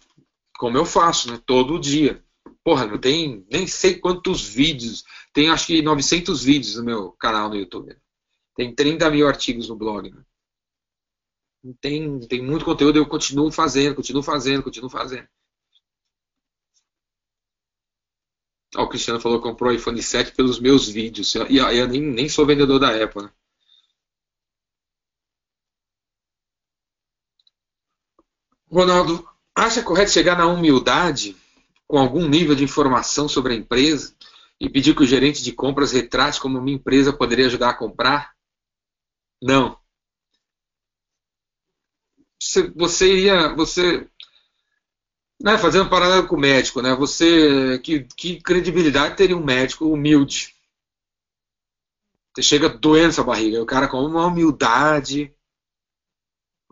como 0.57 0.77
eu 0.77 0.85
faço, 0.85 1.31
né? 1.31 1.39
Todo 1.45 1.79
dia. 1.79 2.23
Porra, 2.63 2.85
não 2.85 2.97
tem 2.97 3.45
nem 3.51 3.67
sei 3.67 3.95
quantos 3.95 4.41
vídeos, 4.41 5.03
tem 5.33 5.49
acho 5.49 5.67
que 5.67 5.81
900 5.81 6.43
vídeos 6.43 6.77
no 6.77 6.85
meu 6.85 7.11
canal 7.11 7.49
no 7.49 7.55
YouTube. 7.55 7.97
Tem 8.55 8.73
30 8.73 9.09
mil 9.09 9.27
artigos 9.27 9.67
no 9.67 9.75
blog. 9.75 10.09
Né? 10.09 10.23
Tem, 11.79 12.19
tem 12.27 12.41
muito 12.41 12.65
conteúdo, 12.65 12.97
eu 12.97 13.07
continuo 13.07 13.49
fazendo, 13.49 13.95
continuo 13.95 14.21
fazendo, 14.21 14.63
continuo 14.63 14.89
fazendo. 14.89 15.27
Ó, 18.75 18.83
o 18.83 18.89
Cristiano 18.89 19.19
falou 19.19 19.39
que 19.39 19.47
comprou 19.47 19.71
o 19.71 19.75
iPhone 19.75 20.01
7 20.01 20.33
pelos 20.33 20.59
meus 20.59 20.89
vídeos. 20.89 21.33
E 21.35 21.57
eu, 21.57 21.69
eu, 21.69 21.87
nem, 21.87 22.01
nem 22.01 22.27
sou 22.27 22.45
vendedor 22.45 22.79
da 22.79 22.89
Apple, 23.03 23.23
né? 23.23 23.31
Ronaldo, 28.69 29.25
acha 29.55 29.83
correto 29.83 30.11
chegar 30.11 30.35
na 30.35 30.47
humildade 30.47 31.37
com 31.87 31.97
algum 31.97 32.27
nível 32.27 32.55
de 32.55 32.63
informação 32.63 33.29
sobre 33.29 33.53
a 33.53 33.55
empresa 33.55 34.15
e 34.59 34.67
pedir 34.67 34.95
que 34.95 35.03
o 35.03 35.07
gerente 35.07 35.43
de 35.43 35.53
compras 35.53 35.91
retrate 35.91 36.41
como 36.41 36.57
uma 36.57 36.71
empresa 36.71 37.13
poderia 37.13 37.45
ajudar 37.45 37.69
a 37.69 37.77
comprar? 37.77 38.33
Não 39.41 39.82
você 42.75 43.11
iria, 43.11 43.55
você, 43.55 44.07
né, 45.41 45.57
fazendo 45.57 45.85
um 45.85 45.89
paralelo 45.89 46.27
com 46.27 46.35
o 46.35 46.39
médico, 46.39 46.81
né, 46.81 46.95
você, 46.95 47.79
que, 47.79 48.07
que 48.17 48.41
credibilidade 48.41 49.15
teria 49.15 49.37
um 49.37 49.43
médico 49.43 49.87
humilde? 49.87 50.53
Você 52.35 52.41
chega 52.41 52.67
doendo 52.69 53.09
essa 53.09 53.23
barriga, 53.23 53.61
o 53.61 53.65
cara 53.65 53.87
com 53.87 53.97
uma 53.99 54.25
humildade, 54.25 55.33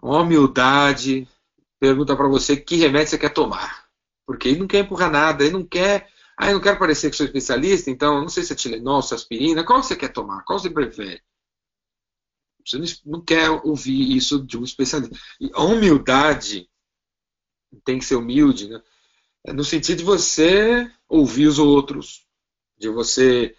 uma 0.02 0.22
humildade, 0.22 1.28
pergunta 1.80 2.16
para 2.16 2.28
você 2.28 2.58
que 2.58 2.76
remédio 2.78 3.10
você 3.10 3.18
quer 3.18 3.30
tomar, 3.30 3.86
porque 4.26 4.50
ele 4.50 4.60
não 4.60 4.68
quer 4.68 4.80
empurrar 4.80 5.12
nada, 5.12 5.44
ele 5.44 5.54
não 5.54 5.66
quer, 5.66 6.10
ah, 6.38 6.48
eu 6.48 6.54
não 6.56 6.62
quero 6.62 6.80
parecer 6.80 7.12
que 7.12 7.16
sou 7.16 7.26
especialista, 7.26 7.92
então 7.92 8.22
não 8.22 8.30
sei 8.30 8.44
se 8.44 8.54
é 8.54 8.56
Tilenol, 8.56 9.04
se 9.04 9.14
é 9.14 9.16
aspirina, 9.16 9.64
qual 9.64 9.84
você 9.84 9.96
quer 9.96 10.10
tomar, 10.10 10.44
qual 10.44 10.58
você 10.58 10.70
prefere? 10.70 11.22
Você 12.78 13.02
não 13.06 13.22
quer 13.22 13.50
ouvir 13.50 14.16
isso 14.16 14.44
de 14.46 14.58
um 14.58 14.64
especialista. 14.64 15.18
E 15.40 15.50
a 15.54 15.64
humildade 15.64 16.70
tem 17.84 18.00
que 18.00 18.06
ser 18.06 18.16
humilde, 18.16 18.70
né? 18.70 18.82
É 19.44 19.54
no 19.54 19.64
sentido 19.64 20.00
de 20.00 20.04
você 20.04 20.92
ouvir 21.10 21.48
os 21.48 21.58
outros, 21.58 22.26
de 22.78 22.90
você 22.90 23.56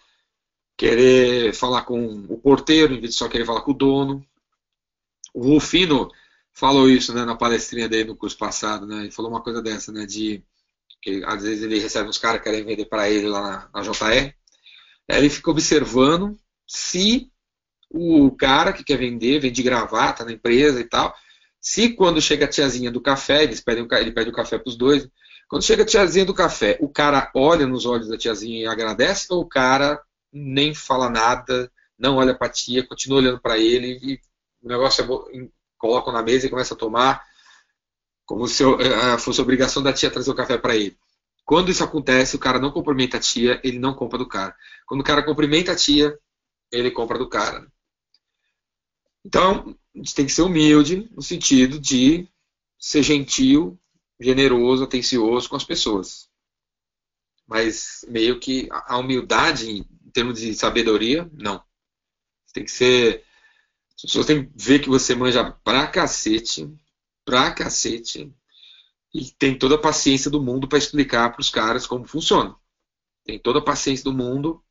querer 0.77 1.53
falar 1.53 1.83
com 1.83 2.25
o 2.29 2.39
porteiro 2.39 2.95
em 2.95 3.01
vez 3.01 3.13
de 3.13 3.19
só 3.19 3.29
querer 3.29 3.45
falar 3.45 3.63
com 3.63 3.73
o 3.73 3.77
dono. 3.77 4.25
O 5.35 5.55
Rufino 5.55 6.11
falou 6.53 6.89
isso 6.89 7.15
né, 7.15 7.25
na 7.25 7.37
palestrinha 7.37 7.89
dele 7.89 8.11
no 8.11 8.17
curso 8.17 8.37
passado, 8.37 8.87
né? 8.87 9.01
Ele 9.01 9.11
falou 9.11 9.31
uma 9.31 9.43
coisa 9.43 9.63
dessa, 9.63 9.91
né? 9.91 10.07
De 10.07 10.45
que 11.01 11.25
às 11.25 11.43
vezes 11.43 11.65
ele 11.65 11.81
recebe 11.81 12.09
uns 12.09 12.19
caras 12.19 12.41
que 12.41 12.45
querem 12.45 12.65
vender 12.65 12.85
para 12.87 13.11
ele 13.11 13.27
lá 13.27 13.71
na, 13.73 13.83
na 13.83 13.83
JR. 13.83 14.35
Aí 15.09 15.19
ele 15.19 15.31
fica 15.31 15.51
observando 15.51 16.39
se 16.67 17.32
o 17.93 18.31
cara 18.33 18.73
que 18.73 18.85
quer 18.85 18.97
vender, 18.97 19.41
vende 19.41 19.63
gravata 19.63 20.25
na 20.25 20.33
empresa 20.33 20.81
e 20.81 20.85
tal. 20.85 21.15
Se 21.61 21.91
quando 21.91 22.21
chega 22.21 22.47
a 22.47 22.49
tiazinha 22.49 22.91
do 22.91 23.01
café, 23.01 23.45
eles 23.45 23.61
pedem, 23.61 23.87
ele 23.93 24.13
pede 24.13 24.31
o 24.31 24.33
café 24.33 24.59
para 24.59 24.69
os 24.69 24.77
dois. 24.77 25.09
Quando 25.49 25.65
chega 25.65 25.83
a 25.83 25.87
tiazinha 25.87 26.25
do 26.25 26.35
café, 26.35 26.79
o 26.81 26.89
cara 26.89 27.31
olha 27.35 27.67
nos 27.67 27.87
olhos 27.87 28.09
da 28.09 28.17
tiazinha 28.17 28.63
e 28.63 28.67
agradece, 28.67 29.27
ou 29.31 29.43
o 29.43 29.49
cara 29.49 30.03
nem 30.33 30.75
fala 30.75 31.11
nada, 31.11 31.71
não 31.99 32.17
olha 32.17 32.35
para 32.35 32.47
a 32.47 32.51
tia, 32.51 32.87
continua 32.87 33.19
olhando 33.19 33.41
para 33.41 33.59
ele 33.59 33.99
e 34.03 34.21
o 34.63 34.69
negócio 34.69 35.05
é, 35.05 35.49
coloca 35.77 36.11
na 36.11 36.23
mesa 36.23 36.47
e 36.47 36.51
começa 36.51 36.75
a 36.75 36.77
tomar 36.77 37.23
como 38.25 38.47
se 38.47 38.65
eh, 38.65 39.19
fosse 39.19 39.41
obrigação 39.41 39.83
da 39.83 39.93
tia 39.93 40.11
trazer 40.11 40.31
o 40.31 40.35
café 40.35 40.57
para 40.57 40.75
ele. 40.77 40.97
Quando 41.45 41.71
isso 41.71 41.85
acontece, 41.85 42.37
o 42.37 42.39
cara 42.39 42.59
não 42.59 42.71
cumprimenta 42.71 43.17
a 43.17 43.21
tia, 43.21 43.61
ele 43.63 43.79
não 43.79 43.95
compra 43.95 44.17
do 44.17 44.27
cara. 44.27 44.55
Quando 44.87 45.01
o 45.01 45.05
cara 45.05 45.23
cumprimenta 45.23 45.73
a 45.73 45.77
tia, 45.77 46.17
ele 46.71 46.91
compra 46.91 47.19
do 47.19 47.29
cara. 47.29 47.67
Então, 49.25 49.77
a 49.95 49.99
gente 49.99 50.15
tem 50.15 50.27
que 50.27 50.33
ser 50.33 50.43
humilde 50.43 51.09
no 51.15 51.23
sentido 51.23 51.79
de 51.79 52.29
ser 52.79 53.03
gentil, 53.03 53.79
generoso, 54.21 54.85
atencioso 54.85 55.49
com 55.49 55.57
as 55.57 55.65
pessoas. 55.65 56.29
Mas 57.47 58.05
meio 58.09 58.41
que 58.41 58.69
a 58.71 58.99
humildade, 58.99 59.71
em 59.71 60.11
termos 60.13 60.41
de 60.41 60.55
sabedoria, 60.55 61.31
não. 61.33 61.63
Tem 62.53 62.65
que 62.65 62.71
ser. 62.71 63.25
As 63.97 64.03
pessoas 64.03 64.27
têm 64.27 64.47
que 64.47 64.53
ver 64.57 64.81
que 64.81 64.89
você 64.89 65.15
manja 65.15 65.51
pra 65.65 65.87
cacete, 65.87 66.69
pra 67.25 67.53
cacete, 67.53 68.35
e 69.15 69.31
tem 69.33 69.57
toda 69.57 69.75
a 69.75 69.81
paciência 69.81 70.31
do 70.31 70.43
mundo 70.43 70.67
para 70.67 70.79
explicar 70.79 71.31
para 71.31 71.41
os 71.41 71.51
caras 71.51 71.87
como 71.87 72.07
funciona. 72.07 72.57
Tem 73.25 73.39
toda 73.39 73.59
a 73.59 73.65
paciência 73.65 74.05
do 74.05 74.13
mundo 74.13 74.65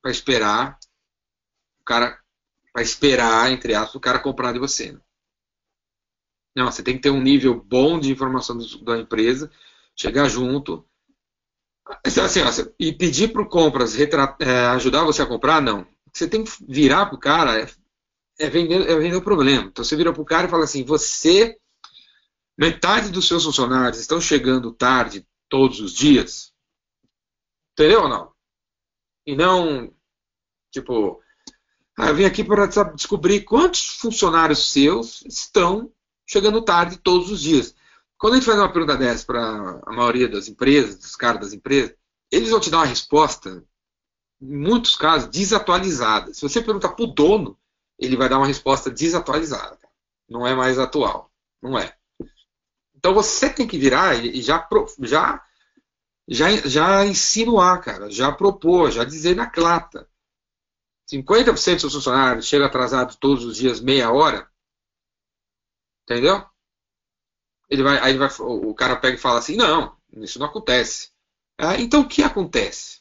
para 0.00 0.10
esperar 0.10 0.78
o 1.80 1.84
cara 1.84 2.18
para 2.72 2.82
esperar, 2.82 3.50
entre 3.52 3.74
aspas, 3.74 3.94
o 3.94 4.00
cara 4.00 4.18
comprar 4.18 4.52
de 4.52 4.58
você. 4.58 4.92
Né? 4.92 5.00
Não, 6.56 6.70
você 6.70 6.82
tem 6.82 6.96
que 6.96 7.02
ter 7.02 7.10
um 7.10 7.20
nível 7.20 7.54
bom 7.54 7.98
de 7.98 8.10
informação 8.10 8.56
do, 8.56 8.84
da 8.84 8.98
empresa, 8.98 9.50
chegar 9.96 10.28
junto. 10.28 10.86
Então, 12.06 12.24
assim, 12.24 12.40
ó, 12.40 12.50
e 12.78 12.92
pedir 12.92 13.32
para 13.32 13.44
compras 13.44 13.98
é, 13.98 14.66
ajudar 14.68 15.04
você 15.04 15.22
a 15.22 15.26
comprar, 15.26 15.60
não. 15.60 15.86
Você 16.12 16.28
tem 16.28 16.44
que 16.44 16.50
virar 16.68 17.06
para 17.06 17.16
o 17.16 17.20
cara, 17.20 17.60
é, 17.60 17.66
é, 18.38 18.50
vender, 18.50 18.88
é 18.88 18.96
vender 18.96 19.16
o 19.16 19.22
problema. 19.22 19.64
Então 19.64 19.84
você 19.84 19.96
vira 19.96 20.12
para 20.12 20.22
o 20.22 20.26
cara 20.26 20.46
e 20.46 20.50
fala 20.50 20.64
assim: 20.64 20.84
você, 20.84 21.58
metade 22.56 23.10
dos 23.10 23.26
seus 23.26 23.44
funcionários 23.44 23.98
estão 23.98 24.20
chegando 24.20 24.72
tarde 24.72 25.26
todos 25.48 25.80
os 25.80 25.92
dias. 25.92 26.52
Entendeu 27.72 28.02
ou 28.02 28.08
não? 28.08 28.32
E 29.26 29.34
não, 29.34 29.92
tipo, 30.70 31.21
ah, 31.98 32.08
eu 32.08 32.14
vim 32.14 32.24
aqui 32.24 32.42
para 32.42 32.66
descobrir 32.94 33.42
quantos 33.42 33.96
funcionários 33.98 34.70
seus 34.70 35.22
estão 35.26 35.92
chegando 36.26 36.62
tarde 36.62 36.96
todos 36.96 37.30
os 37.30 37.40
dias. 37.40 37.74
Quando 38.16 38.34
a 38.34 38.36
gente 38.36 38.46
faz 38.46 38.58
uma 38.58 38.72
pergunta 38.72 38.96
dessa 38.96 39.26
para 39.26 39.80
a 39.84 39.92
maioria 39.92 40.28
das 40.28 40.48
empresas, 40.48 40.96
dos 40.96 41.16
caras 41.16 41.40
das 41.40 41.52
empresas, 41.52 41.94
eles 42.30 42.50
vão 42.50 42.60
te 42.60 42.70
dar 42.70 42.78
uma 42.78 42.86
resposta, 42.86 43.62
em 44.40 44.56
muitos 44.56 44.96
casos, 44.96 45.28
desatualizada. 45.28 46.32
Se 46.32 46.40
você 46.40 46.62
perguntar 46.62 46.90
para 46.90 47.04
o 47.04 47.12
dono, 47.12 47.58
ele 47.98 48.16
vai 48.16 48.28
dar 48.28 48.38
uma 48.38 48.46
resposta 48.46 48.90
desatualizada. 48.90 49.78
Não 50.28 50.46
é 50.46 50.54
mais 50.54 50.78
atual. 50.78 51.30
Não 51.60 51.78
é. 51.78 51.94
Então 52.96 53.12
você 53.12 53.50
tem 53.50 53.66
que 53.66 53.76
virar 53.76 54.14
e 54.24 54.40
já, 54.40 54.66
já, 55.00 55.42
já, 56.26 56.50
já 56.56 57.04
insinuar, 57.04 57.82
cara, 57.82 58.10
já 58.10 58.32
propor, 58.32 58.90
já 58.90 59.04
dizer 59.04 59.36
na 59.36 59.46
clata. 59.46 60.08
50% 61.10 61.82
dos 61.82 61.94
funcionários 61.94 62.46
chegam 62.46 62.66
atrasados 62.66 63.16
todos 63.16 63.44
os 63.44 63.56
dias 63.56 63.80
meia 63.80 64.10
hora, 64.12 64.48
entendeu? 66.04 66.44
Ele 67.68 67.82
vai, 67.82 67.98
aí 67.98 68.16
vai, 68.16 68.28
o 68.40 68.74
cara 68.74 68.96
pega 68.96 69.16
e 69.16 69.20
fala 69.20 69.38
assim, 69.38 69.56
não, 69.56 69.96
isso 70.18 70.38
não 70.38 70.46
acontece. 70.46 71.10
Ah, 71.58 71.80
então 71.80 72.02
o 72.02 72.08
que 72.08 72.22
acontece? 72.22 73.00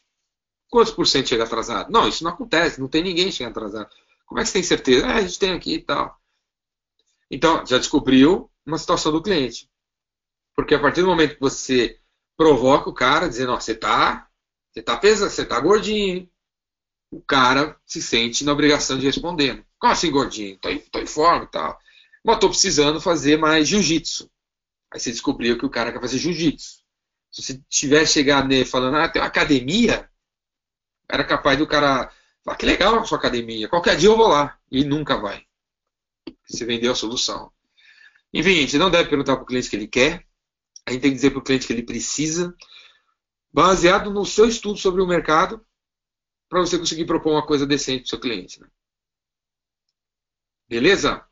Quantos 0.69 0.93
por 0.93 1.05
cento 1.05 1.27
chega 1.27 1.43
atrasado? 1.43 1.91
Não, 1.91 2.07
isso 2.07 2.23
não 2.23 2.31
acontece, 2.31 2.79
não 2.79 2.87
tem 2.87 3.03
ninguém 3.03 3.31
chegando 3.31 3.51
atrasado. 3.51 3.89
Como 4.25 4.39
é 4.39 4.43
que 4.43 4.47
você 4.47 4.53
tem 4.53 4.63
certeza? 4.63 5.05
É, 5.07 5.13
a 5.13 5.21
gente 5.21 5.37
tem 5.37 5.51
aqui 5.51 5.73
e 5.75 5.81
tal. 5.81 6.17
Então, 7.29 7.65
já 7.65 7.77
descobriu 7.77 8.49
uma 8.65 8.77
situação 8.77 9.11
do 9.11 9.21
cliente. 9.21 9.69
Porque 10.55 10.75
a 10.75 10.79
partir 10.79 11.01
do 11.01 11.07
momento 11.07 11.35
que 11.35 11.41
você 11.41 11.99
provoca 12.37 12.89
o 12.89 12.93
cara, 12.93 13.27
dizendo, 13.27 13.51
ó, 13.51 13.59
você 13.59 13.75
tá, 13.75 14.29
você 14.71 14.81
tá 14.81 14.97
pesado, 14.97 15.29
você 15.31 15.45
tá 15.45 15.59
gordinho, 15.59 16.29
o 17.11 17.21
cara 17.21 17.77
se 17.85 18.01
sente 18.01 18.45
na 18.45 18.53
obrigação 18.53 18.97
de 18.97 19.05
responder. 19.05 19.65
Como 19.77 19.91
assim, 19.91 20.09
gordinho? 20.09 20.57
Tô 20.57 20.69
em, 20.69 20.79
tô 20.79 20.99
em 20.99 21.05
forma 21.05 21.43
e 21.43 21.47
tal. 21.47 21.77
Mas 22.23 22.39
tô 22.39 22.49
precisando 22.49 23.01
fazer 23.01 23.37
mais 23.37 23.67
jiu-jitsu. 23.67 24.31
Aí 24.91 24.99
você 24.99 25.11
descobriu 25.11 25.57
que 25.57 25.65
o 25.65 25.69
cara 25.69 25.91
quer 25.91 25.99
fazer 25.99 26.17
jiu-jitsu. 26.17 26.81
Se 27.29 27.41
você 27.41 27.61
tivesse 27.69 28.13
chegado 28.13 28.47
nele 28.47 28.65
falando, 28.65 28.97
ah, 28.97 29.09
tem 29.09 29.21
uma 29.21 29.27
academia, 29.27 30.09
era 31.09 31.23
capaz 31.23 31.57
do 31.57 31.67
cara 31.67 32.11
falar, 32.43 32.57
que 32.57 32.65
legal 32.65 32.97
a 32.97 33.05
sua 33.05 33.17
academia, 33.17 33.67
qualquer 33.67 33.97
dia 33.97 34.09
eu 34.09 34.17
vou 34.17 34.27
lá. 34.27 34.57
E 34.71 34.83
nunca 34.85 35.17
vai. 35.17 35.43
Você 36.47 36.65
vendeu 36.65 36.93
a 36.93 36.95
solução. 36.95 37.51
Enfim, 38.33 38.51
gente 38.51 38.77
não 38.77 38.89
deve 38.89 39.09
perguntar 39.09 39.35
para 39.35 39.43
o 39.43 39.45
cliente 39.45 39.67
o 39.67 39.69
que 39.69 39.75
ele 39.75 39.87
quer, 39.87 40.25
a 40.85 40.91
gente 40.91 41.01
tem 41.01 41.11
que 41.11 41.15
dizer 41.15 41.31
para 41.31 41.39
o 41.39 41.43
cliente 41.43 41.67
que 41.67 41.73
ele 41.73 41.83
precisa, 41.83 42.55
baseado 43.51 44.09
no 44.09 44.25
seu 44.25 44.47
estudo 44.47 44.79
sobre 44.79 45.01
o 45.01 45.07
mercado, 45.07 45.65
para 46.51 46.59
você 46.59 46.77
conseguir 46.77 47.05
propor 47.05 47.31
uma 47.31 47.45
coisa 47.45 47.65
decente 47.65 48.01
para 48.01 48.05
o 48.07 48.09
seu 48.09 48.19
cliente. 48.19 48.59
Né? 48.59 48.67
Beleza? 50.67 51.25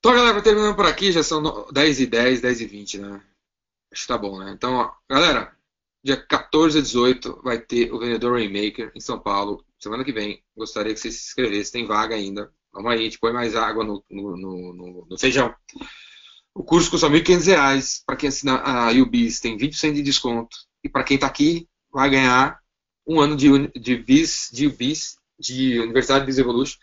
Então, 0.00 0.12
galera, 0.12 0.42
terminando 0.42 0.74
por 0.74 0.86
aqui, 0.86 1.12
já 1.12 1.22
são 1.22 1.70
10 1.70 2.00
e 2.00 2.06
10, 2.06 2.40
10 2.40 2.60
e 2.60 2.66
20, 2.66 2.98
né? 2.98 3.24
Acho 3.92 4.02
que 4.02 4.08
tá 4.08 4.18
bom, 4.18 4.40
né? 4.40 4.50
Então, 4.50 4.74
ó, 4.74 4.92
galera, 5.08 5.56
dia 6.02 6.16
14 6.16 6.78
a 6.78 6.82
18 6.82 7.40
vai 7.42 7.60
ter 7.60 7.92
o 7.92 8.00
Vendedor 8.00 8.32
Rainmaker 8.32 8.90
em 8.96 9.00
São 9.00 9.20
Paulo. 9.20 9.64
Semana 9.78 10.04
que 10.04 10.12
vem, 10.12 10.42
gostaria 10.56 10.94
que 10.94 10.98
você 10.98 11.12
se 11.12 11.28
inscrevesse, 11.28 11.70
tem 11.70 11.86
vaga 11.86 12.16
ainda. 12.16 12.52
Vamos 12.72 12.90
aí, 12.90 12.98
a 12.98 13.02
gente 13.02 13.20
põe 13.20 13.32
mais 13.32 13.54
água 13.54 13.84
no, 13.84 14.04
no, 14.10 14.36
no, 14.36 15.06
no 15.08 15.18
feijão. 15.18 15.54
O 16.58 16.64
curso 16.64 16.90
custa 16.90 17.06
R$ 17.06 17.20
1.500. 17.20 18.02
Para 18.04 18.16
quem 18.16 18.28
assina 18.28 18.56
a 18.56 18.90
UBIS, 18.90 19.38
tem 19.38 19.56
20% 19.56 19.92
de 19.92 20.02
desconto. 20.02 20.56
E 20.82 20.88
para 20.88 21.04
quem 21.04 21.14
está 21.14 21.28
aqui, 21.28 21.68
vai 21.88 22.10
ganhar 22.10 22.58
um 23.06 23.20
ano 23.20 23.36
de, 23.36 23.48
de 23.80 23.96
BIS, 23.96 24.50
de 24.52 24.66
UBIS, 24.66 25.18
de 25.38 25.78
Universidade 25.78 26.26
Biz 26.26 26.36
Evolution, 26.36 26.76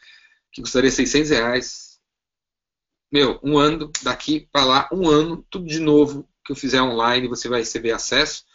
que 0.53 0.61
custaria 0.61 0.89
600 0.89 1.29
reais. 1.29 1.99
Meu, 3.11 3.37
um 3.43 3.57
ano 3.57 3.91
daqui 4.01 4.47
para 4.49 4.63
lá, 4.63 4.89
um 4.93 5.09
ano, 5.09 5.45
tudo 5.49 5.65
de 5.65 5.81
novo 5.81 6.25
que 6.45 6.53
eu 6.53 6.55
fizer 6.55 6.81
online, 6.81 7.27
você 7.27 7.49
vai 7.49 7.59
receber 7.59 7.91
acesso. 7.91 8.45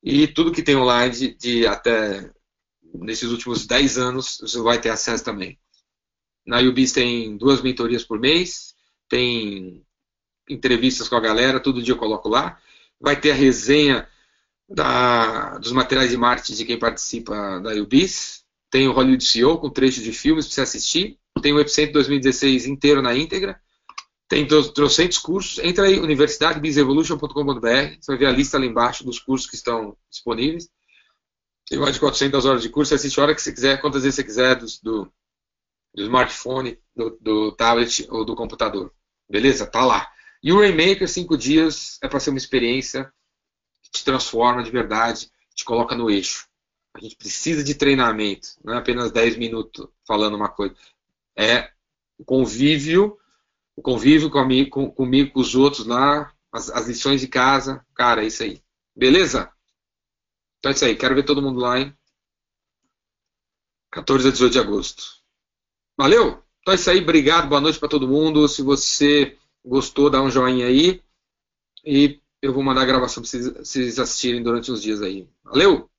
E 0.00 0.28
tudo 0.28 0.52
que 0.52 0.62
tem 0.62 0.76
online 0.76 1.12
de, 1.12 1.34
de 1.34 1.66
até 1.66 2.32
nesses 2.94 3.32
últimos 3.32 3.66
10 3.66 3.98
anos, 3.98 4.38
você 4.40 4.60
vai 4.60 4.80
ter 4.80 4.90
acesso 4.90 5.24
também. 5.24 5.58
Na 6.46 6.60
UBIS 6.60 6.92
tem 6.92 7.36
duas 7.36 7.60
mentorias 7.60 8.04
por 8.04 8.20
mês, 8.20 8.76
tem 9.08 9.84
entrevistas 10.48 11.08
com 11.08 11.16
a 11.16 11.20
galera, 11.20 11.60
todo 11.60 11.82
dia 11.82 11.94
eu 11.94 11.98
coloco 11.98 12.28
lá. 12.28 12.58
Vai 13.00 13.18
ter 13.20 13.32
a 13.32 13.34
resenha 13.34 14.08
da, 14.68 15.58
dos 15.58 15.72
materiais 15.72 16.10
de 16.10 16.16
marketing 16.16 16.54
de 16.54 16.64
quem 16.64 16.78
participa 16.78 17.60
da 17.60 17.72
UBIS. 17.74 18.44
Tem 18.70 18.88
o 18.88 18.92
Hollywood 18.92 19.24
CEO 19.24 19.58
com 19.58 19.68
trechos 19.68 20.02
de 20.02 20.12
filmes 20.12 20.46
para 20.46 20.54
você 20.54 20.60
assistir. 20.62 21.18
Tem 21.40 21.52
o 21.52 21.60
Epicentro 21.60 21.94
2016 21.94 22.66
inteiro 22.66 23.02
na 23.02 23.14
íntegra. 23.14 23.60
Tem 24.28 24.46
trocentos 24.46 25.18
cursos. 25.18 25.58
Entra 25.62 25.84
aí, 25.84 26.00
universidadebizevolution.com.br. 26.00 27.96
Você 28.00 28.12
vai 28.12 28.16
ver 28.16 28.26
a 28.26 28.32
lista 28.32 28.58
lá 28.58 28.64
embaixo 28.64 29.04
dos 29.04 29.18
cursos 29.18 29.48
que 29.48 29.56
estão 29.56 29.94
disponíveis. 30.10 30.70
Tem 31.68 31.78
mais 31.78 31.94
de 31.94 32.00
400 32.00 32.46
horas 32.46 32.62
de 32.62 32.70
curso. 32.70 32.88
Você 32.90 32.94
assiste 32.94 33.20
a 33.20 33.24
hora 33.24 33.34
que 33.34 33.42
você 33.42 33.52
quiser, 33.52 33.80
quantas 33.80 34.04
vezes 34.04 34.16
você 34.16 34.24
quiser, 34.24 34.54
do, 34.56 34.66
do, 34.82 35.12
do 35.94 36.02
smartphone, 36.02 36.78
do, 36.96 37.18
do, 37.20 37.52
tablet 37.52 38.06
ou 38.10 38.24
do 38.24 38.34
computador. 38.34 38.90
Beleza? 39.28 39.66
Tá 39.66 39.84
lá. 39.84 40.10
E 40.42 40.52
o 40.52 40.58
Rainmaker, 40.58 41.08
5 41.08 41.36
dias, 41.36 41.98
é 42.02 42.08
para 42.08 42.20
ser 42.20 42.30
uma 42.30 42.38
experiência 42.38 43.12
que 43.82 43.90
te 43.90 44.04
transforma 44.04 44.62
de 44.62 44.70
verdade, 44.70 45.30
te 45.54 45.64
coloca 45.64 45.94
no 45.94 46.10
eixo. 46.10 46.48
A 46.94 47.00
gente 47.00 47.16
precisa 47.16 47.62
de 47.62 47.74
treinamento, 47.74 48.48
não 48.64 48.74
é 48.74 48.78
apenas 48.78 49.12
10 49.12 49.36
minutos 49.36 49.86
falando 50.06 50.34
uma 50.34 50.48
coisa. 50.48 50.74
É 51.36 51.70
o 52.18 52.24
convívio 52.24 53.18
o 53.76 53.82
convívio 53.82 54.30
comigo, 54.30 54.70
com, 54.70 54.90
comigo, 54.90 55.32
com 55.32 55.40
os 55.40 55.54
outros 55.54 55.86
lá, 55.86 56.32
as, 56.52 56.70
as, 56.70 56.86
lições 56.86 57.20
de 57.20 57.28
casa. 57.28 57.84
Cara, 57.94 58.22
é 58.22 58.26
isso 58.26 58.42
aí. 58.42 58.62
Beleza? 58.94 59.50
Então 60.58 60.70
é 60.70 60.74
isso 60.74 60.84
aí. 60.84 60.96
Quero 60.96 61.14
ver 61.14 61.24
todo 61.24 61.42
mundo 61.42 61.60
lá, 61.60 61.80
hein? 61.80 61.96
14 63.90 64.28
a 64.28 64.30
18 64.30 64.52
de 64.52 64.58
agosto. 64.58 65.02
Valeu? 65.96 66.42
Então 66.60 66.72
é 66.72 66.74
isso 66.74 66.90
aí. 66.90 67.00
Obrigado. 67.00 67.48
Boa 67.48 67.60
noite 67.60 67.78
para 67.78 67.88
todo 67.88 68.08
mundo. 68.08 68.46
Se 68.48 68.62
você 68.62 69.38
gostou, 69.64 70.10
dá 70.10 70.22
um 70.22 70.30
joinha 70.30 70.66
aí. 70.66 71.02
E 71.84 72.20
eu 72.40 72.52
vou 72.52 72.62
mandar 72.62 72.82
a 72.82 72.86
gravação 72.86 73.22
para 73.22 73.30
vocês 73.64 73.98
assistirem 73.98 74.42
durante 74.42 74.70
uns 74.70 74.82
dias 74.82 75.02
aí. 75.02 75.28
Valeu? 75.44 75.90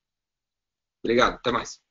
Obrigado. 1.04 1.36
Até 1.36 1.52
mais. 1.52 1.82